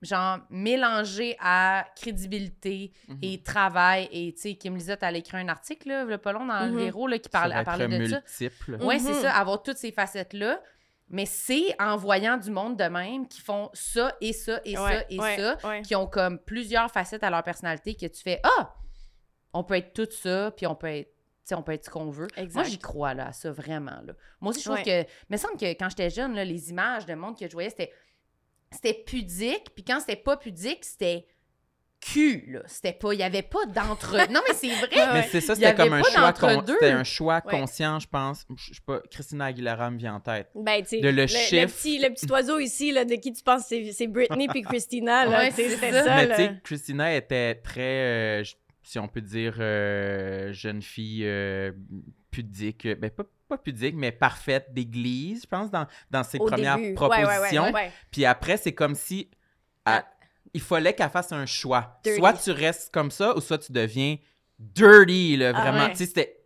genre, 0.01 0.39
mélangé 0.49 1.35
à 1.39 1.85
crédibilité 1.95 2.91
Mhm. 3.07 3.19
et 3.21 3.41
travail. 3.43 4.07
Et, 4.11 4.33
tu 4.33 4.41
sais, 4.41 4.55
Kim 4.55 4.75
Lizotte, 4.75 4.99
elle 5.01 5.15
a 5.15 5.17
écrit 5.17 5.37
un 5.37 5.47
article, 5.47 5.87
là, 5.89 6.03
le 6.03 6.17
pas 6.17 6.31
long, 6.31 6.45
dans 6.45 6.65
Mhm. 6.67 6.75
le 6.77 6.83
Véro, 6.83 7.07
là, 7.07 7.17
qui 7.17 7.29
parle, 7.29 7.53
elle 7.55 7.63
parlait 7.65 7.87
de 7.87 8.05
ça. 8.07 8.21
multiple. 8.21 8.77
Oui, 8.81 8.99
c'est 8.99 9.13
Mhm. 9.13 9.21
ça, 9.21 9.33
avoir 9.35 9.63
toutes 9.63 9.77
ces 9.77 9.91
facettes-là. 9.91 10.61
Mais 11.07 11.27
c'est 11.27 11.75
en 11.79 11.97
voyant 11.97 12.35
du 12.35 12.49
monde 12.49 12.77
de 12.77 12.85
même 12.85 13.27
qui 13.27 13.39
font 13.39 13.69
ça 13.73 14.11
et 14.21 14.33
ça 14.33 14.59
et 14.65 14.73
ça 14.75 15.03
et 15.07 15.19
ouais, 15.19 15.37
ça, 15.37 15.57
ouais. 15.69 15.81
qui 15.83 15.95
ont 15.95 16.07
comme 16.07 16.39
plusieurs 16.39 16.89
facettes 16.89 17.23
à 17.23 17.29
leur 17.29 17.43
personnalité 17.43 17.93
que 17.93 18.07
tu 18.07 18.23
fais 18.23 18.39
Ah! 18.43 18.73
On 19.53 19.63
peut 19.63 19.75
être 19.75 19.93
tout 19.93 20.07
ça, 20.11 20.49
puis 20.57 20.65
on 20.65 20.73
peut 20.75 20.87
être. 20.87 21.14
Tu 21.45 21.49
sais, 21.49 21.55
on 21.55 21.61
peut 21.63 21.73
être 21.73 21.85
ce 21.85 21.89
qu'on 21.91 22.09
veut. 22.09 22.27
Exact. 22.37 22.55
Moi, 22.55 22.63
j'y 22.63 22.79
crois 22.79 23.13
là, 23.13 23.27
à 23.27 23.31
ça, 23.33 23.51
vraiment. 23.51 24.01
Là. 24.03 24.13
Moi 24.41 24.49
aussi, 24.49 24.61
je 24.61 24.65
trouve 24.65 24.77
Ouais. 24.77 24.83
que. 24.83 25.01
Il 25.29 25.31
me 25.33 25.37
semble 25.37 25.57
que 25.57 25.65
quand 25.73 25.89
j'étais 25.89 26.09
jeune, 26.09 26.33
là, 26.35 26.43
les 26.43 26.69
images 26.71 27.05
de 27.05 27.13
monde 27.13 27.37
que 27.37 27.47
je 27.47 27.51
voyais, 27.53 27.69
c'était. 27.69 27.91
C'était 28.71 28.93
pudique, 29.05 29.69
puis 29.75 29.83
quand 29.85 29.99
c'était 29.99 30.15
pas 30.15 30.35
pudique, 30.37 30.83
c'était 30.83 31.25
cul, 32.01 32.45
là. 32.51 32.61
C'était 32.67 32.93
pas, 32.93 33.13
il 33.13 33.19
y 33.19 33.23
avait 33.23 33.41
pas 33.41 33.65
d'entre... 33.67 34.11
non, 34.31 34.41
mais 34.47 34.53
c'est 34.53 34.67
vrai. 34.75 35.13
Mais 35.13 35.27
c'est 35.31 35.39
ça, 35.41 35.55
c'était 35.55 35.73
comme 35.73 35.93
un 35.93 36.03
choix, 36.03 36.33
con- 36.33 36.63
c'était 36.67 36.91
un 36.91 37.03
choix 37.03 37.41
Ouais. 37.45 37.51
conscient, 37.51 37.99
je 37.99 38.07
pense. 38.07 38.45
Je 38.57 38.73
sais 38.73 38.81
pas, 38.85 38.99
Christina 39.09 39.45
Aguilera 39.45 39.89
me 39.91 39.97
vient 39.97 40.15
en 40.15 40.19
tête. 40.19 40.49
Ben, 40.55 40.81
tu 40.81 40.89
sais, 40.89 40.99
De 40.99 41.07
le 41.09 41.21
le, 41.21 41.27
chiffre. 41.27 41.55
le 41.61 41.67
petit, 41.67 41.99
le 41.99 42.09
petit 42.09 42.29
oiseau 42.31 42.59
ici, 42.59 42.91
là, 42.91 43.05
de 43.05 43.15
qui 43.15 43.31
tu 43.33 43.41
penses 43.43 43.63
c'est 43.67 43.91
c'est 43.91 44.07
Britney 44.07 44.47
puis 44.47 44.61
Christina, 44.61 45.25
là, 45.25 45.37
Ouais, 45.39 45.51
c'est 45.51 45.69
ça. 45.69 46.03
ça, 46.03 46.15
Mais 46.15 46.29
tu 46.29 46.35
sais, 46.35 46.51
Christina 46.63 47.15
était 47.15 47.55
très, 47.55 47.81
euh, 48.41 48.43
si 48.85 48.99
on 48.99 49.07
peut 49.07 49.21
dire, 49.21 49.55
euh, 49.59 50.53
jeune 50.53 50.81
fille 50.81 51.23
euh, 51.25 51.71
pudique. 52.31 52.87
Ben, 52.99 53.09
pas, 53.09 53.23
pas 53.47 53.57
pudique, 53.57 53.95
mais 53.95 54.11
parfaite 54.11 54.73
d'église, 54.73 55.41
je 55.43 55.47
pense, 55.47 55.71
dans, 55.71 55.87
dans 56.11 56.23
ses 56.23 56.37
Au 56.37 56.45
premières 56.45 56.77
début. 56.77 56.95
Ouais, 56.97 57.07
ouais, 57.07 57.17
ouais, 57.17 57.25
propositions. 57.25 57.71
ouais. 57.73 57.91
Puis 58.11 58.25
après, 58.25 58.57
c'est 58.57 58.73
comme 58.73 58.95
si 58.95 59.29
Ah. 59.85 59.97
elle- 59.97 60.29
il 60.53 60.61
fallait 60.61 60.93
qu'elle 60.93 61.09
fasse 61.09 61.31
un 61.33 61.45
choix. 61.45 61.99
Dirty. 62.03 62.19
Soit 62.19 62.33
tu 62.33 62.51
restes 62.51 62.93
comme 62.93 63.11
ça, 63.11 63.35
ou 63.35 63.41
soit 63.41 63.57
tu 63.57 63.71
deviens 63.73 64.15
dirty, 64.57 65.35
là, 65.37 65.51
Ah, 65.53 65.61
vraiment. 65.61 65.85
ouais. 65.85 65.91
Tu 65.91 65.97
sais, 65.97 66.05
c'était... 66.05 66.37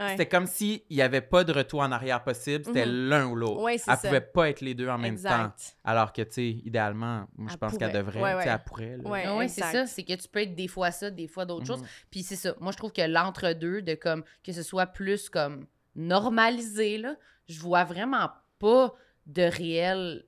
Ouais. 0.00 0.10
C'était 0.12 0.26
comme 0.28 0.46
s'il 0.46 0.80
n'y 0.90 1.02
avait 1.02 1.20
pas 1.20 1.44
de 1.44 1.52
retour 1.52 1.80
en 1.80 1.92
arrière 1.92 2.24
possible, 2.24 2.64
c'était 2.64 2.86
Mhm. 2.86 3.08
l'un 3.08 3.26
ou 3.26 3.36
l'autre. 3.36 3.60
Ouais, 3.62 3.74
elle 3.74 3.80
ça. 3.80 3.96
pouvait 3.98 4.20
pas 4.22 4.48
être 4.48 4.62
les 4.62 4.74
deux 4.74 4.88
en 4.88 4.96
même 4.98 5.20
temps. 5.20 5.52
Alors 5.84 6.12
que, 6.12 6.22
tu 6.22 6.32
sais, 6.32 6.48
idéalement, 6.64 7.26
moi, 7.36 7.48
je 7.48 7.52
Elle 7.54 7.58
pense 7.58 7.76
qu'elle 7.78 7.92
devrait, 7.92 8.20
Ouais, 8.20 8.32
tu 8.36 8.42
sais, 8.42 8.48
ouais. 8.48 8.54
elle 8.54 8.64
pourrait. 8.64 8.96
Ouais. 9.04 9.24
Ah 9.26 9.36
ouais, 9.36 9.48
c'est 9.48 9.60
ça. 9.60 9.86
C'est 9.86 10.02
que 10.02 10.14
tu 10.14 10.26
peux 10.28 10.40
être 10.40 10.54
des 10.54 10.68
fois 10.68 10.90
ça, 10.90 11.10
des 11.10 11.28
fois 11.28 11.44
d'autres 11.44 11.66
choses. 11.66 11.82
Mhm. 11.82 11.86
Puis 12.10 12.22
c'est 12.22 12.36
ça. 12.36 12.54
Moi, 12.60 12.72
je 12.72 12.78
trouve 12.78 12.92
que 12.92 13.02
l'entre-deux, 13.02 13.82
de 13.82 13.94
comme 13.94 14.24
que 14.42 14.52
ce 14.52 14.62
soit 14.62 14.86
plus 14.86 15.28
comme 15.28 15.66
normalisé, 15.94 16.98
là, 16.98 17.16
je 17.48 17.60
vois 17.60 17.84
vraiment 17.84 18.30
pas 18.58 18.94
de 19.26 19.42
réel 19.42 20.24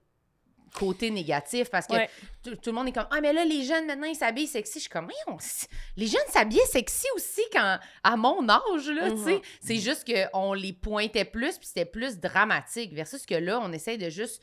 côté 0.74 1.10
négatif 1.10 1.68
parce 1.70 1.86
que 1.86 1.92
Ouais. 1.94 2.10
tout, 2.42 2.54
tout 2.56 2.70
le 2.70 2.72
monde 2.72 2.88
est 2.88 2.92
comme 2.92 3.06
Ah, 3.10 3.20
mais 3.20 3.32
là, 3.32 3.44
les 3.44 3.62
jeunes 3.64 3.86
maintenant, 3.86 4.06
ils 4.06 4.14
s'habillent 4.16 4.46
sexy. 4.46 4.74
Je 4.78 4.80
suis 4.84 4.90
comme 4.90 5.08
c- 5.38 5.66
les 5.96 6.06
jeunes 6.06 6.20
s'habillaient 6.28 6.64
sexy 6.66 7.06
aussi 7.14 7.42
quand, 7.52 7.78
à 8.02 8.16
mon 8.16 8.48
âge, 8.48 8.88
là, 8.88 9.10
tu 9.10 9.18
sais. 9.18 9.34
Mhm. 9.34 9.40
C'est 9.60 9.76
juste 9.76 10.10
qu'on 10.10 10.52
les 10.54 10.72
pointait 10.72 11.24
plus, 11.24 11.58
puis 11.58 11.66
c'était 11.66 11.84
plus 11.84 12.18
dramatique, 12.18 12.92
versus 12.94 13.26
que 13.26 13.34
là, 13.34 13.60
on 13.60 13.72
essaye 13.72 13.98
de 13.98 14.08
juste. 14.08 14.40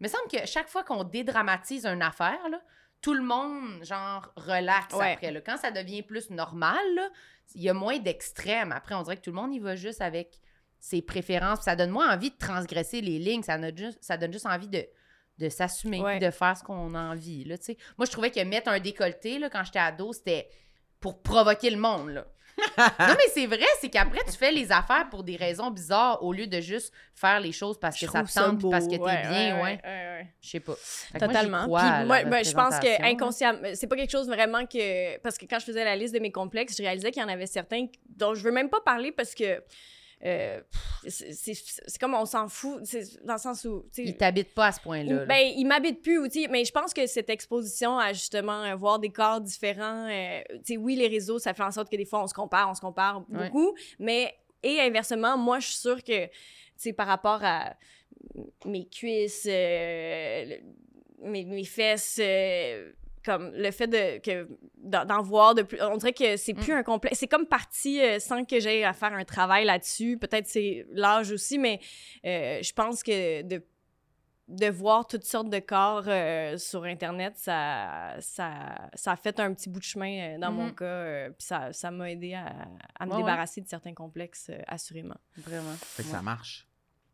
Il 0.00 0.04
me 0.04 0.08
semble 0.08 0.28
que 0.30 0.46
chaque 0.46 0.68
fois 0.68 0.84
qu'on 0.84 1.04
dédramatise 1.04 1.84
une 1.86 2.02
affaire, 2.02 2.48
là, 2.50 2.60
tout 3.02 3.14
le 3.14 3.22
monde, 3.22 3.82
genre, 3.82 4.30
relaxe 4.36 4.94
Ouais. 4.94 5.12
après. 5.14 5.30
Là. 5.32 5.40
Quand 5.40 5.56
ça 5.56 5.70
devient 5.70 6.02
plus 6.02 6.28
normal, 6.28 6.78
il 7.54 7.62
y 7.62 7.68
a 7.70 7.74
moins 7.74 7.98
d'extrêmes. 7.98 8.72
Après, 8.72 8.94
on 8.94 9.02
dirait 9.02 9.16
que 9.16 9.22
tout 9.22 9.30
le 9.30 9.36
monde 9.36 9.54
y 9.54 9.58
va 9.58 9.74
juste 9.76 10.02
avec 10.02 10.38
ses 10.78 11.00
préférences. 11.02 11.60
Puis 11.60 11.64
ça 11.64 11.76
donne 11.76 11.90
moins 11.90 12.14
envie 12.14 12.30
de 12.30 12.36
transgresser 12.36 13.00
les 13.00 13.18
lignes. 13.18 13.42
Ça, 13.42 13.56
donne 13.58 13.76
juste, 13.76 13.98
ça 14.02 14.16
donne 14.18 14.32
juste 14.32 14.46
envie 14.46 14.68
de, 14.68 14.86
de 15.40 15.48
s'assumer, 15.48 16.00
Ouais. 16.00 16.18
de 16.18 16.30
faire 16.30 16.56
ce 16.56 16.62
qu'on 16.62 16.94
a 16.94 17.00
envie. 17.00 17.44
Là. 17.44 17.56
Moi, 17.98 18.06
je 18.06 18.10
trouvais 18.12 18.30
que 18.30 18.40
mettre 18.44 18.68
un 18.70 18.78
décolleté, 18.78 19.38
là, 19.38 19.48
quand 19.50 19.64
j'étais 19.64 19.78
ado, 19.78 20.12
c'était 20.12 20.48
pour 21.00 21.22
provoquer 21.22 21.70
le 21.70 21.78
monde. 21.78 22.10
Là. 22.10 22.26
non, 22.78 23.14
mais 23.16 23.28
c'est 23.32 23.46
vrai, 23.46 23.64
c'est 23.80 23.88
qu'après, 23.88 24.18
tu 24.26 24.36
fais 24.36 24.52
les 24.52 24.70
affaires 24.70 25.08
pour 25.08 25.24
des 25.24 25.36
raisons 25.36 25.70
bizarres 25.70 26.22
au 26.22 26.30
lieu 26.32 26.46
de 26.46 26.60
juste 26.60 26.92
faire 27.14 27.40
les 27.40 27.52
choses 27.52 27.78
parce 27.80 27.98
que 27.98 28.06
ça 28.06 28.22
te 28.22 28.32
tente, 28.34 28.70
parce 28.70 28.84
que 28.86 28.90
t'es 28.96 28.98
Ouais, 29.00 29.22
bien, 29.22 29.62
ouais. 29.62 29.80
Je 30.42 30.50
sais 30.50 30.60
pas. 30.60 30.74
Moi, 31.14 31.26
Totalement. 31.26 31.66
moi, 31.68 32.22
ben, 32.24 32.44
je 32.44 32.52
pense 32.52 32.78
que 32.78 33.02
inconsciemment, 33.02 33.60
c'est 33.74 33.86
pas 33.86 33.96
quelque 33.96 34.10
chose 34.10 34.26
vraiment 34.28 34.66
que. 34.66 35.16
Parce 35.20 35.38
que 35.38 35.46
quand 35.46 35.58
je 35.58 35.64
faisais 35.64 35.84
la 35.84 35.96
liste 35.96 36.12
de 36.12 36.18
mes 36.20 36.32
complexes, 36.32 36.76
je 36.76 36.82
réalisais 36.82 37.10
qu'il 37.10 37.22
y 37.22 37.24
en 37.24 37.28
avait 37.28 37.46
certains 37.46 37.86
dont 38.10 38.34
je 38.34 38.42
veux 38.42 38.52
même 38.52 38.68
pas 38.68 38.80
parler 38.82 39.10
parce 39.10 39.34
que. 39.34 39.62
Euh, 40.24 40.60
c'est- 41.08 41.98
comme 41.98 42.14
on 42.14 42.26
s'en 42.26 42.48
fout, 42.48 42.82
dans 43.24 43.34
le 43.34 43.38
sens 43.38 43.64
où. 43.64 43.86
Ils 43.96 44.16
t'habitent 44.16 44.54
pas 44.54 44.66
à 44.66 44.72
ce 44.72 44.80
point-là. 44.80 45.14
là. 45.20 45.24
Ben, 45.26 45.52
il 45.56 45.64
m'habite 45.66 46.02
plus, 46.02 46.18
ou, 46.18 46.26
mais 46.50 46.64
je 46.64 46.72
pense 46.72 46.92
que 46.92 47.06
cette 47.06 47.30
exposition 47.30 47.98
à 47.98 48.12
justement 48.12 48.62
euh, 48.64 48.74
voir 48.76 48.98
des 48.98 49.10
corps 49.10 49.40
différents, 49.40 50.06
euh, 50.10 50.40
oui, 50.78 50.96
les 50.96 51.08
réseaux, 51.08 51.38
ça 51.38 51.54
fait 51.54 51.62
en 51.62 51.70
sorte 51.70 51.90
que 51.90 51.96
des 51.96 52.04
fois, 52.04 52.22
on 52.22 52.26
se 52.26 52.34
compare, 52.34 52.68
on 52.70 52.74
se 52.74 52.80
compare 52.80 53.24
Ouais. 53.30 53.46
beaucoup, 53.46 53.74
mais, 53.98 54.34
et 54.62 54.78
inversement, 54.80 55.38
moi, 55.38 55.58
je 55.58 55.68
suis 55.68 55.76
sûre 55.78 56.02
que, 56.04 56.26
tu 56.26 56.30
sais, 56.76 56.92
par 56.92 57.06
rapport 57.06 57.40
à 57.42 57.74
mes 58.66 58.86
cuisses, 58.88 59.46
euh, 59.48 60.44
le- 60.44 61.28
mes, 61.30 61.44
mes 61.44 61.64
fesses, 61.64 62.18
euh, 62.22 62.92
comme 63.24 63.50
le 63.54 63.70
fait 63.70 63.86
de 63.86 64.18
que 64.18 64.48
d'en 64.76 65.22
voir 65.22 65.54
de 65.54 65.62
plus 65.62 65.80
on 65.82 65.96
dirait 65.96 66.12
que 66.12 66.36
c'est 66.36 66.54
plus 66.54 66.72
un 66.72 66.82
complexe 66.82 67.18
c'est 67.18 67.28
comme 67.28 67.46
parti 67.46 68.00
euh, 68.00 68.18
sans 68.18 68.44
que 68.44 68.58
j'aie 68.60 68.82
à 68.84 68.92
faire 68.92 69.12
un 69.12 69.24
travail 69.24 69.64
là-dessus 69.64 70.16
peut-être 70.18 70.46
c'est 70.46 70.86
l'âge 70.92 71.30
aussi 71.32 71.58
mais 71.58 71.80
euh, 72.24 72.60
je 72.62 72.72
pense 72.72 73.02
que 73.02 73.42
de 73.42 73.62
de 74.48 74.66
voir 74.68 75.06
toutes 75.06 75.22
sortes 75.24 75.48
de 75.48 75.60
corps 75.60 76.04
euh, 76.08 76.56
sur 76.58 76.82
internet 76.82 77.34
ça 77.36 78.16
ça 78.18 78.74
ça 78.94 79.12
a 79.12 79.16
fait 79.16 79.38
un 79.38 79.54
petit 79.54 79.68
bout 79.68 79.78
de 79.78 79.84
chemin 79.84 80.34
euh, 80.34 80.38
dans 80.38 80.50
mon 80.50 80.64
Mhm. 80.66 80.74
cas 80.74 80.84
euh, 80.84 81.30
puis 81.30 81.46
ça 81.46 81.72
ça 81.72 81.90
m'a 81.92 82.10
aidé 82.10 82.34
à, 82.34 82.46
à 82.98 83.06
me 83.06 83.10
Ouais, 83.10 83.16
ouais. 83.18 83.22
débarrasser 83.22 83.60
de 83.60 83.68
certains 83.68 83.94
complexes 83.94 84.48
euh, 84.50 84.58
assurément 84.66 85.14
Vraiment. 85.36 85.74
Fait 85.80 86.02
que 86.02 86.08
ça 86.08 86.20
marche. 86.22 86.66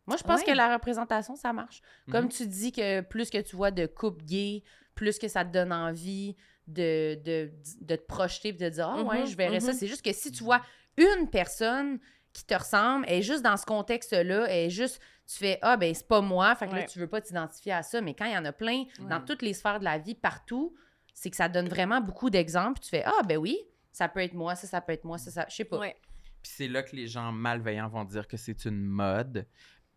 Moi, 0.06 0.16
je 0.16 0.22
pense 0.22 0.38
Ouais. 0.42 0.46
que 0.46 0.52
la 0.52 0.72
représentation, 0.72 1.34
ça 1.34 1.52
marche. 1.52 1.82
Comme 2.12 2.26
Mhm. 2.26 2.30
tu 2.30 2.46
dis 2.46 2.70
que 2.70 3.00
plus 3.00 3.28
que 3.28 3.38
tu 3.42 3.56
vois 3.56 3.72
de 3.72 3.86
couples 3.86 4.24
gays, 4.24 4.62
plus 4.96 5.18
que 5.20 5.28
ça 5.28 5.44
te 5.44 5.52
donne 5.52 5.72
envie 5.72 6.34
de, 6.66 7.14
de, 7.22 7.52
de 7.82 7.94
te 7.94 8.04
projeter 8.06 8.48
et 8.48 8.52
de 8.52 8.68
dire 8.68 8.88
Ah 8.88 9.02
ouais, 9.04 9.20
Mhm, 9.20 9.26
je 9.26 9.36
verrais 9.36 9.60
ça. 9.60 9.70
mhm. 9.72 9.78
C'est 9.78 9.86
juste 9.86 10.04
que 10.04 10.12
si 10.12 10.32
tu 10.32 10.42
vois 10.42 10.60
une 10.96 11.30
personne 11.30 12.00
qui 12.32 12.44
te 12.44 12.54
ressemble, 12.54 13.04
elle 13.08 13.20
est 13.20 13.22
juste 13.22 13.42
dans 13.42 13.56
ce 13.56 13.64
contexte-là, 13.64 14.46
elle 14.48 14.66
est 14.66 14.70
juste, 14.70 15.00
tu 15.28 15.36
fais 15.36 15.58
Ah 15.62 15.76
ben 15.76 15.94
c'est 15.94 16.08
pas 16.08 16.20
moi, 16.20 16.54
fait 16.56 16.66
que 16.66 16.74
là 16.74 16.82
tu 16.82 16.98
veux 16.98 17.06
pas 17.06 17.20
t'identifier 17.20 17.72
à 17.72 17.82
ça. 17.84 18.00
Mais 18.00 18.14
quand 18.14 18.24
il 18.26 18.32
y 18.32 18.36
en 18.36 18.44
a 18.44 18.52
plein 18.52 18.84
dans 19.08 19.20
toutes 19.20 19.42
les 19.42 19.54
sphères 19.54 19.78
de 19.78 19.84
la 19.84 19.98
vie, 19.98 20.14
partout, 20.16 20.74
c'est 21.14 21.30
que 21.30 21.36
ça 21.36 21.48
donne 21.48 21.68
vraiment 21.68 22.00
beaucoup 22.00 22.28
d'exemples. 22.28 22.80
puis 22.80 22.84
Tu 22.84 22.90
fais 22.90 23.04
Ah 23.06 23.22
ben 23.24 23.38
oui, 23.38 23.56
ça 23.92 24.08
peut 24.08 24.20
être 24.20 24.34
moi, 24.34 24.54
ça, 24.56 24.66
ça 24.66 24.80
peut 24.80 24.92
être 24.92 25.04
moi, 25.04 25.18
ça, 25.18 25.30
ça. 25.30 25.46
Je 25.48 25.54
sais 25.54 25.64
pas. 25.64 25.78
ouais 25.78 25.96
Puis 26.42 26.52
c'est 26.54 26.68
là 26.68 26.82
que 26.82 26.94
les 26.96 27.06
gens 27.06 27.30
malveillants 27.32 27.88
vont 27.88 28.04
dire 28.04 28.26
que 28.28 28.36
c'est 28.36 28.64
une 28.66 28.82
mode, 28.82 29.46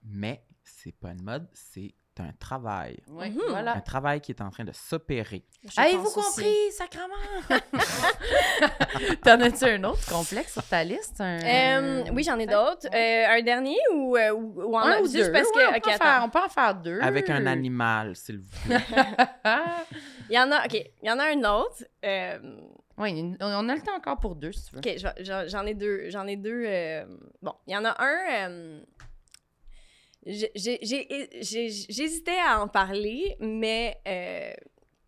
mais 0.03 0.45
c'est 0.63 0.93
pas 0.95 1.11
une 1.11 1.23
mode, 1.23 1.47
c'est 1.53 1.93
un 2.19 2.31
travail. 2.39 2.97
Ouais, 3.07 3.29
Mhm. 3.29 3.41
Un 3.47 3.49
voilà. 3.49 3.81
travail 3.81 4.21
qui 4.21 4.31
est 4.31 4.41
en 4.41 4.49
train 4.49 4.63
de 4.65 4.71
s'opérer. 4.71 5.43
Avez-vous 5.77 6.09
compris, 6.11 6.53
sacrement? 6.71 7.13
T'en 9.23 9.39
as-tu 9.41 9.65
un 9.65 9.83
autre 9.83 10.05
complexe 10.09 10.53
sur 10.53 10.63
ta 10.63 10.83
liste? 10.83 11.19
Un- 11.21 11.39
Euh, 11.43 12.03
oui, 12.13 12.23
j'en 12.23 12.37
ai 12.39 12.45
d'autres. 12.45 12.87
Euh, 12.93 13.25
un 13.37 13.41
dernier 13.41 13.77
ou, 13.93 14.15
euh, 14.17 14.31
ou, 14.31 14.61
ou 14.63 14.75
en 14.75 14.79
un 14.81 14.99
ou 14.99 15.03
juste 15.05 15.17
deux. 15.27 15.31
parce 15.31 15.49
que. 15.51 15.57
Ouais, 15.57 15.65
on, 15.75 15.79
peut 15.81 15.91
faire, 15.91 16.21
on 16.25 16.29
peut 16.29 16.39
en 16.45 16.49
faire 16.49 16.75
deux. 16.75 16.99
Avec 17.01 17.29
un 17.29 17.45
animal, 17.45 18.15
s'il 18.15 18.39
vous 18.39 18.49
plaît. 18.65 18.77
Il 20.29 20.35
y 20.35 20.39
en 20.39 20.51
a, 20.51 20.65
OK, 20.65 20.73
il 20.75 21.07
y 21.07 21.11
en 21.11 21.17
a 21.17 21.23
un 21.25 21.43
autre. 21.43 21.83
Euh, 22.05 22.37
oui, 22.99 23.35
on 23.39 23.67
a 23.69 23.73
le 23.75 23.81
temps 23.81 23.95
encore 23.95 24.19
pour 24.19 24.35
deux, 24.35 24.51
si 24.51 24.65
tu 24.65 24.73
veux. 24.75 24.77
OK, 24.79 24.93
je 24.95 25.07
vais- 25.07 25.47
j'en 25.49 25.65
ai 25.65 25.73
deux. 25.73 26.09
J'en 26.11 26.27
ai 26.27 26.35
deux. 26.35 26.63
euh, 26.67 27.03
bon, 27.41 27.53
il 27.65 27.73
y 27.73 27.77
en 27.77 27.83
a 27.83 27.95
un. 27.99 28.49
euh, 28.51 28.79
j'ai- 28.83 28.83
j'ai- 28.83 30.18
j'ai- 30.18 30.18
j'ai- 30.18 30.18
J'hésitais 31.41 32.39
à 32.45 32.61
en 32.61 32.67
parler, 32.67 33.35
mais 33.39 33.97
euh, 34.07 34.51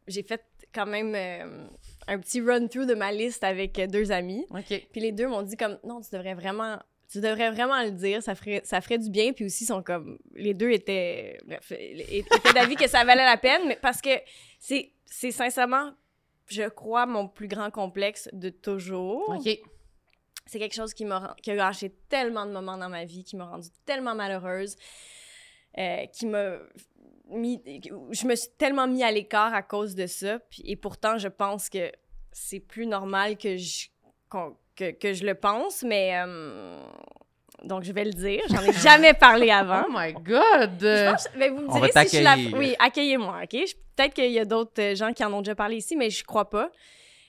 j'ai 0.08 0.24
fait 0.24 0.44
quand 0.74 0.86
même 0.86 1.14
euh, 1.16 1.68
un 2.08 2.20
petit 2.20 2.42
run-through 2.42 2.86
de 2.86 2.96
ma 2.96 3.12
liste 3.12 3.44
avec 3.44 3.80
deux 3.90 4.12
amis. 4.12 4.46
OK. 4.50 4.88
Puis 4.92 5.02
les 5.02 5.12
deux 5.12 5.28
m'ont 5.28 5.44
dit 5.44 5.58
comme 5.58 5.78
non, 5.84 6.02
tu 6.02 6.10
devrais 6.12 6.34
vraiment 6.34 6.80
tu 7.12 7.20
devrais 7.20 7.52
vraiment 7.52 7.84
le 7.84 7.92
dire, 7.92 8.24
ça 8.24 8.36
ferait 8.36 8.62
ça 8.64 8.80
ferait 8.80 8.98
du 8.98 9.10
bien 9.10 9.34
puis 9.34 9.46
aussi 9.46 9.66
ils 9.66 9.68
sont 9.68 9.84
comme 9.84 10.18
les 10.34 10.54
deux 10.54 10.72
étaient 10.72 11.38
bref, 11.46 11.74
étaient 11.74 12.54
d'avis 12.54 12.76
que 12.76 12.88
ça 12.88 13.04
valait 13.04 13.26
la 13.26 13.36
peine 13.36 13.68
mais 13.68 13.78
parce 13.82 14.02
que 14.02 14.12
c'est 14.60 14.94
c'est 15.06 15.32
sincèrement 15.32 15.92
je 16.52 16.68
crois 16.70 17.06
mon 17.06 17.28
plus 17.28 17.48
grand 17.48 17.72
complexe 17.72 18.30
de 18.34 18.50
toujours. 18.50 19.30
OK. 19.30 19.60
C'est 20.46 20.60
quelque 20.60 20.74
chose 20.76 20.94
qui 20.94 21.06
m'a 21.06 21.36
qui 21.42 21.52
a 21.52 21.56
gâché 21.56 21.94
tellement 22.10 22.46
de 22.46 22.52
moments 22.52 22.78
dans 22.78 22.90
ma 22.90 23.06
vie, 23.06 23.24
qui 23.24 23.36
m'a 23.36 23.46
rendue 23.46 23.70
tellement 23.86 24.16
malheureuse, 24.16 24.76
euh, 25.78 26.06
qui 26.08 26.26
m'a 26.26 26.58
mis 27.28 27.62
je 28.12 28.28
me 28.28 28.36
suis 28.36 28.50
tellement 28.58 28.88
mis 28.88 29.04
à 29.04 29.12
l'écart 29.12 29.54
à 29.54 29.62
cause 29.62 29.96
de 29.96 30.06
ça 30.08 30.40
puis, 30.50 30.64
et 30.66 30.76
pourtant 30.76 31.18
je 31.18 31.30
pense 31.30 31.70
que 31.70 31.90
c'est 32.34 32.60
plus 32.60 32.86
normal 32.86 33.38
que 33.38 33.56
je 33.56 33.88
que, 34.76 34.92
que 34.92 35.14
je 35.14 35.24
le 35.26 35.36
pense 35.36 35.84
mais 35.84 36.12
euh, 36.16 36.84
donc 37.64 37.84
je 37.84 37.94
vais 37.94 38.04
le 38.04 38.12
dire 38.12 38.42
j'en 38.50 38.62
ai 38.64 38.74
jamais 38.90 39.14
parlé 39.14 39.50
avant 39.50 39.86
Oh 39.88 39.92
my 39.94 40.12
God! 40.14 40.78
je 40.82 41.10
pense, 41.12 41.30
vous 41.34 41.62
me 41.62 41.70
On 41.70 41.80
va 41.80 41.88
direz 41.88 42.08
si 42.08 42.18
je 42.18 42.24
suis 42.24 42.24
la... 42.52 42.58
Oui, 42.58 42.76
accueillez-moi, 42.80 43.42
OK? 43.44 43.52
Je- 43.54 43.76
Peut-être 43.96 44.14
qu'il 44.14 44.32
y 44.32 44.40
a 44.40 44.46
d'autres 44.46 44.82
euh, 44.82 44.96
gens 44.96 45.14
qui 45.14 45.24
en 45.24 45.32
ont 45.34 45.42
déjà 45.42 45.54
parlé 45.54 45.76
ici, 45.78 45.96
mais 45.96 46.10
je 46.10 46.24
crois 46.24 46.50
pas. 46.50 46.72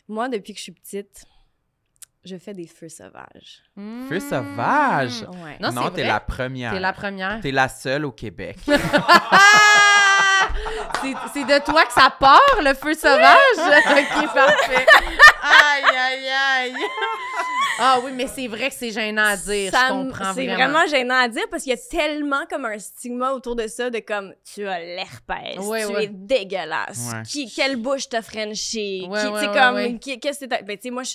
Moi, 0.08 0.28
depuis 0.28 0.52
que 0.52 0.58
je 0.58 0.62
suis 0.62 0.72
petite, 0.72 1.24
je 2.25 2.37
fais 2.37 2.55
des 2.55 2.66
feux 2.66 2.89
sauvages. 2.89 3.62
Mmh. 3.77 4.09
Feu 4.09 4.20
sauvage. 4.20 5.23
Ouais. 5.45 5.57
Non, 5.61 5.73
Non, 5.73 5.91
t'es 5.91 6.05
la 6.07 6.20
première. 6.20 6.73
T'es 6.73 6.81
la 6.81 6.93
première. 6.93 7.41
T'es 7.41 7.51
la 7.51 7.68
seule 7.68 8.05
au 8.05 8.12
Québec. 8.12 8.57
C'est 11.33 11.45
de 11.45 11.64
toi 11.64 11.85
que 11.85 11.93
ça 11.93 12.14
part, 12.18 12.41
le 12.62 12.75
feu 12.75 12.95
sauvage? 12.95 13.37
OK, 13.57 14.35
parfait. 14.35 14.87
Aïe, 15.43 15.97
aïe, 15.97 16.29
aïe. 16.29 16.75
Ah 17.81 17.99
oui, 18.05 18.12
mais 18.14 18.27
c'est 18.29 18.47
vrai 18.47 18.68
que 18.68 18.75
c'est 18.77 18.93
gênant 18.93 19.25
à 19.25 19.37
dire. 19.37 19.73
Ça 19.73 19.87
je 19.89 19.93
comprends 19.93 20.33
C'est 20.35 20.47
vraiment. 20.47 20.73
vraiment 20.79 20.87
gênant 20.91 21.16
à 21.16 21.29
dire 21.29 21.43
parce 21.51 21.64
qu'il 21.64 21.73
y 21.73 21.75
a 21.75 21.79
tellement 21.91 22.45
comme 22.49 22.66
un 22.66 22.79
stigma 22.79 23.33
autour 23.33 23.57
de 23.57 23.66
ça 23.66 23.91
de 23.91 23.99
comme 23.99 24.33
tu 24.45 24.66
as 24.68 24.79
l'herpès, 24.79 25.59
Ouais, 25.59 25.87
tu 25.87 25.93
ouais. 25.93 26.05
es 26.05 26.09
dégueulasse, 26.09 27.11
Ouais. 27.12 27.23
qui, 27.27 27.53
quelle 27.53 27.77
bouche 27.77 28.09
t'as 28.09 28.23
frenché, 28.23 29.07
Ouais, 29.09 29.20
qui, 29.23 29.47
comme, 29.53 29.75
ouais. 29.75 29.99
qui- 29.99 30.20
qu'est-ce 30.20 30.41
que 30.41 30.45
t'as- 30.45 30.62
Ben, 30.62 30.77
tu 30.77 30.83
sais, 30.85 30.91
moi, 30.91 31.03
je, 31.03 31.14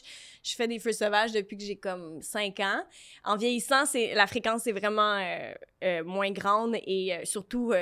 je 0.49 0.55
fais 0.55 0.67
des 0.67 0.79
feux 0.79 0.91
sauvages 0.93 1.31
depuis 1.31 1.57
que 1.57 1.63
j'ai 1.63 1.75
comme 1.77 2.21
5 2.21 2.59
ans. 2.59 2.83
En 3.23 3.35
vieillissant, 3.37 3.85
c'est, 3.85 4.13
la 4.13 4.27
fréquence 4.27 4.67
est 4.67 4.71
vraiment 4.71 5.17
euh, 5.19 5.53
euh, 5.83 6.03
moins 6.03 6.31
grande 6.31 6.75
et 6.85 7.13
euh, 7.15 7.25
surtout, 7.25 7.73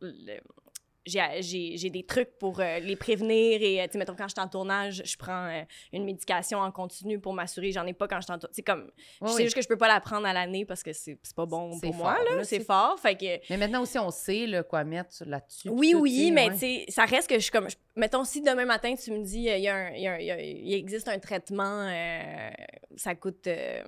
le- 0.00 0.40
j'ai, 1.04 1.76
j'ai, 1.76 1.90
des 1.90 2.04
trucs 2.04 2.38
pour 2.38 2.60
euh, 2.60 2.78
les 2.78 2.96
prévenir 2.96 3.60
et, 3.62 3.80
euh, 3.80 3.86
tu 3.86 3.92
sais, 3.92 3.98
mettons, 3.98 4.14
quand 4.14 4.28
je 4.28 4.34
suis 4.34 4.40
en 4.40 4.48
tournage, 4.48 5.02
je 5.04 5.16
prends 5.16 5.46
euh, 5.48 5.62
une 5.92 6.04
médication 6.04 6.58
en 6.60 6.70
continu 6.70 7.18
pour 7.18 7.32
m'assurer, 7.34 7.72
j'en 7.72 7.86
ai 7.86 7.92
pas 7.92 8.06
quand 8.08 8.16
je 8.20 8.24
suis 8.26 8.32
en 8.32 8.38
tournage. 8.38 8.54
C'est 8.54 8.62
comme, 8.62 8.82
Ouais, 8.82 8.90
je 9.22 9.26
sais 9.28 9.34
oui. 9.38 9.42
juste 9.44 9.56
que 9.56 9.62
je 9.62 9.68
peux 9.68 9.76
pas 9.78 9.88
la 9.88 10.00
prendre 10.00 10.26
à 10.26 10.32
l'année 10.32 10.64
parce 10.64 10.82
que 10.82 10.92
c'est 10.92 11.18
pas 11.34 11.46
bon 11.46 11.78
pour 11.80 11.94
moi, 11.94 12.14
fort, 12.14 12.24
là. 12.30 12.36
là, 12.36 12.44
C'est 12.44 12.60
fort. 12.64 12.98
Fait 13.00 13.16
que. 13.16 13.40
Mais 13.50 13.56
maintenant 13.56 13.82
aussi, 13.82 13.98
on 13.98 14.10
sait 14.10 14.46
là, 14.46 14.62
quoi 14.62 14.84
mettre 14.84 15.24
là-dessus. 15.26 15.68
Oui, 15.70 15.94
oui, 15.94 16.30
mais 16.32 16.46
ouais. 16.48 16.52
tu 16.52 16.58
sais, 16.58 16.84
ça 16.88 17.04
reste 17.04 17.28
que 17.28 17.34
je 17.36 17.40
suis 17.40 17.50
comme. 17.52 17.68
je- 17.68 17.76
mettons, 17.96 18.24
si 18.24 18.40
demain 18.40 18.64
matin, 18.64 18.94
tu 18.94 19.10
me 19.12 19.22
dis, 19.24 19.48
euh, 19.50 19.56
il 19.56 19.64
y, 19.64 20.02
il 20.02 20.68
y 20.68 20.70
y 20.70 20.74
existe 20.74 21.08
un 21.08 21.18
traitement, 21.18 21.88
euh, 21.88 22.50
ça 22.96 23.14
coûte 23.14 23.46
euh, 23.48 23.82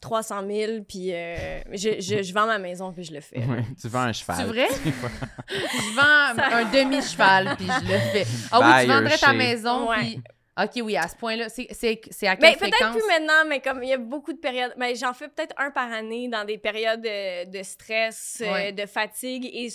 300 0.00 0.46
000, 0.46 0.72
puis 0.88 1.12
euh, 1.12 1.60
je, 1.72 2.00
je, 2.00 2.22
je 2.22 2.32
vends 2.34 2.46
ma 2.46 2.58
maison, 2.58 2.92
puis 2.92 3.04
je 3.04 3.12
le 3.12 3.20
fais. 3.20 3.40
Tu 3.80 3.88
vends 3.88 4.00
un 4.00 4.12
cheval. 4.12 4.36
C'est 4.38 4.44
vrai? 4.44 4.66
je 5.48 5.94
vends 5.94 6.42
un 6.56 6.64
demi-cheval, 6.70 7.56
puis 7.56 7.66
je 7.66 7.92
le 7.92 7.98
fais. 7.98 8.26
Ah 8.50 8.60
oui, 8.60 8.82
tu 8.84 8.88
vendrais 8.92 9.10
ta 9.10 9.26
shape. 9.26 9.36
maison, 9.36 9.88
Ouais. 9.90 9.96
puis... 9.98 10.20
OK, 10.62 10.72
oui, 10.84 10.96
à 10.96 11.08
ce 11.08 11.16
point-là, 11.16 11.48
c'est 11.48 11.68
c'est- 11.70 12.00
c'est 12.10 12.26
à 12.26 12.36
quelle 12.36 12.50
Mais 12.50 12.56
peut-être 12.56 12.74
fréquence? 12.76 12.96
plus 12.96 13.06
maintenant, 13.08 13.44
mais 13.48 13.60
comme 13.60 13.82
il 13.82 13.88
y 13.88 13.92
a 13.94 13.98
beaucoup 13.98 14.32
de 14.32 14.38
périodes. 14.38 14.74
Mais 14.76 14.94
j'en 14.94 15.14
fais 15.14 15.28
peut-être 15.28 15.54
un 15.56 15.70
par 15.70 15.90
année 15.90 16.28
dans 16.28 16.44
des 16.44 16.58
périodes 16.58 17.00
de, 17.00 17.50
de 17.50 17.62
stress, 17.62 18.42
euh, 18.44 18.52
Ouais. 18.52 18.72
de 18.72 18.84
fatigue. 18.84 19.46
Et 19.46 19.68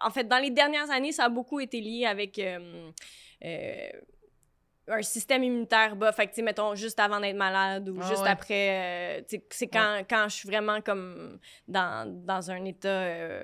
en 0.00 0.10
fait, 0.10 0.24
dans 0.26 0.38
les 0.38 0.50
dernières 0.50 0.90
années, 0.90 1.12
ça 1.12 1.24
a 1.26 1.28
beaucoup 1.28 1.60
été 1.60 1.80
lié 1.80 2.06
avec 2.06 2.36
euh, 2.40 2.90
euh, 3.44 3.88
un 4.90 5.02
système 5.02 5.42
immunitaire 5.44 5.96
bas. 5.96 6.12
Fait 6.12 6.24
que, 6.26 6.30
tu 6.30 6.36
sais, 6.36 6.42
mettons, 6.42 6.74
juste 6.74 6.98
avant 7.00 7.20
d'être 7.20 7.36
malade 7.36 7.88
ou 7.88 7.98
Ah 8.00 8.08
juste 8.08 8.22
ouais. 8.22 8.28
après. 8.30 9.18
euh, 9.18 9.22
tu 9.28 9.36
sais, 9.36 9.44
c'est 9.50 9.66
quand, 9.68 10.02
quand 10.08 10.24
je 10.28 10.34
suis 10.34 10.48
vraiment 10.48 10.80
comme 10.80 11.38
dans, 11.66 12.06
dans 12.24 12.50
un 12.50 12.64
état. 12.64 12.88
euh, 12.88 13.42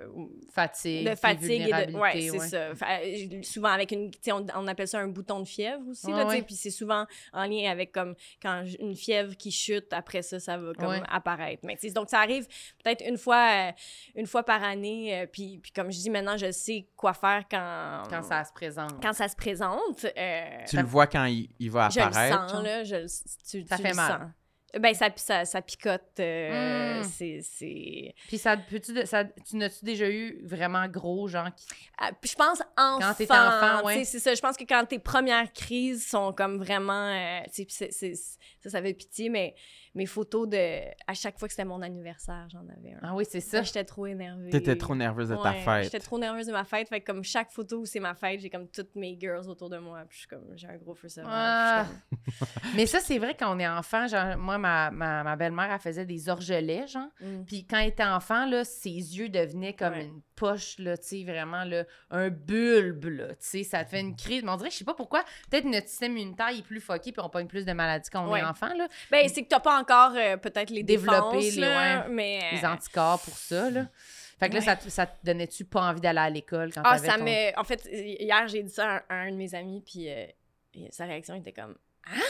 Fatigue, 0.53 1.09
de 1.11 1.15
fatigue 1.17 1.63
et 1.69 1.87
de 1.87 1.99
ouais 1.99 2.13
c'est 2.21 2.31
ouais. 2.31 2.49
ça 2.49 2.57
euh, 2.57 3.43
souvent 3.43 3.71
avec 3.71 3.91
une 3.91 4.11
tu 4.11 4.19
sais, 4.23 4.33
on, 4.33 4.47
on 4.55 4.67
appelle 4.69 4.87
ça 4.87 4.99
un 5.01 5.09
bouton 5.09 5.41
de 5.41 5.45
fièvre 5.47 5.83
aussi 5.89 6.11
là, 6.13 6.29
sais, 6.31 6.37
ouais. 6.37 6.43
puis 6.43 6.55
c'est 6.55 6.71
souvent 6.71 7.07
en 7.33 7.45
lien 7.47 7.71
avec 7.71 7.91
comme 7.93 8.15
quand 8.41 8.65
une 8.79 8.95
fièvre 8.95 9.35
qui 9.37 9.51
chute 9.51 9.93
après 9.93 10.23
ça 10.23 10.39
ça 10.39 10.57
va 10.57 10.73
comme 10.75 10.85
Ouais. 10.89 11.03
apparaître 11.11 11.63
mais 11.65 11.75
tu 11.77 11.89
sais, 11.89 11.93
donc 11.95 12.09
ça 12.09 12.21
arrive 12.21 12.47
peut-être 12.83 13.05
une 13.07 13.19
fois 13.19 13.49
euh, 13.69 13.73
une 14.15 14.27
fois 14.27 14.45
par 14.45 14.63
année 14.63 15.19
euh, 15.23 15.27
puis 15.27 15.59
puis 15.61 15.73
comme 15.73 15.91
je 15.91 15.99
dis 15.99 16.11
maintenant 16.11 16.37
je 16.37 16.51
sais 16.53 16.87
quoi 16.97 17.15
faire 17.15 17.43
quand 17.51 18.03
Quand 18.09 18.23
ça 18.23 18.45
se 18.45 18.53
présente. 18.53 19.03
quand 19.03 19.13
ça 19.13 19.27
se 19.29 19.35
présente 19.37 20.07
euh, 20.17 20.43
Tu 20.69 20.77
le 20.77 20.85
vois 20.85 21.07
quand 21.09 21.25
il, 21.25 21.34
il 21.59 21.71
va 21.71 21.89
je 21.91 21.99
le 22.01 22.07
apparaître. 22.07 22.51
sens 22.51 22.63
là 22.65 22.85
je 22.85 22.97
tu, 23.51 23.67
Ça 23.67 23.77
tu 23.77 23.83
fait 23.83 23.91
le 23.91 23.95
mal. 23.97 24.13
sens. 24.13 24.81
ben 24.81 24.95
ça 24.95 25.09
ça, 25.17 25.45
ça 25.45 25.63
picote 25.63 26.03
euh, 26.21 27.01
Mm. 27.01 27.05
c'est 27.05 27.41
c'est 27.43 28.15
Puis 28.29 28.39
ça, 28.39 28.57
peux-tu, 28.57 28.93
de- 28.93 29.05
ça, 29.05 29.25
tu 29.25 29.57
n'as-tu 29.57 29.85
déjà 29.85 30.09
eu 30.09 30.41
vraiment 30.45 30.87
gros, 30.89 31.29
genre, 31.29 31.49
qui... 31.55 31.67
Puis 32.21 32.31
je 32.31 32.35
pense 32.37 32.61
enfant. 32.77 32.99
Quand 33.01 33.15
t'étais 33.15 33.33
enfant, 33.33 33.85
ouais. 33.85 34.05
C'est 34.05 34.19
ça. 34.21 34.35
Je 34.35 34.41
pense 34.41 34.57
que 34.57 34.65
quand 34.65 34.85
tes 34.87 34.99
premières 34.99 35.53
crises 35.53 36.07
sont 36.09 36.33
comme 36.33 36.59
vraiment. 36.59 37.09
euh, 37.11 37.41
c'est- 37.51 37.71
ça, 37.71 38.71
ça 38.71 38.81
fait 38.83 38.95
pitié, 38.95 39.29
mais 39.29 39.55
mes 39.95 40.07
photos 40.07 40.49
de. 40.49 40.81
À 41.07 41.15
chaque 41.15 41.39
fois 41.39 41.47
que 41.49 41.53
c'était 41.55 41.65
mon 41.65 41.81
anniversaire, 41.83 42.47
j'en 42.51 42.61
avais 42.61 42.95
un. 42.95 42.99
Ah 43.03 43.15
oui, 43.15 43.25
c'est 43.29 43.41
ça. 43.41 43.63
J'étais 43.63 43.85
trop 43.85 44.07
énervée. 44.07 44.51
T'étais 44.51 44.77
trop 44.77 44.95
nerveuse 44.95 45.29
de 45.29 45.37
ta 45.37 45.53
Ouais, 45.53 45.61
fête. 45.63 45.85
J'étais 45.85 46.01
trop 46.01 46.19
nerveuse 46.19 46.47
de 46.47 46.53
ma 46.53 46.65
fête. 46.65 46.89
Fait 46.89 47.01
que 47.01 47.07
comme 47.07 47.23
chaque 47.23 47.51
photo 47.51 47.79
où 47.81 47.87
c'est 47.87 48.01
ma 48.01 48.15
fête, 48.15 48.41
j'ai 48.41 48.51
comme 48.51 48.69
toutes 48.69 48.95
mes 48.97 49.17
girls 49.21 49.49
autour 49.49 49.71
de 49.71 49.79
moi. 49.79 50.01
Puis 50.09 50.17
je 50.17 50.19
suis 50.21 50.29
comme, 50.29 50.45
j'ai 50.57 50.67
un 50.69 50.77
gros 50.77 50.95
feu. 50.95 51.09
Ah. 51.25 51.87
Mais 52.75 52.87
ça, 52.87 53.01
c'est 53.01 53.19
vrai, 53.19 53.37
quand 53.39 53.55
on 53.55 53.59
est 53.59 53.69
enfant, 53.69 54.07
genre, 54.09 54.37
moi, 54.37 54.59
ma, 54.59 54.91
ma, 54.91 55.23
ma 55.23 55.37
belle-mère, 55.37 55.71
elle 55.73 55.79
faisait 55.79 56.07
des 56.07 56.29
orgelets, 56.29 56.87
genre. 56.87 57.09
mm. 57.21 57.45
Puis 57.47 57.67
quand 57.67 57.79
elle 57.79 57.89
était 57.89 58.05
enfant, 58.05 58.47
là, 58.47 58.65
ses 58.65 58.89
yeux 58.91 59.29
devenaient 59.29 59.75
comme 59.75 59.93
Ouais. 59.95 60.05
une 60.07 60.21
poche, 60.35 60.79
là, 60.79 60.97
tu 60.97 61.07
sais, 61.09 61.25
vraiment, 61.25 61.63
là, 61.65 61.85
un 62.11 62.29
bulbe, 62.31 63.05
là, 63.05 63.29
tu 63.29 63.35
sais, 63.41 63.63
ça 63.63 63.85
te 63.85 63.91
fait 63.91 64.01
une 64.01 64.17
crise. 64.17 64.43
Mais 64.43 64.51
on 64.51 64.57
dirait, 64.57 64.71
je 64.71 64.77
sais 64.79 64.85
pas 64.85 64.95
pourquoi, 64.95 65.23
peut-être 65.51 65.65
notre 65.67 65.89
système 65.89 66.17
immunitaire 66.17 66.49
est 66.49 66.63
plus 66.63 66.81
fucké, 66.81 67.13
puis 67.13 67.23
on 67.25 67.29
pogne 67.29 67.47
plus 67.47 67.65
de 67.65 67.73
maladies 67.73 68.11
quand 68.11 68.27
on 68.27 68.33
Ouais. 68.33 68.41
est 68.41 68.45
enfant, 68.45 68.75
là. 68.77 68.89
Ben, 69.11 69.29
c'est 69.29 69.43
que 69.45 69.49
t'as 69.49 69.61
pas 69.61 69.79
encore 69.85 70.13
euh, 70.17 70.37
peut-être 70.37 70.71
les 70.71 70.83
Développé 70.83 71.39
défenses, 71.39 71.55
les- 71.57 71.61
là, 71.61 72.05
ouais, 72.07 72.09
mais... 72.11 72.41
Les 72.53 72.65
anticorps 72.67 73.21
pour 73.21 73.37
ça, 73.37 73.71
là. 73.71 73.87
Fait 74.39 74.49
que 74.49 74.55
là, 74.55 74.61
Ouais. 74.61 74.65
ça, 74.65 74.77
te- 74.77 74.89
ça 74.89 75.07
te 75.07 75.25
donnait-tu 75.25 75.65
pas 75.65 75.83
envie 75.91 76.01
d'aller 76.01 76.19
à 76.19 76.31
l'école 76.31 76.73
quand 76.73 76.83
Ah, 76.85 76.99
ça 76.99 77.17
ton... 77.19 77.25
me. 77.25 77.59
En 77.59 77.65
fait, 77.65 77.89
hier, 77.93 78.49
j'ai 78.49 78.63
dit 78.63 78.71
ça 78.73 78.85
à 78.85 78.97
un, 78.97 79.03
à 79.09 79.15
un 79.27 79.31
de 79.31 79.37
mes 79.37 79.55
amis, 79.55 79.83
puis 79.87 80.09
euh, 80.11 80.27
sa 80.91 81.05
réaction 81.05 81.35
était 81.37 81.53
comme 81.53 81.77
Hein? 82.07 82.21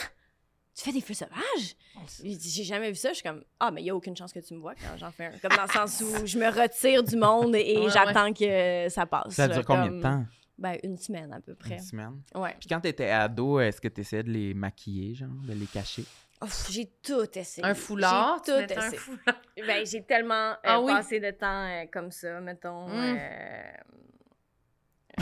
Tu 0.76 0.82
fais 0.84 0.92
des 0.92 1.00
feux 1.00 1.14
sauvages 1.14 1.76
Il 2.22 2.36
dit 2.36 2.50
J'ai 2.50 2.64
jamais 2.64 2.90
vu 2.90 2.96
ça. 2.96 3.10
Je 3.10 3.14
suis 3.14 3.22
comme 3.22 3.42
Ah, 3.60 3.70
mais 3.70 3.80
il 3.82 3.86
y 3.86 3.90
a 3.90 3.94
aucune 3.96 4.16
chance 4.16 4.32
que 4.32 4.40
tu 4.40 4.54
me 4.54 4.58
vois 4.60 4.74
quand 4.74 4.96
j'en 4.98 5.10
fais 5.12 5.26
un. 5.26 5.38
Comme 5.38 5.56
dans 5.56 5.62
le 5.62 5.68
sens 5.68 6.00
où 6.02 6.26
je 6.26 6.36
me 6.38 6.46
retire 6.48 7.02
du 7.02 7.16
monde 7.16 7.54
et 7.56 7.78
Ouais, 7.78 7.90
j'attends 7.90 8.32
que 8.32 8.88
ça 8.90 9.06
passe. 9.06 9.32
Ça 9.34 9.46
là, 9.46 9.54
dure 9.54 9.64
combien 9.64 9.86
comme- 9.86 9.96
de 9.98 10.02
temps? 10.02 10.24
Ben, 10.58 10.76
une 10.84 10.96
semaine 10.98 11.32
à 11.32 11.40
peu 11.40 11.54
près. 11.54 11.74
Une 11.76 11.80
semaine? 11.82 12.22
Ouais. 12.34 12.54
Puis 12.60 12.68
quand 12.68 12.80
t'étais 12.80 13.10
ado, 13.10 13.58
est-ce 13.60 13.80
que 13.80 13.88
t'essayais 13.88 14.22
de 14.22 14.30
les 14.30 14.54
maquiller, 14.54 15.14
genre, 15.14 15.28
de 15.48 15.52
les 15.52 15.66
cacher? 15.66 16.04
Ouf, 16.44 16.70
j'ai 16.70 16.86
tout 17.02 17.26
essayé. 17.38 17.66
Un 17.66 17.74
foulard, 17.74 18.42
J'ai 18.46 18.52
tout 18.52 18.58
un 18.58 18.66
essayé. 18.86 18.96
foulard. 18.98 19.40
Ben, 19.66 19.86
j'ai 19.86 20.02
tellement 20.02 20.50
euh, 20.52 20.56
Ah 20.64 20.80
oui? 20.80 20.92
passé 20.92 21.20
de 21.20 21.30
temps 21.30 21.66
euh, 21.66 21.84
comme 21.92 22.10
ça, 22.10 22.40
mettons. 22.40 22.86
Mm. 22.88 22.92
euh, 23.18 23.70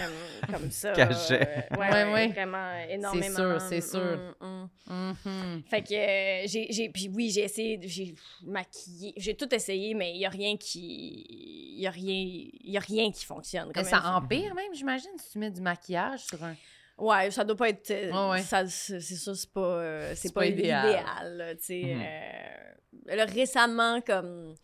euh, 0.00 0.02
comme 0.50 0.70
ça. 0.70 0.92
Cachet. 0.96 1.66
euh, 1.72 1.76
ouais, 1.76 2.12
Ouais. 2.12 2.28
Vraiment, 2.28 2.72
énormément. 2.88 3.36
sûr, 3.36 3.60
c'est 3.60 3.80
sûr. 3.82 4.34
Mm, 4.40 4.68
mm. 4.86 5.12
Mhm. 5.24 5.62
Fait 5.68 5.82
que 5.82 5.94
euh, 5.94 6.46
j'ai, 6.46 6.66
j'ai. 6.70 6.88
Puis 6.88 7.10
oui, 7.14 7.30
j'ai 7.30 7.42
essayé. 7.44 7.78
J'ai 7.82 8.14
maquillé. 8.42 9.12
J'ai 9.18 9.34
tout 9.36 9.54
essayé, 9.54 9.94
mais 9.94 10.12
il 10.14 10.18
n'y 10.18 10.26
a 10.26 10.30
rien 10.30 10.56
qui. 10.56 11.26
Il 11.76 11.80
y 11.80 11.86
a 11.86 11.90
rien. 11.90 12.14
Y 12.64 12.76
a 12.76 12.80
rien 12.80 13.12
qui 13.12 13.24
fonctionne. 13.26 13.70
Comme 13.72 13.84
ça 13.84 14.02
empire 14.16 14.54
même, 14.54 14.74
j'imagine, 14.74 15.10
si 15.18 15.32
tu 15.32 15.38
mets 15.38 15.50
du 15.50 15.60
maquillage 15.60 16.20
sur 16.20 16.42
un... 16.42 16.54
Ouais, 17.02 17.30
ça 17.30 17.42
doit 17.44 17.56
pas 17.56 17.68
être. 17.70 17.90
Ouais, 17.90 18.30
ouais. 18.30 18.42
ça- 18.42 18.66
c'est 18.68 19.00
c'est 19.00 19.16
sûr, 19.16 19.34
c'est 19.34 19.52
pas, 19.52 19.60
euh, 19.60 20.10
c'est 20.14 20.28
C'est 20.28 20.34
pas, 20.34 20.40
pas 20.40 20.46
idéal. 20.46 21.56
Mhm. 21.68 22.00
euh, 22.00 23.16
là, 23.16 23.24
récemment, 23.24 24.00
comme. 24.00 24.54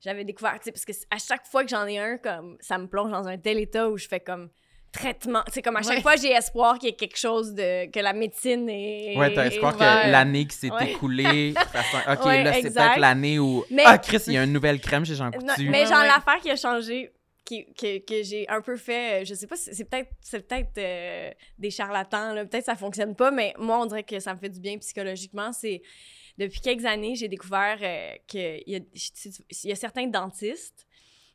J'avais 0.00 0.24
découvert, 0.24 0.58
parce 0.64 0.84
que 0.84 0.92
à 1.10 1.18
chaque 1.18 1.46
fois 1.46 1.62
que 1.62 1.70
j'en 1.70 1.86
ai 1.86 1.98
un, 1.98 2.16
comme, 2.18 2.56
ça 2.60 2.76
me 2.76 2.88
plonge 2.88 3.12
dans 3.12 3.28
un 3.28 3.38
tel 3.38 3.58
état 3.58 3.88
où 3.88 3.96
je 3.96 4.08
fais 4.08 4.18
comme 4.18 4.48
traitement. 4.90 5.42
Sais, 5.48 5.62
comme 5.62 5.76
à 5.76 5.82
chaque 5.82 5.96
Ouais. 5.96 6.02
fois, 6.02 6.16
j'ai 6.16 6.32
espoir 6.32 6.78
qu'il 6.78 6.88
y 6.88 6.92
ait 6.92 6.96
quelque 6.96 7.16
chose 7.18 7.54
de. 7.54 7.88
que 7.90 8.00
la 8.00 8.12
médecine 8.12 8.68
est. 8.68 9.16
Ouais, 9.16 9.32
t'as 9.32 9.46
espoir 9.46 9.76
que 9.76 9.80
l'année 9.82 10.46
qui 10.46 10.56
s'est 10.56 10.70
Ouais. 10.72 10.90
écoulée, 10.92 11.54
un- 12.06 12.14
ok, 12.14 12.24
Ouais, 12.26 12.42
là, 12.42 12.52
c'est 12.54 12.58
exact. 12.60 12.82
peut-être 12.88 13.00
l'année 13.00 13.38
où. 13.38 13.64
Mais- 13.70 13.84
Ah, 13.86 13.98
Chris, 13.98 14.18
il 14.26 14.32
y 14.32 14.38
a 14.38 14.42
une 14.44 14.52
nouvelle 14.52 14.80
crème 14.80 15.04
chez 15.04 15.14
Jean 15.14 15.26
Non, 15.26 15.38
Coutu. 15.54 15.68
mais 15.68 15.82
Ouais, 15.82 15.86
genre 15.88 16.00
ouais. 16.00 16.08
l'affaire 16.08 16.40
qui 16.42 16.50
a 16.50 16.56
changé 16.56 17.12
qui, 17.44 17.66
que, 17.74 17.98
que 17.98 18.22
j'ai 18.22 18.48
un 18.48 18.60
peu 18.60 18.76
fait 18.76 19.22
euh, 19.22 19.24
je 19.24 19.34
sais 19.34 19.46
pas 19.46 19.56
c'est 19.56 19.84
peut-être 19.84 20.10
c'est 20.20 20.46
peut-être 20.46 20.78
euh, 20.78 21.30
des 21.58 21.70
charlatans 21.70 22.32
là, 22.34 22.44
peut-être 22.44 22.64
ça 22.66 22.76
fonctionne 22.76 23.14
pas 23.16 23.30
mais 23.30 23.52
moi 23.58 23.80
on 23.80 23.86
dirait 23.86 24.04
que 24.04 24.20
ça 24.20 24.32
me 24.34 24.38
fait 24.38 24.48
du 24.48 24.60
bien 24.60 24.78
psychologiquement 24.78 25.52
c'est 25.52 25.82
depuis 26.38 26.60
quelques 26.60 26.84
années 26.84 27.14
j'ai 27.16 27.28
découvert 27.28 27.78
euh, 27.82 28.14
qu'il 28.26 28.62
y 28.66 28.76
a 28.76 28.78
il 28.78 29.68
y 29.68 29.72
a 29.72 29.76
certains 29.76 30.06
dentistes 30.06 30.86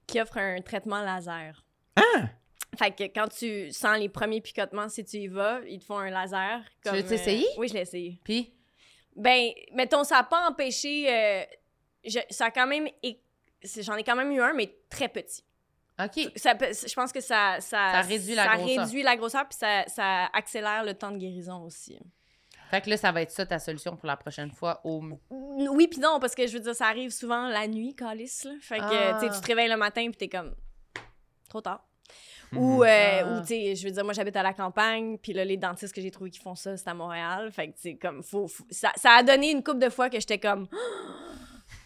qui 0.08 0.22
offrent 0.22 0.38
un 0.38 0.62
traitement 0.62 1.02
laser 1.02 1.66
Ah! 1.98 2.30
fait 2.78 2.92
que 2.96 3.04
quand 3.06 3.28
tu 3.28 3.72
sens 3.72 3.98
les 4.00 4.10
premiers 4.10 4.40
picotements 4.42 4.88
si 4.90 5.04
tu 5.04 5.18
y 5.18 5.28
vas 5.28 5.60
ils 5.68 5.80
te 5.80 5.86
font 5.86 5.98
un 5.98 6.10
laser 6.10 6.64
Tu 6.84 6.90
comme, 6.90 6.96
l'as-tu 6.96 7.14
essayé? 7.16 7.46
euh, 7.46 7.58
oui 7.60 7.68
je 7.68 7.74
l'ai 7.74 7.82
essayé 7.82 8.20
Puis, 8.24 8.54
ben, 9.16 9.50
mettons, 9.74 10.04
ça 10.04 10.16
n'a 10.18 10.24
pas 10.24 10.48
empêché. 10.48 11.12
euh, 11.12 11.44
je- 12.06 12.20
ça 12.30 12.46
a 12.46 12.52
quand 12.52 12.68
même. 12.68 12.88
J'en 13.82 13.96
ai 13.96 14.04
quand 14.04 14.16
même 14.16 14.32
eu 14.32 14.40
un, 14.40 14.54
mais 14.54 14.72
très 14.92 15.10
petit. 15.10 15.44
OK. 16.00 16.32
Ça 16.36 16.54
je 16.60 16.94
pense 16.94 17.12
que 17.12 17.22
ça. 17.22 17.58
Ça, 17.60 17.92
Ça 17.94 18.02
réduit 18.02 18.36
la 18.36 18.46
ça 18.46 18.58
grosseur. 18.58 18.84
réduit 18.86 19.04
la 19.04 19.16
grosseur, 19.16 19.48
puis 19.48 19.58
ça, 19.58 19.84
ça 19.88 20.26
accélère 20.34 20.84
le 20.84 20.94
temps 20.94 21.12
de 21.12 21.18
guérison 21.18 21.64
aussi. 21.64 21.98
Fait 22.70 22.82
que 22.82 22.90
là, 22.90 22.98
ça 22.98 23.12
va 23.14 23.22
être 23.22 23.32
ça 23.32 23.46
ta 23.46 23.60
solution 23.60 23.96
pour 23.96 24.08
la 24.08 24.18
prochaine 24.18 24.52
fois 24.52 24.82
au... 24.84 25.02
Oui, 25.30 25.88
puis 25.88 26.00
non, 26.02 26.20
parce 26.20 26.36
que 26.36 26.46
je 26.48 26.54
veux 26.54 26.60
dire, 26.60 26.76
ça 26.76 26.88
arrive 26.88 27.12
souvent 27.12 27.48
la 27.48 27.66
nuit, 27.68 27.96
Calice. 27.96 28.44
Là. 28.44 28.52
Fait 28.62 28.80
que, 28.80 28.84
Ah. 28.84 29.18
tu 29.22 29.30
tu 29.30 29.40
te 29.42 29.48
réveilles 29.48 29.70
le 29.70 29.78
matin, 29.78 30.02
puis 30.10 30.18
t'es 30.18 30.28
comme. 30.28 30.54
Trop 31.48 31.62
tard. 31.62 31.86
Mhm. 32.52 32.60
Ou, 32.60 32.84
euh, 32.84 32.88
Ah. 33.24 33.26
ou 33.26 33.42
tu 33.42 33.48
sais, 33.48 33.76
je 33.76 33.86
veux 33.86 33.92
dire, 33.92 34.04
moi, 34.04 34.12
j'habite 34.14 34.36
à 34.36 34.44
la 34.44 34.54
campagne, 34.54 35.18
puis 35.18 35.32
là, 35.32 35.46
les 35.46 35.56
dentistes 35.58 35.96
que 35.96 36.02
j'ai 36.02 36.12
trouvés 36.12 36.30
qui 36.30 36.40
font 36.40 36.56
ça, 36.56 36.76
c'est 36.76 36.90
à 36.90 36.94
Montréal. 36.94 37.50
Fait 37.54 37.70
que, 37.70 37.76
tu 37.76 37.82
sais, 37.84 37.96
comme, 37.96 38.22
faut, 38.22 38.48
faut- 38.50 38.66
ça, 38.70 38.92
ça 38.98 39.12
a 39.12 39.24
donné 39.24 39.52
une 39.52 39.64
couple 39.64 39.80
de 39.80 39.90
fois 39.90 40.10
que 40.10 40.20
j'étais 40.20 40.40
comme. 40.40 40.68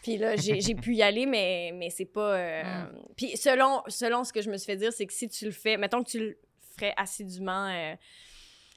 Puis 0.02 0.18
là, 0.18 0.36
j'ai 0.36 0.62
j'ai 0.62 0.76
pu 0.76 0.96
y 0.96 1.04
aller, 1.04 1.26
mais, 1.26 1.72
mais 1.74 1.90
c'est 1.90 2.06
pas. 2.06 2.36
euh, 2.36 2.64
Mm. 2.64 3.06
Puis 3.16 3.38
selon, 3.38 3.82
selon 3.88 4.24
ce 4.24 4.34
que 4.34 4.42
je 4.42 4.50
me 4.50 4.58
suis 4.58 4.66
fait 4.66 4.78
dire, 4.78 4.92
c'est 4.94 5.06
que 5.06 5.14
si 5.14 5.28
tu 5.28 5.46
le 5.46 5.52
fais, 5.52 5.78
mettons 5.78 6.04
que 6.04 6.10
tu 6.10 6.20
le 6.20 6.38
ferais 6.76 6.94
assidûment 6.98 7.68
euh, 7.68 7.96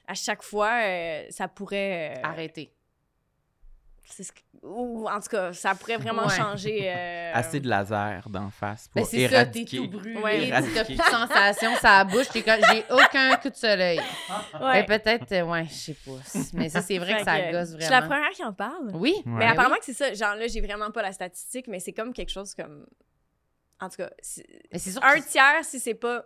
à 0.07 0.13
chaque 0.13 0.43
fois, 0.43 0.81
euh, 0.83 1.25
ça 1.29 1.47
pourrait. 1.47 2.19
Arrêter. 2.23 2.71
C'est 4.07 4.23
ce 4.23 4.31
que- 4.31 4.39
ou 4.63 5.07
en 5.07 5.19
tout 5.19 5.29
cas, 5.29 5.53
ça 5.53 5.75
pourrait 5.75 5.97
vraiment 5.97 6.25
Ouais. 6.25 6.35
changer. 6.35 6.91
euh, 6.91 7.31
Assez 7.35 7.59
de 7.59 7.67
laser 7.69 8.27
d'en 8.29 8.49
face 8.49 8.87
pour 8.87 9.01
Ben, 9.01 9.05
c'est 9.05 9.23
ça, 9.23 9.29
t'es 9.29 9.33
éradiquer. 9.35 9.77
tout 9.77 9.87
brûlé, 9.89 10.19
Ouais. 10.21 10.49
t'as 10.49 10.85
plus 10.85 10.95
de 10.95 11.01
sensation, 11.11 11.75
ça 11.75 12.03
bouche, 12.03 12.29
t'es 12.29 12.41
comme, 12.41 12.59
j'ai 12.71 12.83
aucun 12.91 13.35
coup 13.37 13.49
de 13.49 13.55
soleil. 13.55 13.99
ouais. 14.61 14.83
Ben, 14.83 14.99
peut-être, 14.99 15.31
euh, 15.33 15.43
ouais, 15.43 15.65
je 15.65 15.73
sais 15.73 15.93
pas. 16.05 16.39
Mais 16.53 16.69
ça, 16.69 16.81
c'est 16.81 16.97
vrai 16.97 17.17
que 17.19 17.23
ça 17.23 17.39
que, 17.39 17.51
gosse 17.51 17.71
Je 17.75 17.81
suis 17.81 17.89
la 17.91 17.99
vraiment. 18.01 18.15
première 18.15 18.31
qui 18.31 18.43
en 18.43 18.53
parle. 18.53 18.91
Oui, 18.93 19.13
Ouais. 19.17 19.21
Mais 19.25 19.39
Ben 19.45 19.51
apparemment 19.51 19.75
oui. 19.75 19.79
que 19.79 19.85
c'est 19.85 19.93
ça. 19.93 20.13
Genre 20.13 20.35
là, 20.35 20.47
j'ai 20.47 20.61
vraiment 20.61 20.91
pas 20.91 21.01
la 21.01 21.11
statistique, 21.11 21.67
mais 21.67 21.79
c'est 21.79 21.93
comme 21.93 22.13
quelque 22.13 22.31
chose 22.31 22.53
comme. 22.55 22.85
En 23.81 23.89
tout 23.89 23.97
cas, 23.97 24.09
c'est- 24.21 24.45
un 25.03 25.19
que- 25.19 25.27
tiers, 25.29 25.63
si 25.63 25.79
c'est 25.81 25.93
pas 25.95 26.23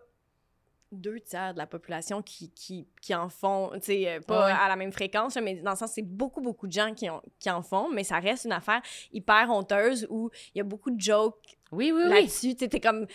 deux 0.92 1.20
tiers 1.20 1.54
de 1.54 1.60
la 1.60 1.68
population 1.68 2.22
qui, 2.22 2.50
qui, 2.52 2.88
qui 3.02 3.14
en 3.14 3.30
font, 3.30 3.70
tu 3.76 3.80
sais, 3.84 4.10
euh, 4.10 4.20
pas 4.22 4.46
Ouais. 4.48 4.52
à 4.52 4.68
la 4.68 4.76
même 4.76 4.92
fréquence, 4.92 5.38
mais 5.38 5.56
dans 5.56 5.72
le 5.72 5.78
sens, 5.78 5.92
c'est 5.94 6.02
beaucoup, 6.02 6.42
beaucoup 6.42 6.66
de 6.68 6.72
gens 6.72 6.94
qui, 6.94 7.10
ont, 7.10 7.22
qui 7.40 7.50
en 7.52 7.62
font, 7.62 7.90
mais 7.92 8.04
ça 8.04 8.18
reste 8.20 8.46
une 8.46 8.52
affaire 8.54 8.82
hyper 9.12 9.50
honteuse 9.52 10.08
où 10.10 10.32
il 10.56 10.58
y 10.58 10.62
a 10.62 10.64
beaucoup 10.64 10.90
de 10.92 11.00
jokes 11.00 11.58
Oui, 11.72 11.92
oui, 11.94 12.02
oui. 12.06 12.10
là-dessus. 12.10 12.54
Tu 12.56 12.60
sais, 12.60 12.68
t'es 12.68 12.80
comme, 12.80 13.06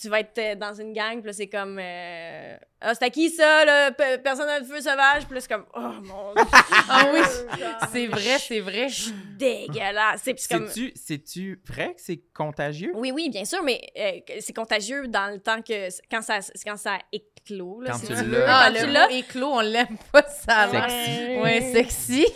tu 0.00 0.08
vas 0.08 0.20
être 0.20 0.36
euh, 0.38 0.54
dans 0.56 0.74
une 0.74 0.92
gang, 0.92 1.18
puis 1.18 1.26
là, 1.28 1.32
c'est 1.32 1.48
comme, 1.48 1.78
euh, 1.80 2.56
ah, 2.80 2.94
c'est 2.94 3.04
à 3.04 3.10
qui 3.10 3.30
ça, 3.30 3.64
là? 3.64 3.92
Pe- 3.92 4.18
personne 4.22 4.46
n'a 4.46 4.60
de 4.60 4.64
feu 4.66 4.80
sauvage, 4.80 5.26
puis 5.26 5.34
là, 5.34 5.40
c'est 5.40 5.48
comme, 5.52 5.66
oh 5.74 5.92
mon 6.02 6.34
dieu. 6.34 6.44
Ah 6.88 7.06
oui, 7.12 7.20
c'est 7.92 8.06
vrai, 8.06 8.38
c'est 8.38 8.60
vrai. 8.60 8.88
dégueulasse. 9.38 10.22
C'est 10.24 10.34
puis 10.34 10.42
c'est 10.46 10.54
comme, 10.58 10.68
c'est-tu 10.94 11.60
vrai 11.66 11.94
que 11.94 12.00
c'est 12.00 12.20
contagieux? 12.34 12.92
Oui, 12.94 13.12
oui, 13.12 13.28
bien 13.30 13.44
sûr, 13.44 13.62
mais 13.62 13.80
euh, 13.98 14.12
c'est 14.40 14.54
contagieux 14.54 15.06
dans 15.08 15.32
le 15.32 15.38
temps 15.40 15.62
que. 15.62 15.88
Quand 16.10 16.22
ça, 16.22 16.38
quand 16.64 16.76
ça 16.76 16.98
éclot. 17.12 17.80
Là, 17.82 17.92
Quand 17.92 17.98
tu 18.06 18.12
l'as. 18.12 18.44
Ah, 18.48 18.70
Quand 18.72 18.80
tu 18.80 18.86
le 18.86 18.92
l'as. 18.92 19.08
mot 19.08 19.14
éclos, 19.14 19.52
on 19.52 19.60
l'aime 19.60 19.96
pas, 20.12 20.24
ça. 20.28 20.68
Sexy. 20.70 21.38
Ouais, 21.40 21.60
sexy. 21.72 22.26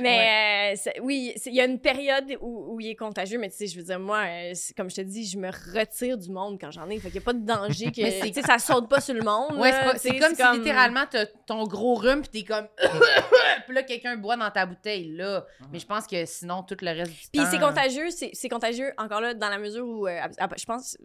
Mais 0.00 0.74
euh, 0.74 0.90
oui, 1.02 1.32
c'est- 1.36 1.50
il 1.50 1.56
y 1.56 1.60
a 1.60 1.64
une 1.64 1.78
période 1.80 2.24
où, 2.40 2.74
où 2.74 2.80
il 2.80 2.88
est 2.88 2.94
contagieux, 2.96 3.38
mais 3.38 3.48
tu 3.50 3.56
sais, 3.56 3.66
je 3.66 3.76
veux 3.78 3.84
dire, 3.84 3.98
moi, 4.00 4.24
euh, 4.26 4.52
comme 4.76 4.90
je 4.90 4.96
te 4.96 5.00
dis, 5.02 5.26
je 5.26 5.38
me 5.38 5.50
retire 5.50 6.18
du 6.18 6.30
monde 6.30 6.58
quand 6.60 6.70
j'en 6.70 6.88
ai. 6.90 6.98
Fait 6.98 7.08
qu'il 7.10 7.18
n'y 7.20 7.24
a 7.24 7.26
pas 7.26 7.32
de 7.32 7.44
danger 7.44 7.86
que. 7.92 8.02
Mais 8.02 8.10
c'est- 8.20 8.28
Tu 8.28 8.34
sais, 8.34 8.42
ça 8.42 8.58
saute 8.58 8.88
pas 8.88 9.00
sur 9.00 9.14
le 9.14 9.22
monde. 9.22 9.56
Ouais, 9.58 9.70
là, 9.70 9.94
c'est 9.96 10.18
comme 10.18 10.34
si 10.34 10.42
littéralement 10.58 11.04
t'as 11.10 11.26
ton 11.46 11.64
gros 11.64 11.94
rhume 11.94 12.22
pis 12.22 12.28
t'es 12.30 12.42
comme 12.44 12.66
puis 13.66 13.74
là 13.74 13.82
quelqu'un 13.82 14.16
boit 14.16 14.36
dans 14.36 14.50
ta 14.50 14.66
bouteille 14.66 15.12
là. 15.16 15.46
Mais 15.72 15.78
je 15.78 15.86
pense 15.86 16.06
que 16.06 16.24
sinon 16.26 16.62
tout 16.62 16.76
le 16.80 16.90
reste 16.90 17.10
du 17.12 17.18
Puis 17.32 17.40
temps. 17.42 17.50
c'est 17.50 17.58
contagieux, 17.60 18.10
c'est 18.10 18.30
c'est 18.32 18.48
contagieux 18.48 18.92
encore 18.98 19.20
là 19.20 19.34
dans 19.34 19.48
la 19.48 19.58
mesure 19.58 19.86
où 19.86 20.06
euh, 20.06 20.18
je 20.58 20.64
pense 20.64 20.96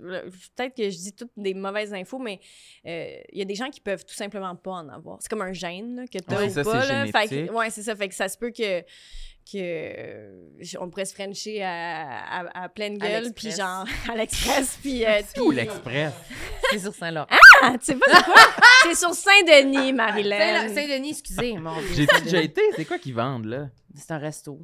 peut-être 0.55 0.75
que 0.75 0.89
je 0.89 0.97
dis 0.97 1.13
toutes 1.13 1.31
des 1.37 1.53
mauvaises 1.53 1.93
infos, 1.93 2.19
mais 2.19 2.39
euh, 2.85 3.15
il 3.31 3.39
y 3.39 3.41
a 3.41 3.45
des 3.45 3.55
gens 3.55 3.69
qui 3.69 3.81
peuvent 3.81 4.05
tout 4.05 4.15
simplement 4.15 4.55
pas 4.55 4.71
en 4.71 4.89
avoir. 4.89 5.17
C'est 5.21 5.29
comme 5.29 5.41
un 5.41 5.53
gène 5.53 5.95
là, 5.95 6.03
que 6.07 6.17
tu 6.19 6.33
Ouais, 6.35 6.47
ou 6.47 6.49
ça, 6.49 6.63
pas 6.63 6.81
c'est 6.81 6.93
là. 6.93 7.05
Fait 7.05 7.27
que- 7.27 7.35
génétique. 7.35 7.55
ouais, 7.57 7.69
c'est 7.69 7.83
ça. 7.83 7.95
Fait 7.95 8.07
que 8.09 8.15
ça 8.15 8.27
se 8.27 8.37
peut 8.37 8.51
que 8.51 8.78
que 9.51 9.57
euh, 9.57 10.29
on 10.79 10.89
pourrait 10.89 11.05
se 11.05 11.13
frencher 11.15 11.63
à, 11.63 12.41
à, 12.41 12.63
à 12.65 12.69
pleine 12.69 12.97
gueule, 12.99 13.33
puis 13.33 13.49
genre 13.51 13.83
à 14.11 14.15
l'express, 14.15 14.77
puis 14.81 15.03
euh, 15.05 15.21
C'est 15.27 15.39
où 15.41 15.49
l'Express? 15.51 16.13
c'est 16.69 16.79
sur 16.79 16.93
Saint-Laurent. 16.93 17.27
Ah, 17.61 17.71
tu 17.79 17.85
sais 17.85 17.95
pas 17.95 18.05
c'est 18.15 18.23
quoi? 18.23 18.35
C'est 18.83 18.95
sur 18.95 19.13
Saint-Denis, 19.13 19.91
Marilyn. 19.91 20.37
Saint- 20.67 20.73
Saint-Denis, 20.75 21.09
excusez, 21.11 21.53
mon 21.57 21.75
Dieu. 21.81 21.89
J'ai-tu 21.95 22.21
déjà 22.23 22.41
été? 22.41 22.61
C'est 22.75 22.85
quoi 22.85 22.97
qu'ils 22.99 23.13
vendent, 23.15 23.45
là? 23.45 23.69
C'est 23.95 24.11
un 24.11 24.17
resto. 24.19 24.61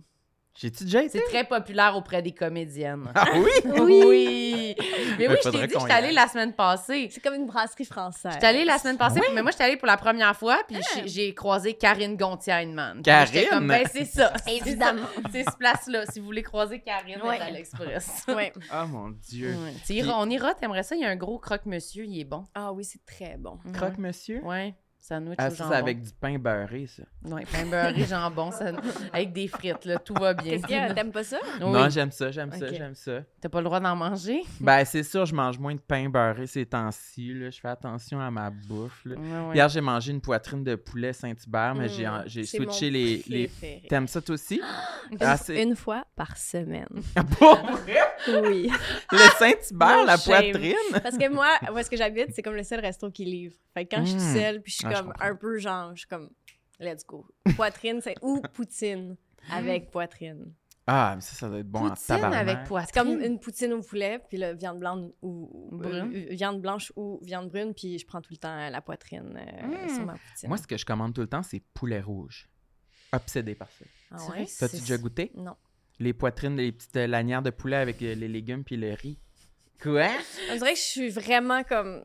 J'ai-tu 0.58 0.86
déjà 0.86 1.04
été? 1.04 1.20
C'est 1.20 1.26
très 1.26 1.44
populaire 1.44 1.96
auprès 1.98 2.22
des 2.22 2.32
comédiennes. 2.32 3.12
Ah 3.14 3.26
oui? 3.36 3.52
Oui. 3.82 4.76
Mais 5.18 5.28
oui, 5.28 5.36
je 5.44 5.50
t'ai 5.50 5.68
dit, 5.68 5.74
y 5.76 5.80
suis 5.80 5.92
allée 5.92 6.12
la 6.14 6.28
semaine 6.28 6.54
passée. 6.54 7.10
C'est 7.12 7.22
comme 7.22 7.36
une 7.36 7.46
brasserie 7.46 7.86
française. 7.86 8.32
Je 8.34 8.38
suis 8.38 8.46
allée 8.46 8.66
la 8.66 8.78
semaine 8.78 8.98
passée, 8.98 9.22
mais 9.34 9.42
moi, 9.42 9.52
je 9.52 9.56
suis 9.56 9.64
allée 9.66 9.78
pour 9.78 9.88
la 9.88 9.98
première 9.98 10.36
fois, 10.36 10.62
puis 10.68 10.78
Ah. 10.80 11.02
j'ai- 11.06 11.34
croisé 11.34 11.74
Karine 11.74 12.16
Gontier-Heinemann. 12.16 13.02
Karine? 13.02 13.34
j'étais 13.34 13.48
comme, 13.50 13.68
ben, 13.68 13.86
c'est 13.92 14.06
ça. 14.06 14.34
Évidemment. 14.48 15.08
C'est 15.32 15.44
ce 15.44 15.56
place-là. 15.58 16.06
Si 16.12 16.20
vous 16.20 16.26
voulez 16.26 16.44
croiser 16.44 16.80
Karine, 16.80 17.22
Ouais. 17.24 17.40
à 17.40 17.50
l'Express. 17.50 18.24
Ouais. 18.30 18.54
Ah 18.72 18.86
mon 18.86 19.10
Dieu. 19.10 19.56
Ouais. 19.90 20.04
On 20.16 20.30
ira, 20.30 20.54
t'aimerais 20.56 20.84
ça? 20.84 20.96
Il 20.96 21.02
y 21.02 21.06
a 21.06 21.10
un 21.10 21.16
gros 21.16 21.38
croque-monsieur, 21.40 22.06
il 22.06 22.20
est 22.20 22.24
bon. 22.24 22.44
Ah 22.56 22.72
oui, 22.72 22.84
c'est 22.86 23.04
très 23.06 23.36
bon. 23.38 23.58
Croque-monsieur? 23.74 24.42
Ouais. 24.44 24.74
Sandwich 25.08 25.36
Ah, 25.38 25.48
au 25.48 25.50
ça, 25.52 25.56
jambon. 25.58 25.70
c'est 25.72 25.78
avec 25.78 26.02
du 26.02 26.10
pain 26.20 26.40
beurré, 26.40 26.88
ça. 26.88 27.04
Ouais, 27.30 27.44
pain 27.52 27.66
beurré, 27.68 28.06
jambon, 28.10 28.50
ça- 28.52 28.72
avec 29.14 29.34
des 29.34 29.48
frites, 29.48 29.86
là. 29.86 30.00
Tout 30.00 30.16
va 30.16 30.34
bien. 30.34 30.54
Qu'est-ce 30.54 30.66
qu'il 30.66 30.76
y 30.76 30.80
a? 30.80 30.94
T'aimes 30.96 31.12
pas 31.12 31.24
ça? 31.24 31.38
Oui. 31.62 31.70
Non, 31.72 31.90
j'aime 31.90 32.12
ça, 32.12 32.32
j'aime 32.32 32.52
ça, 32.52 32.74
j'aime 32.74 32.96
ça. 32.96 33.20
T'as 33.40 33.50
pas 33.50 33.60
le 33.60 33.66
droit 33.66 33.80
d'en 33.80 33.96
manger? 33.96 34.42
Ben, 34.60 34.84
c'est 34.84 35.04
sûr, 35.04 35.26
je 35.28 35.36
mange 35.36 35.60
moins 35.60 35.76
de 35.76 35.80
pain 35.80 36.10
beurré 36.10 36.48
ces 36.48 36.66
temps-ci. 36.66 37.34
là. 37.34 37.50
Je 37.52 37.60
fais 37.60 37.68
attention 37.68 38.20
à 38.20 38.32
ma 38.32 38.50
bouffe. 38.50 39.02
là. 39.06 39.16
Ouais, 39.16 39.48
ouais. 39.50 39.56
Hier, 39.56 39.70
j'ai 39.70 39.82
mangé 39.82 40.12
une 40.12 40.22
poitrine 40.22 40.64
de 40.64 40.74
poulet 40.76 41.14
Saint-Hubert, 41.14 41.76
mais 41.76 41.88
j'ai, 42.28 42.44
switché 42.46 42.90
les, 42.90 43.24
les. 43.28 43.52
T'aimes 43.88 44.08
ça 44.08 44.22
toi 44.22 44.34
aussi? 44.36 44.60
Une, 45.12 45.18
Ah, 45.22 45.38
une 45.50 45.76
fois 45.76 46.04
par 46.16 46.36
semaine. 46.36 46.88
Pour 47.38 47.60
Oui. 48.44 48.72
le 49.12 49.18
Saint-Hubert, 49.38 50.04
la 50.06 50.18
shame. 50.18 50.52
poitrine? 50.52 50.76
Parce 51.04 51.16
que 51.16 51.30
moi, 51.30 51.48
où 51.72 51.78
est-ce 51.78 51.92
que 51.92 51.96
j'habite, 51.98 52.30
c'est 52.34 52.42
comme 52.42 52.56
le 52.56 52.64
seul 52.64 52.80
resto 52.80 53.12
qui 53.12 53.24
livre. 53.26 53.54
Fait 53.76 53.86
que 53.86 53.96
quand 53.96 54.04
je 54.04 54.12
suis 54.12 54.20
Mm. 54.20 54.34
seule, 54.34 54.62
puis 54.62 54.72
je 54.72 54.78
suis 54.78 54.88
Ah, 54.88 54.94
je 54.95 54.95
comme 55.04 55.14
un 55.20 55.36
peu 55.36 55.58
genre, 55.58 55.92
je 55.96 56.00
suis 56.00 56.08
comme, 56.08 56.30
let's 56.80 57.06
go. 57.06 57.26
Poitrine, 57.56 58.02
c'est 58.02 58.16
ou 58.22 58.42
poutine 58.54 59.16
avec 59.52 59.92
poitrine. 59.92 60.54
Ah, 60.88 61.14
mais 61.16 61.22
ça, 61.22 61.34
ça 61.34 61.50
doit 61.50 61.60
être 61.60 61.68
bon 61.70 61.80
en 61.88 61.90
Poutine 61.90 62.06
tabarnak. 62.08 62.40
avec 62.42 62.58
C'est 62.62 62.68
poitrine. 62.68 63.04
comme 63.04 63.22
une 63.24 63.40
poutine 63.40 63.74
au 63.74 63.82
poulet, 63.82 64.20
puis 64.30 64.38
là, 64.38 64.54
viande 64.54 64.80
blanche 64.80 65.10
ou, 65.24 65.70
Brune. 65.72 66.12
euh, 66.16 66.28
viande 66.36 66.62
blanche 66.62 66.94
ou 66.96 67.20
viande 67.24 67.50
brune, 67.50 67.74
puis 67.74 67.98
je 67.98 68.06
prends 68.06 68.22
tout 68.22 68.32
le 68.34 68.38
temps 68.38 68.70
la 68.70 68.82
poitrine 68.82 69.36
euh, 69.36 69.68
Mm. 69.86 69.90
sur 69.90 70.06
ma 70.06 70.14
poutine. 70.14 70.48
Moi, 70.50 70.58
ce 70.58 70.68
que 70.68 70.78
je 70.78 70.86
commande 70.86 71.16
tout 71.16 71.22
le 71.22 71.28
temps, 71.28 71.42
c'est 71.42 71.60
poulet 71.74 72.02
rouge. 72.02 72.48
Obsédé 73.12 73.56
par 73.56 73.70
ça. 73.72 73.86
ah 74.12 74.18
C'est 74.20 74.30
ouais? 74.32 74.38
T'as-tu 74.60 74.76
C'est- 74.76 74.80
déjà 74.82 74.98
goûté? 74.98 75.32
Non. 75.36 75.56
Les 76.00 76.14
poitrines, 76.14 76.56
les 76.58 76.72
petites 76.72 76.96
euh, 76.98 77.08
lanières 77.08 77.42
de 77.42 77.50
poulet 77.50 77.78
avec 77.78 78.02
euh, 78.04 78.14
les 78.14 78.28
légumes 78.28 78.64
puis 78.64 78.76
le 78.78 78.94
riz. 78.94 79.18
Quoi? 79.82 80.10
On 80.52 80.56
dirait 80.56 80.74
que 80.74 80.80
je 80.80 80.84
suis 80.84 81.10
vraiment 81.10 81.64
comme 81.64 82.04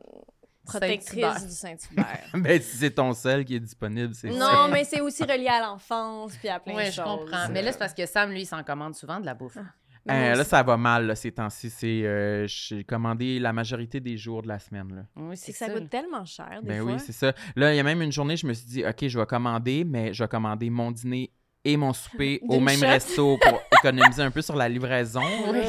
Protectrice 0.65 1.47
du 1.47 1.53
Saint-Hubert. 1.53 2.19
ben, 2.33 2.61
si 2.61 2.77
c'est 2.77 2.91
ton 2.91 3.13
seul 3.13 3.43
qui 3.45 3.55
est 3.55 3.59
disponible, 3.59 4.13
c'est 4.13 4.31
ça. 4.31 4.37
non, 4.37 4.67
mais 4.71 4.83
c'est 4.83 5.01
aussi 5.01 5.23
relié 5.23 5.47
à 5.47 5.61
l'enfance, 5.61 6.35
puis 6.37 6.49
à 6.49 6.59
plein 6.59 6.73
de 6.73 6.77
Oui, 6.77 6.85
choses. 6.85 6.95
je 6.95 7.01
comprends. 7.01 7.49
Mais 7.51 7.61
là, 7.61 7.71
c'est 7.71 7.79
parce 7.79 7.93
que 7.93 8.05
Sam, 8.05 8.31
lui, 8.31 8.41
il 8.41 8.45
s'en 8.45 8.63
commande 8.63 8.95
souvent 8.95 9.19
de 9.19 9.25
la 9.25 9.33
bouffe. 9.33 9.57
Mais 10.05 10.31
Euh, 10.31 10.35
là, 10.35 10.43
ça 10.43 10.63
va 10.63 10.77
mal, 10.77 11.05
là, 11.05 11.15
ces 11.15 11.31
temps-ci. 11.31 11.69
C'est, 11.69 12.01
euh, 12.05 12.47
J'ai 12.47 12.83
commandé 12.83 13.37
la 13.39 13.53
majorité 13.53 13.99
des 13.99 14.17
jours 14.17 14.41
de 14.41 14.47
la 14.47 14.57
semaine. 14.57 14.95
Là. 14.95 15.01
Oui, 15.15 15.37
C'est 15.37 15.47
c'est 15.47 15.51
que 15.51 15.57
ça 15.59 15.67
ça. 15.67 15.73
coûte 15.73 15.89
tellement 15.91 16.25
cher, 16.25 16.59
des 16.63 16.69
Ben 16.69 16.81
fois. 16.81 16.93
oui, 16.93 16.99
c'est 16.99 17.11
ça. 17.11 17.33
Là, 17.55 17.73
il 17.73 17.77
y 17.77 17.79
a 17.79 17.83
même 17.83 18.01
une 18.01 18.11
journée, 18.11 18.35
je 18.35 18.47
me 18.47 18.53
suis 18.53 18.65
dit, 18.65 18.83
OK, 18.85 19.07
je 19.07 19.19
vais 19.19 19.25
commander, 19.27 19.83
mais 19.83 20.11
je 20.13 20.23
vais 20.23 20.27
commander 20.27 20.69
mon 20.71 20.91
dîner 20.91 21.31
et 21.63 21.77
mon 21.77 21.93
souper 21.93 22.39
au 22.49 22.59
même 22.59 22.79
shot. 22.79 22.85
resto 22.87 23.37
pour 23.37 23.61
économiser 23.79 24.23
un 24.23 24.31
peu 24.31 24.41
sur 24.41 24.55
la 24.55 24.67
livraison. 24.69 25.21
Oui. 25.51 25.61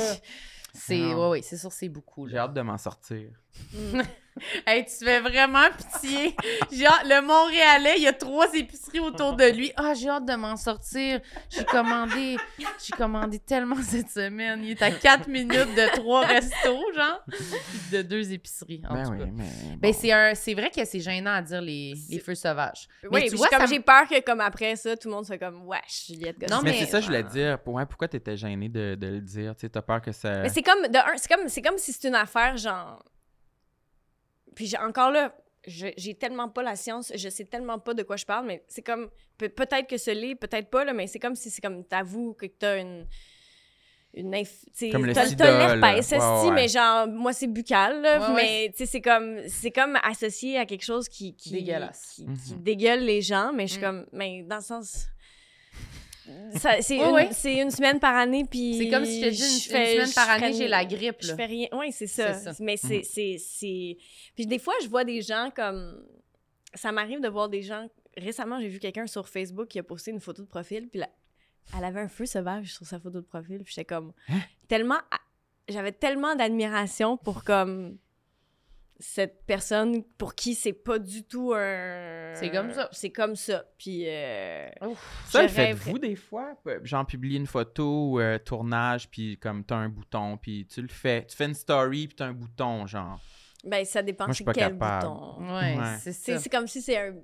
C'est 0.74 1.14
ouais, 1.14 1.28
ouais, 1.28 1.42
c'est 1.42 1.58
sûr, 1.58 1.70
c'est 1.70 1.90
beaucoup. 1.90 2.26
J'ai 2.26 2.38
hâte 2.38 2.54
de 2.54 2.62
m'en 2.62 2.78
sortir. 2.78 3.28
Hey, 4.66 4.84
tu 4.84 5.04
fais 5.04 5.20
vraiment 5.20 5.68
pitié. 5.76 6.34
J'ai 6.72 6.86
hâte- 6.86 7.04
le 7.04 7.20
Montréalais, 7.20 7.94
il 7.98 8.02
y 8.04 8.06
a 8.08 8.12
trois 8.12 8.52
épiceries 8.54 9.00
autour 9.00 9.34
de 9.34 9.44
lui. 9.44 9.72
Ah, 9.76 9.92
j'ai 9.94 10.08
hâte 10.08 10.24
de 10.24 10.34
m'en 10.34 10.56
sortir. 10.56 11.20
J'ai 11.50 11.64
commandé, 11.64 12.36
j'ai 12.58 12.96
commandé 12.96 13.38
tellement 13.38 13.76
cette 13.82 14.08
semaine. 14.10 14.62
Il 14.64 14.70
est 14.70 14.82
à 14.82 14.90
quatre 14.90 15.28
minutes 15.28 15.74
de 15.74 15.94
trois 15.96 16.24
restos, 16.26 16.92
genre, 16.94 17.22
puis 17.28 17.80
de 17.98 18.02
deux 18.02 18.32
épiceries. 18.32 18.82
En 18.88 18.94
Ben 18.94 19.04
tout 19.04 19.10
oui, 19.12 19.18
cas. 19.18 19.24
mais. 19.32 19.44
Ben, 19.78 19.92
bon. 19.92 19.98
c'est 20.00 20.12
un, 20.12 20.34
c'est 20.34 20.54
vrai 20.54 20.70
que 20.70 20.84
c'est 20.84 21.00
gênant 21.00 21.34
à 21.34 21.42
dire 21.42 21.60
les, 21.60 21.94
les 22.08 22.18
feux 22.18 22.34
sauvages. 22.34 22.88
Oui, 23.04 23.08
Mais 23.12 23.22
tu 23.24 23.28
puis 23.30 23.36
vois, 23.38 23.48
comme 23.48 23.60
ça 23.60 23.66
j'ai 23.66 23.80
peur 23.80 24.06
que 24.08 24.20
comme 24.20 24.40
après 24.40 24.76
ça, 24.76 24.96
tout 24.96 25.08
le 25.08 25.14
monde 25.14 25.26
soit 25.26 25.38
comme 25.38 25.66
wesh, 25.66 26.06
Juliette 26.08 26.38
Gosselin. 26.38 26.56
Non, 26.56 26.62
mais, 26.62 26.70
mais- 26.72 26.78
c'est 26.78 26.86
ça, 26.90 27.00
je 27.00 27.06
voulais 27.06 27.22
dire. 27.24 27.58
Pour- 27.62 27.74
ouais, 27.74 27.86
pourquoi 27.86 28.08
t'étais 28.08 28.36
gênée 28.36 28.68
de, 28.68 28.94
de 28.94 29.06
le 29.08 29.20
dire? 29.20 29.54
Tu 29.56 29.62
sais, 29.62 29.68
t'as 29.68 29.82
peur 29.82 30.00
que 30.00 30.12
ça. 30.12 30.40
Mais 30.40 30.48
c'est 30.48 30.62
comme 30.62 30.82
de 30.88 30.96
un, 30.98 31.16
c'est 31.16 31.28
comme 31.32 31.48
c'est 31.48 31.62
comme 31.62 31.78
si 31.78 31.92
c'est 31.92 32.08
une 32.08 32.14
affaire 32.14 32.56
genre 32.56 33.02
puis 34.54 34.66
j'ai- 34.66 34.78
encore 34.78 35.10
là 35.10 35.34
je- 35.66 35.92
j'ai 35.96 36.14
tellement 36.14 36.48
pas 36.48 36.64
la 36.64 36.74
science, 36.74 37.12
je 37.14 37.28
sais 37.28 37.44
tellement 37.44 37.78
pas 37.78 37.94
de 37.94 38.02
quoi 38.02 38.16
je 38.16 38.24
parle, 38.26 38.46
mais 38.46 38.64
c'est 38.66 38.82
comme 38.82 39.08
peut- 39.38 39.48
peut-être 39.48 39.86
que 39.88 39.96
ce 39.96 40.10
l'est, 40.10 40.34
peut-être 40.34 40.68
pas 40.70 40.84
là, 40.84 40.92
mais 40.92 41.06
c'est 41.06 41.20
comme 41.20 41.36
si 41.36 41.50
c'est 41.50 41.60
comme 41.60 41.84
t'avoues 41.84 42.34
que 42.34 42.46
t'as 42.46 42.80
une 42.80 43.06
une 44.14 44.34
inf- 44.34 44.90
Comme 44.92 45.06
le 45.06 45.14
t'as 45.14 45.24
l'herpès, 45.24 46.10
là. 46.10 46.44
Ouais, 46.44 46.50
mais 46.50 46.68
genre 46.68 47.06
moi 47.08 47.32
c'est 47.32 47.46
buccal 47.46 48.02
là, 48.02 48.18
Ouais, 48.20 48.34
ouais. 48.34 48.42
mais 48.42 48.68
tu 48.72 48.78
sais 48.78 48.86
c'est 48.86 49.00
comme 49.00 49.38
c'est 49.48 49.70
comme 49.70 49.96
associé 50.02 50.58
à 50.58 50.66
quelque 50.66 50.84
chose 50.84 51.08
qui 51.08 51.34
qui 51.36 51.52
Dégueulasse. 51.52 52.12
qui, 52.16 52.26
Mhm. 52.26 52.36
qui 52.36 52.54
dégueule 52.56 53.04
les 53.04 53.22
gens, 53.22 53.52
mais 53.54 53.66
je 53.68 53.72
suis 53.74 53.80
Mm. 53.80 53.84
comme 53.84 54.06
mais 54.12 54.42
dans 54.42 54.56
le 54.56 54.62
sens 54.62 55.06
c'est 56.80 56.96
une, 56.96 57.12
ouais. 57.12 57.30
une 57.44 57.70
semaine 57.70 57.98
par 57.98 58.14
année 58.14 58.44
puis 58.44 58.78
C'est 58.78 58.88
comme 58.88 59.04
si 59.04 59.20
je 59.20 59.26
te 59.26 59.30
dis 59.30 59.42
une, 59.42 59.60
je 59.60 59.68
fais- 59.68 59.94
une 59.96 60.00
semaine 60.06 60.14
par 60.14 60.26
je 60.38 60.44
année, 60.44 60.52
j'ai 60.54 60.68
la 60.68 60.84
grippe. 60.84 61.16
je 61.20 61.28
Là. 61.28 61.36
fais 61.36 61.46
rien. 61.46 61.68
Oui, 61.72 61.90
c'est 61.92 62.06
ça. 62.06 62.32
Mais 62.60 62.76
c'est, 62.76 63.02
c'est, 63.02 63.36
c'est... 63.38 63.96
Puis 64.34 64.46
des 64.46 64.58
fois, 64.58 64.74
je 64.82 64.88
vois 64.88 65.04
des 65.04 65.20
gens 65.22 65.50
comme... 65.54 66.04
Ça 66.74 66.92
m'arrive 66.92 67.20
de 67.20 67.28
voir 67.28 67.48
des 67.48 67.62
gens... 67.62 67.86
Récemment, 68.16 68.60
j'ai 68.60 68.68
vu 68.68 68.78
quelqu'un 68.78 69.06
sur 69.06 69.28
Facebook 69.28 69.68
qui 69.68 69.78
a 69.78 69.82
posté 69.82 70.10
une 70.10 70.20
photo 70.20 70.42
de 70.42 70.46
profil, 70.48 70.88
puis 70.88 71.00
là, 71.00 71.08
elle 71.76 71.84
avait 71.84 72.00
un 72.00 72.08
feu 72.08 72.26
sauvage 72.26 72.72
sur 72.74 72.86
sa 72.86 72.98
photo 73.00 73.20
de 73.20 73.26
profil, 73.26 73.58
puis 73.64 73.72
j'étais 73.74 73.84
comme... 73.84 74.12
Hein? 74.28 74.40
Tellement... 74.68 74.98
J'avais 75.68 75.92
tellement 75.92 76.34
d'admiration 76.34 77.16
pour 77.16 77.44
comme... 77.44 77.96
cette 79.04 79.44
personne 79.46 80.04
pour 80.16 80.34
qui 80.36 80.54
c'est 80.54 80.72
pas 80.72 80.98
du 81.00 81.24
tout 81.24 81.52
un. 81.56 82.32
C'est 82.34 82.50
comme 82.50 82.70
ça. 82.72 82.88
C'est 82.92 83.10
comme 83.10 83.34
ça. 83.36 83.64
Puis. 83.76 84.04
euh, 84.06 84.68
Ça, 85.26 85.42
le 85.42 85.48
faites-vous 85.48 85.98
des 85.98 86.14
fois? 86.14 86.54
Genre, 86.84 87.04
publier 87.04 87.38
une 87.38 87.46
photo, 87.46 88.20
euh, 88.20 88.38
tournage, 88.38 89.10
puis 89.10 89.38
comme 89.38 89.64
t'as 89.64 89.76
un 89.76 89.88
bouton, 89.88 90.36
puis 90.36 90.66
tu 90.66 90.80
le 90.82 90.88
fais. 90.88 91.26
Tu 91.26 91.36
fais 91.36 91.46
une 91.46 91.54
story, 91.54 92.06
puis 92.06 92.16
t'as 92.16 92.26
un 92.26 92.32
bouton, 92.32 92.86
genre. 92.86 93.18
Ben, 93.64 93.84
ça 93.84 94.02
dépend 94.02 94.26
Moi, 94.26 94.34
pas 94.44 94.52
quel 94.52 94.76
capable. 94.78 95.06
bouton. 95.06 95.52
Ouais, 95.54 95.76
Ouais. 95.78 95.96
c'est 96.00 96.12
ça. 96.12 96.38
c'est 96.38 96.48
comme 96.50 96.66
si 96.66 96.80
c'est 96.82 96.98
un 96.98 97.14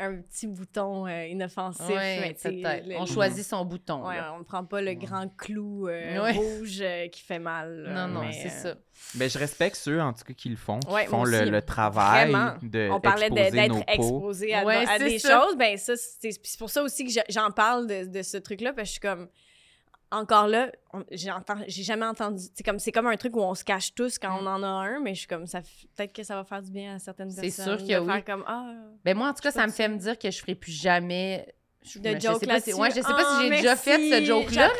un 0.00 0.16
petit 0.22 0.46
bouton 0.46 1.06
euh, 1.06 1.26
inoffensif. 1.26 1.86
Ouais, 1.88 2.20
mais 2.20 2.34
tu 2.34 2.40
sais, 2.40 2.50
peut-être. 2.52 2.86
le- 2.86 2.96
On 2.96 3.00
le- 3.00 3.06
choisit 3.06 3.44
son 3.44 3.64
bouton. 3.64 4.06
Ouais, 4.08 4.16
on 4.38 4.42
prend 4.44 4.64
pas 4.64 4.80
le 4.80 4.94
grand 4.94 5.28
clou 5.36 5.88
euh, 5.88 6.22
Ouais. 6.22 6.32
rouge 6.32 6.78
euh, 6.80 7.08
qui 7.08 7.22
fait 7.22 7.38
mal. 7.38 7.82
là, 7.84 8.06
Non, 8.06 8.14
non, 8.14 8.20
mais, 8.26 8.32
c'est 8.32 8.48
euh, 8.68 8.72
ça. 8.72 8.78
Ben, 9.14 9.28
je 9.30 9.38
respecte 9.38 9.76
ceux, 9.76 10.00
en 10.00 10.12
tout 10.12 10.24
cas, 10.24 10.32
qui 10.34 10.48
le 10.48 10.56
font, 10.56 10.78
qui 10.80 10.92
Ouais, 10.92 11.06
font 11.06 11.24
le, 11.24 11.60
travail 11.62 12.30
Vraiment. 12.32 12.54
de 12.62 12.88
On 12.90 13.00
parlait 13.00 13.30
d'être 13.30 13.84
exposé 13.88 14.54
à, 14.54 14.64
Ouais, 14.64 14.84
à 14.86 14.98
c'est 14.98 15.04
des 15.08 15.18
ça. 15.18 15.40
choses. 15.40 15.56
Ben, 15.56 15.76
ça, 15.76 15.94
c'est 15.96 16.30
pour 16.58 16.70
ça 16.70 16.82
aussi 16.82 17.04
que 17.04 17.10
je- 17.12 17.20
j'en 17.28 17.50
parle 17.50 17.86
de, 17.86 18.04
de 18.06 18.22
ce 18.22 18.36
truc-là, 18.36 18.72
parce 18.72 18.82
que 18.82 18.86
je 18.88 18.90
suis 18.92 19.00
comme. 19.00 19.28
Encore 20.12 20.48
là, 20.48 20.72
j'ai 21.10 21.82
jamais 21.84 22.06
entendu. 22.06 22.42
C'est 22.54 22.64
comme, 22.64 22.78
c'est 22.80 22.90
comme 22.90 23.06
un 23.06 23.16
truc 23.16 23.36
où 23.36 23.40
on 23.40 23.54
se 23.54 23.62
cache 23.62 23.94
tous 23.94 24.18
quand 24.18 24.36
on 24.40 24.46
en 24.46 24.62
a 24.62 24.66
un, 24.66 24.98
mais 25.00 25.14
je 25.14 25.20
suis 25.20 25.28
comme, 25.28 25.46
ça 25.46 25.60
peut-être 25.96 26.12
que 26.12 26.24
ça 26.24 26.34
va 26.34 26.42
faire 26.44 26.62
du 26.62 26.70
bien 26.72 26.96
à 26.96 26.98
certaines 26.98 27.30
C'est 27.30 27.42
personnes. 27.42 27.78
sûr 27.78 27.86
de 27.86 27.92
que 27.92 27.98
oui. 28.00 28.06
faire 28.06 28.24
comme, 28.24 28.44
ah. 28.48 28.72
Ben 29.04 29.16
moi, 29.16 29.28
en 29.28 29.34
tout 29.34 29.40
cas, 29.42 29.50
Je 29.50 29.54
sais 29.54 29.58
ça 29.58 29.60
pas 29.62 29.66
me 29.68 29.72
fait 29.72 29.88
me 29.88 29.96
dire 29.98 30.18
que 30.18 30.30
je 30.30 30.38
ferai 30.40 30.54
plus 30.56 30.72
jamais... 30.72 31.54
Je, 31.82 31.98
De 31.98 32.10
mais 32.10 32.20
je 32.20 32.26
joke 32.26 32.40
sais 32.40 32.46
pas 32.46 32.60
si, 32.60 32.68
là-dessus. 32.70 32.74
ouais, 32.82 32.90
je 32.90 32.94
sais 32.96 33.00
pas 33.00 33.16
Ah, 33.24 33.36
si 33.38 33.44
j'ai 33.44 33.50
déjà 33.56 33.62
merci, 33.70 33.84
fait 33.84 34.20
ce 34.20 34.24
joke-là, 34.26 34.70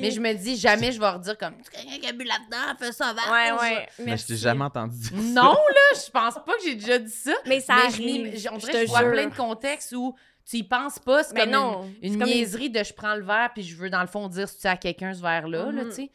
mais 0.00 0.10
je 0.10 0.20
me 0.20 0.32
dis 0.34 0.56
jamais 0.56 0.90
je 0.90 0.98
vais 0.98 1.08
redire 1.08 1.38
comme 1.38 1.54
«quelqu'un 1.70 1.98
qui 2.00 2.06
a 2.08 2.12
bu 2.12 2.24
là-dedans, 2.24 2.74
fais 2.80 2.90
ça 2.90 3.12
va. 3.14 3.32
Ouais, 3.32 3.60
ouais. 3.60 3.88
Mais 4.00 4.16
je 4.16 4.26
t'ai 4.26 4.34
jamais 4.36 4.64
entendu 4.64 4.98
dire 4.98 5.08
ça. 5.10 5.16
Non, 5.16 5.52
là, 5.52 6.00
je 6.04 6.10
pense 6.10 6.34
pas 6.34 6.54
que 6.56 6.64
j'ai 6.64 6.74
déjà 6.74 6.98
dit 6.98 7.12
ça. 7.12 7.30
Mais 7.46 7.60
ça 7.60 7.76
mais 7.76 7.90
je 7.90 8.02
arrive. 8.02 8.36
j- 8.36 8.48
on 8.50 8.58
je 8.58 8.66
dirait 8.66 8.72
que 8.72 8.86
je 8.86 8.90
vois 8.90 9.02
jure. 9.02 9.12
plein 9.12 9.26
de 9.28 9.36
contextes 9.36 9.92
où 9.92 10.16
tu 10.48 10.56
y 10.56 10.62
penses 10.62 10.98
pas, 10.98 11.22
c'est 11.24 11.36
comme 11.36 11.50
non, 11.50 11.84
une, 12.02 12.12
une 12.14 12.18
comme 12.18 12.28
une- 12.28 12.34
niaiserie 12.36 12.70
de 12.70 12.82
je 12.82 12.92
prends 12.94 13.14
le 13.14 13.22
verre 13.22 13.50
puis 13.52 13.62
je 13.62 13.76
veux 13.76 13.90
dans 13.90 14.00
le 14.00 14.06
fond 14.06 14.28
dire 14.28 14.48
c'est 14.48 14.68
à 14.68 14.76
quelqu'un 14.76 15.12
ce 15.12 15.20
verre-là, 15.20 15.70
là, 15.72 15.82
Mhm. 15.84 15.88
tu 15.90 15.94
sais, 15.94 16.10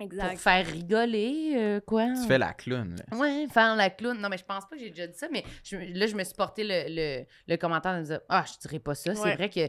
Exact. 0.00 0.30
pour 0.30 0.40
faire 0.40 0.66
rigoler, 0.66 1.52
euh, 1.56 1.80
quoi. 1.80 2.06
Tu 2.20 2.26
fais 2.26 2.38
la 2.38 2.52
clown, 2.54 2.96
là. 2.96 3.16
Ouais, 3.18 3.46
faire 3.52 3.76
la 3.76 3.90
clown. 3.90 4.18
Non, 4.18 4.28
mais 4.28 4.38
je 4.38 4.44
pense 4.44 4.64
pas 4.66 4.74
que 4.76 4.78
j'ai 4.82 4.90
déjà 4.90 5.06
dit 5.06 5.16
ça, 5.18 5.28
mais 5.30 5.44
je- 5.62 5.76
là, 5.76 6.06
je 6.06 6.14
me 6.16 6.24
suis 6.24 6.34
porté 6.34 6.64
le, 6.64 6.84
le, 6.88 7.26
le 7.46 7.56
commentaire 7.58 7.94
de 7.94 8.00
me 8.00 8.04
dire 8.04 8.20
Ah, 8.28 8.44
je 8.46 8.58
dirais 8.66 8.78
pas 8.80 8.94
ça. 8.94 9.14
C'est 9.14 9.34
vrai 9.34 9.48
que 9.50 9.68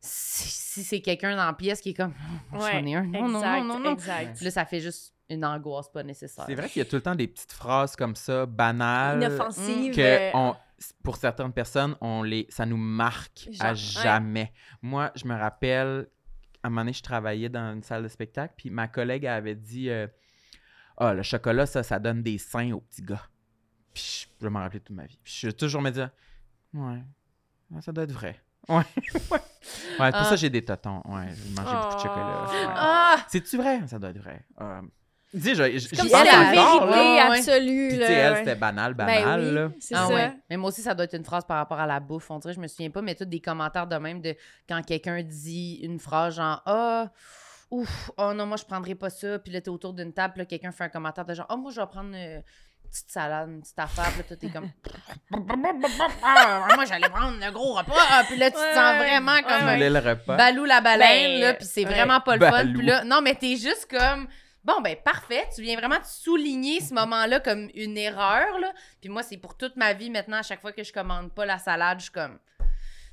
si, 0.00 0.48
si 0.48 0.82
c'est 0.84 1.00
quelqu'un 1.00 1.36
dans 1.36 1.46
la 1.46 1.52
pièce 1.52 1.80
qui 1.80 1.90
est 1.90 1.94
comme 1.94 2.14
Moi, 2.52 2.64
Ouais, 2.64 2.72
J'en 2.72 2.86
ai 2.86 2.94
un. 2.94 3.02
Non, 3.04 3.28
non, 3.28 3.38
exact, 3.40 3.58
non, 3.60 3.64
non, 3.64 3.78
non. 3.80 3.92
Exact. 3.92 4.36
Puis 4.36 4.44
là, 4.44 4.50
ça 4.50 4.64
fait 4.64 4.80
juste 4.80 5.12
une 5.28 5.44
angoisse 5.44 5.88
pas 5.88 6.02
nécessaire. 6.02 6.44
C'est 6.46 6.54
vrai 6.54 6.68
qu'il 6.68 6.80
y 6.80 6.86
a 6.86 6.88
tout 6.88 6.96
le 6.96 7.02
temps 7.02 7.14
des 7.14 7.26
petites 7.26 7.52
phrases 7.52 7.96
comme 7.96 8.14
ça, 8.16 8.46
banales, 8.46 9.22
Inoffensive. 9.22 9.94
que 9.94 10.00
euh, 10.00 10.30
on, 10.34 10.54
pour 11.02 11.16
certaines 11.16 11.52
personnes, 11.52 11.96
on 12.00 12.22
les, 12.22 12.46
ça 12.50 12.66
nous 12.66 12.76
marque 12.76 13.48
à 13.60 13.70
ouais. 13.70 13.76
jamais. 13.76 14.52
Moi, 14.82 15.10
je 15.14 15.26
me 15.26 15.34
rappelle, 15.34 16.08
à 16.62 16.66
un 16.66 16.70
moment 16.70 16.82
donné, 16.82 16.92
je 16.92 17.02
travaillais 17.02 17.48
dans 17.48 17.72
une 17.74 17.82
salle 17.82 18.02
de 18.02 18.08
spectacle, 18.08 18.54
puis 18.56 18.70
ma 18.70 18.88
collègue 18.88 19.26
avait 19.26 19.54
dit 19.54 19.88
euh, 19.90 20.06
Ah, 20.98 21.14
le 21.14 21.22
chocolat, 21.22 21.66
ça, 21.66 21.82
ça 21.82 21.98
donne 21.98 22.22
des 22.22 22.38
seins 22.38 22.72
aux 22.72 22.80
petits 22.80 23.02
gars. 23.02 23.26
Puis 23.94 24.28
je, 24.38 24.44
vais 24.44 24.50
m'en 24.50 24.60
rappeler 24.60 24.80
toute 24.80 24.94
ma 24.96 25.06
vie. 25.06 25.18
Puis 25.22 25.32
je 25.32 25.38
suis 25.38 25.54
toujours 25.54 25.80
me 25.80 25.90
dire 25.90 26.10
Ouais, 26.74 27.02
ça 27.80 27.92
doit 27.92 28.04
être 28.04 28.12
vrai. 28.12 28.40
Ouais, 28.68 28.76
ouais. 29.30 29.40
Ouais, 29.98 30.10
pour 30.12 30.20
Ah. 30.20 30.24
ça, 30.24 30.36
j'ai 30.36 30.50
des 30.50 30.64
totons. 30.64 31.02
Ouais, 31.06 31.28
j'ai 31.34 31.54
mangé 31.54 31.74
beaucoup 31.74 31.96
de 31.96 32.00
chocolat. 32.00 32.44
Oh. 32.46 32.50
Ouais. 32.52 32.66
Ah! 32.68 33.16
C'est-tu 33.28 33.56
vrai? 33.56 33.86
Ça 33.88 33.98
doit 33.98 34.10
être 34.10 34.18
vrai. 34.18 34.44
Euh, 34.60 34.82
dis, 35.34 35.50
je, 35.54 35.62
je, 35.78 35.88
Comme 35.96 36.08
si 36.08 36.14
c'était 36.14 36.24
la 36.24 36.50
vérité 36.52 37.20
absolue. 37.20 37.88
Puis, 37.88 38.02
elle, 38.02 38.32
ouais. 38.32 38.38
c'était 38.38 38.54
banal, 38.54 38.94
Ben 38.94 39.06
banal, 39.06 39.40
oui, 39.40 39.54
là. 39.54 39.68
C'est 39.80 39.94
Ah 39.94 40.06
ça. 40.08 40.14
ouais. 40.14 40.32
Mais 40.50 40.56
moi 40.56 40.68
aussi, 40.68 40.82
ça 40.82 40.94
doit 40.94 41.04
être 41.04 41.14
une 41.16 41.24
phrase 41.24 41.44
par 41.44 41.58
rapport 41.58 41.78
à 41.80 41.86
la 41.86 42.00
bouffe. 42.00 42.30
On 42.30 42.38
dirait, 42.38 42.54
je 42.54 42.60
me 42.60 42.66
souviens 42.68 42.90
pas, 42.90 43.02
mais 43.02 43.14
tous 43.14 43.24
des 43.24 43.40
commentaires 43.40 43.86
de 43.86 43.96
même 43.96 44.20
de 44.20 44.34
quand 44.68 44.80
quelqu'un 44.82 45.22
dit 45.22 45.80
une 45.82 45.98
phrase 45.98 46.36
genre 46.36 46.62
Ah, 46.66 47.10
ouf, 47.70 48.10
oh 48.16 48.32
non, 48.34 48.46
moi 48.46 48.56
je 48.56 48.64
prendrais 48.64 48.94
pas 48.94 49.10
ça. 49.10 49.38
Puis 49.38 49.52
là, 49.52 49.60
t'es 49.60 49.68
autour 49.68 49.92
d'une 49.92 50.12
table, 50.12 50.46
quelqu'un 50.46 50.70
fait 50.72 50.84
un 50.84 50.88
commentaire 50.88 51.24
de 51.24 51.34
genre 51.34 51.46
Ah, 51.48 51.56
moi 51.56 51.70
je 51.70 51.80
vais 51.80 51.86
prendre 51.86 52.12
euh, 52.14 52.36
une 52.36 52.90
petite 52.90 53.10
salade, 53.10 53.48
une 53.50 53.60
petite 53.62 53.78
affaire. 53.78 54.04
Puis 54.12 54.18
là, 54.18 54.24
toi, 54.28 54.36
t'es 54.36 54.48
comme 54.48 54.70
Ah, 56.22 56.68
Moi 56.76 56.84
j'allais 56.84 57.08
prendre 57.08 57.36
le 57.44 57.50
gros 57.52 57.74
repas. 57.74 58.24
Puis 58.28 58.36
là, 58.36 58.50
tu 58.50 58.56
te 58.56 58.74
sens 58.74 58.96
vraiment 58.96 59.32
Ouais, 59.34 59.42
comme 59.42 59.58
Tu 59.58 59.64
un 59.64 59.74
voulais 59.74 59.90
le 59.90 59.98
repas. 59.98 60.36
Balou 60.36 60.64
la 60.64 60.80
baleine, 60.80 61.32
Ben, 61.32 61.40
là, 61.40 61.54
puis 61.54 61.66
c'est 61.66 61.84
ouais. 61.84 61.92
vraiment 61.92 62.20
pas 62.20 62.36
le 62.36 62.44
fun. 62.46 62.50
Balou. 62.52 62.78
Puis 62.78 62.86
là, 62.86 63.04
non, 63.04 63.20
mais 63.22 63.34
t'es 63.34 63.56
juste 63.56 63.88
comme, 63.90 64.26
bon, 64.66 64.80
ben 64.82 64.96
parfait, 65.02 65.46
tu 65.54 65.62
viens 65.62 65.76
vraiment 65.76 66.00
te 66.00 66.06
souligner 66.06 66.80
ce 66.80 66.92
moment-là 66.94 67.40
comme 67.40 67.70
une 67.74 67.96
erreur, 67.96 68.58
là. 68.58 68.72
Puis 69.00 69.08
moi, 69.08 69.22
c'est 69.22 69.36
pour 69.36 69.56
toute 69.56 69.76
ma 69.76 69.92
vie 69.94 70.10
maintenant, 70.10 70.38
à 70.38 70.42
chaque 70.42 70.60
fois 70.60 70.72
que 70.72 70.82
je 70.82 70.92
commande 70.92 71.32
pas 71.32 71.46
la 71.46 71.58
salade, 71.58 71.98
je 72.00 72.04
suis 72.04 72.12
comme, 72.12 72.38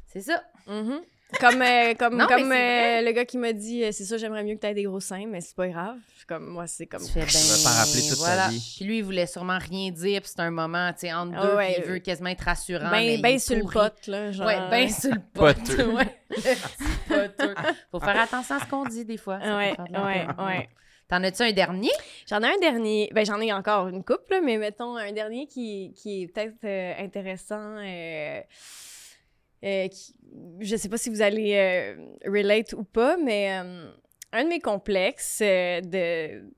c'est 0.06 0.22
ça. 0.22 0.44
Mhm. 0.68 1.02
Comme, 1.40 1.64
euh, 1.64 1.96
comme, 1.96 2.16
Non, 2.16 2.28
comme 2.28 2.52
euh, 2.52 3.02
le 3.02 3.12
gars 3.12 3.26
qui 3.26 3.40
m'a 3.40 3.54
dit 3.54 3.84
euh, 3.84 3.92
c'est 3.92 4.04
ça, 4.04 4.18
j'aimerais 4.18 4.44
mieux 4.44 4.54
que 4.54 4.60
tu 4.60 4.68
aies 4.68 4.74
des 4.76 4.84
gros 4.84 5.00
seins, 5.00 5.26
mais 5.28 5.42
c'est 5.42 5.56
pas 5.56 5.68
grave. 5.68 5.98
Je 6.14 6.18
suis 6.20 6.26
comme 6.28 6.46
moi, 6.46 6.68
c'est 6.68 6.86
comme. 6.86 7.02
Tu 7.04 7.12
fais 7.12 7.22
ben, 7.22 7.26
vas 7.26 7.64
t'en 7.64 7.76
rappeler 7.76 8.02
toute 8.08 8.20
ta 8.20 8.26
voilà. 8.26 8.48
vie. 8.50 8.74
Puis 8.78 8.86
lui, 8.86 8.98
il 9.00 9.04
voulait 9.04 9.26
sûrement 9.26 9.58
rien 9.58 9.90
dire, 9.90 10.22
puis 10.22 10.30
c'est 10.32 10.42
un 10.44 10.52
moment, 10.52 10.94
tu 10.94 11.00
sais, 11.00 11.14
entre 11.14 11.34
Ah 11.36 11.48
deux, 11.48 11.56
ouais, 11.56 11.74
puis 11.74 11.84
il 11.88 11.92
veut 11.92 12.00
quasiment 12.00 12.30
être 12.30 12.44
rassurant. 12.44 12.92
Ben, 12.92 13.00
mais 13.00 13.18
ben 13.18 13.40
sur 13.40 13.56
le 13.56 13.64
pourri. 13.64 13.74
pot, 13.74 14.08
là. 14.08 14.32
Genre, 14.32 14.46
Ouais, 14.46 14.70
ben 14.70 14.88
sur 14.92 15.12
le 15.12 15.22
pot. 15.34 15.54
Poteux. 15.56 15.86
ouais. 15.94 16.20
Faut 17.92 18.00
faire 18.00 18.22
attention 18.22 18.56
à 18.56 18.60
ce 18.60 18.66
qu'on 18.70 18.86
dit 18.86 19.04
des 19.04 19.18
fois. 19.18 19.40
ça 19.40 19.46
peut 19.46 19.56
Ouais, 19.56 19.76
de 19.76 20.00
ouais, 20.00 20.28
ouais. 20.46 20.70
T'en 21.14 21.22
as-tu 21.22 21.44
un 21.44 21.52
dernier? 21.52 21.92
J'en 22.28 22.42
ai 22.42 22.48
un 22.48 22.58
dernier. 22.60 23.08
Ben, 23.14 23.24
j'en 23.24 23.40
ai 23.40 23.54
encore 23.54 23.88
une 23.88 24.04
couple, 24.04 24.32
là, 24.32 24.42
mais 24.42 24.58
mettons 24.58 24.96
un 24.96 25.12
dernier 25.12 25.46
qui, 25.46 25.94
qui 25.96 26.24
est 26.24 26.28
peut-être 26.28 26.56
euh, 26.64 26.94
intéressant. 26.98 27.78
euh, 27.78 28.42
euh, 29.64 29.88
qui- 29.90 30.16
je 30.62 30.76
sais 30.76 30.90
pas 30.90 30.98
si 30.98 31.12
vous 31.12 31.22
allez 31.22 31.54
euh, 31.54 31.96
relate 32.26 32.74
ou 32.74 32.84
pas, 32.84 33.16
mais 33.18 33.50
un 33.50 34.44
de 34.44 34.50
mes 34.50 34.60
complexes 34.60 35.38
de 35.42 36.50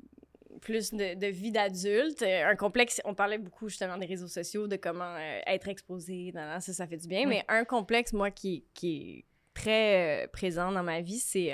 plus 0.62 0.94
de, 0.94 1.16
de 1.16 1.28
vie 1.28 1.52
d'adulte, 1.52 2.24
un 2.24 2.56
complexe, 2.56 3.02
on 3.04 3.14
parlait 3.14 3.38
beaucoup 3.38 3.68
justement 3.68 3.98
des 3.98 4.06
réseaux 4.06 4.30
sociaux, 4.30 4.68
de 4.68 4.78
comment 4.78 5.18
être 5.48 5.68
exposé, 5.68 6.32
nan, 6.34 6.62
ça, 6.62 6.72
ça 6.72 6.88
fait 6.88 6.96
du 6.96 7.10
bien, 7.10 7.28
mais 7.28 7.44
un 7.50 7.66
complexe, 7.66 8.14
moi, 8.14 8.32
qui, 8.32 8.64
qui 8.74 9.20
est 9.20 9.26
très 9.54 10.30
présent 10.32 10.72
dans 10.72 10.84
ma 10.84 11.02
vie, 11.02 11.20
c'est... 11.20 11.52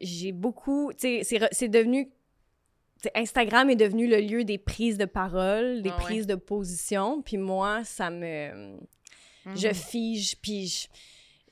j'ai 0.00 0.32
beaucoup... 0.32 0.90
C'est 0.96 1.68
devenu... 1.68 2.10
Instagram 3.14 3.70
est 3.70 3.76
devenu 3.76 4.08
le 4.08 4.18
lieu 4.20 4.44
des 4.44 4.58
prises 4.58 4.98
de 4.98 5.04
parole, 5.04 5.82
des 5.82 5.90
Ah 5.90 5.96
ouais. 5.98 6.02
prises 6.02 6.26
de 6.26 6.34
position, 6.34 7.22
puis 7.22 7.36
moi, 7.36 7.84
ça 7.84 8.10
me 8.10 8.78
je 9.54 9.68
Mhm. 9.68 9.74
fige, 9.74 10.36
puis 10.42 10.66
je- 10.66 10.88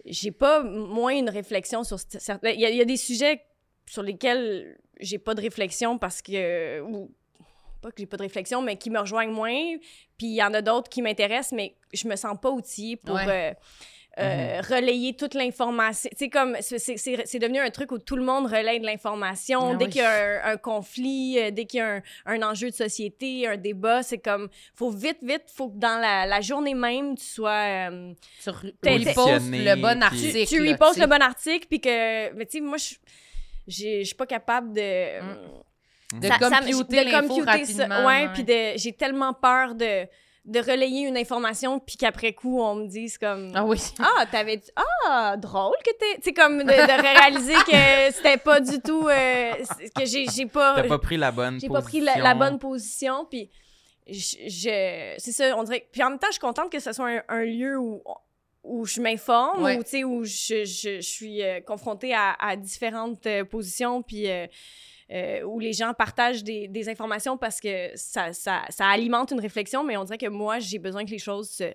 j'ai 0.07 0.33
pas 0.33 0.63
moins 0.65 1.15
une 1.15 1.31
réflexion 1.31 1.85
sur 1.85 1.99
cer- 1.99 2.19
certains. 2.19 2.51
Il 2.51 2.61
y, 2.61 2.67
a- 2.67 2.71
il 2.71 2.77
y 2.77 2.81
a 2.81 2.85
des 2.85 2.97
sujets 2.97 3.41
sur 3.87 4.03
lesquels 4.03 4.77
j'ai 4.99 5.19
pas 5.19 5.35
de 5.35 5.41
réflexion 5.43 5.97
parce 5.99 6.21
que. 6.23 6.81
Ou, 6.81 7.15
pas 7.83 7.91
que 7.91 7.99
j'ai 7.99 8.07
pas 8.07 8.17
de 8.17 8.23
réflexion, 8.23 8.63
mais 8.63 8.77
qui 8.77 8.91
me 8.91 8.99
rejoignent 8.99 9.31
moins. 9.33 9.77
Puis 10.17 10.27
il 10.27 10.35
y 10.35 10.43
en 10.43 10.53
a 10.55 10.63
d'autres 10.63 10.89
qui 10.89 11.03
m'intéressent, 11.03 11.53
mais 11.53 11.77
je 11.93 12.09
me 12.09 12.17
sens 12.17 12.37
pas 12.41 12.51
outillée 12.51 12.97
pour. 12.97 13.15
Ouais. 13.15 13.53
euh, 13.53 13.55
euh, 14.21 14.61
relayer 14.69 15.15
toute 15.17 15.35
l'information. 15.35 16.09
Tu 16.13 16.17
sais, 16.19 16.29
comme, 16.29 16.57
c'est- 16.61 16.79
c'est 16.79 16.97
c'est- 16.97 17.23
c'est 17.27 17.39
devenu 17.41 17.59
un 17.59 17.71
truc 17.71 17.91
où 17.91 17.99
tout 17.99 18.15
le 18.17 18.23
monde 18.23 18.47
relaye 18.47 18.79
de 18.79 18.87
l'information. 18.87 19.73
Ah 19.73 19.75
dès 19.77 19.87
oui. 19.87 19.91
qu'il 19.91 20.03
y 20.03 20.05
a 20.05 20.47
un, 20.47 20.53
un 20.53 20.57
conflit, 20.57 21.37
euh, 21.39 21.51
dès 21.51 21.65
qu'il 21.65 21.79
y 21.79 21.81
a 21.83 21.95
un, 21.97 22.03
un 22.27 22.43
enjeu 22.43 22.71
de 22.71 22.75
société, 22.75 23.49
un 23.49 23.57
débat, 23.57 24.03
c'est 24.05 24.19
comme, 24.19 24.49
faut 24.75 24.91
vite, 24.91 25.19
vite, 25.23 25.45
faut 25.53 25.69
que 25.69 25.79
dans 25.79 26.01
la, 26.01 26.27
la 26.27 26.41
journée 26.41 26.75
même, 26.75 27.17
tu 27.17 27.25
sois... 27.25 27.91
euh, 27.91 28.13
Tu 28.43 28.51
re- 28.51 28.73
T'es- 28.81 28.97
repostes 28.99 29.15
Positionné, 29.17 29.65
le 29.65 29.77
bon 29.83 30.03
article. 30.03 30.47
tu 30.47 30.61
lui 30.61 30.71
là, 30.71 30.77
poses 30.79 30.95
tu 30.95 31.01
le 31.01 31.07
bon 31.07 31.21
article, 31.23 31.67
puis 31.69 31.81
que... 31.81 32.33
Mais 32.35 32.47
tu 32.47 32.59
sais, 32.59 32.61
moi, 32.61 32.77
je 33.67 34.05
suis 34.05 34.15
pas 34.15 34.27
capable 34.27 34.73
de... 34.75 35.21
Mm. 35.23 35.27
Mm. 36.15 36.21
De 36.21 36.29
ça- 36.29 36.39
ça 36.39 36.59
computer 36.61 37.05
de 37.05 37.11
l'info 37.11 37.29
computer 37.29 37.65
ça. 37.65 37.83
rapidement. 37.87 38.07
Ouais, 38.07 38.29
puis 38.33 38.45
de- 38.45 38.73
j'ai 38.77 38.93
tellement 38.93 39.33
peur 39.33 39.75
de, 39.75 40.07
de 40.45 40.59
relayer 40.61 41.07
une 41.09 41.17
information, 41.17 41.79
puis 41.81 41.97
qu'après 41.97 42.35
coup, 42.35 42.61
on 42.61 42.75
me 42.75 42.87
dise 42.87 43.17
comme... 43.17 43.51
Ah 43.55 43.65
oui. 43.65 43.81
Ah, 43.99 44.27
t'avais 44.31 44.59
dit. 44.59 44.71
Ah, 45.07 45.37
drôle 45.39 45.75
que 45.85 45.91
t'es. 45.93 46.17
Tu 46.17 46.23
sais, 46.25 46.33
comme 46.35 46.59
de, 46.59 46.65
de 46.65 47.03
réaliser 47.03 47.55
que 47.55 48.15
c'était 48.15 48.37
pas 48.37 48.61
du 48.61 48.79
tout. 48.81 49.09
euh, 49.09 49.53
que 49.97 50.05
j'ai 50.05 50.27
j'ai 50.27 50.47
pas. 50.47 50.75
T'as 50.77 50.89
pas 50.89 50.99
pris 50.99 51.17
la 51.17 51.33
bonne 51.33 51.59
J'ai 51.61 51.69
pas 51.69 51.81
pris 51.83 52.01
la, 52.01 52.19
la 52.19 52.35
bonne 52.35 52.59
position, 52.59 53.25
puis 53.25 53.51
je. 54.07 54.37
je- 54.47 55.15
c'est 55.17 55.33
ça, 55.33 55.57
on 55.57 55.63
dirait. 55.63 55.89
Puis 55.91 56.03
en 56.03 56.11
même 56.11 56.19
temps, 56.19 56.27
je 56.29 56.33
suis 56.35 56.41
contente 56.41 56.71
que 56.71 56.79
ce 56.81 56.93
soit 56.93 57.09
un, 57.09 57.23
un 57.29 57.45
lieu 57.45 57.79
où. 57.79 58.03
où 58.65 58.85
je 58.85 59.01
m'informe, 59.01 59.63
Ouais. 59.63 59.79
où, 59.79 59.83
tu 59.83 59.89
sais, 59.91 60.05
où 60.05 60.25
je, 60.25 60.65
je, 60.67 60.97
je 60.97 61.01
suis 61.01 61.43
euh, 61.43 61.61
confrontée 61.63 62.13
à, 62.15 62.35
à 62.39 62.57
différentes 62.57 63.27
euh, 63.27 63.45
positions, 63.45 64.03
puis 64.03 64.31
euh, 64.31 64.47
euh, 65.13 65.43
où 65.43 65.59
les 65.59 65.73
gens 65.73 65.93
partagent 65.95 66.43
des, 66.43 66.69
des 66.69 66.89
informations 66.89 67.37
parce 67.37 67.61
que 67.61 67.91
ça, 67.95 68.33
ça, 68.33 68.63
ça 68.71 68.87
alimente 68.89 69.31
une 69.33 69.41
réflexion, 69.41 69.85
mais 69.85 69.97
on 69.97 70.05
dirait 70.05 70.19
que 70.19 70.29
moi, 70.29 70.59
j'ai 70.59 70.79
besoin 70.79 71.05
que 71.05 71.11
les 71.11 71.19
choses 71.19 71.51
se, 71.51 71.73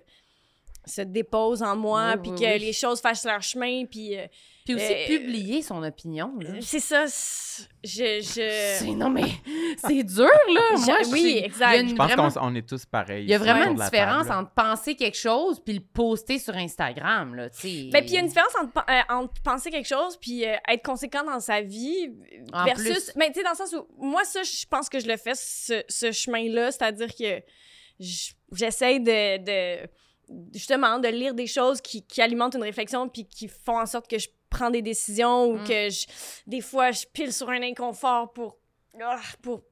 se 0.86 1.02
dépose 1.02 1.62
en 1.62 1.76
moi, 1.76 2.14
Oui, 2.16 2.20
puis 2.22 2.30
oui, 2.32 2.40
que 2.40 2.52
oui. 2.54 2.58
les 2.58 2.72
choses 2.72 3.00
fassent 3.00 3.24
leur 3.24 3.42
chemin, 3.42 3.84
puis 3.86 4.16
euh, 4.16 4.26
Puis 4.76 4.84
aussi 4.84 4.92
Euh, 4.92 5.06
publier 5.18 5.62
son 5.62 5.82
opinion. 5.82 6.32
là. 6.40 6.50
c'est 6.60 6.80
ça. 6.80 7.04
c'est- 7.08 7.66
Je, 7.84 8.20
je... 8.22 8.90
Non, 8.92 9.10
mais 9.10 9.22
c'est 9.86 10.02
dur, 10.02 10.24
là. 10.24 10.60
Je- 10.76 10.86
Moi, 10.86 10.96
oui, 11.12 11.20
je- 11.20 11.26
il 11.26 11.36
y 11.36 11.38
a 11.40 11.44
exact. 11.44 11.80
une 11.80 11.88
Je 11.90 11.94
pense 11.94 12.06
vraiment- 12.12 12.30
qu'on 12.30 12.40
on 12.48 12.54
est 12.54 12.66
tous 12.68 12.86
pareils. 12.86 13.24
Il 13.24 13.28
y 13.30 13.34
a 13.34 13.38
vraiment 13.38 13.64
une 13.70 13.74
différence 13.74 14.26
table. 14.28 14.38
entre 14.44 14.50
penser 14.52 14.94
quelque 14.94 15.16
chose 15.18 15.60
puis 15.64 15.74
le 15.74 15.80
poster 15.80 16.38
sur 16.38 16.54
Instagram, 16.56 17.34
là, 17.34 17.50
tu 17.50 17.60
sais. 17.60 17.88
Ben, 17.92 18.00
puis 18.02 18.10
il 18.10 18.14
y 18.14 18.16
a 18.16 18.20
une 18.20 18.28
différence 18.28 18.54
entre, 18.62 18.78
euh, 18.88 19.00
entre 19.14 19.42
penser 19.42 19.70
quelque 19.70 19.88
chose 19.88 20.16
puis 20.18 20.46
euh, 20.46 20.54
être 20.68 20.82
conséquent 20.84 21.24
dans 21.24 21.40
sa 21.40 21.60
vie 21.60 22.10
En 22.52 22.64
versus... 22.64 22.84
plus. 22.86 23.12
Mais 23.16 23.28
tu 23.28 23.40
sais, 23.40 23.42
dans 23.44 23.50
le 23.50 23.56
sens 23.56 23.74
où, 23.74 23.86
moi, 23.98 24.24
ça, 24.24 24.42
je 24.42 24.66
pense 24.66 24.88
que 24.88 24.98
je 25.00 25.06
le 25.06 25.16
fais, 25.16 25.32
ce, 25.34 25.82
ce 25.88 26.12
chemin-là, 26.12 26.70
c'est-à-dire 26.72 27.14
que 27.14 27.42
j'essaie 28.52 29.00
de, 29.00 29.38
de... 29.44 29.88
Justement, 30.54 30.98
de 31.00 31.08
lire 31.08 31.34
des 31.34 31.48
choses 31.48 31.80
qui, 31.80 32.06
qui 32.06 32.22
alimentent 32.22 32.54
une 32.54 32.62
réflexion 32.62 33.08
puis 33.08 33.26
qui 33.26 33.48
font 33.48 33.78
en 33.80 33.86
sorte 33.86 34.08
que 34.08 34.16
je 34.18 34.28
prends 34.50 34.70
des 34.70 34.82
décisions 34.82 35.46
ou 35.46 35.56
Mm. 35.58 35.64
que 35.64 35.90
je, 35.90 36.06
des 36.46 36.60
fois, 36.60 36.90
je 36.90 37.06
pile 37.12 37.32
sur 37.32 37.48
un 37.48 37.62
inconfort 37.62 38.32
pour... 38.32 38.58
ah, 39.02 39.20
pour 39.42 39.62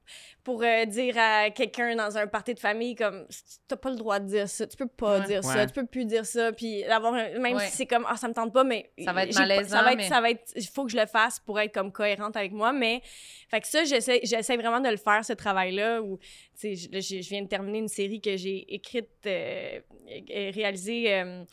pour 0.44 0.62
euh, 0.62 0.86
dire 0.86 1.14
à 1.18 1.50
quelqu'un 1.50 1.94
dans 1.94 2.16
un 2.16 2.26
party 2.26 2.54
de 2.54 2.58
famille 2.60 2.94
comme 2.94 3.26
t'as 3.66 3.76
pas 3.76 3.90
le 3.90 3.96
droit 3.96 4.18
de 4.20 4.26
dire 4.26 4.48
ça 4.48 4.66
tu 4.66 4.76
peux 4.78 4.86
pas 4.86 5.18
Ouais. 5.20 5.26
dire 5.26 5.44
ça 5.44 5.66
tu 5.66 5.74
peux 5.74 5.84
plus 5.84 6.06
dire 6.06 6.24
ça 6.24 6.52
puis 6.52 6.82
d'avoir 6.84 7.12
un- 7.12 7.38
même 7.38 7.56
Ouais. 7.56 7.66
si 7.66 7.76
c'est 7.76 7.86
comme 7.86 8.06
ah 8.08 8.16
ça 8.16 8.28
me 8.28 8.32
tente 8.32 8.54
pas 8.54 8.64
mais 8.64 8.90
Ça 9.04 9.12
va 9.12 9.24
être 9.24 9.34
malaisant, 9.38 9.76
ça 9.76 9.82
va 9.82 9.90
être 9.92 9.96
mais- 9.98 10.08
ça 10.08 10.20
va 10.22 10.30
être 10.30 10.50
il 10.56 10.66
faut 10.66 10.86
que 10.86 10.92
je 10.92 10.96
le 10.96 11.04
fasse 11.04 11.38
pour 11.40 11.60
être 11.60 11.74
comme 11.74 11.92
cohérente 11.92 12.34
avec 12.36 12.52
moi 12.52 12.72
mais 12.72 13.02
fait 13.50 13.60
que 13.60 13.66
ça 13.66 13.84
j'essaie 13.84 14.20
j'essaie 14.22 14.56
vraiment 14.56 14.80
de 14.80 14.88
le 14.88 14.96
faire 14.96 15.22
ce 15.22 15.34
travail 15.34 15.72
là 15.74 16.00
où 16.00 16.16
tu 16.58 16.74
sais 16.76 17.00
je, 17.00 17.28
viens 17.28 17.42
de 17.42 17.48
terminer 17.48 17.80
une 17.80 17.88
série 17.88 18.20
que 18.22 18.36
j'ai 18.38 18.72
écrite 18.72 19.10
euh, 19.26 19.80
et 20.06 20.50
réalisée 20.50 21.12
euh, 21.12 21.44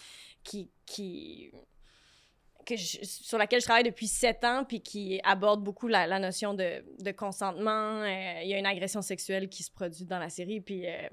qui 0.43 0.69
qui 0.85 1.51
que 2.65 2.75
je- 2.75 2.99
sur 3.03 3.37
laquelle 3.37 3.61
je 3.61 3.65
travaille 3.65 3.83
depuis 3.83 4.07
sept 4.07 4.43
ans, 4.43 4.65
puis 4.67 4.81
qui 4.81 5.21
aborde 5.23 5.63
beaucoup 5.63 5.87
la, 5.87 6.07
la 6.07 6.19
notion 6.19 6.53
de, 6.53 6.83
de 6.99 7.11
consentement. 7.11 8.01
Euh, 8.01 8.41
Il 8.43 8.49
y 8.49 8.53
a 8.53 8.57
une 8.57 8.65
agression 8.65 9.01
sexuelle 9.01 9.47
qui 9.47 9.63
se 9.63 9.71
produit 9.71 10.05
dans 10.05 10.19
la 10.19 10.29
série, 10.29 10.61
puis 10.61 10.85
euh, 10.87 11.07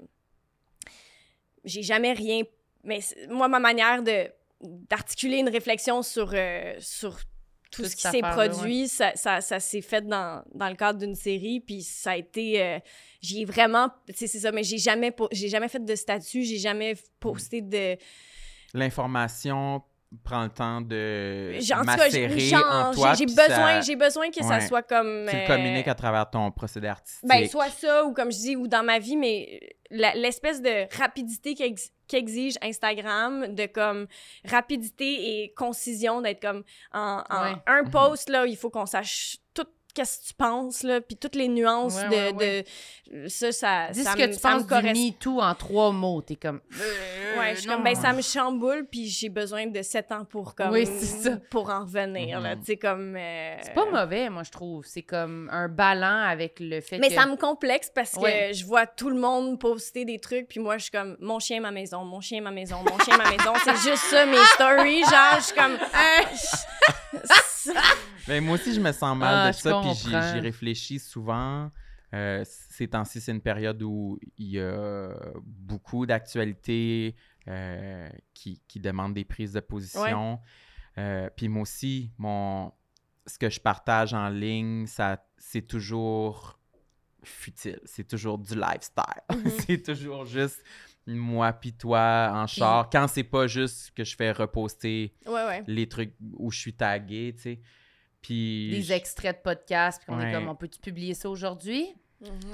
j'ai 1.63 1.83
jamais 1.83 2.13
rien... 2.13 2.43
Mais 2.83 2.99
moi, 3.29 3.47
ma 3.47 3.59
manière 3.59 4.03
de 4.03 4.29
d'articuler 4.89 5.37
une 5.39 5.49
réflexion 5.49 6.01
sur, 6.01 6.31
euh, 6.33 6.75
sur 6.79 7.19
tout 7.69 7.83
ce 7.83 7.95
qui 7.95 8.03
s'est 8.03 8.21
produit, 8.21 8.87
ça, 8.87 9.11
ça, 9.15 9.41
ça 9.41 9.59
s'est 9.59 9.81
fait 9.81 10.05
dans, 10.07 10.41
dans 10.53 10.69
le 10.69 10.75
cadre 10.75 10.99
d'une 10.99 11.15
série, 11.15 11.59
puis 11.59 11.81
ça 11.81 12.11
a 12.11 12.17
été... 12.17 12.61
euh, 12.61 12.79
j'ai 13.21 13.43
vraiment... 13.45 13.89
tu 14.07 14.13
sais, 14.15 14.27
C'est 14.27 14.39
ça, 14.39 14.51
mais 14.53 14.63
j'ai 14.63 14.77
jamais, 14.77 15.13
j'ai 15.31 15.49
jamais 15.49 15.67
fait 15.67 15.83
de 15.83 15.95
statut, 15.95 16.43
j'ai 16.43 16.59
jamais 16.59 16.95
posté 17.19 17.61
de... 17.61 17.97
L'information 18.73 19.83
prend 20.23 20.43
le 20.43 20.49
temps 20.49 20.81
de 20.81 21.53
Genre, 21.59 21.79
en 21.79 21.81
tout 21.81 21.87
cas, 21.87 22.09
j'ai- 22.09 22.27
macérer 22.27 22.39
genre, 22.39 22.71
en 22.89 22.93
toi. 22.93 23.13
j'ai 23.13 23.25
besoin, 23.25 23.47
ça- 23.47 23.81
j'ai 23.81 23.95
besoin 23.95 24.29
que 24.31 24.43
ça 24.43 24.59
soit 24.61 24.81
comme. 24.83 25.25
Tu 25.29 25.35
le 25.35 25.41
euh, 25.43 25.47
communiques 25.47 25.87
à 25.87 25.95
travers 25.95 26.29
ton 26.29 26.51
procédé 26.51 26.87
artistique. 26.87 27.27
Ben, 27.27 27.47
soit 27.47 27.69
ça, 27.69 28.03
ou 28.05 28.13
comme 28.13 28.31
je 28.31 28.37
dis, 28.37 28.55
ou 28.55 28.67
dans 28.67 28.83
ma 28.83 28.99
vie, 28.99 29.15
mais 29.17 29.59
l'espèce 29.89 30.61
de 30.61 30.87
rapidité 30.97 31.55
qu'ex- 31.55 31.91
qu'exige 32.07 32.55
Instagram, 32.61 33.53
de 33.55 33.65
comme 33.65 34.07
rapidité 34.45 35.43
et 35.43 35.53
concision, 35.55 36.21
d'être 36.21 36.41
comme 36.41 36.63
en, 36.93 37.23
en 37.29 37.43
Ouais. 37.43 37.55
un 37.67 37.83
Mhm. 37.83 37.89
post, 37.91 38.29
là, 38.29 38.45
il 38.45 38.57
faut 38.57 38.69
qu'on 38.69 38.85
sache 38.85 39.37
qu'est-ce 39.93 40.19
que 40.21 40.27
tu 40.27 40.33
penses, 40.33 40.83
là, 40.83 41.01
puis 41.01 41.15
toutes 41.17 41.35
les 41.35 41.47
nuances 41.47 41.95
Ouais, 41.95 42.31
de, 42.31 42.35
ouais, 42.37 42.65
de- 43.11 43.27
Ça, 43.29 43.51
ça. 43.51 43.89
Dis 43.91 44.03
ça 44.03 44.11
ce 44.13 44.17
que 44.17 44.33
tu 44.33 44.39
penses 44.39 44.63
du 44.63 44.67
correspond. 44.67 44.99
MeToo 44.99 45.39
en 45.41 45.53
trois 45.55 45.91
mots. 45.91 46.21
T'es 46.21 46.35
comme. 46.35 46.61
Ouais, 47.37 47.53
je 47.55 47.59
suis 47.61 47.69
comme, 47.69 47.83
ben, 47.83 47.93
ça 47.95 48.11
me 48.13 48.21
chamboule, 48.21 48.87
puis 48.89 49.07
j'ai 49.07 49.29
besoin 49.29 49.67
de 49.67 49.81
sept 49.81 50.11
ans 50.11 50.25
pour, 50.25 50.55
comme, 50.55 50.71
Oui, 50.71 50.85
c'est 50.87 51.05
ça. 51.29 51.37
pour 51.51 51.69
en 51.69 51.81
revenir, 51.81 52.39
là, 52.39 52.55
Mhm. 52.55 52.59
tu 52.61 52.65
sais, 52.67 52.77
comme... 52.77 53.15
euh, 53.15 53.55
C'est 53.61 53.73
pas 53.73 53.85
mauvais, 53.85 54.29
moi, 54.29 54.43
je 54.43 54.51
trouve. 54.51 54.83
C'est 54.85 55.01
comme 55.03 55.49
un 55.51 55.67
ballon 55.67 56.23
avec 56.27 56.59
le 56.59 56.81
fait 56.81 56.97
Mais 56.97 57.09
que. 57.09 57.13
ça 57.15 57.25
me 57.25 57.35
complexe 57.35 57.91
parce 57.93 58.11
que 58.13 58.19
Ouais. 58.19 58.51
je 58.53 58.65
vois 58.65 58.87
tout 58.87 59.09
le 59.09 59.19
monde 59.19 59.59
poster 59.59 60.05
des 60.05 60.19
trucs, 60.19 60.47
puis 60.47 60.59
moi, 60.59 60.77
je 60.77 60.83
suis 60.83 60.91
comme, 60.91 61.15
mon 61.19 61.39
chien, 61.39 61.59
ma 61.61 61.71
maison, 61.71 62.03
mon 62.03 62.21
chien, 62.21 62.41
ma 62.41 62.51
maison, 62.51 62.77
mon 62.89 62.97
chien, 62.99 63.17
ma 63.17 63.29
maison. 63.29 63.53
C'est 63.63 63.89
juste 63.89 64.03
ça, 64.09 64.25
mes 64.25 64.37
stories. 64.55 65.01
Genre, 65.01 65.35
je 65.37 65.43
suis 65.43 65.55
comme. 65.55 65.77
Moi 68.27 68.55
aussi, 68.55 68.73
je 68.73 68.79
me 68.79 68.91
sens 68.91 69.17
mal 69.17 69.47
Ah, 69.47 69.51
de 69.51 69.55
ça, 69.55 69.81
puis 69.81 69.93
j'y 69.93 70.39
réfléchis 70.39 70.99
souvent. 70.99 71.71
Euh, 72.13 72.43
ces 72.45 72.87
temps-ci, 72.87 73.19
c'est 73.19 73.31
une 73.31 73.41
période 73.41 73.81
où 73.81 74.19
il 74.37 74.49
y 74.49 74.59
a 74.59 75.09
beaucoup 75.43 76.05
d'actualités 76.05 77.15
euh, 77.47 78.09
qui, 78.33 78.61
qui 78.67 78.79
demandent 78.79 79.15
des 79.15 79.25
prises 79.25 79.53
de 79.53 79.59
position. 79.59 80.39
Euh, 80.97 81.29
puis 81.35 81.49
moi 81.49 81.63
aussi, 81.63 82.11
mon, 82.17 82.71
ce 83.25 83.39
que 83.39 83.49
je 83.49 83.59
partage 83.59 84.13
en 84.13 84.29
ligne, 84.29 84.85
ça, 84.85 85.25
c'est 85.37 85.63
toujours 85.67 86.59
futile. 87.23 87.79
C'est 87.85 88.07
toujours 88.07 88.37
du 88.37 88.55
lifestyle. 88.55 89.03
Mhm. 89.33 89.51
c'est 89.65 89.81
toujours 89.81 90.25
juste 90.25 90.63
moi 91.07 91.51
puis 91.53 91.73
toi 91.73 92.31
en 92.33 92.47
char. 92.47 92.89
Quand 92.91 93.07
c'est 93.07 93.23
pas 93.23 93.47
juste 93.47 93.91
que 93.95 94.03
je 94.03 94.15
fais 94.15 94.31
reposter 94.31 95.13
ouais, 95.25 95.45
ouais. 95.45 95.63
les 95.67 95.87
trucs 95.89 96.13
où 96.37 96.51
je 96.51 96.59
suis 96.59 96.73
tagué, 96.73 97.33
tu 97.35 97.41
sais. 97.41 97.59
Puis. 98.21 98.69
Des 98.71 98.93
extraits 98.93 99.37
de 99.37 99.41
podcast, 99.41 100.01
puis 100.05 100.15
on 100.15 100.19
est 100.21 100.25
Ouais. 100.27 100.31
comme, 100.31 100.47
on 100.47 100.55
peut-tu 100.55 100.79
publier 100.79 101.13
ça 101.13 101.29
aujourd'hui? 101.29 101.87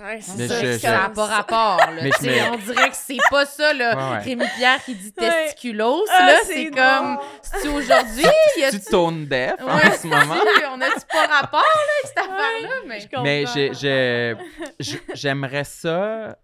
Ouais, 0.02 0.20
c'est 0.20 0.48
ça. 0.48 0.64
je- 0.66 0.80
Ça 0.80 0.92
n'a 0.94 1.10
pas 1.10 1.28
ça. 1.28 1.36
rapport, 1.36 1.78
là. 1.78 2.02
Mais 2.02 2.10
Tu 2.10 2.26
je 2.26 2.32
sais, 2.32 2.42
me- 2.50 2.54
On 2.56 2.58
dirait 2.58 2.90
que 2.90 2.96
c'est 2.96 3.18
pas 3.30 3.46
ça, 3.46 3.72
là. 3.72 3.96
Ouais, 3.96 4.18
ouais. 4.18 4.24
Rémi 4.24 4.46
Pierre 4.58 4.84
qui 4.84 4.96
dit 4.96 5.14
Ouais. 5.20 5.30
testiculos, 5.30 6.06
Ah, 6.12 6.26
là, 6.26 6.40
c'est 6.44 6.72
comme, 6.72 7.20
c'est 7.44 7.68
aujourd'hui? 7.68 8.24
Y 8.58 8.64
a 8.64 8.72
Tu 8.72 8.80
tournes 8.82 9.28
def 9.28 9.54
en 9.62 9.78
Ouais, 9.78 9.92
ce 9.96 10.08
moment? 10.08 10.38
on 10.74 10.82
a-tu 10.82 11.06
pas 11.12 11.28
rapport, 11.28 11.60
là, 11.62 11.92
avec 12.00 12.08
cette 12.08 12.18
affaire-là? 12.18 12.70
Mais... 12.88 13.00
Je 13.00 13.06
comprends. 13.10 13.22
Mais 13.24 13.46
j'ai- 13.54 13.74
j'ai- 13.76 14.36
je- 14.80 14.98
j'aimerais 15.14 15.66
ça 15.66 16.36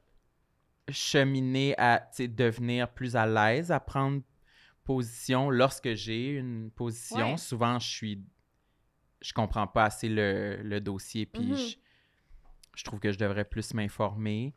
cheminer 0.90 1.74
à 1.78 2.08
devenir 2.20 2.90
plus 2.90 3.16
à 3.16 3.26
l'aise 3.26 3.72
à 3.72 3.80
prendre 3.80 4.22
position 4.84 5.50
lorsque 5.50 5.94
j'ai 5.96 6.30
une 6.34 6.70
position. 6.72 7.32
Ouais. 7.32 7.38
Souvent, 7.38 7.80
je 7.80 7.88
suis. 7.88 8.22
Je 9.22 9.34
comprends 9.34 9.66
pas 9.66 9.86
assez 9.86 10.08
le, 10.10 10.62
le 10.62 10.80
dossier, 10.80 11.26
puis 11.26 11.42
Mhm. 11.52 11.56
je, 11.56 11.76
je 12.76 12.84
trouve 12.84 13.00
que 13.00 13.12
je 13.12 13.18
devrais 13.18 13.46
plus 13.46 13.74
m'informer. 13.74 14.54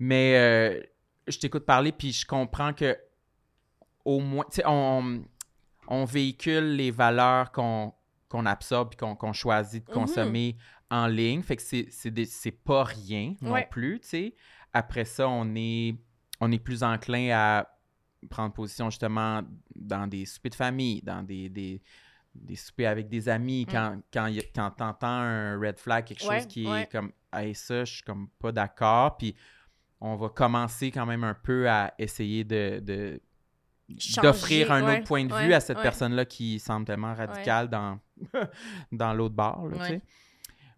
Mais 0.00 0.36
euh, 0.36 0.82
je 1.28 1.38
t'écoute 1.38 1.64
parler, 1.64 1.92
puis 1.92 2.10
je 2.12 2.26
comprends 2.26 2.72
que 2.72 2.98
au 4.04 4.18
moins, 4.20 4.44
tu 4.50 4.56
sais, 4.56 4.64
on, 4.66 5.24
on 5.86 6.04
véhicule 6.04 6.74
les 6.76 6.90
valeurs 6.90 7.52
qu'on 7.52 7.92
absorbe 8.32 8.88
puis 8.90 8.96
qu'on 8.96 9.14
qu'on 9.14 9.32
choisit 9.32 9.86
de 9.86 9.90
Mhm. 9.92 9.94
consommer 9.94 10.56
en 10.90 11.06
ligne. 11.06 11.42
Fait 11.42 11.54
que 11.56 11.62
c'est- 11.62 11.86
c'est 11.90 12.10
des- 12.10 12.26
c'est 12.26 12.50
pas 12.50 12.82
rien 12.84 13.34
non 13.40 13.54
plus, 13.70 14.00
tu 14.00 14.08
sais. 14.08 14.34
Après 14.74 15.04
ça, 15.06 15.28
on 15.28 15.54
est, 15.54 15.96
on 16.40 16.52
est 16.52 16.58
plus 16.58 16.82
enclin 16.82 17.30
à 17.32 17.66
prendre 18.28 18.52
position 18.52 18.90
justement 18.90 19.42
dans 19.74 20.06
des 20.06 20.26
soupers 20.26 20.50
de 20.50 20.54
famille, 20.56 21.00
dans 21.02 21.22
des, 21.22 21.48
des, 21.48 21.80
des 22.34 22.56
soupers 22.56 22.88
avec 22.90 23.08
des 23.08 23.28
amis, 23.28 23.64
Mm. 23.66 23.70
quand, 23.72 24.00
quand, 24.12 24.30
quand 24.54 24.70
t'entends 24.72 25.06
un 25.06 25.58
red 25.58 25.78
flag, 25.78 26.04
quelque 26.04 26.26
Ouais, 26.26 26.38
chose 26.40 26.46
qui 26.48 26.66
ouais. 26.66 26.82
est 26.82 26.86
comme 26.92 27.12
«Hey, 27.32 27.54
ça, 27.54 27.84
je 27.84 27.94
suis 27.94 28.02
comme 28.02 28.28
pas 28.40 28.50
d'accord», 28.52 29.16
puis 29.18 29.34
on 30.00 30.16
va 30.16 30.28
commencer 30.28 30.90
quand 30.90 31.06
même 31.06 31.24
un 31.24 31.34
peu 31.34 31.68
à 31.68 31.94
essayer 31.98 32.44
de... 32.44 32.82
d'offrir 34.22 34.72
un 34.72 34.84
ouais, 34.84 34.98
autre 34.98 35.06
point 35.06 35.24
de 35.24 35.34
vue 35.34 35.52
à 35.52 35.60
cette 35.60 35.80
personne-là 35.80 36.24
qui 36.24 36.58
semble 36.58 36.86
tellement 36.86 37.14
radicale 37.14 37.68
dans, 37.68 37.98
dans 38.92 39.12
l'autre 39.14 39.34
bar, 39.34 39.66
là. 39.66 39.88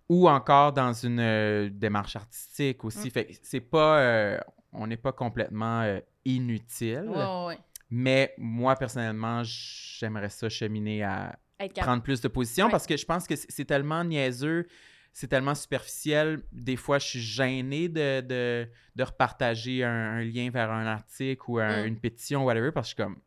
Ou 0.09 0.29
encore 0.29 0.73
dans 0.73 0.93
une 0.93 1.19
euh, 1.21 1.69
démarche 1.71 2.17
artistique 2.17 2.85
aussi. 2.85 3.09
Mm. 3.09 3.11
Fait 3.11 3.25
que 3.27 3.33
c'est 3.43 3.61
pas... 3.61 3.99
euh, 4.01 4.39
on 4.73 4.87
n'est 4.87 4.97
pas 4.97 5.13
complètement 5.13 5.81
euh, 5.83 6.01
inutile. 6.25 7.05
Ouais, 7.09 7.17
ouais, 7.17 7.47
ouais. 7.47 7.59
Mais 7.91 8.35
moi, 8.39 8.77
personnellement, 8.77 9.43
j'aimerais 9.45 10.29
ça 10.29 10.49
cheminer 10.49 11.03
à 11.05 11.39
prendre 11.77 12.03
plus 12.03 12.21
de 12.21 12.29
position 12.29 12.67
Ouais. 12.67 12.71
parce 12.73 12.87
que 12.87 12.97
je 12.97 13.05
pense 13.07 13.27
que 13.27 13.35
c'est 13.37 13.65
tellement 13.65 14.05
niaiseux, 14.05 14.67
c'est 15.13 15.29
tellement 15.29 15.55
superficiel. 15.55 16.43
Des 16.53 16.77
fois, 16.77 16.99
je 16.99 17.07
suis 17.07 17.21
gêné 17.21 17.89
de, 17.89 18.21
de, 18.21 18.69
de 18.95 19.03
repartager 19.03 19.83
un, 19.83 20.19
un 20.19 20.21
lien 20.23 20.51
vers 20.51 20.71
un 20.71 20.85
article 20.87 21.43
ou 21.49 21.59
un- 21.59 21.85
Mm. 21.85 21.87
une 21.87 21.99
pétition, 21.99 22.45
whatever, 22.45 22.71
parce 22.73 22.93
que 22.93 23.03
je 23.03 23.09
suis 23.09 23.15
comme. 23.15 23.23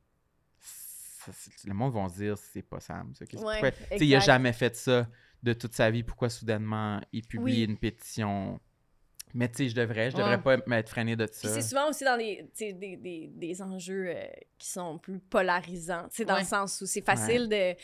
ça, 0.60 1.32
le 1.66 1.74
monde 1.74 1.94
va 1.94 2.08
se 2.10 2.18
dire 2.18 2.38
c'est 2.38 2.62
pas 2.62 2.80
Sam. 2.80 3.14
Il 3.32 3.38
a 3.48 3.68
exact. 3.96 4.22
jamais 4.26 4.54
fait 4.54 4.76
ça 4.76 5.08
de 5.44 5.54
toute 5.54 5.74
sa 5.74 5.90
vie. 5.92 6.04
Pourquoi 6.04 6.30
soudainement 6.30 7.00
il 7.12 7.24
publie 7.26 7.44
Oui. 7.60 7.64
une 7.64 7.78
pétition? 7.78 8.60
Mais 9.36 9.48
tu 9.48 9.58
sais, 9.58 9.70
je 9.70 9.76
devrais, 9.76 10.10
je 10.10 10.18
devrais 10.18 10.38
Ouais. 10.38 10.42
pas 10.42 10.58
m'être 10.66 10.90
freiné 10.90 11.16
de 11.16 11.28
ça. 11.32 11.50
c'est 11.50 11.62
souvent 11.62 11.88
aussi 11.90 12.04
dans 12.04 12.18
des, 12.18 12.50
des, 12.60 12.98
des, 12.98 13.28
des 13.32 13.62
enjeux 13.62 14.08
euh, 14.10 14.24
qui 14.58 14.68
sont 14.70 14.98
plus 14.98 15.20
polarisants, 15.20 16.08
tu 16.10 16.16
sais, 16.18 16.26
dans 16.26 16.34
Ouais. 16.34 16.40
le 16.42 16.46
sens 16.48 16.82
où 16.82 16.88
c'est 16.88 17.04
facile 17.06 17.48
de, 17.48 17.74
tu 17.74 17.80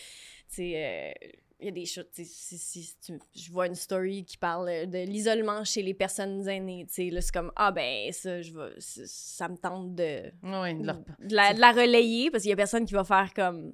sais, 0.49 0.73
euh, 0.75 1.27
il 1.59 1.65
y 1.65 1.69
a 1.69 1.71
des 1.71 1.85
choses, 1.85 2.07
tu 2.13 2.23
sais, 2.25 2.29
si, 2.29 2.57
si- 2.57 2.83
si 2.83 2.97
tu- 2.99 3.19
je 3.35 3.51
vois 3.51 3.67
une 3.67 3.75
story 3.75 4.25
qui 4.25 4.37
parle 4.39 4.87
de 4.89 5.05
l'isolement 5.05 5.63
chez 5.63 5.83
les 5.83 5.93
personnes 5.93 6.47
aînées, 6.49 6.85
tu 6.87 6.93
sais, 6.95 7.09
là, 7.11 7.21
c'est 7.21 7.31
comme, 7.31 7.51
ah 7.55 7.71
ben, 7.71 8.11
ça, 8.11 8.41
je 8.41 8.51
vais, 8.51 8.73
ça, 8.79 9.01
ça 9.05 9.47
me 9.47 9.55
tente 9.57 9.93
de, 9.93 10.31
Ouais, 10.41 10.73
de 10.73 10.83
leur- 10.83 10.99
de 11.19 11.35
la, 11.35 11.53
de 11.53 11.59
la 11.59 11.71
relayer, 11.73 12.31
parce 12.31 12.41
qu'il 12.41 12.49
y 12.49 12.53
a 12.53 12.57
personne 12.57 12.85
qui 12.85 12.93
va 12.95 13.03
faire 13.03 13.31
comme, 13.35 13.71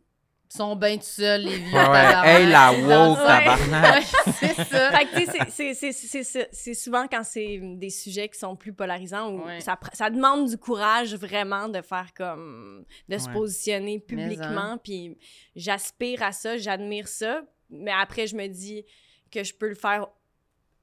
sont 0.57 0.75
bien 0.75 0.97
tout 0.97 1.03
seuls, 1.03 1.41
les 1.41 1.57
vieux. 1.57 1.73
Ouais, 1.73 1.79
ouais. 1.79 2.01
tabarnak. 2.11 2.25
Hey, 2.27 2.45
la 2.49 2.71
woke, 2.73 3.17
tabarnak. 3.17 4.03
C'est 4.39 4.53
ça. 4.65 4.91
Fait 4.91 5.05
que, 5.05 5.19
tu 5.19 5.25
sais, 5.25 5.31
c'est- 5.31 5.73
c'est- 5.73 5.73
c'est- 5.73 5.93
c'est- 5.93 6.23
c'est 6.23 6.49
c'est 6.51 6.73
souvent 6.73 7.07
quand 7.07 7.23
c'est 7.23 7.59
des 7.61 7.89
sujets 7.89 8.27
qui 8.29 8.37
sont 8.39 8.55
plus 8.55 8.73
polarisants 8.73 9.29
où 9.31 9.45
Ouais. 9.45 9.59
ça, 9.61 9.79
ça 9.93 10.09
demande 10.09 10.49
du 10.49 10.57
courage 10.57 11.15
vraiment 11.15 11.69
de 11.69 11.81
faire 11.81 12.09
comme. 12.15 12.85
de 13.07 13.17
se 13.17 13.29
positionner 13.29 13.97
hein. 13.97 14.05
publiquement. 14.07 14.77
Puis 14.83 15.17
j'aspire 15.55 16.23
à 16.23 16.31
ça, 16.31 16.57
j'admire 16.57 17.07
ça. 17.07 17.41
Mais 17.69 17.91
après, 17.91 18.27
je 18.27 18.35
me 18.35 18.47
dis 18.47 18.83
que 19.31 19.43
je 19.43 19.53
peux 19.53 19.69
le 19.69 19.75
faire 19.75 20.07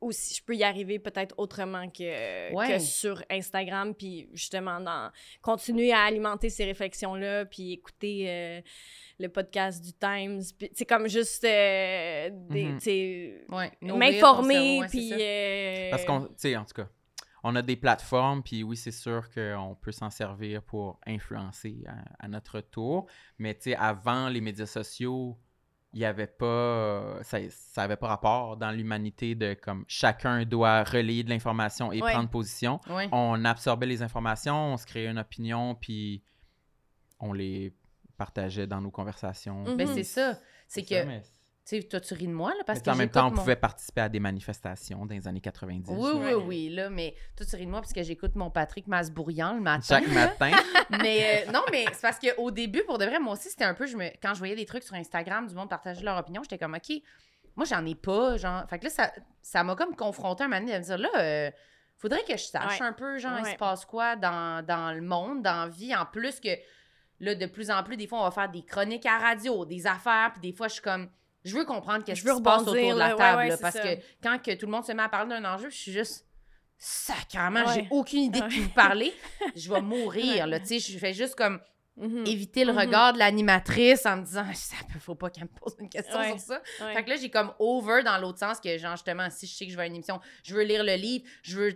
aussi. 0.01 0.35
Je 0.37 0.43
peux 0.45 0.55
y 0.55 0.63
arriver 0.65 0.99
peut-être 0.99 1.35
autrement 1.39 1.89
que, 1.91 2.53
Ouais. 2.55 2.69
que 2.69 2.79
sur 2.79 3.23
Instagram. 3.31 3.95
Puis 3.95 4.29
justement, 4.33 4.81
dans, 4.81 5.11
continuer 5.43 5.93
à 5.93 6.03
alimenter 6.05 6.49
ces 6.51 6.65
réflexions-là. 6.65 7.45
Puis 7.47 7.73
écouter. 7.73 8.25
euh, 8.29 8.61
le 9.19 9.29
podcast 9.29 9.85
du 9.85 9.93
Times, 9.93 10.43
puis 10.59 10.71
c'est 10.75 10.87
comme 10.87 11.09
juste 11.09 11.43
euh, 11.45 12.31
des, 12.51 12.65
Mhm. 13.49 13.55
Ouais, 13.55 13.73
m'informer, 13.83 14.81
puis... 14.89 15.11
euh, 15.13 15.91
Parce 15.91 16.05
qu'on, 16.05 16.21
tu 16.27 16.33
sais, 16.37 16.57
en 16.57 16.65
tout 16.65 16.75
cas, 16.75 16.89
on 17.43 17.55
a 17.57 17.63
des 17.63 17.77
plateformes, 17.77 18.43
puis 18.43 18.63
oui, 18.63 18.77
c'est 18.77 18.91
sûr 18.93 19.29
qu'on 19.33 19.77
peut 19.81 19.93
s'en 19.93 20.11
servir 20.11 20.63
pour 20.63 21.01
influencer 21.07 21.83
à, 21.87 22.25
à 22.25 22.29
notre 22.29 22.61
tour. 22.61 23.07
Mais 23.39 23.55
tu 23.55 23.71
sais, 23.71 23.77
avant 23.77 24.29
les 24.29 24.41
médias 24.41 24.67
sociaux, 24.67 25.37
il 25.95 26.01
n'y 26.01 26.05
avait 26.05 26.27
pas. 26.27 27.19
Ça 27.23 27.39
n'avait 27.79 27.97
pas 27.97 28.09
rapport 28.09 28.57
dans 28.57 28.71
l'humanité 28.71 29.35
de 29.35 29.55
comme 29.55 29.85
chacun 29.89 30.45
doit 30.45 30.85
relayer 30.85 31.23
de 31.25 31.31
l'information 31.31 31.93
et 31.93 32.03
Ouais. 32.03 32.13
prendre 32.13 32.29
position. 32.29 32.79
Ouais. 32.91 33.09
On 33.11 33.45
absorbait 33.45 33.87
les 33.87 34.03
informations, 34.03 34.75
on 34.75 34.77
se 34.77 34.85
créait 34.85 35.07
une 35.09 35.19
opinion, 35.19 35.75
puis 35.75 36.23
on 37.21 37.33
les 37.33 37.73
partageait 38.19 38.67
dans 38.67 38.81
nos 38.83 38.91
conversations. 38.91 39.63
Ben, 39.77 39.87
c'est 39.95 40.05
ça. 40.05 40.39
C'est 40.67 40.83
que, 40.83 40.95
ça, 40.95 41.05
tu 41.05 41.21
sais, 41.65 41.83
toi, 41.83 42.01
tu 42.01 42.15
ris 42.15 42.27
de 42.27 42.33
moi, 42.33 42.51
là, 42.51 42.63
parce 42.67 42.81
mais 42.81 42.85
que 42.85 42.91
en 42.91 42.95
même 42.97 43.09
temps, 43.11 43.27
on 43.29 43.31
mon- 43.31 43.37
pouvait 43.37 43.57
participer 43.57 44.01
à 44.03 44.09
des 44.09 44.21
manifestations 44.21 45.07
dans 45.07 45.15
les 45.15 45.27
années 45.29 45.41
90. 45.41 45.91
Oui, 45.91 46.11
oui, 46.15 46.33
oui, 46.35 46.69
là, 46.71 46.91
mais 46.91 47.15
toi, 47.37 47.47
tu 47.47 47.57
ris 47.57 47.65
de 47.67 47.71
moi 47.71 47.81
parce 47.81 47.93
que 47.93 48.03
j'écoute 48.03 48.35
mon 48.37 48.51
Patrick 48.51 48.87
Masbourian 48.87 49.55
le 49.55 49.61
matin. 49.61 49.85
Chaque 49.87 50.09
matin. 50.09 50.51
mais 51.03 51.45
euh, 51.49 51.53
non, 51.53 51.61
mais 51.71 51.85
c'est 51.93 52.03
parce 52.03 52.19
qu'au 52.19 52.51
début, 52.51 52.83
pour 52.85 52.99
de 52.99 53.05
vrai, 53.05 53.19
moi 53.21 53.35
aussi, 53.35 53.49
c'était 53.51 53.65
un 53.65 53.75
peu, 53.75 53.87
je 53.87 53.97
me... 53.97 54.05
quand 54.23 54.35
je 54.35 54.39
voyais 54.39 54.57
des 54.57 54.67
trucs 54.67 54.83
sur 54.83 54.95
Instagram, 54.95 55.47
du 55.47 55.55
monde 55.55 55.69
partager 55.71 56.03
leur 56.03 56.19
opinion, 56.19 56.43
j'étais 56.43 56.59
comme, 56.59 56.75
OK, 56.75 56.97
moi, 57.57 57.65
j'en 57.67 57.85
ai 57.87 57.95
pas, 57.95 58.37
genre. 58.37 58.65
Fait 58.69 58.79
que 58.79 58.85
là, 58.85 58.91
ça 58.91 59.13
ça 59.43 59.65
m'a 59.65 59.75
comme 59.75 59.95
confronté 59.97 60.45
un 60.45 60.49
moment 60.49 60.61
donné 60.61 60.75
à 60.75 60.79
me 60.79 60.85
dire, 60.85 60.99
là, 60.99 61.09
euh, 61.19 61.51
faudrait 61.97 62.23
que 62.23 62.37
je 62.37 62.45
sache 62.45 62.81
Ouais. 62.81 62.87
un 62.87 62.93
peu, 62.93 63.19
genre, 63.19 63.39
il 63.41 63.47
se 63.47 63.57
passe 63.57 63.85
quoi 63.85 64.15
dans, 64.17 64.65
dans 64.65 64.93
le 64.95 65.01
monde, 65.03 65.43
dans 65.43 65.63
la 65.65 65.69
vie, 65.69 65.95
en 65.95 66.07
plus 66.07 66.39
que, 66.41 66.51
là, 67.21 67.35
de 67.35 67.47
plus 67.47 67.71
en 67.71 67.83
plus, 67.83 67.97
des 67.97 68.07
fois, 68.07 68.21
on 68.21 68.25
va 68.25 68.31
faire 68.31 68.49
des 68.51 68.63
chroniques 68.65 69.07
à 69.07 69.19
radio, 69.19 69.65
des 69.65 69.87
affaires, 69.87 70.31
puis 70.33 70.41
des 70.41 70.57
fois, 70.57 70.69
je 70.69 70.75
suis 70.75 70.83
comme, 70.83 71.09
je 71.45 71.57
veux 71.57 71.65
comprendre 71.65 72.05
qu'est-ce 72.05 72.21
qui 72.23 72.27
veux 72.29 72.35
se 72.37 72.41
passe 72.43 72.63
autour 72.63 72.75
de 72.75 72.99
la 72.99 73.11
ouais, 73.11 73.17
table, 73.17 73.43
ouais, 73.51 73.57
parce 73.61 73.77
ça. 73.77 73.83
que 73.83 74.01
quand 74.23 74.39
que 74.43 74.55
tout 74.55 74.67
le 74.67 74.73
monde 74.73 74.85
se 74.85 74.93
met 74.93 75.03
à 75.03 75.09
parler 75.09 75.31
d'un 75.31 75.45
enjeu, 75.55 75.71
je 75.71 75.77
suis 75.77 75.93
juste 75.93 76.27
sacrément, 76.77 77.65
j'ai 77.73 77.87
aucune 77.91 78.21
idée 78.25 78.41
de 78.41 78.49
qui 78.49 78.61
vous 78.61 78.69
parlez. 78.71 79.13
Je 79.57 79.73
vais 79.73 79.81
mourir, 79.83 80.47
là, 80.47 80.61
tu 80.61 80.67
sais, 80.67 80.79
je 80.79 80.99
fais 80.99 81.13
juste 81.13 81.35
comme 81.35 81.61
mhm. 81.97 82.25
éviter 82.27 82.65
le 82.65 82.73
Mhm. 82.73 82.79
regard 82.79 83.13
de 83.15 83.19
l'animatrice 83.19 84.07
en 84.07 84.19
me 84.19 84.23
disant 84.25 84.45
ça 84.55 84.77
faut 85.01 85.17
pas 85.17 85.31
qu'elle 85.31 85.45
me 85.45 85.49
pose 85.49 85.75
une 85.81 85.89
question 85.89 86.19
Ouais. 86.19 86.31
sur 86.31 86.41
ça. 86.41 86.63
Ouais. 86.81 86.95
Fait 86.95 87.05
que 87.05 87.11
là 87.11 87.17
j'ai 87.17 87.31
comme 87.31 87.53
over 87.59 88.03
dans 88.05 88.17
l'autre 88.19 88.39
sens 88.39 88.61
que 88.61 88.79
genre 88.79 88.93
justement 88.93 89.29
si 89.31 89.47
je 89.49 89.55
sais 89.55 89.67
que 89.67 89.73
je 89.73 89.77
vais 89.77 89.83
à 89.83 89.87
une 89.87 89.95
émission, 89.97 90.21
je 90.45 90.55
veux 90.55 90.63
lire 90.63 90.85
le 90.85 90.95
livre, 90.95 91.25
je 91.43 91.57
veux 91.59 91.75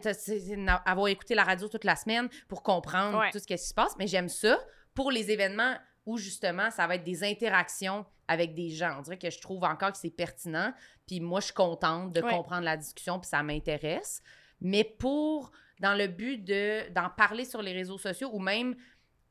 avoir 0.87 1.09
écouté 1.09 1.35
la 1.35 1.43
radio 1.45 1.67
toute 1.69 1.83
la 1.85 1.97
semaine 1.97 2.29
pour 2.49 2.63
comprendre 2.63 3.19
Ouais. 3.19 3.31
tout 3.33 3.39
ce 3.41 3.47
qui 3.47 3.59
se 3.59 3.75
passe, 3.75 3.97
mais 3.99 4.07
j'aime 4.07 4.29
ça 4.29 4.59
pour 4.95 5.11
les 5.11 5.31
événements 5.31 5.77
où 6.07 6.19
justement 6.19 6.71
ça 6.71 6.87
va 6.87 6.97
être 6.97 7.05
des 7.05 7.23
interactions 7.25 8.05
avec 8.29 8.55
des 8.55 8.71
gens. 8.71 8.97
On 8.99 9.03
dirait 9.03 9.19
que 9.19 9.31
je 9.31 9.41
trouve 9.41 9.63
encore 9.65 9.93
que 9.93 9.99
c'est 9.99 10.11
pertinent, 10.11 10.73
puis 11.07 11.21
moi 11.21 11.41
je 11.41 11.47
suis 11.47 11.55
contente 11.55 12.13
de 12.13 12.21
Ouais. 12.23 12.31
comprendre 12.31 12.63
la 12.65 12.77
discussion 12.77 13.19
puis 13.21 13.29
ça 13.29 13.43
m'intéresse. 13.43 14.23
Mais 14.61 14.85
pour 14.85 15.51
dans 15.81 15.95
le 15.95 16.07
but 16.07 16.39
de 16.45 16.89
d'en 16.93 17.11
parler 17.11 17.45
sur 17.45 17.63
les 17.63 17.73
réseaux 17.73 17.99
sociaux 17.99 18.31
ou 18.33 18.39
même 18.41 18.75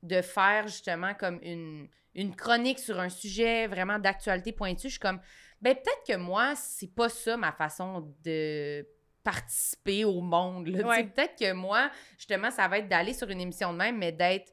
de 0.03 0.21
faire 0.21 0.67
justement 0.67 1.13
comme 1.13 1.39
une, 1.43 1.87
une 2.15 2.35
chronique 2.35 2.79
sur 2.79 2.99
un 2.99 3.09
sujet 3.09 3.67
vraiment 3.67 3.99
d'actualité 3.99 4.51
pointue, 4.51 4.87
je 4.87 4.93
suis 4.93 4.99
comme, 4.99 5.21
ben 5.61 5.75
peut-être 5.75 6.03
que 6.07 6.17
moi, 6.17 6.55
c'est 6.55 6.93
pas 6.93 7.07
ça 7.07 7.37
ma 7.37 7.51
façon 7.51 8.11
de 8.23 8.85
participer 9.23 10.03
au 10.05 10.19
monde. 10.21 10.67
Ouais. 10.69 11.03
Peut-être 11.03 11.37
que 11.37 11.53
moi, 11.53 11.91
justement, 12.17 12.49
ça 12.51 12.67
va 12.67 12.79
être 12.79 12.87
d'aller 12.89 13.13
sur 13.13 13.29
une 13.29 13.39
émission 13.39 13.71
de 13.71 13.77
même, 13.77 13.97
mais 13.97 14.11
d'être 14.11 14.51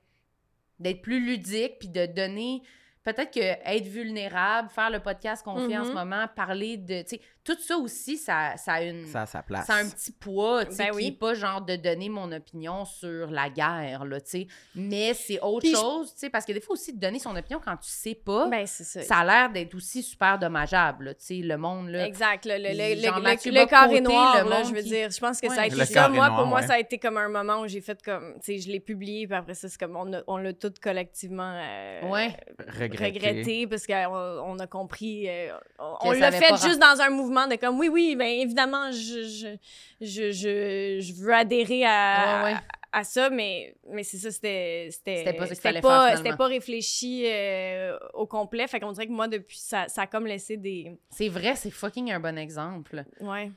d'être 0.81 1.03
plus 1.03 1.25
ludique, 1.25 1.79
puis 1.81 1.89
de 1.89 2.07
donner... 2.07 2.63
Peut-être 3.13 3.33
que 3.33 3.41
être 3.41 3.87
vulnérable, 3.87 4.69
faire 4.71 4.91
le 4.91 5.01
podcast 5.01 5.43
qu'on 5.45 5.69
fait 5.69 5.77
en 5.79 5.85
ce 5.85 5.89
Mhm. 5.91 5.95
moment, 5.95 6.27
parler 6.35 6.77
de... 6.77 7.03
tu 7.03 7.09
sais, 7.17 7.21
Tout 7.45 7.57
ça 7.59 7.79
aussi, 7.79 8.19
ça, 8.19 8.59
ça 8.59 8.75
a 8.75 8.83
une... 8.83 9.07
Ça 9.07 9.23
a 9.23 9.27
sa 9.27 9.43
place. 9.43 9.67
Ça 9.67 9.77
a 9.77 9.79
un 9.79 9.89
petit 9.89 10.13
poids, 10.13 10.67
tu 10.67 10.73
sais, 10.73 10.85
Ben 10.85 10.91
qui 10.91 10.97
oui. 10.97 11.07
est 11.07 11.13
pas 11.19 11.33
genre 11.33 11.63
de 11.63 11.77
donner 11.77 12.11
mon 12.11 12.31
opinion 12.31 12.85
sur 12.85 13.31
la 13.31 13.49
guerre, 13.49 14.05
là, 14.05 14.21
tu 14.21 14.29
sais. 14.31 14.47
Mais 14.75 15.15
c'est 15.15 15.41
autre 15.41 15.61
Puis 15.61 15.71
je- 15.71 15.77
chose, 15.77 16.13
tu 16.13 16.19
sais, 16.21 16.29
parce 16.31 16.45
que 16.45 16.53
des 16.53 16.61
fois 16.61 16.75
aussi, 16.75 16.93
de 16.93 17.01
donner 17.01 17.19
son 17.19 17.35
opinion 17.35 17.59
quand 17.65 17.77
tu 17.79 17.89
sais 17.89 18.15
pas, 18.15 18.49
Ben, 18.49 18.67
c'est 18.67 18.85
ça. 18.85 19.01
ça 19.01 19.17
a 19.21 19.25
l'air 19.25 19.51
d'être 19.51 19.75
aussi 19.75 20.03
super 20.03 20.39
dommageable, 20.39 21.07
là, 21.07 21.15
tu 21.15 21.25
sais, 21.25 21.35
le 21.37 21.57
monde, 21.57 21.89
là. 21.89 22.07
Exact. 22.07 22.45
Le, 22.45 22.57
le, 22.59 22.69
le, 22.69 23.01
le- 23.01 23.61
le 23.61 23.67
carré 23.67 24.03
noir, 24.03 24.45
le 24.45 24.51
là, 24.51 24.57
monde 24.59 24.69
je 24.69 24.75
veux 24.75 24.83
qui- 24.83 24.89
dire. 24.91 25.11
Je 25.11 25.19
pense 25.19 25.41
que 25.41 25.49
ça 25.49 25.55
a 25.55 25.59
Ouais. 25.61 25.67
été 25.69 25.77
Le 25.77 25.85
ça. 25.87 26.09
Moi, 26.11 26.27
noir, 26.29 26.39
pour 26.41 26.47
moi, 26.49 26.61
ouais. 26.61 26.67
ça 26.67 26.75
a 26.75 26.79
été 26.79 26.99
comme 26.99 27.17
un 27.17 27.31
moment 27.31 27.61
où 27.63 27.67
j'ai 27.67 27.81
fait 27.81 28.03
comme... 28.03 28.35
Tu 28.45 28.57
sais, 28.57 28.59
je 28.59 28.71
l'ai 28.71 28.81
publié, 28.81 29.27
puis 29.27 29.35
après 29.37 29.55
ça, 29.55 29.71
c'est 29.71 29.81
comme... 29.81 29.97
On, 29.97 30.13
a- 30.13 30.23
on 30.27 30.37
l'a 30.37 30.53
tout 30.53 30.75
collectivement 30.83 31.59
euh, 31.63 32.03
Ouais. 32.11 32.37
Regretter. 32.99 33.67
parce 33.67 33.87
qu'on 33.87 33.95
on 34.45 34.59
a 34.59 34.67
compris... 34.67 35.29
euh, 35.29 35.53
on 35.79 36.13
l'a 36.13 36.33
fait 36.33 36.55
juste 36.57 36.79
dans 36.79 37.01
un 37.01 37.11
mouvement 37.11 37.47
de 37.47 37.57
comme... 37.57 37.79
Oui, 37.79 37.89
oui, 37.89 38.17
bien 38.17 38.27
évidemment, 38.27 38.91
je, 38.91 39.23
je, 39.25 39.57
je, 40.01 40.31
je, 40.33 40.99
je 41.01 41.13
veux 41.15 41.35
adhérer 41.35 41.85
à... 41.85 42.43
Ouais, 42.45 42.53
ouais. 42.53 42.59
à 42.93 43.05
ça, 43.05 43.31
mais, 43.31 43.75
mais 43.91 44.03
c'est 44.03 44.19
ça, 44.19 44.31
c'était 44.31 44.89
c'était 44.91 45.33
pas 45.35 45.47
c'était 45.47 45.81
pas, 45.81 46.37
pas 46.37 46.47
réfléchi 46.47 47.25
euh, 47.27 47.99
au 48.15 48.27
complet. 48.27 48.67
Fait 48.67 48.81
qu'on 48.81 48.93
dirait 48.93 49.07
que 49.07 49.13
moi, 49.13 49.29
depuis, 49.29 49.59
ça, 49.59 49.89
ça 49.89 50.03
a 50.03 50.07
comme 50.07 50.27
laissé 50.27 50.57
des... 50.57 50.99
C'est 51.11 51.29
vrai, 51.29 51.55
c'est 51.55 51.71
fucking 51.71 52.11
un 52.13 52.21
bon 52.21 52.39
exemple. 52.39 53.05
Ouais. 53.21 53.51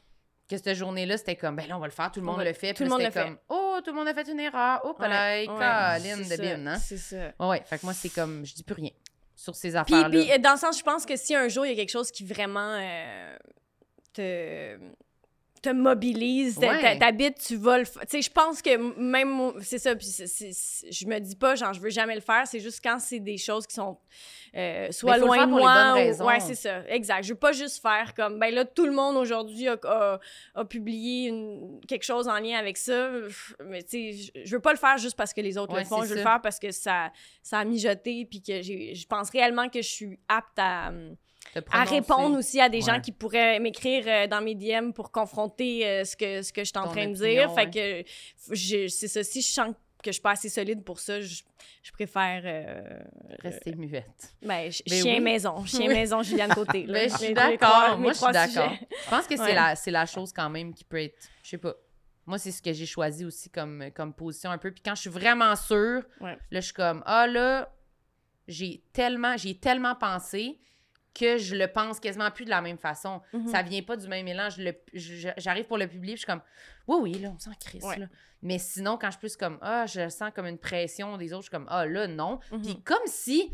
Que 0.49 0.57
cette 0.57 0.75
journée-là, 0.75 1.17
c'était 1.17 1.37
comme, 1.37 1.55
ben 1.55 1.65
là, 1.65 1.77
on 1.77 1.79
va 1.79 1.87
le 1.87 1.93
faire, 1.93 2.11
tout 2.11 2.19
le 2.19 2.25
monde 2.25 2.39
Ouais, 2.39 2.43
le 2.43 2.51
fait. 2.51 2.73
tout 2.73 2.83
le 2.83 2.89
monde 2.89 3.01
le 3.01 3.09
comme, 3.09 3.37
oh, 3.47 3.77
tout 3.85 3.91
le 3.91 3.95
monde 3.97 4.09
a 4.09 4.13
fait 4.13 4.29
une 4.29 4.39
erreur. 4.41 4.81
Oh, 4.83 4.93
là, 4.99 5.37
ouais, 5.37 5.45
Caroline 5.47 6.25
c'est 6.25 6.37
de 6.37 6.41
bine, 6.41 6.67
hein? 6.67 6.77
C'est 6.77 6.97
ça. 6.97 7.31
Ouais, 7.39 7.47
ouais, 7.47 7.63
fait 7.65 7.77
que 7.77 7.85
moi, 7.85 7.93
c'est 7.93 8.09
comme, 8.09 8.45
je 8.45 8.53
dis 8.53 8.63
plus 8.63 8.75
rien 8.75 8.89
sur 9.41 9.55
ces 9.55 9.75
affaires-là. 9.75 10.09
puis, 10.09 10.39
dans 10.39 10.51
le 10.51 10.57
sens, 10.57 10.77
je 10.77 10.83
pense 10.83 11.05
que 11.05 11.15
si 11.15 11.33
un 11.33 11.47
jour, 11.47 11.65
il 11.65 11.69
y 11.69 11.71
a 11.73 11.75
quelque 11.75 11.89
chose 11.89 12.11
qui 12.11 12.23
vraiment 12.23 12.77
euh, 12.79 13.35
te 14.13 14.77
te 15.61 15.69
mobilise, 15.69 16.57
t'a- 16.57 16.67
Ouais. 16.71 16.97
t'habites, 16.97 17.37
tu 17.45 17.55
vas 17.55 17.77
le 17.77 17.85
faire. 17.85 18.01
Tu 18.03 18.17
sais, 18.17 18.21
je 18.23 18.31
pense 18.31 18.61
que 18.63 18.75
même, 18.99 19.53
c'est 19.61 19.77
ça, 19.77 19.95
puis 19.95 20.07
je 20.07 21.05
me 21.07 21.19
dis 21.19 21.35
pas, 21.35 21.53
genre, 21.55 21.73
je 21.73 21.79
veux 21.79 21.89
jamais 21.91 22.15
le 22.15 22.21
faire, 22.21 22.47
c'est 22.47 22.59
juste 22.59 22.79
quand 22.83 22.97
c'est 22.99 23.19
des 23.19 23.37
choses 23.37 23.67
qui 23.67 23.75
sont 23.75 23.97
euh, 24.55 24.91
soit 24.91 25.17
loin 25.17 25.45
de 25.45 25.51
moi. 25.51 25.93
ou-. 25.95 26.23
Ouais, 26.25 26.39
c'est 26.41 26.55
ça, 26.55 26.81
exact. 26.89 27.23
Je 27.23 27.29
veux 27.33 27.39
pas 27.39 27.51
juste 27.53 27.81
faire 27.81 28.13
comme, 28.15 28.37
ben 28.39 28.53
là, 28.53 28.65
tout 28.65 28.85
le 28.85 28.91
monde 28.91 29.15
aujourd'hui 29.17 29.67
a, 29.69 29.77
a- 29.83 30.19
a 30.55 30.65
publié 30.65 31.29
une- 31.29 31.79
quelque 31.87 32.03
chose 32.03 32.27
en 32.27 32.37
lien 32.39 32.57
avec 32.57 32.75
ça, 32.77 33.09
mais 33.63 33.81
tu 33.83 34.13
sais, 34.13 34.31
je- 34.43 34.51
veux 34.51 34.59
pas 34.59 34.71
le 34.73 34.77
faire 34.79 34.97
juste 34.97 35.15
parce 35.15 35.31
que 35.33 35.41
les 35.41 35.57
autres 35.57 35.73
Ouais, 35.73 35.81
le 35.81 35.85
font, 35.85 36.03
je 36.03 36.09
veux 36.09 36.15
le 36.15 36.21
faire 36.23 36.41
parce 36.41 36.59
que 36.59 36.71
ça, 36.71 37.11
ça 37.43 37.59
a 37.59 37.65
mijoté, 37.65 38.25
puis 38.25 38.41
que 38.41 38.61
j'ai- 38.61 38.93
je 38.95 39.05
pense 39.07 39.29
réellement 39.29 39.69
que 39.69 39.81
je 39.81 39.87
suis 39.87 40.19
apte 40.27 40.57
à 40.57 40.91
Te 40.91 41.15
à 41.71 41.83
répondre 41.83 42.37
aussi 42.37 42.59
à 42.61 42.69
des 42.69 42.81
gens 42.81 42.99
qui 43.01 43.11
pourraient 43.11 43.59
m'écrire 43.59 44.03
euh, 44.07 44.27
dans 44.27 44.41
mes 44.41 44.55
DM 44.55 44.91
pour 44.91 45.11
confronter 45.11 45.85
euh, 45.87 46.03
ce 46.05 46.15
que 46.15 46.41
ce 46.41 46.53
que 46.53 46.61
je 46.63 46.69
suis 46.69 46.77
en 46.77 46.87
train 46.87 47.07
de 47.07 47.13
dire. 47.13 47.53
Fait 47.53 47.69
que 47.69 48.03
c'est 48.87 49.07
ça. 49.07 49.23
Si 49.23 49.41
je 49.41 49.47
sens 49.51 49.73
que 50.03 50.07
je 50.09 50.13
suis 50.13 50.21
pas 50.21 50.31
assez 50.31 50.49
solide 50.49 50.83
pour 50.83 50.99
ça, 50.99 51.21
je, 51.21 51.41
je 51.83 51.91
préfère 51.91 52.41
euh, 52.45 52.99
Rester 53.39 53.75
muette. 53.75 54.33
ben, 54.41 54.71
ch- 54.71 54.81
Ben 54.89 55.01
chien 55.01 55.13
oui. 55.15 55.19
maison, 55.19 55.63
chien 55.65 55.87
maison 55.89 56.23
Juliane 56.23 56.53
Côté. 56.53 56.85
là. 56.87 56.93
Ben, 56.93 57.09
je 57.11 57.17
suis 57.17 57.33
d'accord. 57.33 57.97
Moi, 57.99 58.13
je 58.13 58.17
suis 58.17 58.31
d'accord. 58.31 58.73
Je 59.05 59.09
pense 59.09 59.27
que 59.27 59.35
c'est 59.35 59.43
Ouais. 59.43 59.53
la, 59.53 59.75
c'est 59.75 59.91
la 59.91 60.05
chose 60.07 60.31
quand 60.33 60.49
même 60.49 60.73
qui 60.73 60.83
peut 60.85 61.01
être. 61.03 61.17
Je 61.43 61.49
sais 61.49 61.57
pas. 61.57 61.73
Moi, 62.25 62.37
c'est 62.37 62.51
ce 62.51 62.61
que 62.61 62.71
j'ai 62.73 62.85
choisi 62.85 63.25
aussi 63.25 63.49
comme, 63.49 63.89
comme 63.93 64.13
position 64.13 64.49
un 64.51 64.57
peu. 64.57 64.71
Puis 64.71 64.81
quand 64.83 64.95
je 64.95 65.01
suis 65.01 65.09
vraiment 65.09 65.55
sûre, 65.55 66.03
là, 66.21 66.35
je 66.51 66.59
suis 66.61 66.73
comme 66.73 67.03
Ah 67.05 67.27
là, 67.27 67.71
j'ai 68.47 68.83
tellement, 68.93 69.37
j'y 69.37 69.49
ai 69.51 69.55
tellement 69.59 69.95
pensé 69.95 70.59
que 71.13 71.37
je 71.37 71.55
le 71.55 71.67
pense 71.67 71.99
quasiment 71.99 72.31
plus 72.31 72.45
de 72.45 72.49
la 72.49 72.61
même 72.61 72.77
façon. 72.77 73.21
Mhm. 73.33 73.47
Ça 73.47 73.61
vient 73.63 73.81
pas 73.81 73.97
du 73.97 74.07
même 74.07 74.27
élan. 74.27 74.49
Je 74.49 74.61
le- 74.63 74.75
je- 74.93 75.29
J'arrive 75.37 75.65
pour 75.65 75.77
le 75.77 75.87
publier, 75.87 76.15
je 76.15 76.19
suis 76.19 76.25
comme 76.27 76.41
Oui, 76.87 76.97
oui, 77.01 77.13
là, 77.19 77.29
on 77.35 77.39
s'en 77.39 77.51
crisse. 77.59 77.83
Ouais. 77.83 77.97
là. 77.97 78.05
Mais 78.41 78.57
sinon, 78.57 78.97
quand 78.97 79.07
je 79.07 79.11
suis 79.11 79.19
plus 79.19 79.35
comme 79.37 79.57
Ah, 79.61 79.85
je 79.85 80.09
sens 80.09 80.31
comme 80.33 80.47
une 80.47 80.57
pression 80.57 81.17
des 81.17 81.33
autres, 81.33 81.43
je 81.43 81.49
suis 81.49 81.51
comme 81.51 81.67
Ah 81.69 81.85
là, 81.85 82.07
non. 82.07 82.39
Mhm. 82.51 82.61
Puis 82.61 82.81
comme 82.83 83.05
si 83.05 83.51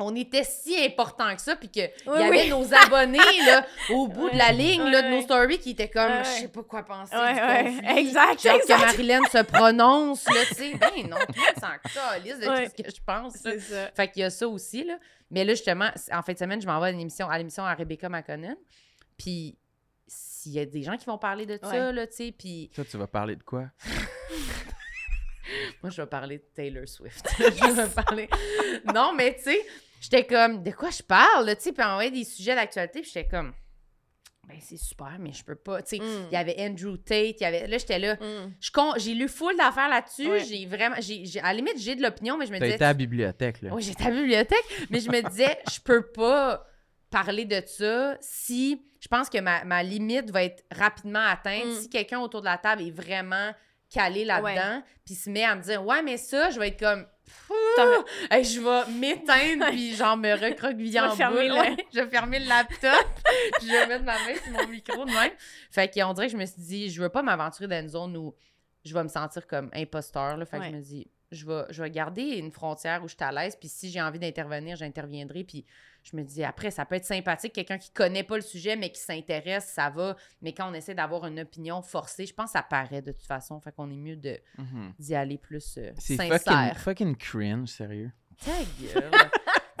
on 0.00 0.14
était 0.16 0.44
si 0.44 0.76
important 0.84 1.34
que 1.34 1.42
ça, 1.42 1.56
puis 1.56 1.68
qu'il 1.68 1.90
Oui, 2.06 2.18
y 2.18 2.22
avait 2.22 2.42
oui. 2.42 2.48
nos 2.48 2.74
abonnés 2.74 3.18
là, 3.46 3.66
au 3.90 4.08
bout 4.08 4.30
de 4.30 4.36
la 4.36 4.50
ligne 4.52 4.82
là, 4.84 5.02
de 5.02 5.08
nos 5.08 5.20
stories 5.22 5.58
qui 5.58 5.70
étaient 5.70 5.90
comme, 5.90 6.24
je 6.24 6.40
sais 6.40 6.48
pas 6.48 6.62
quoi 6.62 6.82
penser 6.82 7.14
du 7.14 7.98
exact, 7.98 8.42
Genre 8.42 8.56
exact. 8.56 8.66
que 8.66 8.80
Marilyn 8.80 9.22
se 9.24 9.42
prononce, 9.42 10.24
là, 10.26 10.44
tu 10.48 10.54
sais. 10.54 10.74
Ben 10.74 11.08
non, 11.08 11.18
monde 11.18 11.60
s'en 11.60 12.12
calisse 12.12 12.38
de 12.38 12.46
tout 12.46 12.72
ce 12.76 12.82
que 12.82 12.90
je 12.90 13.00
pense. 13.04 13.34
C'est 13.34 13.60
ça. 13.60 13.90
Fait 13.94 14.08
qu'il 14.08 14.22
y 14.22 14.24
a 14.24 14.30
ça 14.30 14.48
aussi, 14.48 14.84
là. 14.84 14.98
Mais 15.30 15.44
là, 15.44 15.52
justement, 15.52 15.90
en 16.12 16.22
fin 16.22 16.32
de 16.32 16.38
semaine, 16.38 16.60
je 16.60 16.66
m'en 16.66 16.80
vais 16.80 16.88
à 16.88 16.92
l'émission 16.92 17.28
à, 17.28 17.38
l'émission 17.38 17.64
à 17.64 17.74
Rebecca 17.74 18.08
McConnell. 18.08 18.56
Puis 19.16 19.58
s'il 20.06 20.52
y 20.52 20.58
a 20.58 20.66
des 20.66 20.82
gens 20.82 20.96
qui 20.96 21.04
vont 21.06 21.18
parler 21.18 21.46
de 21.46 21.58
ça, 21.62 21.92
là, 21.92 22.06
tu 22.06 22.14
sais, 22.14 22.34
puis 22.36 22.70
Toi, 22.74 22.84
tu 22.84 22.96
vas 22.96 23.06
parler 23.06 23.36
de 23.36 23.42
quoi? 23.42 23.66
moi, 25.82 25.90
je 25.90 26.00
vais 26.00 26.06
parler 26.08 26.38
de 26.38 26.44
Taylor 26.54 26.88
Swift. 26.88 27.28
je 27.38 27.72
vais 27.72 27.88
parler... 27.88 28.28
Non, 28.92 29.12
mais 29.14 29.36
tu 29.36 29.44
sais, 29.44 29.60
j'étais 30.00 30.26
comme, 30.26 30.62
de 30.62 30.70
quoi 30.72 30.90
je 30.90 31.02
parle, 31.02 31.46
là, 31.46 31.54
tu 31.54 31.62
sais, 31.62 31.72
puis 31.72 31.84
envoyer 31.84 32.10
des 32.10 32.24
sujets 32.24 32.56
d'actualité, 32.56 33.02
puis 33.02 33.10
j'étais 33.14 33.28
comme, 33.28 33.52
ben 34.48 34.58
c'est 34.60 34.78
super, 34.78 35.16
mais 35.20 35.32
je 35.32 35.44
peux 35.44 35.54
pas, 35.54 35.80
tu 35.82 35.96
sais. 35.96 36.02
Mm. 36.02 36.26
Il 36.30 36.34
y 36.34 36.36
avait 36.36 36.56
Andrew 36.58 36.96
Tate, 36.96 37.36
il 37.40 37.42
y 37.42 37.44
avait... 37.44 37.68
Là, 37.68 37.78
j'étais 37.78 38.00
là... 38.00 38.14
Mm. 38.14 38.52
je 38.60 38.70
con- 38.72 38.94
J'ai 38.96 39.14
lu 39.14 39.28
full 39.28 39.56
d'affaires 39.56 39.88
là-dessus. 39.88 40.28
Ouais. 40.28 40.44
J'ai 40.44 40.66
vraiment... 40.66 40.96
j'ai 40.98 41.38
à 41.38 41.44
la 41.44 41.54
limite, 41.54 41.78
j'ai 41.78 41.94
de 41.94 42.02
l'opinion, 42.02 42.36
mais 42.36 42.46
je 42.46 42.52
me 42.52 42.58
disais... 42.58 42.74
été 42.74 42.84
à 42.84 42.88
la 42.88 42.94
bibliothèque, 42.94 43.62
là. 43.62 43.70
Oui, 43.72 43.82
j'étais 43.82 44.06
à 44.06 44.10
la 44.10 44.16
bibliothèque, 44.16 44.64
mais 44.90 44.98
je 44.98 45.08
me 45.08 45.22
disais, 45.28 45.56
je 45.70 45.78
peux 45.78 46.02
pas 46.10 46.66
parler 47.10 47.44
de 47.44 47.62
ça 47.64 48.16
si 48.20 48.82
je 49.00 49.08
pense 49.08 49.30
que 49.30 49.38
ma, 49.38 49.64
ma 49.64 49.82
limite 49.82 50.30
va 50.30 50.44
être 50.44 50.64
rapidement 50.72 51.24
atteinte. 51.24 51.66
Mm. 51.66 51.80
Si 51.82 51.88
quelqu'un 51.88 52.18
autour 52.18 52.40
de 52.40 52.46
la 52.46 52.58
table 52.58 52.82
est 52.82 52.90
vraiment 52.90 53.52
calé 53.88 54.24
là-dedans, 54.24 54.82
puis 55.04 55.14
se 55.14 55.30
met 55.30 55.44
à 55.44 55.54
me 55.54 55.62
dire, 55.62 55.84
ouais, 55.84 56.02
mais 56.02 56.16
ça, 56.16 56.50
je 56.50 56.58
vais 56.58 56.68
être 56.68 56.80
comme. 56.80 57.06
Hey, 58.30 58.44
je 58.44 58.60
vais 58.60 58.92
m'éteindre 58.92 59.66
puis 59.70 59.94
genre 59.94 60.16
me 60.16 60.32
recroqueviller 60.32 61.00
en 61.00 61.14
boule. 61.30 61.38
le- 61.48 61.54
Ouais, 61.60 61.76
je 61.92 62.00
vais 62.00 62.06
fermer 62.08 62.38
le 62.38 62.46
laptop 62.46 63.06
puis 63.58 63.66
je 63.66 63.72
vais 63.72 63.86
mettre 63.86 64.04
ma 64.04 64.14
main 64.14 64.34
sur 64.42 64.52
mon 64.52 64.66
micro 64.68 65.04
de 65.04 65.10
même. 65.10 65.32
Fait 65.70 65.92
qu'on 65.92 66.12
dirait 66.12 66.26
que 66.26 66.32
je 66.32 66.36
me 66.38 66.46
suis 66.46 66.62
dit, 66.62 66.90
je 66.90 67.02
veux 67.02 67.08
pas 67.08 67.22
m'aventurer 67.22 67.66
dans 67.68 67.80
une 67.80 67.88
zone 67.88 68.16
où 68.16 68.34
je 68.84 68.94
vais 68.94 69.02
me 69.02 69.08
sentir 69.08 69.46
comme 69.46 69.70
imposteur. 69.74 70.36
Là. 70.36 70.44
Fait 70.46 70.58
que 70.58 70.62
je 70.70 70.76
me 70.76 70.80
dis, 70.82 71.10
je 71.32 71.46
vais, 71.46 71.62
je 71.70 71.82
vais 71.82 71.90
garder 71.90 72.22
une 72.22 72.50
frontière 72.50 73.02
où 73.04 73.08
je 73.08 73.14
suis 73.14 73.24
à 73.24 73.32
l'aise. 73.32 73.56
Puis 73.58 73.68
si 73.68 73.90
j'ai 73.90 74.00
envie 74.00 74.18
d'intervenir, 74.18 74.76
j'interviendrai. 74.76 75.44
Puis 75.44 75.64
je 76.02 76.16
me 76.16 76.22
dis, 76.22 76.42
après, 76.44 76.70
ça 76.70 76.84
peut 76.84 76.94
être 76.94 77.04
sympathique. 77.04 77.52
Quelqu'un 77.52 77.78
qui 77.78 77.90
connaît 77.90 78.22
pas 78.22 78.36
le 78.36 78.42
sujet, 78.42 78.76
mais 78.76 78.90
qui 78.90 79.00
s'intéresse, 79.00 79.66
ça 79.66 79.90
va. 79.90 80.16
Mais 80.42 80.52
quand 80.52 80.70
on 80.70 80.74
essaie 80.74 80.94
d'avoir 80.94 81.26
une 81.26 81.40
opinion 81.40 81.82
forcée, 81.82 82.26
je 82.26 82.34
pense 82.34 82.46
que 82.46 82.52
ça 82.52 82.62
paraît 82.62 83.02
de 83.02 83.12
toute 83.12 83.26
façon. 83.26 83.60
Fait 83.60 83.72
qu'on 83.72 83.90
est 83.90 83.96
mieux 83.96 84.16
de- 84.16 84.38
Mhm. 84.58 84.92
d'y 84.98 85.14
aller 85.14 85.38
plus 85.38 85.76
euh, 85.78 85.90
C'est 85.98 86.16
sincère. 86.16 86.40
fucking, 86.40 86.74
fucking 86.82 87.16
cringe, 87.16 87.68
sérieux. 87.68 88.10
Ta 88.44 88.52
gueule. 88.80 89.10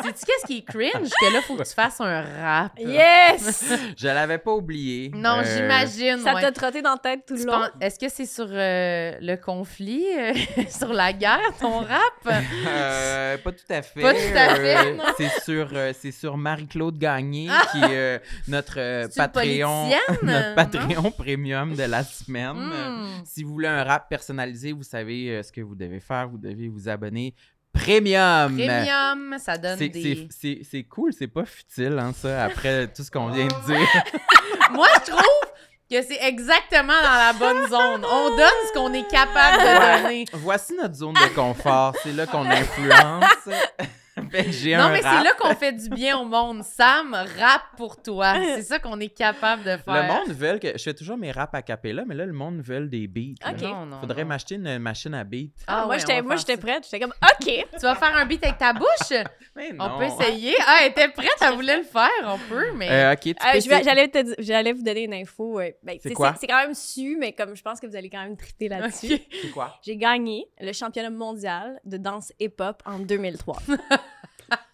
Sais-tu 0.02 0.24
qu'est-ce 0.26 0.46
qui 0.46 0.58
est 0.58 0.62
cringe? 0.64 1.08
Que 1.20 1.32
là, 1.32 1.40
faut 1.42 1.56
que 1.56 1.62
tu 1.62 1.74
fasses 1.74 2.00
un 2.00 2.22
rap. 2.22 2.72
Yes! 2.78 3.72
Je 3.96 4.06
l'avais 4.06 4.38
pas 4.38 4.52
oublié. 4.52 5.10
Non, 5.14 5.38
Euh, 5.40 5.44
j'imagine. 5.44 6.18
Ça 6.18 6.34
ouais. 6.34 6.40
t'a 6.40 6.52
trotté 6.52 6.82
dans 6.82 6.92
la 6.92 6.98
tête 6.98 7.20
tout 7.26 7.34
Tu 7.36 7.40
le 7.44 7.46
long? 7.46 7.58
penses- 7.58 7.70
Est-ce 7.80 7.98
que 7.98 8.08
c'est 8.08 8.26
sur 8.26 8.46
euh, 8.50 9.12
le 9.20 9.36
conflit, 9.36 10.04
euh, 10.18 10.32
sur 10.68 10.92
la 10.92 11.12
guerre, 11.12 11.40
ton 11.60 11.78
rap? 11.80 12.44
Euh, 12.66 13.36
pas 13.38 13.52
tout 13.52 13.64
à 13.70 13.82
fait. 13.82 14.00
Pas 14.00 14.12
tout 14.14 14.36
à 14.36 14.54
fait, 14.56 14.76
Euh, 14.76 14.94
non. 14.96 15.04
c'est 15.16 15.28
sur, 15.42 15.68
euh, 15.72 15.92
c'est 15.98 16.12
sur 16.12 16.36
Marie-Claude 16.36 16.98
Gagné, 16.98 17.48
qui 17.72 17.78
est 17.78 17.96
euh, 17.96 18.18
notre 18.48 18.78
euh, 18.78 19.08
Patreon, 19.16 19.88
notre 20.22 20.24
non? 20.24 20.54
Patreon 20.56 21.10
premium 21.10 21.74
de 21.74 21.82
la 21.84 22.02
semaine. 22.04 22.56
Hmm. 22.56 23.06
Si 23.24 23.42
vous 23.42 23.52
voulez 23.52 23.68
un 23.68 23.84
rap 23.84 24.08
personnalisé, 24.08 24.72
vous 24.72 24.82
savez 24.82 25.30
euh, 25.30 25.42
ce 25.42 25.52
que 25.52 25.60
vous 25.60 25.74
devez 25.74 26.00
faire. 26.00 26.28
Vous 26.28 26.38
devez 26.38 26.68
vous 26.68 26.88
abonner 26.88 27.34
premium. 27.72 28.56
Premium, 28.56 29.36
ça 29.38 29.58
donne 29.58 29.78
C'est, 29.78 29.88
des... 29.88 30.02
c'est, 30.02 30.28
c'est, 30.30 30.60
c'est 30.70 30.82
cool, 30.84 31.12
c'est 31.12 31.28
pas 31.28 31.44
futile, 31.44 31.98
hein, 31.98 32.12
ça, 32.16 32.44
après 32.44 32.86
tout 32.94 33.02
ce 33.02 33.10
qu'on 33.10 33.28
vient 33.28 33.46
de 33.46 33.66
dire. 33.66 33.88
Moi, 34.72 34.88
je 35.06 35.10
trouve 35.10 35.50
que 35.90 36.02
c'est 36.02 36.22
exactement 36.22 37.00
dans 37.02 37.02
la 37.02 37.32
bonne 37.32 37.68
zone. 37.68 38.04
On 38.08 38.36
donne 38.36 38.60
ce 38.68 38.72
qu'on 38.74 38.92
est 38.92 39.08
capable 39.10 39.58
de 39.58 40.02
donner. 40.02 40.24
Voici 40.34 40.74
notre 40.80 40.94
zone 40.94 41.14
de 41.14 41.34
confort. 41.34 41.94
C'est 42.02 42.12
là 42.12 42.26
qu'on 42.26 42.48
influence. 42.48 43.24
Fait 44.30 44.44
que 44.44 44.50
j'ai 44.52 44.76
Non, 44.76 44.84
un 44.84 44.92
mais 44.92 44.98
c'est 45.02 45.24
là 45.24 45.32
qu'on 45.38 45.54
fait 45.54 45.72
du 45.72 45.88
bien 45.88 46.18
au 46.18 46.24
monde. 46.24 46.62
Sam, 46.62 47.12
rap 47.38 47.62
pour 47.76 48.00
toi. 48.00 48.34
C'est 48.56 48.62
ça 48.62 48.78
qu'on 48.78 48.98
est 49.00 49.08
capable 49.08 49.62
de 49.64 49.76
faire. 49.76 49.82
Le 49.94 50.02
monde 50.08 50.28
veut 50.36 50.58
que. 50.58 50.76
Je 50.78 50.82
fais 50.82 50.94
toujours 50.94 51.16
mes 51.16 51.32
raps 51.32 51.54
à 51.54 51.62
capella, 51.62 52.04
mais 52.06 52.14
là, 52.14 52.26
le 52.26 52.32
monde 52.32 52.60
veut 52.60 52.86
des 52.86 53.06
beats. 53.08 53.34
Ok. 53.48 53.62
Non, 53.62 53.86
non, 53.86 54.00
Faudrait 54.00 54.22
non. 54.22 54.28
m'acheter 54.28 54.54
une 54.56 54.78
machine 54.78 55.14
à 55.14 55.24
beats. 55.24 55.48
Ah, 55.66 55.78
moi, 55.84 55.88
ouais, 55.94 55.98
j'étais, 55.98 56.12
on 56.14 56.16
va 56.16 56.22
moi, 56.22 56.36
j'étais 56.36 56.56
prête. 56.56 56.84
J'étais 56.84 57.00
comme, 57.00 57.12
OK. 57.22 57.46
Tu 57.72 57.80
vas 57.80 57.94
faire 57.94 58.16
un 58.16 58.24
beat 58.26 58.44
avec 58.44 58.58
ta 58.58 58.72
bouche? 58.72 58.86
Mais 59.56 59.72
On 59.78 59.88
non. 59.88 59.98
peut 59.98 60.04
essayer. 60.04 60.54
Ah, 60.66 60.78
elle 60.82 60.90
était 60.90 61.08
prête, 61.08 61.30
elle 61.40 61.54
voulait 61.54 61.78
le 61.78 61.82
faire. 61.82 62.08
On 62.24 62.38
peut, 62.48 62.70
mais... 62.76 62.88
Euh, 62.90 63.12
ok, 63.14 63.20
tu 63.20 63.30
Euh, 63.30 63.80
j'allais, 63.82 64.06
te 64.08 64.22
di- 64.22 64.34
j'allais 64.38 64.72
vous 64.72 64.82
donner 64.84 65.04
une 65.04 65.14
info. 65.14 65.58
euh, 65.60 65.70
ben, 65.82 65.98
C'est 66.00 66.14
quand 66.14 66.56
même 66.62 66.74
su, 66.74 67.16
mais 67.18 67.32
comme 67.32 67.56
je 67.56 67.62
pense 67.62 67.80
que 67.80 67.86
vous 67.88 67.96
allez 67.96 68.08
quand 68.08 68.22
même 68.22 68.36
triper 68.36 68.68
là-dessus. 68.68 69.18
C'est 69.42 69.50
quoi? 69.50 69.76
J'ai 69.82 69.96
gagné 69.96 70.46
le 70.60 70.72
championnat 70.72 71.10
mondial 71.10 71.80
de 71.84 71.96
danse 71.96 72.32
hip-hop 72.38 72.80
en 72.86 73.00
2003. 73.00 73.56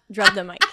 Drop 0.09 0.33
the 0.33 0.43
mic. 0.43 0.59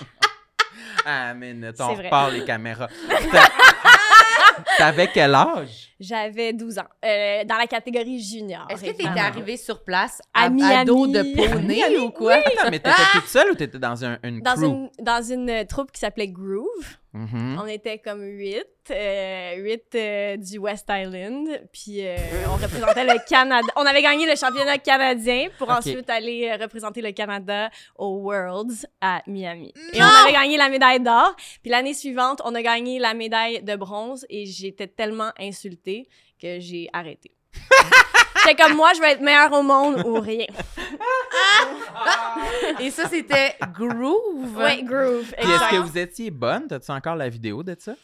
Ah, 1.06 1.35
mais 1.35 1.52
ne 1.52 1.70
t'en 1.70 1.93
repars 1.94 2.31
les 2.31 2.44
caméras. 2.44 2.89
T'a- 3.31 3.48
T'avais 4.78 5.09
quel 5.12 5.35
âge? 5.35 5.94
J'avais 6.01 6.52
12 6.55 6.78
ans. 6.78 6.85
Euh, 7.05 7.44
dans 7.44 7.56
la 7.56 7.66
catégorie 7.66 8.23
junior. 8.23 8.66
Est-ce 8.70 8.81
que 8.85 8.90
t'étais 8.90 9.19
arrivée 9.20 9.59
sur 9.59 9.85
place 9.85 10.23
À 10.32 10.44
à, 10.44 10.85
dos 10.85 11.06
de 11.06 11.23
poney 11.36 11.98
ou 11.98 12.11
quoi? 12.11 12.35
Attends, 12.36 12.70
mais 12.70 12.78
t'étais 12.78 13.02
toute 13.12 13.27
seule 13.27 13.51
ou 13.51 13.55
t'étais 13.55 13.78
dans 13.78 14.02
un, 14.05 14.19
une 14.23 14.40
Dans 14.40 14.55
crew? 14.55 14.62
une, 14.65 14.90
dans 15.01 15.23
une 15.23 15.51
euh, 15.51 15.65
troupe 15.65 15.93
qui 15.93 16.01
s'appelait 16.01 16.28
Groove. 16.28 16.97
Mhm. 17.15 17.61
On 17.62 17.66
était 17.69 17.99
comme 17.99 18.24
huit, 18.24 18.66
euh, 18.91 19.55
huit 19.59 19.95
euh, 19.95 20.36
du 20.36 20.59
West 20.59 20.86
Island, 20.91 21.47
puis 21.73 22.05
euh, 22.05 22.16
on 22.49 22.57
représentait 22.57 23.05
le 23.05 23.24
Canada. 23.28 23.69
On 23.77 23.86
avait 23.86 24.03
gagné 24.03 24.27
le 24.27 24.35
championnat 24.35 24.78
canadien 24.78 25.47
pour 25.57 25.70
ensuite 25.70 26.11
aller 26.11 26.53
représenter 26.57 27.03
le 27.03 27.12
Canada 27.12 27.70
aux 27.97 28.19
Worlds 28.19 28.86
à 29.01 29.23
Miami. 29.28 29.73
Et 29.93 30.01
Non! 30.01 30.07
on 30.07 30.24
avait 30.24 30.32
gagné 30.32 30.57
la 30.57 30.69
médaille 30.69 31.01
d'or. 31.01 31.36
Puis 31.62 31.70
l'année 31.70 31.95
suivante, 31.95 32.43
on 32.45 32.53
a 32.53 32.62
gagné 32.62 32.99
la 32.99 33.15
médaille 33.15 33.62
de 33.62 33.77
bronze 33.77 34.27
et 34.28 34.45
j'étais 34.47 34.89
tellement 34.89 35.31
insultée 35.39 36.09
que 36.43 36.59
j'ai 36.59 36.89
arrêté. 36.93 37.31
J'étais 38.45 38.62
comme 38.62 38.77
moi, 38.77 38.91
je 38.95 39.01
vais 39.01 39.12
être 39.12 39.23
meilleure 39.23 39.53
au 39.53 39.62
monde 39.62 40.03
ou 40.05 40.21
rien. 40.21 40.47
Et 42.81 42.91
ça, 42.91 43.09
c'était 43.09 43.55
Groove. 43.73 44.57
Ouais, 44.57 44.83
Groove. 44.83 45.33
Puis 45.41 45.51
est-ce 45.51 45.71
que 45.71 45.77
vous 45.77 45.99
étiez 45.99 46.31
bonne? 46.31 46.66
T'as-tu 46.69 46.91
encore 46.91 47.16
la 47.16 47.29
vidéo 47.29 47.62
de 47.62 47.77
ça? 47.79 47.95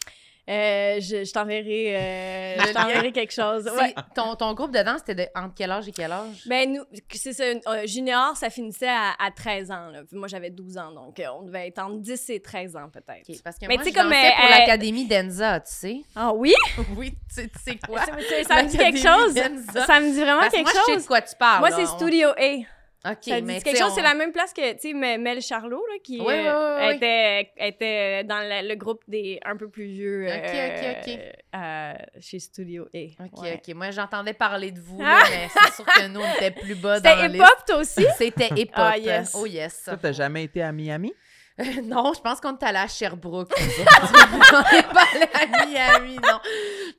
Euh, 0.48 0.98
je 1.00 1.24
je 1.24 1.32
t'enverrai 1.32 1.96
euh, 1.96 2.56
je 2.66 2.72
t'enverrai 2.72 3.12
quelque 3.12 3.32
chose. 3.32 3.64
Ouais. 3.78 3.94
Ton, 4.14 4.34
ton 4.34 4.52
groupe 4.54 4.72
de 4.72 4.82
danse, 4.82 5.00
c'était 5.06 5.26
de 5.26 5.28
entre 5.38 5.54
quel 5.56 5.70
âge 5.70 5.86
et 5.88 5.92
quel 5.92 6.10
âge? 6.10 6.42
Ben, 6.46 6.72
nous, 6.72 6.82
c'est 7.12 7.32
ça, 7.32 7.44
euh, 7.44 7.86
junior, 7.86 8.36
ça 8.36 8.50
finissait 8.50 8.88
à, 8.88 9.12
à 9.18 9.30
13 9.30 9.70
ans. 9.70 9.88
Là. 9.90 10.00
Puis 10.08 10.16
Moi, 10.18 10.28
j'avais 10.28 10.50
12 10.50 10.78
ans, 10.78 10.92
donc 10.92 11.20
euh, 11.20 11.26
on 11.38 11.42
devait 11.44 11.68
être 11.68 11.78
entre 11.78 11.98
10 12.00 12.30
et 12.30 12.40
13 12.40 12.76
ans, 12.76 12.88
peut-être. 12.92 13.28
Ok, 13.28 13.36
parce 13.44 13.58
que 13.58 13.66
Mais 13.66 13.74
moi, 13.76 13.84
tu 13.84 13.90
sais, 13.90 13.96
je 13.96 14.02
comme, 14.02 14.10
pour 14.10 14.18
euh, 14.18 14.50
l'Académie 14.50 15.06
d'Enza, 15.06 15.60
tu 15.60 15.72
sais. 15.72 16.00
Ah 16.16 16.32
oui? 16.34 16.54
Oui, 16.96 17.10
tu 17.12 17.34
sais, 17.42 17.48
tu 17.48 17.58
sais 17.62 17.78
quoi? 17.86 18.00
Ça, 18.04 18.12
me 18.12 18.68
dit 18.68 18.76
quelque 18.76 18.98
chose? 18.98 19.34
d'Enza. 19.34 19.86
Ça 19.86 20.00
me 20.00 20.10
dit 20.12 20.20
vraiment 20.20 20.40
Parce 20.40 20.52
quelque 20.54 20.64
moi, 20.64 20.72
je 20.74 20.84
sais 20.84 20.92
chose? 20.94 21.02
de 21.02 21.06
quoi 21.06 21.20
tu 21.22 21.36
parles. 21.36 21.60
Moi, 21.60 21.70
c'est 21.70 21.82
On- 21.84 21.96
Studio 21.96 22.28
A. 22.30 22.79
OK, 23.02 23.16
Ça 23.24 23.40
dit 23.40 23.62
quelque 23.62 23.78
chose, 23.78 23.92
on- 23.92 23.94
c'est 23.94 24.02
la 24.02 24.12
même 24.14 24.30
place 24.30 24.52
que, 24.52 24.72
tu 24.74 24.78
sais, 24.80 24.92
Me- 24.92 25.16
Mel 25.16 25.40
Charlot, 25.40 25.82
là, 25.86 25.94
qui 26.04 26.18
Oui, 26.20 26.26
oui, 26.28 26.34
euh, 26.46 26.88
oui. 26.88 26.96
Était, 26.96 27.50
était 27.56 28.24
dans 28.24 28.40
le, 28.40 28.68
le 28.68 28.74
groupe 28.74 29.02
des 29.08 29.40
un 29.42 29.56
peu 29.56 29.70
plus 29.70 29.86
vieux 29.86 30.26
Ok, 30.26 30.32
euh, 30.34 31.00
ok, 31.00 31.08
ok. 31.08 31.18
euh, 31.56 31.92
chez 32.20 32.38
Studio 32.38 32.86
A. 32.94 33.24
OK, 33.24 33.42
Ouais. 33.42 33.54
OK. 33.66 33.74
Moi, 33.74 33.90
j'entendais 33.90 34.34
parler 34.34 34.70
de 34.70 34.80
vous, 34.80 35.00
Ah! 35.02 35.22
là, 35.22 35.24
mais 35.30 35.48
c'est 35.48 35.72
sûr 35.76 35.86
que 35.86 36.08
nous, 36.08 36.20
on 36.20 36.34
était 36.34 36.50
plus 36.50 36.74
bas 36.74 37.00
dans 37.00 37.08
la 37.08 37.16
C'était 37.16 37.28
liste. 37.28 37.42
hip-hop, 37.42 37.64
toi 37.66 37.76
aussi? 37.78 38.06
C'était 38.18 38.48
hip-hop. 38.54 38.72
Ah, 38.76 38.98
yes. 38.98 39.32
Oh, 39.34 39.46
yes. 39.46 39.82
Toi, 39.84 39.96
t'as 39.96 40.12
jamais 40.12 40.44
été 40.44 40.60
à 40.62 40.70
Miami? 40.70 41.14
non, 41.84 42.12
je 42.14 42.20
pense 42.20 42.40
qu'on 42.40 42.56
est 42.56 42.62
allé 42.62 42.78
à 42.78 42.88
Sherbrooke. 42.88 43.52
on 43.58 44.74
n'est 44.74 44.82
pas 44.82 45.04
allé 45.14 45.28
à 45.32 45.66
Miami, 45.66 46.16
non. 46.16 46.40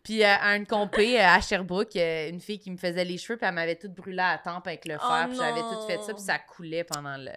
Puis 0.03 0.23
euh, 0.23 0.35
à 0.39 0.55
une 0.55 0.65
compé 0.65 1.19
euh, 1.19 1.25
à 1.25 1.41
Sherbrooke, 1.41 1.95
euh, 1.95 2.29
une 2.29 2.39
fille 2.39 2.59
qui 2.59 2.71
me 2.71 2.77
faisait 2.77 3.05
les 3.05 3.17
cheveux, 3.17 3.38
puis 3.38 3.47
elle 3.47 3.55
m'avait 3.55 3.75
toute 3.75 3.93
brûlée 3.93 4.19
à 4.19 4.33
la 4.33 4.38
tempe 4.38 4.67
avec 4.67 4.85
le 4.85 4.97
fer, 4.97 5.25
Oh 5.25 5.29
puis 5.29 5.38
j'avais 5.38 5.61
tout 5.61 5.88
fait 5.88 6.01
ça, 6.01 6.13
puis 6.13 6.23
ça 6.23 6.39
coulait 6.39 6.83
pendant 6.83 7.17
le... 7.17 7.31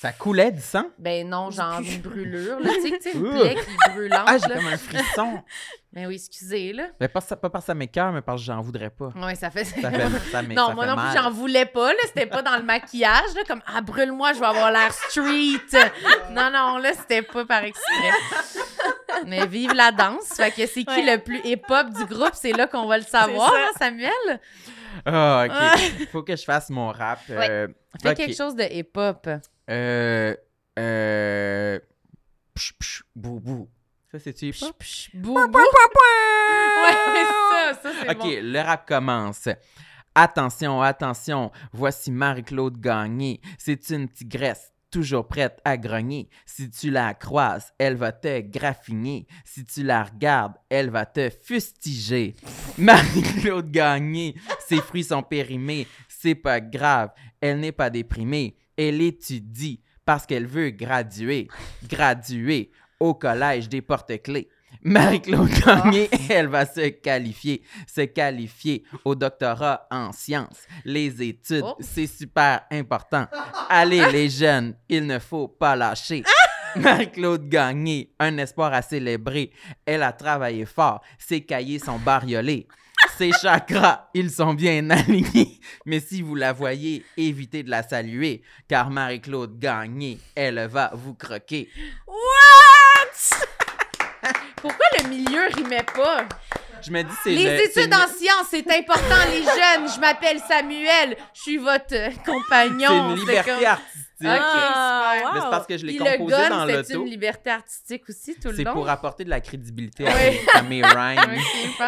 Ça 0.00 0.12
coulait 0.12 0.52
du 0.52 0.60
sang? 0.60 0.84
Ben 0.98 1.26
non, 1.28 1.50
genre 1.50 1.80
une 1.80 2.00
brûlure, 2.02 2.60
là, 2.60 2.70
tu 2.74 2.82
sais, 2.90 2.98
tu 2.98 3.10
sais, 3.10 3.16
une 3.16 3.30
plaie 3.30 3.54
qui 3.54 3.60
est 3.60 3.92
brûlante, 3.94 4.24
Ah, 4.26 4.36
j'ai 4.36 4.48
là. 4.48 4.56
comme 4.56 4.66
un 4.66 4.76
frisson. 4.76 5.42
Mais 5.92 6.06
oui, 6.08 6.16
excusez, 6.16 6.72
là. 6.74 6.88
Mais 7.00 7.08
pas, 7.08 7.20
ça- 7.22 7.36
pas 7.36 7.48
parce 7.48 7.64
que 7.64 7.66
ça 7.68 7.74
m'écœure, 7.74 8.12
mais 8.12 8.20
parce 8.20 8.40
que 8.42 8.46
j'en 8.46 8.60
voudrais 8.60 8.90
pas. 8.90 9.12
Ouais, 9.16 9.34
ça 9.34 9.50
fait... 9.50 9.64
Ça 9.64 9.90
fait, 9.90 10.08
ça 10.30 10.42
m'é- 10.42 10.54
Non, 10.54 10.68
ça 10.68 10.74
moi 10.74 10.84
fait 10.84 10.90
non 10.90 10.96
mal. 10.96 11.12
plus, 11.14 11.22
j'en 11.22 11.30
voulais 11.30 11.64
pas, 11.66 11.88
là. 11.88 11.98
C'était 12.06 12.26
pas 12.26 12.42
dans 12.42 12.56
le 12.56 12.62
maquillage, 12.64 13.34
là. 13.34 13.42
Comme, 13.48 13.62
ah, 13.66 13.80
brûle-moi, 13.80 14.34
je 14.34 14.40
vais 14.40 14.46
avoir 14.46 14.70
l'air 14.72 14.92
street. 14.92 15.80
non, 16.32 16.50
non, 16.52 16.76
là, 16.78 16.92
c'était 16.92 17.22
pas 17.22 17.44
par 17.46 17.64
exprès. 17.64 18.10
Mais 19.26 19.46
vive 19.46 19.72
la 19.72 19.90
danse. 19.92 20.34
Fait 20.36 20.50
que 20.50 20.66
c'est 20.66 20.84
qui 20.84 20.90
Ouais. 20.90 21.16
le 21.16 21.22
plus 21.22 21.40
hip-hop 21.44 21.88
du 21.90 22.04
groupe? 22.06 22.32
C'est 22.34 22.52
là 22.52 22.66
qu'on 22.66 22.86
va 22.86 22.98
le 22.98 23.04
savoir, 23.04 23.50
ça. 23.50 23.56
hein, 23.58 23.70
Samuel? 23.78 24.40
Ah. 25.06 25.46
OK. 25.46 25.80
Il 26.00 26.06
faut 26.08 26.22
que 26.22 26.36
je 26.36 26.44
fasse 26.44 26.68
mon 26.70 26.88
rap. 26.88 27.20
Ouais. 27.28 27.48
Euh, 27.50 27.68
Fais 28.02 28.10
ok. 28.10 28.16
quelque 28.16 28.36
chose 28.36 28.54
de 28.56 28.64
hip-hop. 28.64 29.28
Euh, 29.70 30.34
Euh... 30.78 31.78
Psh, 32.54 32.72
psh, 32.78 33.02
bou, 33.14 33.40
bou. 33.40 33.68
Ça, 34.10 34.18
c'est-tu 34.18 34.46
hip-hop? 34.46 34.76
Psh, 34.78 35.10
psh, 35.10 35.16
bou, 35.16 35.34
bou. 35.48 35.58
Ouais, 36.82 37.24
ça, 37.24 37.74
ça, 37.82 37.90
c'est 38.00 38.10
OK, 38.10 38.18
bon. 38.18 38.28
le 38.42 38.58
rap 38.60 38.86
commence. 38.88 39.48
Attention, 40.14 40.82
attention, 40.82 41.50
voici 41.72 42.10
Marie-Claude 42.10 42.78
Gagné. 42.80 43.40
C'est 43.58 43.88
une 43.90 44.08
tigresse, 44.08 44.72
toujours 44.90 45.26
prête 45.28 45.58
à 45.64 45.76
grogner. 45.78 46.28
Si 46.44 46.68
tu 46.70 46.90
la 46.90 47.14
croises, 47.14 47.72
elle 47.78 47.96
va 47.96 48.12
te 48.12 48.40
graffiner. 48.40 49.26
Si 49.44 49.64
tu 49.64 49.82
la 49.82 50.02
regardes, 50.04 50.54
elle 50.68 50.90
va 50.90 51.06
te 51.06 51.30
fustiger. 51.30 52.34
Marie-Claude 52.78 53.70
Gagné, 53.70 54.34
ses 54.66 54.80
fruits 54.80 55.04
sont 55.04 55.22
périmés. 55.22 55.86
C'est 56.08 56.34
pas 56.34 56.60
grave, 56.60 57.10
elle 57.40 57.60
n'est 57.60 57.72
pas 57.72 57.88
déprimée. 57.90 58.56
Elle 58.88 59.00
étudie 59.00 59.80
parce 60.04 60.26
qu'elle 60.26 60.46
veut 60.46 60.70
graduer. 60.70 61.48
Graduer 61.88 62.70
au 62.98 63.14
collège 63.14 63.68
des 63.68 63.82
porte-clés. 63.82 64.48
Marie-Claude 64.82 65.50
Gagné, 65.64 66.08
elle 66.30 66.48
va 66.48 66.64
se 66.66 66.88
qualifier, 66.88 67.62
se 67.86 68.00
qualifier 68.02 68.84
au 69.04 69.14
doctorat 69.14 69.86
en 69.90 70.12
sciences. 70.12 70.66
Les 70.84 71.22
études, 71.22 71.62
Oh. 71.64 71.76
c'est 71.80 72.06
super 72.06 72.62
important. 72.70 73.26
Allez 73.68 74.02
les 74.10 74.28
jeunes, 74.30 74.74
il 74.88 75.06
ne 75.06 75.18
faut 75.18 75.46
pas 75.46 75.76
lâcher. 75.76 76.24
Marie-Claude 76.76 77.48
Gagné, 77.48 78.12
un 78.18 78.38
espoir 78.38 78.72
à 78.72 78.80
célébrer. 78.82 79.50
Elle 79.84 80.02
a 80.02 80.12
travaillé 80.12 80.64
fort, 80.64 81.02
ses 81.18 81.42
cahiers 81.42 81.78
sont 81.78 81.98
bariolés. 81.98 82.66
Ses 83.18 83.30
chakras, 83.32 84.08
ils 84.14 84.30
sont 84.30 84.54
bien 84.54 84.88
alignés. 84.90 85.60
Mais 85.86 86.00
si 86.00 86.22
vous 86.22 86.34
la 86.34 86.52
voyez, 86.52 87.04
évitez 87.16 87.62
de 87.62 87.70
la 87.70 87.82
saluer, 87.82 88.42
car 88.68 88.90
Marie-Claude 88.90 89.58
Gagné, 89.58 90.18
elle 90.34 90.66
va 90.66 90.90
vous 90.94 91.14
croquer. 91.14 91.68
Pourquoi 94.56 94.86
le 95.02 95.08
milieu 95.08 95.42
rimait 95.54 95.84
pas? 95.94 96.24
Je 96.84 96.90
me 96.90 97.02
dis, 97.02 97.14
c'est 97.22 97.30
Les 97.30 97.44
le- 97.44 97.64
études 97.64 97.94
en 97.94 98.06
sciences, 98.08 98.46
c'est 98.50 98.66
important, 98.70 99.16
les 99.30 99.42
jeunes. 99.42 99.88
Je 99.94 100.00
m'appelle 100.00 100.40
Samuel. 100.48 101.16
Je 101.34 101.40
suis 101.42 101.56
votre 101.56 101.92
euh, 101.94 102.10
compagnon. 102.24 102.88
C'est 102.88 102.96
une 103.14 103.14
liberté 103.26 103.50
comme- 103.52 103.64
artistique. 103.64 104.01
Ah, 104.28 105.14
super. 105.16 105.32
Mais 105.34 105.40
c'est 105.40 105.50
parce 105.50 105.66
que 105.66 105.76
je 105.78 105.86
l'ai 105.86 105.96
Puis 105.96 106.04
le 106.04 106.16
composé 106.18 106.36
gun, 106.36 106.48
dans 106.50 106.66
c'est 106.66 106.76
l'auto. 106.94 107.04
une 107.04 107.10
liberté 107.10 107.50
artistique 107.50 108.02
aussi 108.08 108.34
tout 108.40 108.48
le 108.48 108.56
C'est 108.56 108.64
pour 108.64 108.88
apporter 108.88 109.24
de 109.24 109.30
la 109.30 109.40
crédibilité 109.40 110.06
à, 110.06 110.14
mes, 110.14 110.40
à 110.54 110.62
mes 110.62 110.82
rhymes. 110.84 111.40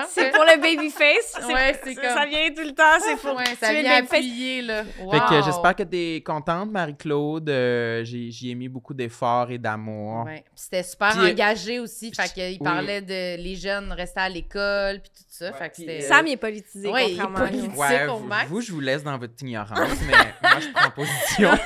C'est 0.09 0.31
pour 0.31 0.45
le 0.45 0.61
babyface? 0.61 1.47
Ouais, 1.49 1.79
c'est 1.83 1.95
comme- 1.95 2.05
ça 2.05 2.27
vient 2.27 2.49
tout 2.55 2.63
le 2.63 2.73
temps. 2.73 2.83
C'est 3.01 3.17
pour 3.17 3.37
Ouais, 3.37 3.45
ça 3.61 3.73
vient 3.73 3.99
appuyer, 4.05 4.63
là. 4.63 4.85
Fait 4.85 5.21
que 5.29 5.43
j'espère 5.45 5.75
que 5.77 5.83
t'es 5.83 6.23
contente, 6.25 6.71
Marie-Claude. 6.71 7.49
Euh, 7.49 8.05
j'ai- 8.05 8.31
J'y 8.31 8.51
ai 8.51 8.55
mis 8.55 8.69
beaucoup 8.69 8.95
d'efforts 8.95 9.51
et 9.51 9.59
d'amour. 9.59 10.25
Ouais. 10.25 10.45
C'était 10.55 10.83
super 10.83 11.11
Puis, 11.11 11.21
euh, 11.21 11.31
engagé 11.33 11.79
aussi. 11.81 12.13
Fait 12.15 12.33
qu'il 12.33 12.43
oui. 12.45 12.59
parlait 12.59 13.01
de 13.03 13.37
les 13.43 13.55
jeunes 13.57 13.93
rester 13.93 14.21
à 14.21 14.29
l'école, 14.29 15.01
puis 15.01 15.11
tout 15.17 15.24
ça. 15.39 15.51
Ouais, 15.51 15.59
fait 15.59 15.69
que 15.71 15.75
puis, 15.75 15.83
c'était. 15.85 16.05
euh, 16.05 16.09
Sam, 16.09 16.27
il 16.27 16.33
est 16.33 16.37
politisé, 16.37 16.89
Ouais, 16.91 17.11
il 17.11 17.15
est 17.15 17.21
contrairement 17.23 17.39
à 17.39 17.51
nous. 17.51 17.59
politisé. 17.59 17.79
Ouais, 17.81 18.07
vous, 18.07 18.19
max. 18.21 18.49
vous, 18.49 18.61
je 18.61 18.73
vous 18.73 18.81
laisse 18.81 19.03
dans 19.05 19.19
votre 19.19 19.35
ignorance, 19.43 19.99
mais 20.07 20.13
moi, 20.43 20.61
je 20.61 20.69
prends 20.73 20.91
position. 20.91 21.51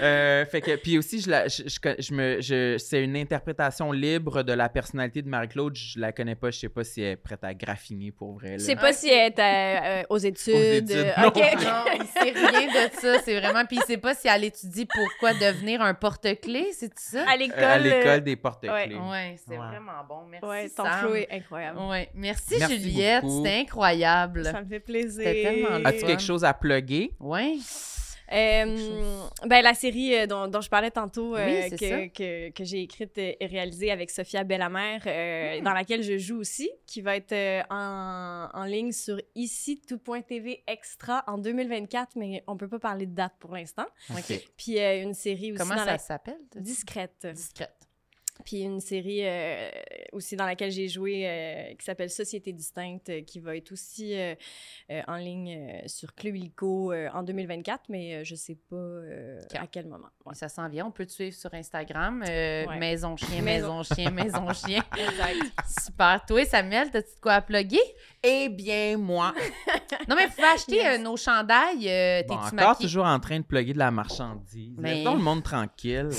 Euh, 0.00 0.44
fait 0.46 0.60
que, 0.60 0.76
puis 0.76 0.96
aussi, 0.98 1.20
je 1.20 1.28
la, 1.30 1.48
je, 1.48 1.62
je, 1.66 1.78
je 1.98 2.14
me, 2.14 2.40
je, 2.40 2.78
c'est 2.78 3.02
une 3.02 3.16
interprétation 3.16 3.90
libre 3.90 4.42
de 4.44 4.52
la 4.52 4.68
personnalité 4.68 5.22
de 5.22 5.28
Marie-Claude. 5.28 5.74
Je 5.74 5.98
la 5.98 6.12
connais 6.12 6.36
pas, 6.36 6.50
je 6.50 6.58
sais 6.60 6.68
pas 6.68 6.84
si 6.84 7.02
elle 7.02 7.12
est 7.12 7.16
prête 7.16 7.42
à 7.42 7.52
graffiner 7.52 8.12
pour 8.12 8.34
vrai. 8.34 8.54
Je 8.54 8.58
sais 8.58 8.76
pas 8.76 8.92
si 8.92 9.08
elle 9.10 9.32
est 9.36 9.40
euh, 9.40 10.00
euh, 10.00 10.02
aux 10.10 10.18
études. 10.18 10.54
études, 10.54 10.90
euh, 10.92 11.10
non 11.20 11.28
ok, 11.28 11.34
plus. 11.34 11.42
ok. 11.42 11.64
Non, 11.64 11.84
il 12.00 12.06
sait 12.06 12.30
rien 12.48 12.66
de 12.68 12.92
ça. 12.94 13.18
C'est 13.24 13.40
vraiment. 13.40 13.64
Puis 13.64 13.78
il 13.78 13.82
sait 13.84 13.96
pas 13.98 14.14
si 14.14 14.28
elle 14.28 14.44
étudie 14.44 14.86
pourquoi 14.86 15.34
devenir 15.34 15.82
un 15.82 15.94
porte-clés, 15.94 16.68
c'est 16.72 16.96
ça? 16.98 17.24
À 17.28 17.36
l'école. 17.36 17.58
Euh, 17.58 17.74
à 17.74 17.78
l'école 17.78 18.20
des 18.20 18.36
porte-clés. 18.36 18.94
Ouais, 18.96 19.36
c'est 19.46 19.50
Ouais. 19.50 19.56
vraiment 19.66 20.04
bon. 20.08 20.26
Merci. 20.30 20.46
Ouais, 20.46 20.68
ton 20.68 20.84
Sam. 20.84 21.00
flow 21.00 21.14
est 21.16 21.28
incroyable. 21.30 21.78
Ouais. 21.80 22.08
Merci, 22.18 22.56
Merci 22.58 22.80
Juliette. 22.80 23.24
C'était 23.28 23.60
incroyable. 23.60 24.44
Ça 24.44 24.62
me 24.62 24.68
fait 24.68 24.80
plaisir. 24.80 25.22
C'était 25.24 25.42
tellement 25.42 25.78
le 25.78 25.86
As-tu 25.86 26.04
quelque 26.04 26.22
chose 26.22 26.44
à 26.44 26.52
plugger? 26.52 27.12
Ouais. 27.20 27.56
Euh, 28.30 28.76
ben, 29.46 29.62
la 29.62 29.72
série 29.72 30.14
euh, 30.14 30.26
dont, 30.26 30.48
dont 30.48 30.60
je 30.60 30.68
parlais 30.68 30.90
tantôt, 30.90 31.34
euh, 31.34 31.46
Oui, 31.70 31.70
que, 31.78 32.08
que, 32.08 32.50
que 32.50 32.62
j'ai 32.64 32.82
écrite 32.82 33.16
et 33.16 33.38
réalisée 33.40 33.90
avec 33.90 34.10
Sophia 34.10 34.44
Bellamère, 34.44 35.00
euh, 35.06 35.60
Hmm. 35.60 35.64
dans 35.64 35.72
laquelle 35.72 36.02
je 36.02 36.18
joue 36.18 36.36
aussi, 36.38 36.68
qui 36.86 37.00
va 37.00 37.16
être 37.16 37.32
euh, 37.32 37.62
en, 37.70 38.48
en 38.52 38.64
ligne 38.64 38.92
sur 38.92 39.18
ici 39.34 39.80
tout.tv 39.80 40.62
extra 40.66 41.24
en 41.26 41.38
2024, 41.38 42.16
mais 42.16 42.44
on 42.46 42.58
peut 42.58 42.68
pas 42.68 42.78
parler 42.78 43.06
de 43.06 43.14
date 43.14 43.32
pour 43.38 43.54
l'instant. 43.54 43.86
OK. 44.10 44.38
Puis 44.58 44.78
euh, 44.78 45.02
une 45.04 45.14
série 45.14 45.52
aussi 45.52 45.62
Comment 45.62 45.76
dans 45.76 45.84
ça 45.86 45.92
la... 45.92 45.98
s'appelle? 45.98 46.36
discrète. 46.56 47.26
Discrète. 47.32 47.77
Puis 48.44 48.60
une 48.62 48.80
série 48.80 49.20
euh, 49.26 49.68
aussi 50.12 50.36
dans 50.36 50.46
laquelle 50.46 50.70
j'ai 50.70 50.88
joué 50.88 51.28
euh, 51.28 51.74
qui 51.74 51.84
s'appelle 51.84 52.08
Société 52.08 52.52
distincte, 52.52 53.08
euh, 53.10 53.22
qui 53.22 53.40
va 53.40 53.56
être 53.56 53.72
aussi 53.72 54.14
euh, 54.18 54.34
euh, 54.90 55.02
en 55.06 55.16
ligne 55.16 55.56
euh, 55.58 55.80
sur 55.86 56.14
Club 56.14 56.36
Illico 56.36 56.92
euh, 56.92 57.08
en 57.12 57.22
2024, 57.22 57.84
mais 57.88 58.14
euh, 58.14 58.24
je 58.24 58.34
sais 58.34 58.56
pas 58.70 58.76
euh, 58.76 59.40
à 59.54 59.66
quel 59.66 59.86
moment. 59.86 60.08
Ouais. 60.24 60.34
Ça 60.34 60.48
s'en 60.48 60.68
vient. 60.68 60.86
On 60.86 60.90
peut 60.90 61.04
te 61.04 61.12
suivre 61.12 61.34
sur 61.36 61.52
Instagram. 61.52 62.22
euh, 62.28 62.64
Ouais. 62.66 62.78
Maison 62.78 63.16
chien, 63.16 63.42
Maison. 63.42 63.82
chien, 63.82 64.10
maison 64.10 64.52
chien. 64.54 64.82
Exact. 64.96 65.52
Super. 65.84 66.24
Toi, 66.26 66.44
Samuel, 66.44 66.90
t'as-tu 66.90 67.14
de 67.16 67.20
quoi 67.20 67.32
à 67.34 67.42
plugger? 67.42 67.80
Eh 68.22 68.48
bien, 68.48 68.96
moi. 68.96 69.34
Non, 70.08 70.16
mais 70.16 70.26
vous 70.26 70.32
pouvez 70.34 70.46
acheter 70.48 70.76
Yes. 70.78 70.98
euh, 70.98 71.02
nos 71.02 71.16
chandails. 71.16 71.88
euh, 71.88 72.22
Bon, 72.28 72.36
T'es-tu 72.36 72.54
encore 72.62 72.78
toujours 72.78 73.04
en 73.06 73.18
train 73.20 73.38
de 73.40 73.44
plugger 73.44 73.72
de 73.74 73.78
la 73.78 73.90
marchandise. 73.90 74.74
Mais- 74.78 74.94
Laissons 74.96 75.14
le 75.16 75.22
monde 75.22 75.42
tranquille. 75.42 76.08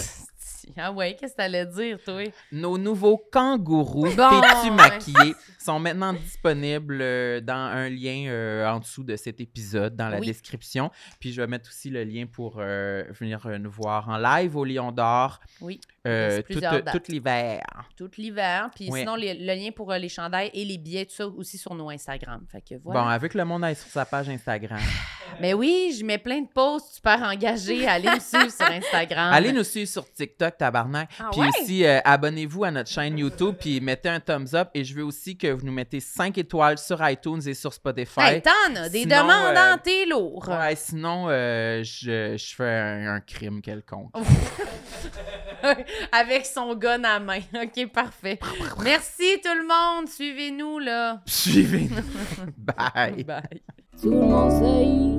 Ah 0.78 0.92
ouais, 0.92 1.16
qu'est-ce 1.20 1.34
que 1.34 1.38
t'allais 1.38 1.66
dire, 1.66 1.98
toi? 2.04 2.24
Nos 2.52 2.78
nouveaux 2.78 3.18
kangourous, 3.32 4.04
Bon, 4.16 4.30
T'es-tu 4.42 4.70
ouais. 4.70 4.76
maquillé, 4.76 5.34
sont 5.58 5.80
maintenant 5.80 6.14
disponibles 6.14 7.00
euh, 7.02 7.42
dans 7.42 7.54
un 7.56 7.90
lien 7.90 8.26
euh, 8.28 8.68
en 8.70 8.80
dessous 8.80 9.04
de 9.04 9.16
cet 9.16 9.42
épisode, 9.42 9.96
dans 9.96 10.10
la 10.10 10.20
Oui. 10.20 10.28
description. 10.28 10.90
Puis 11.20 11.34
je 11.34 11.42
vais 11.42 11.48
mettre 11.48 11.70
aussi 11.70 11.90
le 11.90 12.04
lien 12.04 12.26
pour 12.32 12.58
euh, 12.60 13.04
venir 13.20 13.46
nous 13.60 13.72
voir 13.72 14.10
en 14.10 14.18
live 14.18 14.56
au 14.56 14.64
Lion 14.64 14.92
d'Or 14.92 15.40
Oui. 15.62 15.80
Euh, 16.08 16.42
reste 16.48 16.92
tout, 16.92 17.12
l'hiver. 17.12 17.62
Tout 17.98 18.10
l'hiver. 18.18 18.70
Puis 18.76 18.90
sinon, 18.92 19.16
les- 19.16 19.34
le 19.34 19.54
lien 19.54 19.72
pour 19.76 19.92
euh, 19.92 19.98
les 19.98 20.10
chandails 20.10 20.50
et 20.54 20.64
les 20.66 20.78
billets, 20.78 21.06
tout 21.06 21.14
ça 21.16 21.28
aussi 21.28 21.58
sur 21.58 21.74
nos 21.76 21.90
Instagram. 21.90 22.46
Fait 22.52 22.62
que 22.62 22.76
voilà. 22.84 23.02
Bon, 23.02 23.08
avec 23.08 23.34
le 23.34 23.44
monde 23.46 23.64
aille 23.64 23.76
sur 23.76 23.90
sa 23.90 24.06
page 24.06 24.30
Instagram. 24.30 24.80
Mais 25.42 25.54
oui, 25.54 25.96
je 25.98 26.04
mets 26.04 26.18
plein 26.18 26.42
de 26.42 26.48
posts 26.48 26.96
super 26.96 27.22
engagés. 27.22 27.88
Allez 27.88 28.10
me 28.10 28.20
suivre 28.20 28.52
sur 28.52 28.66
Instagram. 28.66 29.32
Allez 29.34 29.52
nous 29.52 29.64
suivre 29.64 29.90
sur 29.90 30.12
TikTok, 30.12 30.58
tabarnak. 30.58 31.10
Ah 31.20 31.30
puis 31.32 31.42
ouais? 31.42 31.48
aussi, 31.62 31.86
euh, 31.86 32.00
abonnez-vous 32.04 32.64
à 32.64 32.72
notre 32.72 32.90
chaîne 32.90 33.18
YouTube, 33.18 33.56
puis 33.60 33.80
mettez 33.80 34.10
un 34.10 34.20
thumbs 34.20 34.54
up. 34.56 34.70
Et 34.74 34.84
je 34.84 34.96
veux 34.96 35.04
aussi 35.04 35.38
que 35.38 35.48
vous 35.48 35.66
nous 35.66 35.72
mettez 35.72 36.00
5 36.00 36.38
étoiles 36.38 36.78
sur 36.80 37.08
iTunes 37.08 37.42
et 37.46 37.54
sur 37.54 37.74
Spotify. 37.74 38.20
Hey, 38.22 38.42
t'en 38.42 38.76
as 38.76 38.90
des 38.90 39.02
Sinon, 39.02 39.18
demandes 39.24 39.58
euh, 39.58 39.74
en 39.76 40.10
lourd. 40.10 40.48
Ouais, 40.50 40.76
sinon, 40.76 41.28
euh, 41.30 41.84
je, 41.84 42.36
je 42.38 42.56
fais 42.56 42.64
un, 42.70 43.16
un 43.16 43.20
crime 43.22 43.62
quelconque. 43.62 44.12
Avec 46.12 46.46
son 46.46 46.76
gun 46.76 47.04
à 47.04 47.20
main. 47.20 47.40
OK, 47.56 47.88
parfait. 47.92 48.40
Merci 48.84 49.40
tout 49.44 49.54
le 49.56 49.68
monde. 49.68 50.10
Suivez-nous, 50.10 50.80
là. 50.80 51.22
Suivez-nous. 51.26 52.04
Bye. 52.58 53.24
Bye. 53.24 53.62
Tout 54.02 54.12
le 54.12 54.18
monde 54.18 54.52
sait 54.52 55.19